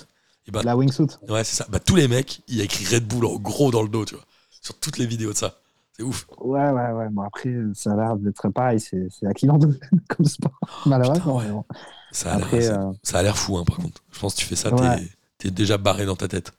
Et 0.46 0.50
bah, 0.50 0.62
La 0.64 0.76
wingsuit. 0.76 1.06
ouais, 1.28 1.44
c'est 1.44 1.56
ça. 1.56 1.66
Bah, 1.68 1.80
tous 1.80 1.96
les 1.96 2.08
mecs, 2.08 2.40
il 2.48 2.56
y 2.56 2.60
a 2.60 2.64
écrit 2.64 2.84
Red 2.94 3.06
Bull 3.06 3.26
en 3.26 3.36
gros 3.36 3.70
dans 3.70 3.82
le 3.82 3.88
dos, 3.88 4.04
tu 4.04 4.14
vois. 4.14 4.24
Sur 4.62 4.78
toutes 4.78 4.98
les 4.98 5.06
vidéos 5.06 5.32
de 5.32 5.36
ça. 5.36 5.56
C'est 5.96 6.02
ouf. 6.04 6.26
Ouais, 6.38 6.70
ouais, 6.70 6.92
ouais. 6.92 7.08
Bon, 7.10 7.22
après, 7.22 7.52
ça 7.74 7.92
a 7.92 7.96
l'air 7.96 8.16
d'être 8.16 8.48
pareil. 8.50 8.78
C'est 8.80 9.08
c'est 9.10 9.26
de 9.26 9.78
comme 10.08 10.26
sport, 10.26 10.58
malheureusement. 10.86 11.40
mais 11.40 11.50
bon. 11.50 11.64
Ça 12.12 12.32
a 12.32 12.36
l'air 12.36 12.46
Après, 12.46 12.60
ça- 12.62 12.80
euh, 12.80 12.92
ça 13.02 13.18
a 13.18 13.22
l'air 13.22 13.36
fou, 13.38 13.56
hein, 13.58 13.64
par 13.66 13.76
contre. 13.76 14.02
Je 14.12 14.18
pense 14.18 14.34
que 14.34 14.40
tu 14.40 14.46
fais 14.46 14.56
ça, 14.56 14.74
Ouais. 14.74 14.96
t'es 14.98 15.08
t'es 15.38 15.50
déjà 15.52 15.78
barré 15.78 16.04
dans 16.04 16.16
ta 16.16 16.26
tête. 16.28 16.52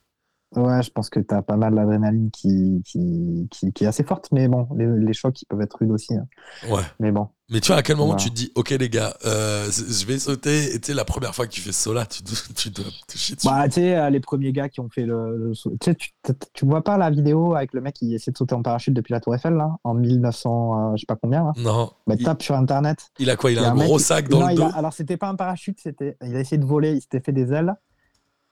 Ouais, 0.56 0.82
je 0.82 0.90
pense 0.90 1.10
que 1.10 1.20
tu 1.20 1.32
as 1.32 1.42
pas 1.42 1.56
mal 1.56 1.76
d'adrénaline 1.76 2.28
qui, 2.32 2.82
qui, 2.84 3.46
qui, 3.52 3.72
qui 3.72 3.84
est 3.84 3.86
assez 3.86 4.02
forte, 4.02 4.28
mais 4.32 4.48
bon, 4.48 4.66
les, 4.76 4.86
les 4.86 5.12
chocs, 5.12 5.40
ils 5.40 5.46
peuvent 5.46 5.60
être 5.60 5.76
rudes 5.78 5.92
aussi. 5.92 6.14
hein. 6.16 6.26
Ouais. 6.68 6.82
Mais 6.98 7.12
bon, 7.12 7.28
Mais 7.50 7.60
tu 7.60 7.68
vois, 7.68 7.76
à 7.76 7.82
quel 7.82 7.94
moment 7.96 8.16
tu 8.16 8.30
te 8.30 8.34
dis, 8.34 8.50
ok 8.56 8.70
les 8.70 8.88
gars, 8.88 9.14
euh, 9.26 9.66
je 9.70 10.06
vais 10.06 10.18
sauter, 10.18 10.74
et 10.74 10.80
tu 10.80 10.88
sais, 10.88 10.94
la 10.94 11.04
première 11.04 11.36
fois 11.36 11.46
que 11.46 11.52
tu 11.52 11.60
fais 11.60 11.70
saut-là, 11.70 12.04
tu, 12.04 12.24
dois- 12.24 12.34
tu 12.56 12.70
dois 12.70 12.84
te 13.06 13.16
chier 13.16 13.36
dessus. 13.36 13.46
bah, 13.46 13.68
tu 13.68 13.74
sais, 13.74 13.96
euh, 13.96 14.10
les 14.10 14.18
premiers 14.18 14.52
gars 14.52 14.68
qui 14.68 14.80
ont 14.80 14.88
fait 14.88 15.06
le. 15.06 15.36
le 15.38 15.54
saut- 15.54 15.70
tu 15.80 15.92
sais, 15.92 16.34
tu, 16.52 16.66
vois 16.66 16.82
pas 16.82 16.98
la 16.98 17.10
vidéo 17.10 17.54
avec 17.54 17.72
le 17.72 17.80
mec 17.80 17.94
qui 17.94 18.12
essaie 18.16 18.32
de 18.32 18.36
sauter 18.36 18.56
en 18.56 18.62
parachute 18.62 18.92
depuis 18.92 19.12
la 19.12 19.20
Tour 19.20 19.36
Eiffel, 19.36 19.54
là, 19.54 19.70
en 19.84 19.94
1900, 19.94 20.90
euh, 20.92 20.96
je 20.96 21.02
sais 21.02 21.06
pas 21.06 21.14
combien, 21.16 21.44
là. 21.44 21.52
non. 21.58 21.92
Bah, 22.08 22.16
il, 22.18 22.24
tape 22.24 22.42
sur 22.42 22.56
Internet. 22.56 22.98
il 23.20 23.30
a 23.30 23.36
quoi? 23.36 23.52
Il 23.52 23.58
a 23.58 23.60
Il 23.60 23.64
y 23.64 23.66
a 23.68 23.70
un, 23.70 23.74
gros 23.76 24.00
sac 24.00 24.28
dans 24.28 24.40
Non, 24.40 24.48
le 24.48 24.54
dos? 24.56 24.62
a- 24.64 24.70
alors, 24.76 24.92
c'était 24.92 25.16
pas 25.16 25.28
un 25.28 25.36
parachute, 25.36 25.78
c'était. 25.80 26.16
Il 26.24 26.34
a 26.34 26.40
essayé 26.40 26.58
de 26.58 26.66
voler, 26.66 26.94
il 26.94 27.00
s'était 27.00 27.20
fait 27.20 27.32
des 27.32 27.52
ailes. 27.52 27.72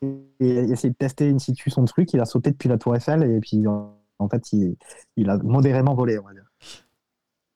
Et, 0.02 0.46
essayé 0.70 0.90
de 0.90 0.96
tester 0.96 1.28
in 1.28 1.38
situ 1.38 1.70
son 1.70 1.84
truc. 1.84 2.12
Il 2.12 2.20
a 2.20 2.24
sauté 2.24 2.50
depuis 2.50 2.68
la 2.68 2.78
Tour 2.78 2.94
Eiffel, 2.96 3.22
et 3.24 3.40
puis 3.40 3.64
en, 3.66 4.28
fait, 4.30 4.52
il, 4.52 4.76
il 5.16 5.28
a 5.30 5.38
modérément 5.38 5.94
volé, 5.94 6.18
on 6.18 6.24
va 6.24 6.32
dire. 6.32 6.44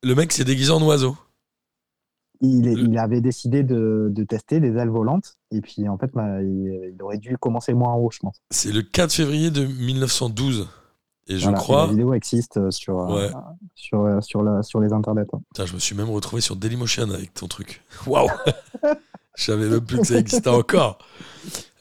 Le 0.02 0.14
mec 0.14 0.32
s'est 0.32 0.44
déguisé 0.44 0.70
en 0.72 0.82
oiseau. 0.82 1.16
Il, 2.40 2.66
est- 2.66 2.74
Le- 2.74 2.88
il 2.88 2.98
avait 2.98 3.20
décidé 3.20 3.62
de, 3.62 4.08
de 4.10 4.24
tester 4.24 4.58
des 4.58 4.76
ailes 4.76 4.88
volantes, 4.88 5.36
et 5.52 5.60
puis 5.60 5.88
en 5.88 5.96
fait, 5.96 6.10
bah, 6.12 6.42
il, 6.42 6.92
il 6.94 7.02
aurait 7.02 7.18
dû 7.18 7.38
commencer 7.38 7.72
moins 7.72 7.92
en 7.92 7.98
haut, 7.98 8.10
je 8.10 8.18
pense. 8.18 8.42
C'est 8.50 8.72
le 8.72 8.82
4 8.82 9.12
février 9.12 9.50
de 9.52 9.64
1912. 9.64 10.68
Et 11.28 11.38
je 11.38 11.44
Voilà, 11.44 11.58
crois. 11.58 11.82
La 11.86 11.90
vidéo 11.92 12.14
existe 12.14 12.56
euh, 12.56 12.72
sur, 12.72 12.98
euh, 12.98 13.14
Ouais. 13.28 13.30
sur, 13.76 14.00
euh, 14.00 14.20
sur, 14.20 14.42
la- 14.42 14.64
sur 14.64 14.80
les 14.80 14.92
internets. 14.92 15.24
hein. 15.32 15.40
Putain, 15.54 15.66
je 15.66 15.74
me 15.74 15.78
suis 15.78 15.94
même 15.94 16.10
retrouvé 16.10 16.42
sur 16.42 16.56
Dailymotion 16.56 17.08
avec 17.12 17.32
ton 17.32 17.46
truc. 17.46 17.84
Waouh 18.08 18.28
Je 19.36 19.44
savais 19.44 19.68
même 19.68 19.80
plus 19.80 19.98
que 19.98 20.06
ça 20.06 20.18
existait 20.18 20.50
encore. 20.50 20.98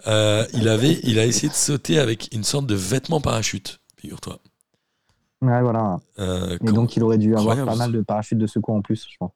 Euh, 0.08 0.46
il, 0.54 0.68
avait, 0.68 1.00
il 1.04 1.20
a 1.20 1.26
essayé 1.26 1.50
de 1.50 1.54
sauter 1.54 2.00
avec 2.00 2.30
une 2.34 2.44
sorte 2.44 2.66
de 2.66 2.76
vêtement 2.76 3.22
parachute, 3.22 3.80
figure-toi. 3.98 4.40
Ouais, 5.42 5.62
voilà. 5.62 6.00
Euh, 6.20 6.58
Et 6.62 6.72
donc, 6.72 6.96
il 6.96 7.04
aurait 7.04 7.18
dû 7.18 7.36
avoir 7.36 7.56
pas 7.66 7.76
mal 7.76 7.92
de 7.92 8.02
parachutes 8.02 8.38
de 8.38 8.48
secours 8.48 8.76
en 8.76 8.82
plus, 8.82 9.08
je 9.10 9.18
pense. 9.18 9.32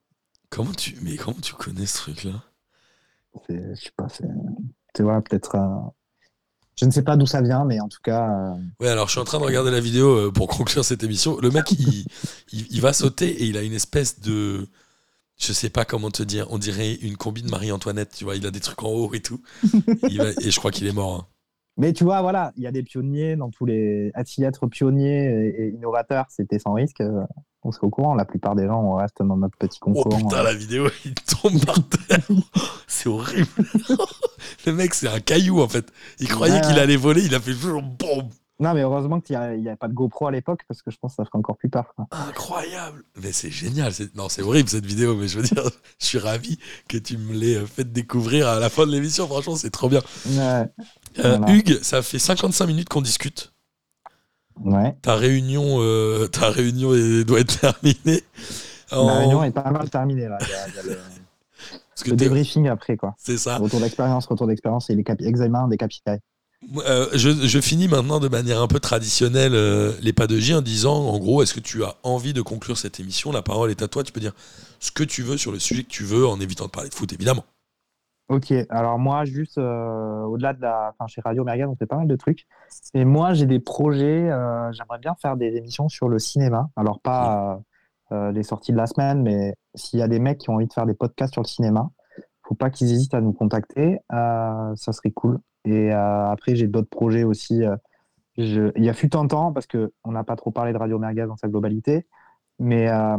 comment 0.49 0.71
tu, 0.73 0.95
mais 1.01 1.17
comment 1.17 1.37
tu 1.41 1.53
connais 1.53 1.85
ce 1.85 1.97
truc-là? 1.97 2.43
Je 3.49 3.75
sais 3.75 3.91
pas, 3.97 4.07
c'est. 4.09 4.23
Tu 4.93 5.03
vois, 5.03 5.21
peut-être. 5.21 5.55
euh, 5.55 5.89
Je 6.79 6.85
ne 6.85 6.91
sais 6.91 7.03
pas 7.03 7.17
d'où 7.17 7.25
ça 7.25 7.41
vient, 7.41 7.65
mais 7.65 7.79
en 7.79 7.87
tout 7.89 7.99
cas. 8.03 8.29
euh, 8.29 8.53
Ouais, 8.79 8.89
alors 8.89 9.07
je 9.07 9.11
suis 9.13 9.19
en 9.19 9.25
train 9.25 9.39
de 9.39 9.43
regarder 9.43 9.71
la 9.71 9.79
vidéo 9.81 10.31
pour 10.31 10.47
conclure 10.57 10.85
cette 10.85 11.03
émission. 11.03 11.37
Le 11.41 11.49
mec, 11.49 11.71
il, 11.71 12.05
il, 12.51 12.67
il 12.71 12.81
va 12.81 12.93
sauter 12.93 13.29
et 13.29 13.45
il 13.45 13.57
a 13.57 13.61
une 13.63 13.73
espèce 13.73 14.19
de. 14.19 14.67
Je 15.37 15.51
sais 15.53 15.69
pas 15.69 15.83
comment 15.85 16.11
te 16.11 16.23
dire, 16.23 16.47
on 16.51 16.57
dirait 16.57 16.93
une 16.93 17.17
combi 17.17 17.41
de 17.43 17.49
Marie-Antoinette, 17.49 18.11
tu 18.15 18.23
vois, 18.23 18.35
il 18.35 18.45
a 18.47 18.51
des 18.51 18.61
trucs 18.61 18.81
en 18.83 18.87
haut 18.89 19.13
et 19.13 19.19
tout. 19.19 19.41
Il 20.09 20.17
va- 20.17 20.29
et 20.41 20.49
je 20.51 20.57
crois 20.59 20.71
qu'il 20.71 20.87
est 20.87 20.93
mort. 20.93 21.15
hein. 21.15 21.27
Mais 21.77 21.91
tu 21.91 22.05
vois, 22.05 22.21
voilà, 22.21 22.53
il 22.55 22.63
y 22.63 22.67
a 22.67 22.71
des 22.71 22.83
pionniers 22.83 23.35
dans 23.35 23.49
tous 23.49 23.65
les. 23.65 24.13
S'y 24.25 24.45
être 24.45 24.65
pionnier 24.67 25.25
et, 25.25 25.63
et 25.65 25.69
innovateur, 25.73 26.23
c'était 26.29 26.57
sans 26.57 26.71
risque. 26.71 27.01
euh, 27.01 27.21
On 27.63 27.71
serait 27.73 27.85
au 27.87 27.89
courant. 27.89 28.15
La 28.15 28.23
plupart 28.23 28.55
des 28.55 28.65
gens, 28.65 28.81
on 28.81 28.95
reste 28.95 29.17
dans 29.21 29.35
notre 29.35 29.57
petit 29.57 29.77
Oh 29.81 29.91
concours. 29.91 30.17
putain, 30.17 30.37
euh. 30.39 30.43
la 30.43 30.53
vidéo, 30.53 30.87
il 31.05 31.13
tombe 31.15 31.65
par 31.65 31.75
terre. 31.85 32.25
C'est 32.87 33.09
horrible. 33.09 33.49
Le 34.65 34.71
mec, 34.71 34.93
c'est 34.93 35.09
un 35.09 35.19
caillou 35.19 35.59
en 35.61 35.67
fait. 35.67 35.85
Il 36.19 36.29
croyait 36.29 36.55
Ouais, 36.55 36.61
qu'il 36.61 36.79
allait 36.79 36.95
voler, 36.95 37.25
il 37.25 37.35
a 37.35 37.41
fait 37.41 37.51
toujours 37.53 37.81
boum. 37.81 38.29
Non, 38.59 38.73
mais 38.73 38.81
heureusement 38.83 39.19
qu'il 39.19 39.37
n'y 39.37 39.67
avait 39.67 39.75
pas 39.75 39.89
de 39.89 39.93
GoPro 39.93 40.27
à 40.27 40.31
l'époque, 40.31 40.61
parce 40.67 40.81
que 40.81 40.89
je 40.89 40.97
pense 40.97 41.11
que 41.11 41.15
ça 41.17 41.25
ferait 41.25 41.37
encore 41.39 41.57
plus 41.57 41.67
peur. 41.69 41.93
quoi. 41.95 42.07
Incroyable. 42.11 43.03
Mais 43.21 43.33
c'est 43.33 43.51
génial. 43.51 43.93
c'est- 43.93 44.15
Non, 44.15 44.29
c'est 44.29 44.41
horrible 44.43 44.69
cette 44.69 44.85
vidéo, 44.85 45.15
mais 45.15 45.27
je 45.27 45.39
veux 45.39 45.43
dire, 45.45 45.63
je 45.99 46.05
suis 46.05 46.19
ravi 46.19 46.57
que 46.87 46.97
tu 46.97 47.17
me 47.17 47.33
l'aies 47.33 47.57
euh, 47.57 47.65
fait 47.65 47.83
découvrir 47.91 48.47
à 48.47 48.59
la 48.59 48.69
fin 48.69 48.85
de 48.85 48.91
l'émission. 48.91 49.27
Franchement, 49.27 49.57
c'est 49.57 49.71
trop 49.71 49.89
bien. 49.89 50.01
Ouais. 50.27 50.39
Euh, 50.41 51.37
Voilà. 51.37 51.51
Hugues, 51.51 51.79
ça 51.81 52.01
fait 52.01 52.19
55 52.19 52.65
minutes 52.67 52.87
qu'on 52.89 53.01
discute. 53.01 53.51
ouais. 54.63 54.95
Ta 55.01 55.15
réunion, 55.15 55.77
euh, 55.81 56.27
ta 56.27 56.49
réunion 56.49 56.91
doit 57.25 57.39
être 57.41 57.59
terminée. 57.59 58.23
En- 58.91 59.07
La 59.07 59.17
réunion 59.19 59.43
est 59.43 59.51
pas 59.51 59.69
mal 59.71 59.89
terminée, 59.89 60.27
là. 60.27 60.37
Il 60.41 60.47
y 60.49 60.53
a, 60.53 60.67
il 60.69 60.75
y 60.75 60.79
a 60.79 60.83
le, 60.83 60.97
Parce 61.89 62.07
le 62.07 62.15
débriefing 62.15 62.67
après, 62.69 62.95
quoi. 62.97 63.15
c'est 63.17 63.37
ça. 63.37 63.57
Retour 63.57 63.79
d'expérience, 63.81 64.25
retour 64.27 64.47
d'expérience 64.47 64.89
et 64.89 64.95
les 64.95 65.03
examens 65.27 65.67
des 65.67 65.77
KPI. 65.77 66.01
Euh, 66.77 67.07
je, 67.13 67.59
finis 67.59 67.87
maintenant 67.87 68.19
de 68.19 68.27
manière 68.27 68.61
un 68.61 68.67
peu 68.67 68.79
traditionnelle 68.79 69.53
euh, 69.53 69.91
les 70.01 70.13
pas 70.13 70.27
de 70.27 70.37
J 70.37 70.53
en 70.55 70.61
disant, 70.61 70.95
en 70.95 71.19
gros, 71.19 71.43
est-ce 71.43 71.53
que 71.53 71.59
tu 71.59 71.83
as 71.83 71.95
envie 72.03 72.33
de 72.33 72.41
conclure 72.41 72.77
cette 72.77 72.99
émission? 72.99 73.31
La 73.31 73.41
parole 73.41 73.69
est 73.69 73.81
à 73.81 73.87
toi. 73.87 74.03
Tu 74.03 74.11
peux 74.11 74.19
dire 74.19 74.33
ce 74.79 74.91
que 74.91 75.03
tu 75.03 75.21
veux 75.21 75.37
sur 75.37 75.51
le 75.51 75.59
sujet 75.59 75.83
que 75.83 75.89
tu 75.89 76.03
veux 76.03 76.27
en 76.27 76.39
évitant 76.39 76.65
de 76.65 76.71
parler 76.71 76.89
de 76.89 76.95
foot, 76.95 77.11
évidemment. 77.13 77.43
Ok, 78.27 78.51
alors 78.69 78.97
moi, 78.97 79.23
juste 79.25 79.59
euh, 79.59 80.23
au-delà 80.23 80.53
de 80.53 80.61
la. 80.61 80.93
Enfin, 80.97 81.07
chez 81.07 81.21
Radio 81.21 81.43
Merguez, 81.43 81.65
on 81.65 81.75
fait 81.75 81.85
pas 81.85 81.97
mal 81.97 82.07
de 82.07 82.15
trucs. 82.15 82.47
Et 82.95 83.05
moi, 83.05 83.33
j'ai 83.33 83.45
des 83.45 83.59
projets. 83.59 84.27
J'aimerais 84.71 84.99
bien 84.99 85.15
faire 85.21 85.37
des 85.37 85.55
émissions 85.55 85.89
sur 85.89 86.09
le 86.09 86.17
cinéma. 86.17 86.69
Alors, 86.75 86.99
pas 86.99 87.61
les 88.11 88.43
sorties 88.43 88.71
de 88.71 88.77
la 88.77 88.87
semaine, 88.87 89.21
mais 89.21 89.53
s'il 89.75 89.99
y 89.99 90.01
a 90.01 90.07
des 90.07 90.19
mecs 90.19 90.39
qui 90.39 90.49
ont 90.49 90.55
envie 90.55 90.67
de 90.67 90.73
faire 90.73 90.85
des 90.85 90.93
podcasts 90.93 91.33
sur 91.33 91.43
le 91.43 91.47
cinéma, 91.47 91.89
faut 92.47 92.55
pas 92.55 92.69
qu'ils 92.71 92.91
hésitent 92.91 93.13
à 93.13 93.21
nous 93.21 93.33
contacter. 93.33 93.99
ça 94.09 94.91
serait 94.91 95.11
cool. 95.11 95.39
Et 95.65 95.91
euh, 95.91 96.29
après, 96.29 96.55
j'ai 96.55 96.67
d'autres 96.67 96.89
projets 96.89 97.23
aussi. 97.23 97.63
Euh, 97.63 97.75
il 98.37 98.83
y 98.83 98.89
a 98.89 98.93
fut 98.93 99.15
un 99.15 99.27
temps, 99.27 99.51
parce 99.51 99.67
qu'on 99.67 100.11
n'a 100.11 100.23
pas 100.23 100.35
trop 100.35 100.51
parlé 100.51 100.73
de 100.73 100.77
Radio 100.77 100.99
Merguez 100.99 101.25
dans 101.25 101.37
sa 101.37 101.47
globalité, 101.47 102.05
mais 102.59 102.89
euh, 102.89 103.17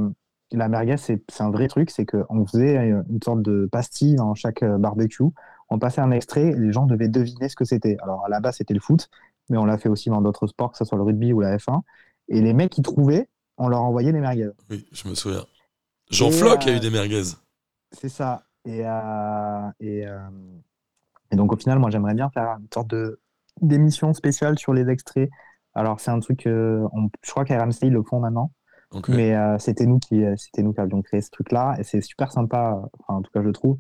la 0.53 0.69
merguez, 0.69 0.97
c'est 0.99 1.23
un 1.41 1.51
vrai 1.51 1.69
truc, 1.69 1.91
c'est 1.91 2.05
qu'on 2.05 2.47
faisait 2.47 2.77
une 2.77 3.23
sorte 3.25 3.43
de 3.43 3.67
pastille 3.71 4.17
dans 4.17 4.35
chaque 4.35 4.63
barbecue. 4.63 5.25
On 5.71 5.79
passait 5.79 6.03
un 6.03 6.11
extrait 6.11 6.49
et 6.49 6.55
les 6.55 6.71
gens 6.71 6.87
devaient 6.87 7.09
deviner 7.09 7.49
ce 7.49 7.57
que 7.57 7.65
c'était. 7.65 7.97
Alors 8.03 8.25
à 8.27 8.29
la 8.29 8.41
base, 8.41 8.57
c'était 8.59 8.75
le 8.75 8.81
foot, 8.81 9.09
mais 9.49 9.57
on 9.57 9.65
l'a 9.65 9.79
fait 9.79 9.89
aussi 9.89 10.11
dans 10.11 10.21
d'autres 10.21 10.47
sports, 10.47 10.73
que 10.73 10.79
ce 10.79 10.85
soit 10.85 10.99
le 10.99 11.05
rugby 11.05 11.33
ou 11.33 11.41
la 11.41 11.57
F1. 11.57 11.81
Et 12.29 12.43
les 12.43 12.53
mecs 12.53 12.71
qui 12.71 12.83
trouvaient, 12.83 13.29
on 13.57 13.69
leur 13.69 13.83
envoyait 13.83 14.13
des 14.13 14.21
merguez. 14.21 14.51
Oui, 14.71 14.87
je 14.93 15.09
me 15.09 15.15
souviens. 15.15 15.45
Jean 16.11 16.31
Floc 16.31 16.67
a 16.67 16.77
eu 16.77 16.79
des 16.79 16.91
merguez. 16.91 17.33
C'est 17.91 18.11
ça. 18.11 18.45
Et, 18.67 18.83
et, 19.81 20.07
et 21.33 21.37
donc, 21.37 21.53
au 21.53 21.57
final, 21.57 21.79
moi, 21.79 21.91
j'aimerais 21.91 22.15
bien 22.15 22.31
faire 22.31 22.57
une 22.61 22.69
sorte 22.73 22.89
de 22.89 23.21
d'émission 23.63 24.13
spéciale 24.13 24.59
sur 24.59 24.75
les 24.75 24.89
extraits. 24.91 25.31
Alors, 25.75 26.01
c'est 26.01 26.11
un 26.11 26.21
truc, 26.21 26.47
euh, 26.47 26.87
je 27.23 27.31
crois 27.31 27.45
qu'à 27.45 27.63
RMC, 27.63 27.85
ils 27.85 27.93
le 27.93 28.03
font 28.03 28.21
maintenant. 28.21 28.53
Mais 29.09 29.35
euh, 29.35 29.59
c'était 29.59 29.85
nous, 29.85 29.99
qui, 29.99 30.23
c'était 30.37 30.63
nous 30.63 30.73
qui 30.73 30.81
avions 30.81 31.03
créé 31.03 31.21
ce 31.21 31.31
truc-là. 31.31 31.77
Et 31.79 31.85
c'est 31.85 32.01
super 32.01 32.33
sympa, 32.33 32.81
en 33.09 33.23
tout 33.23 33.31
cas, 33.33 33.43
je 33.43 33.51
trouve. 33.51 33.77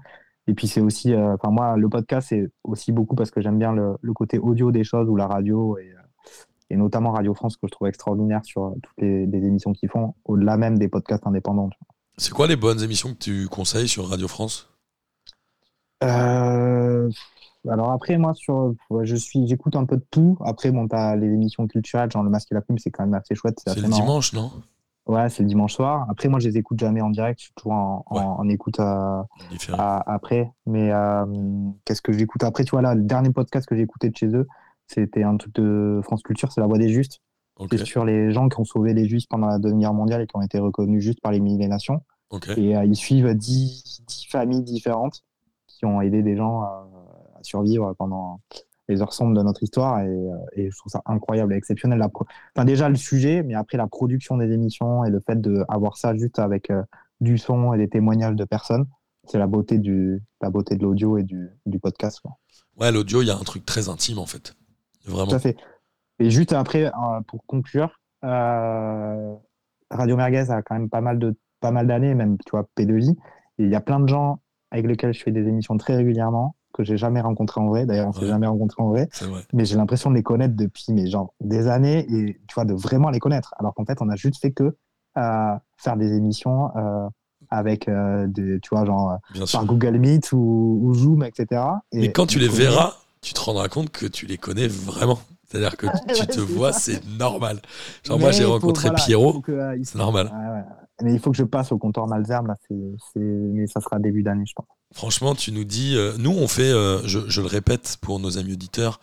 Et 0.46 0.54
puis, 0.54 0.68
c'est 0.68 0.80
aussi, 0.80 1.12
euh, 1.12 1.34
enfin, 1.34 1.50
moi, 1.50 1.76
le 1.76 1.88
podcast, 1.88 2.28
c'est 2.28 2.48
aussi 2.64 2.92
beaucoup 2.92 3.16
parce 3.16 3.30
que 3.30 3.40
j'aime 3.40 3.58
bien 3.58 3.72
le, 3.72 4.12
côté 4.14 4.38
audio 4.38 4.70
des 4.70 4.84
choses 4.84 5.08
ou 5.08 5.16
la 5.16 5.26
radio. 5.26 5.76
Et, 5.78 5.92
et, 6.70 6.76
notamment 6.76 7.12
Radio 7.12 7.34
France, 7.34 7.56
que 7.56 7.66
je 7.66 7.72
trouve 7.72 7.88
extraordinaire 7.88 8.44
sur 8.44 8.74
toutes 8.82 8.96
les, 8.98 9.24
émissions 9.24 9.72
qu'ils 9.72 9.88
font, 9.88 10.14
au-delà 10.24 10.56
même 10.56 10.78
des 10.78 10.88
podcasts 10.88 11.26
indépendants. 11.26 11.70
C'est 12.16 12.32
quoi 12.32 12.46
les 12.46 12.56
bonnes 12.56 12.82
émissions 12.82 13.12
que 13.12 13.18
tu 13.18 13.48
conseilles 13.48 13.88
sur 13.88 14.08
Radio 14.08 14.28
France? 14.28 14.70
Euh, 16.02 17.10
alors 17.70 17.90
après, 17.90 18.18
moi, 18.18 18.34
sur, 18.34 18.74
je 19.02 19.16
suis, 19.16 19.46
j'écoute 19.46 19.76
un 19.76 19.84
peu 19.84 19.96
de 19.96 20.04
tout. 20.10 20.36
Après, 20.44 20.70
bon, 20.70 20.88
t'as 20.88 21.16
les 21.16 21.26
émissions 21.26 21.66
culturelles, 21.66 22.10
genre 22.10 22.22
Le 22.22 22.30
Masque 22.30 22.52
et 22.52 22.54
la 22.54 22.60
Plume, 22.60 22.78
c'est 22.78 22.90
quand 22.90 23.04
même 23.04 23.14
assez 23.14 23.34
chouette. 23.34 23.60
C'est 23.66 23.76
le 23.80 23.88
dimanche, 23.88 24.32
non? 24.32 24.50
Ouais, 25.06 25.28
c'est 25.28 25.44
le 25.44 25.48
dimanche 25.48 25.74
soir. 25.74 26.06
Après, 26.10 26.28
moi, 26.28 26.40
je 26.40 26.48
les 26.48 26.58
écoute 26.58 26.80
jamais 26.80 27.00
en 27.00 27.10
direct. 27.10 27.38
Je 27.38 27.44
suis 27.44 27.54
toujours 27.54 28.04
en, 28.06 28.48
écoute 28.48 28.80
euh, 28.80 29.22
après. 29.78 30.50
Mais 30.66 30.90
euh, 30.92 31.24
qu'est-ce 31.84 32.02
que 32.02 32.12
j'écoute? 32.12 32.42
Après 32.42 32.64
Tu 32.64 32.70
vois, 32.70 32.82
là, 32.82 32.94
le 32.94 33.02
dernier 33.02 33.30
podcast 33.30 33.68
que 33.68 33.76
j'ai 33.76 33.82
écouté 33.82 34.10
de 34.10 34.16
chez 34.16 34.26
eux, 34.28 34.48
c'était 34.88 35.22
un 35.22 35.36
truc 35.36 35.54
de 35.54 36.00
France 36.02 36.22
Culture, 36.22 36.50
c'est 36.50 36.60
La 36.60 36.66
Voix 36.66 36.78
des 36.78 36.88
Justes. 36.88 37.20
C'est 37.70 37.84
sur 37.86 38.04
les 38.04 38.32
gens 38.32 38.48
qui 38.48 38.60
ont 38.60 38.64
sauvé 38.64 38.92
les 38.92 39.08
Justes 39.08 39.30
pendant 39.30 39.46
la 39.46 39.58
Deuxième 39.58 39.80
Guerre 39.80 39.94
mondiale 39.94 40.22
et 40.22 40.26
qui 40.26 40.36
ont 40.36 40.42
été 40.42 40.58
reconnus 40.58 41.02
justes 41.02 41.20
par 41.22 41.32
les 41.32 41.40
milliers 41.40 41.68
nations. 41.68 42.02
Et 42.56 42.76
euh, 42.76 42.84
ils 42.84 42.96
suivent 42.96 43.32
dix, 43.34 44.00
familles 44.28 44.62
différentes 44.62 45.22
qui 45.68 45.86
ont 45.86 46.00
aidé 46.00 46.22
des 46.22 46.36
gens 46.36 46.64
survivre 47.46 47.94
pendant 47.98 48.40
les 48.88 49.02
heures 49.02 49.12
sombres 49.12 49.34
de 49.34 49.42
notre 49.42 49.62
histoire 49.62 50.00
et, 50.00 50.06
euh, 50.06 50.36
et 50.52 50.70
je 50.70 50.76
trouve 50.76 50.90
ça 50.90 51.02
incroyable 51.06 51.54
et 51.54 51.56
exceptionnel. 51.56 51.98
La 51.98 52.08
enfin, 52.54 52.64
déjà 52.64 52.88
le 52.88 52.96
sujet, 52.96 53.42
mais 53.42 53.54
après 53.54 53.76
la 53.78 53.86
production 53.86 54.36
des 54.36 54.52
émissions 54.52 55.04
et 55.04 55.10
le 55.10 55.20
fait 55.20 55.40
d'avoir 55.40 55.96
ça 55.96 56.16
juste 56.16 56.38
avec 56.38 56.70
euh, 56.70 56.82
du 57.20 57.38
son 57.38 57.74
et 57.74 57.78
des 57.78 57.88
témoignages 57.88 58.36
de 58.36 58.44
personnes, 58.44 58.86
c'est 59.24 59.38
la 59.38 59.46
beauté 59.46 59.78
du 59.78 60.22
la 60.40 60.50
beauté 60.50 60.76
de 60.76 60.82
l'audio 60.82 61.18
et 61.18 61.24
du, 61.24 61.50
du 61.66 61.78
podcast. 61.78 62.20
Quoi. 62.20 62.36
Ouais, 62.78 62.92
l'audio, 62.92 63.22
il 63.22 63.26
y 63.26 63.30
a 63.30 63.36
un 63.36 63.42
truc 63.42 63.64
très 63.64 63.88
intime 63.88 64.18
en 64.18 64.26
fait. 64.26 64.54
Vraiment. 65.04 65.30
Tout 65.30 65.36
à 65.36 65.40
fait. 65.40 65.56
Et 66.18 66.30
juste 66.30 66.52
après, 66.52 66.86
euh, 66.86 67.20
pour 67.26 67.44
conclure, 67.46 68.00
Radio 68.22 70.16
Merguez 70.16 70.50
a 70.50 70.62
quand 70.62 70.74
même 70.74 70.88
pas 70.88 71.00
mal 71.00 71.18
de 71.18 71.36
pas 71.60 71.70
mal 71.70 71.86
d'années, 71.86 72.14
même 72.14 72.36
tu 72.38 72.50
vois, 72.50 72.68
P2J. 72.76 73.10
Et 73.10 73.16
il 73.64 73.70
y 73.70 73.74
a 73.74 73.80
plein 73.80 74.00
de 74.00 74.08
gens 74.08 74.40
avec 74.70 74.86
lesquels 74.86 75.14
je 75.14 75.22
fais 75.22 75.30
des 75.30 75.46
émissions 75.48 75.76
très 75.76 75.96
régulièrement 75.96 76.55
que 76.76 76.84
j'ai 76.84 76.96
jamais 76.96 77.20
rencontré 77.20 77.60
en 77.60 77.68
vrai. 77.68 77.86
D'ailleurs, 77.86 78.08
on 78.08 78.12
s'est 78.12 78.26
jamais 78.26 78.46
rencontré 78.46 78.82
en 78.82 78.88
vrai. 78.88 79.08
Mais 79.52 79.64
j'ai 79.64 79.76
l'impression 79.76 80.10
de 80.10 80.16
les 80.16 80.22
connaître 80.22 80.54
depuis 80.54 80.92
mais 80.92 81.06
genre 81.08 81.34
des 81.40 81.68
années 81.68 82.06
et 82.10 82.38
tu 82.46 82.54
vois 82.54 82.64
de 82.64 82.74
vraiment 82.74 83.10
les 83.10 83.18
connaître. 83.18 83.54
Alors 83.58 83.74
qu'en 83.74 83.84
fait, 83.84 83.98
on 84.00 84.08
a 84.08 84.16
juste 84.16 84.40
fait 84.40 84.52
que 84.52 84.76
euh, 85.16 85.54
faire 85.78 85.96
des 85.96 86.12
émissions 86.12 86.70
euh, 86.76 87.08
avec 87.50 87.88
euh, 87.88 88.26
des, 88.26 88.60
tu 88.60 88.70
vois 88.70 88.84
genre 88.84 89.18
par 89.52 89.64
Google 89.64 89.98
Meet 89.98 90.32
ou, 90.32 90.92
Zoom, 90.94 91.24
etc. 91.24 91.62
Et, 91.92 92.00
mais 92.00 92.12
quand 92.12 92.26
tu 92.26 92.38
les 92.38 92.48
verras, 92.48 92.94
tu 93.22 93.32
te 93.32 93.40
rendras 93.40 93.68
compte 93.68 93.90
que 93.90 94.06
tu 94.06 94.26
les 94.26 94.36
connais 94.36 94.68
vraiment. 94.68 95.18
C'est-à-dire 95.48 95.76
que 95.76 95.86
tu 96.14 96.26
te 96.26 96.40
vois, 96.40 96.72
c'est 96.72 97.04
normal. 97.18 97.60
Genre, 98.04 98.18
moi, 98.18 98.32
j'ai 98.32 98.44
rencontré 98.44 98.90
Pierrot, 98.94 99.42
c'est 99.84 99.96
normal. 99.96 100.30
Mais 101.02 101.12
il 101.12 101.20
faut 101.20 101.30
que 101.30 101.36
je 101.36 101.44
passe 101.44 101.72
au 101.72 101.78
comptoir 101.78 102.06
Malzerbe, 102.06 102.46
là, 102.46 102.56
mais 103.14 103.66
ça 103.66 103.80
sera 103.80 103.98
début 103.98 104.22
d'année, 104.22 104.44
je 104.46 104.54
pense. 104.54 104.66
Franchement, 104.92 105.34
tu 105.34 105.52
nous 105.52 105.64
dis, 105.64 105.94
euh, 105.96 106.14
nous 106.18 106.30
on 106.30 106.48
fait, 106.48 106.70
euh, 106.70 107.06
je, 107.06 107.40
le 107.40 107.46
répète 107.46 107.98
pour 108.00 108.18
nos 108.18 108.38
amis 108.38 108.54
auditeurs, 108.54 109.00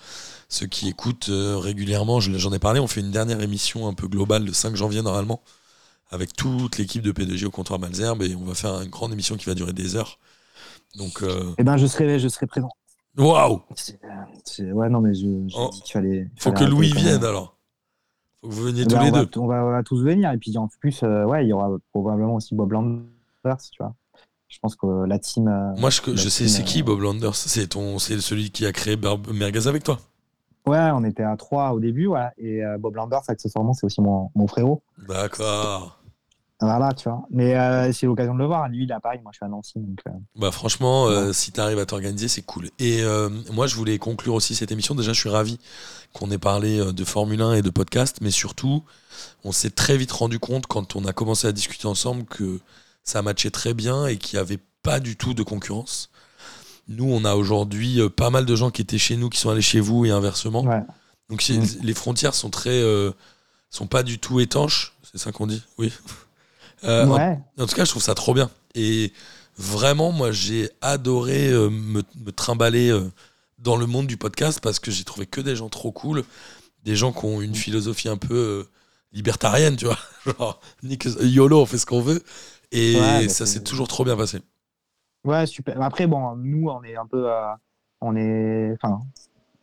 ceux 0.49 0.65
qui 0.65 0.87
écoutent 0.87 1.29
euh, 1.29 1.57
régulièrement, 1.57 2.19
j'en 2.19 2.51
ai 2.51 2.59
parlé, 2.59 2.79
on 2.79 2.87
fait 2.87 3.01
une 3.01 3.11
dernière 3.11 3.41
émission 3.41 3.87
un 3.87 3.93
peu 3.93 4.07
globale 4.07 4.45
le 4.45 4.53
5 4.53 4.75
janvier 4.75 5.01
normalement, 5.01 5.41
avec 6.09 6.33
toute 6.33 6.77
l'équipe 6.77 7.03
de 7.03 7.11
P2J 7.11 7.45
au 7.45 7.51
comptoir 7.51 7.79
Malzerbe, 7.79 8.23
et 8.23 8.35
on 8.35 8.43
va 8.43 8.55
faire 8.55 8.81
une 8.81 8.89
grande 8.89 9.11
émission 9.11 9.35
qui 9.35 9.45
va 9.45 9.53
durer 9.53 9.73
des 9.73 9.95
heures. 9.95 10.19
Donc, 10.95 11.23
Eh 11.57 11.63
ben, 11.63 11.77
je 11.77 11.85
serai, 11.85 12.19
je 12.19 12.27
serai 12.27 12.47
présent. 12.47 12.69
Waouh 13.17 13.61
Ouais, 14.59 14.89
non, 14.89 15.01
mais 15.01 15.13
je, 15.13 15.27
oh. 15.55 15.69
Faut 16.39 16.51
que 16.51 16.63
Louis 16.63 16.91
vienne 16.91 17.23
alors. 17.23 17.57
Vous 18.43 18.63
veniez 18.63 18.81
eh 18.81 18.87
tous 18.87 18.95
ben, 18.95 19.05
les 19.05 19.11
deux. 19.11 19.29
on, 19.37 19.47
va, 19.47 19.83
tous 19.83 20.03
venir, 20.03 20.31
et 20.31 20.37
puis 20.37 20.57
en 20.57 20.67
plus, 20.79 21.01
ouais, 21.01 21.45
il 21.45 21.49
y 21.49 21.53
aura 21.53 21.77
probablement 21.91 22.35
aussi 22.35 22.53
Bob 22.55 22.73
Landers, 22.73 23.57
tu 23.71 23.81
vois. 23.81 23.95
Je 24.53 24.59
pense 24.59 24.75
que 24.75 25.05
la 25.07 25.17
team. 25.17 25.47
Euh, 25.47 25.73
Moi, 25.79 25.89
je, 25.89 25.99
je 26.15 26.29
sais, 26.29 26.47
c'est 26.47 26.63
qui 26.63 26.81
euh, 26.81 26.83
Bob 26.83 26.99
Landers 26.99 27.35
C'est 27.35 27.71
celui 27.73 28.51
qui 28.51 28.67
a 28.67 28.71
créé 28.71 28.95
Merguez 29.33 29.67
avec 29.67 29.83
toi. 29.83 29.97
Ouais, 30.67 30.91
on 30.93 31.03
était 31.03 31.23
à 31.23 31.35
trois 31.37 31.71
au 31.73 31.79
début, 31.79 32.05
ouais. 32.05 32.27
Et 32.37 32.63
euh, 32.63 32.77
Bob 32.77 32.95
Landers, 32.95 33.23
accessoirement, 33.27 33.73
c'est 33.73 33.87
aussi 33.87 33.99
mon, 33.99 34.29
mon 34.35 34.45
frérot. 34.45 34.83
D'accord. 35.07 36.02
Voilà, 36.63 36.93
tu 36.93 37.09
vois. 37.09 37.23
Mais 37.29 37.91
c'est 37.93 38.05
l'occasion 38.05 38.33
de 38.33 38.39
le 38.39 38.45
voir. 38.45 38.67
Lui, 38.69 38.83
il 38.83 38.91
est 38.91 38.93
à 38.93 38.99
Paris, 38.99 39.19
moi, 39.23 39.31
je 39.33 39.37
suis 39.37 39.45
à 39.45 39.49
Nancy. 39.49 39.73
Donc, 39.75 39.99
bah, 40.35 40.51
franchement, 40.51 41.07
si 41.33 41.51
tu 41.51 41.59
arrives 41.59 41.79
à 41.79 41.85
t'organiser, 41.85 42.27
c'est 42.27 42.41
cool. 42.41 42.69
Et 42.79 43.03
moi, 43.51 43.67
je 43.67 43.75
voulais 43.75 43.97
conclure 43.97 44.33
aussi 44.33 44.55
cette 44.55 44.71
émission. 44.71 44.95
Déjà, 44.95 45.13
je 45.13 45.19
suis 45.19 45.29
ravi 45.29 45.59
qu'on 46.13 46.29
ait 46.31 46.37
parlé 46.37 46.93
de 46.93 47.03
Formule 47.03 47.41
1 47.41 47.53
et 47.53 47.61
de 47.61 47.69
podcast, 47.69 48.17
mais 48.21 48.31
surtout, 48.31 48.83
on 49.43 49.51
s'est 49.51 49.69
très 49.69 49.97
vite 49.97 50.11
rendu 50.11 50.39
compte 50.39 50.67
quand 50.67 50.95
on 50.95 51.05
a 51.05 51.13
commencé 51.13 51.47
à 51.47 51.51
discuter 51.51 51.87
ensemble 51.87 52.25
que 52.25 52.59
ça 53.03 53.21
matchait 53.21 53.51
très 53.51 53.73
bien 53.73 54.07
et 54.07 54.17
qu'il 54.17 54.37
n'y 54.37 54.41
avait 54.41 54.59
pas 54.81 54.99
du 54.99 55.15
tout 55.15 55.33
de 55.33 55.43
concurrence. 55.43 56.09
Nous, 56.87 57.05
on 57.05 57.23
a 57.25 57.35
aujourd'hui 57.35 57.99
euh, 58.01 58.09
pas 58.09 58.29
mal 58.29 58.45
de 58.45 58.55
gens 58.55 58.69
qui 58.69 58.81
étaient 58.81 58.97
chez 58.97 59.15
nous 59.15 59.29
qui 59.29 59.39
sont 59.39 59.49
allés 59.49 59.61
chez 59.61 59.79
vous 59.79 60.05
et 60.05 60.11
inversement. 60.11 60.65
Donc 61.29 61.47
mm. 61.47 61.61
les 61.81 61.93
frontières 61.93 62.35
sont 62.35 62.49
très, 62.49 62.81
euh, 62.81 63.11
sont 63.69 63.87
pas 63.87 64.03
du 64.03 64.19
tout 64.19 64.39
étanches. 64.39 64.93
C'est 65.03 65.17
ça 65.17 65.31
qu'on 65.31 65.47
dit, 65.47 65.63
oui. 65.77 65.93
Euh, 66.83 67.35
en, 67.57 67.65
tout 67.65 67.75
cas, 67.75 67.85
je 67.85 67.89
trouve 67.89 68.03
ça 68.03 68.15
trop 68.15 68.33
bien. 68.33 68.49
Et 68.75 69.13
vraiment, 69.57 70.11
moi, 70.11 70.31
j'ai 70.31 70.69
adoré 70.81 71.49
me, 71.49 72.01
me, 72.23 72.31
trimballer 72.31 72.91
dans 73.59 73.75
le 73.75 73.85
monde 73.85 74.07
du 74.07 74.17
podcast 74.17 74.59
parce 74.61 74.79
que 74.79 74.91
j'ai 74.91 75.03
trouvé 75.03 75.25
que 75.25 75.41
des 75.41 75.55
gens 75.55 75.69
trop 75.69 75.91
cool, 75.91 76.23
des 76.83 76.95
gens 76.95 77.13
qui 77.13 77.25
ont 77.25 77.41
une 77.41 77.55
philosophie 77.55 78.09
un 78.09 78.17
peu 78.17 78.67
libertarienne, 79.13 79.75
tu 79.75 79.85
vois. 79.85 79.97
Genre, 80.25 80.59
YOLO, 81.21 81.61
on 81.61 81.65
fait 81.65 81.77
ce 81.77 81.85
qu'on 81.85 82.01
veut. 82.01 82.21
Et 82.71 83.29
ça 83.29 83.45
s'est 83.45 83.63
toujours 83.63 83.87
trop 83.87 84.03
bien 84.03 84.17
passé. 84.17 84.39
Ouais, 85.23 85.45
super. 85.45 85.81
Après, 85.81 86.07
bon, 86.07 86.35
nous, 86.35 86.67
on 86.69 86.83
est 86.83 86.95
un 86.95 87.05
peu. 87.05 87.31
Euh, 87.31 87.53
on 88.01 88.15
est. 88.15 88.73
Enfin, 88.73 88.99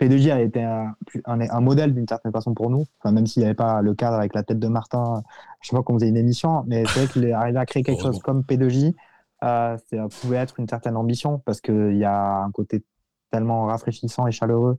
P2J 0.00 0.32
a 0.32 0.40
été 0.40 0.62
un, 0.62 0.94
un, 1.26 1.60
modèle 1.60 1.94
d'une 1.94 2.08
certaine 2.08 2.32
façon 2.32 2.54
pour 2.54 2.70
nous. 2.70 2.84
Enfin, 2.98 3.12
même 3.12 3.26
s'il 3.26 3.42
n'y 3.42 3.46
avait 3.46 3.54
pas 3.54 3.82
le 3.82 3.94
cadre 3.94 4.16
avec 4.16 4.34
la 4.34 4.42
tête 4.42 4.58
de 4.58 4.68
Martin, 4.68 5.22
je 5.60 5.68
sais 5.68 5.76
pas 5.76 5.82
qu'on 5.82 5.94
faisait 5.94 6.08
une 6.08 6.16
émission, 6.16 6.64
mais 6.66 6.84
c'est 6.86 7.00
vrai 7.00 7.08
qu'il 7.08 7.32
arrivé 7.32 7.58
à 7.58 7.66
créer 7.66 7.82
quelque 7.82 8.02
chose 8.02 8.18
comme 8.20 8.40
P2J. 8.40 8.94
Euh, 9.42 9.76
ça 9.90 10.08
pouvait 10.20 10.36
être 10.36 10.58
une 10.58 10.68
certaine 10.68 10.96
ambition 10.96 11.38
parce 11.38 11.60
qu'il 11.60 11.96
y 11.96 12.04
a 12.04 12.42
un 12.42 12.50
côté 12.50 12.82
tellement 13.30 13.66
rafraîchissant 13.66 14.26
et 14.26 14.32
chaleureux 14.32 14.78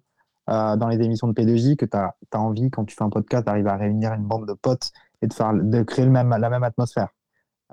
euh, 0.49 0.75
dans 0.75 0.87
les 0.87 1.01
émissions 1.01 1.27
de 1.27 1.33
P2J 1.33 1.75
que 1.75 1.85
tu 1.85 1.97
as, 1.97 2.15
as, 2.31 2.39
envie, 2.39 2.71
quand 2.71 2.85
tu 2.85 2.95
fais 2.95 3.03
un 3.03 3.09
podcast, 3.09 3.45
d'arriver 3.45 3.69
à 3.69 3.77
réunir 3.77 4.13
une 4.13 4.23
bande 4.23 4.47
de 4.47 4.53
potes 4.53 4.91
et 5.21 5.27
de, 5.27 5.33
faire, 5.33 5.53
de 5.53 5.83
créer 5.83 6.05
le 6.05 6.11
même, 6.11 6.29
la 6.29 6.49
même 6.49 6.63
atmosphère. 6.63 7.09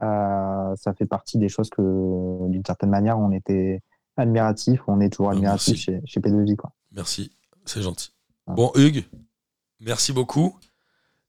Euh, 0.03 0.77
ça 0.77 0.93
fait 0.93 1.07
partie 1.07 1.39
des 1.39 1.49
choses 1.49 1.71
que, 1.71 2.49
d'une 2.49 2.65
certaine 2.65 2.91
manière, 2.91 3.19
on 3.19 3.33
était 3.33 3.83
admiratif, 4.17 4.83
on 4.87 5.01
est 5.01 5.11
toujours 5.11 5.31
ah, 5.31 5.33
admiratif 5.35 5.77
chez, 5.77 6.01
chez 6.05 6.21
P2J. 6.21 6.57
Quoi. 6.57 6.73
Merci, 6.93 7.33
c'est 7.69 7.83
gentil. 7.83 8.11
Bon, 8.47 8.73
Hugues, 8.75 9.05
merci 9.81 10.13
beaucoup. 10.13 10.57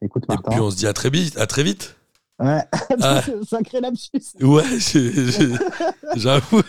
Écoute, 0.01 0.23
Et 0.31 0.37
puis 0.49 0.59
on 0.59 0.71
se 0.71 0.77
dit 0.77 0.87
à 0.87 0.93
très 0.93 1.09
vite. 1.09 1.37
À 1.37 1.47
très 1.47 1.63
vite. 1.63 1.97
Ouais, 2.39 2.61
Ah. 3.01 3.21
sacré 3.49 3.81
lapsus. 3.81 4.09
Ouais, 4.41 4.63
j'avoue, 6.15 6.61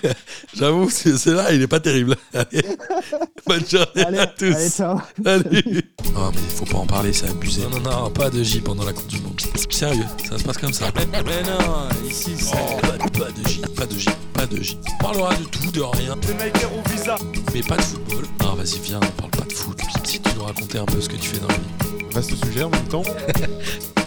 j'avoue, 0.54 0.90
c'est 0.90 1.16
c'est 1.16 1.32
là, 1.32 1.52
il 1.52 1.62
est 1.62 1.68
pas 1.68 1.78
terrible. 1.80 2.16
Allez, 2.34 2.64
bonne 3.46 3.64
journée 3.68 4.04
Allez, 4.04 4.18
à 4.18 4.26
tous. 4.26 4.44
allez, 4.54 4.68
ciao. 4.70 4.98
Salut. 5.24 5.82
Non 6.14 6.30
mais 6.34 6.40
faut 6.56 6.64
pas 6.64 6.78
en 6.78 6.86
parler, 6.86 7.12
c'est 7.12 7.28
abusé. 7.30 7.62
Non, 7.62 7.78
non, 7.80 8.02
non, 8.04 8.10
pas 8.10 8.30
de 8.30 8.42
J 8.42 8.60
pendant 8.60 8.84
la 8.84 8.92
Coupe 8.92 9.06
du 9.06 9.20
Monde. 9.20 9.40
Sérieux, 9.70 10.04
ça 10.28 10.38
se 10.38 10.42
passe 10.44 10.58
comme 10.58 10.72
ça. 10.72 10.86
Mais 10.96 11.06
non, 11.42 11.88
ici 12.08 12.32
c'est. 12.36 12.52
Oh, 12.54 12.80
pas, 12.80 12.98
de- 12.98 13.18
pas 13.18 13.30
de 13.30 13.48
J, 13.48 13.60
pas 13.76 13.86
de 13.86 13.94
J, 13.98 14.08
pas 14.34 14.46
de 14.46 14.60
J. 14.62 14.76
On 14.98 15.02
parlera 15.04 15.34
de 15.36 15.44
tout, 15.44 15.70
de 15.70 15.80
rien, 15.80 16.16
Les 16.26 16.34
makers 16.34 16.70
au 16.74 16.88
visa. 16.90 17.16
mais 17.54 17.62
pas 17.62 17.76
de 17.76 17.82
football. 17.82 18.24
Non, 18.42 18.54
vas-y, 18.54 18.78
viens, 18.80 18.98
on 19.00 19.20
parle 19.20 19.30
pas 19.30 19.44
de 19.48 19.52
foot. 19.52 19.78
Si 20.04 20.20
tu 20.20 20.30
nous 20.36 20.42
racontais 20.44 20.78
un 20.78 20.84
peu 20.86 21.00
ce 21.00 21.08
que 21.08 21.16
tu 21.16 21.28
fais 21.28 21.38
dans 21.38 21.46
la 21.48 21.54
vie. 21.54 22.04
Vaste 22.12 22.34
sujet 22.44 22.64
en 22.64 22.70
même 22.70 22.88
temps. 22.88 23.02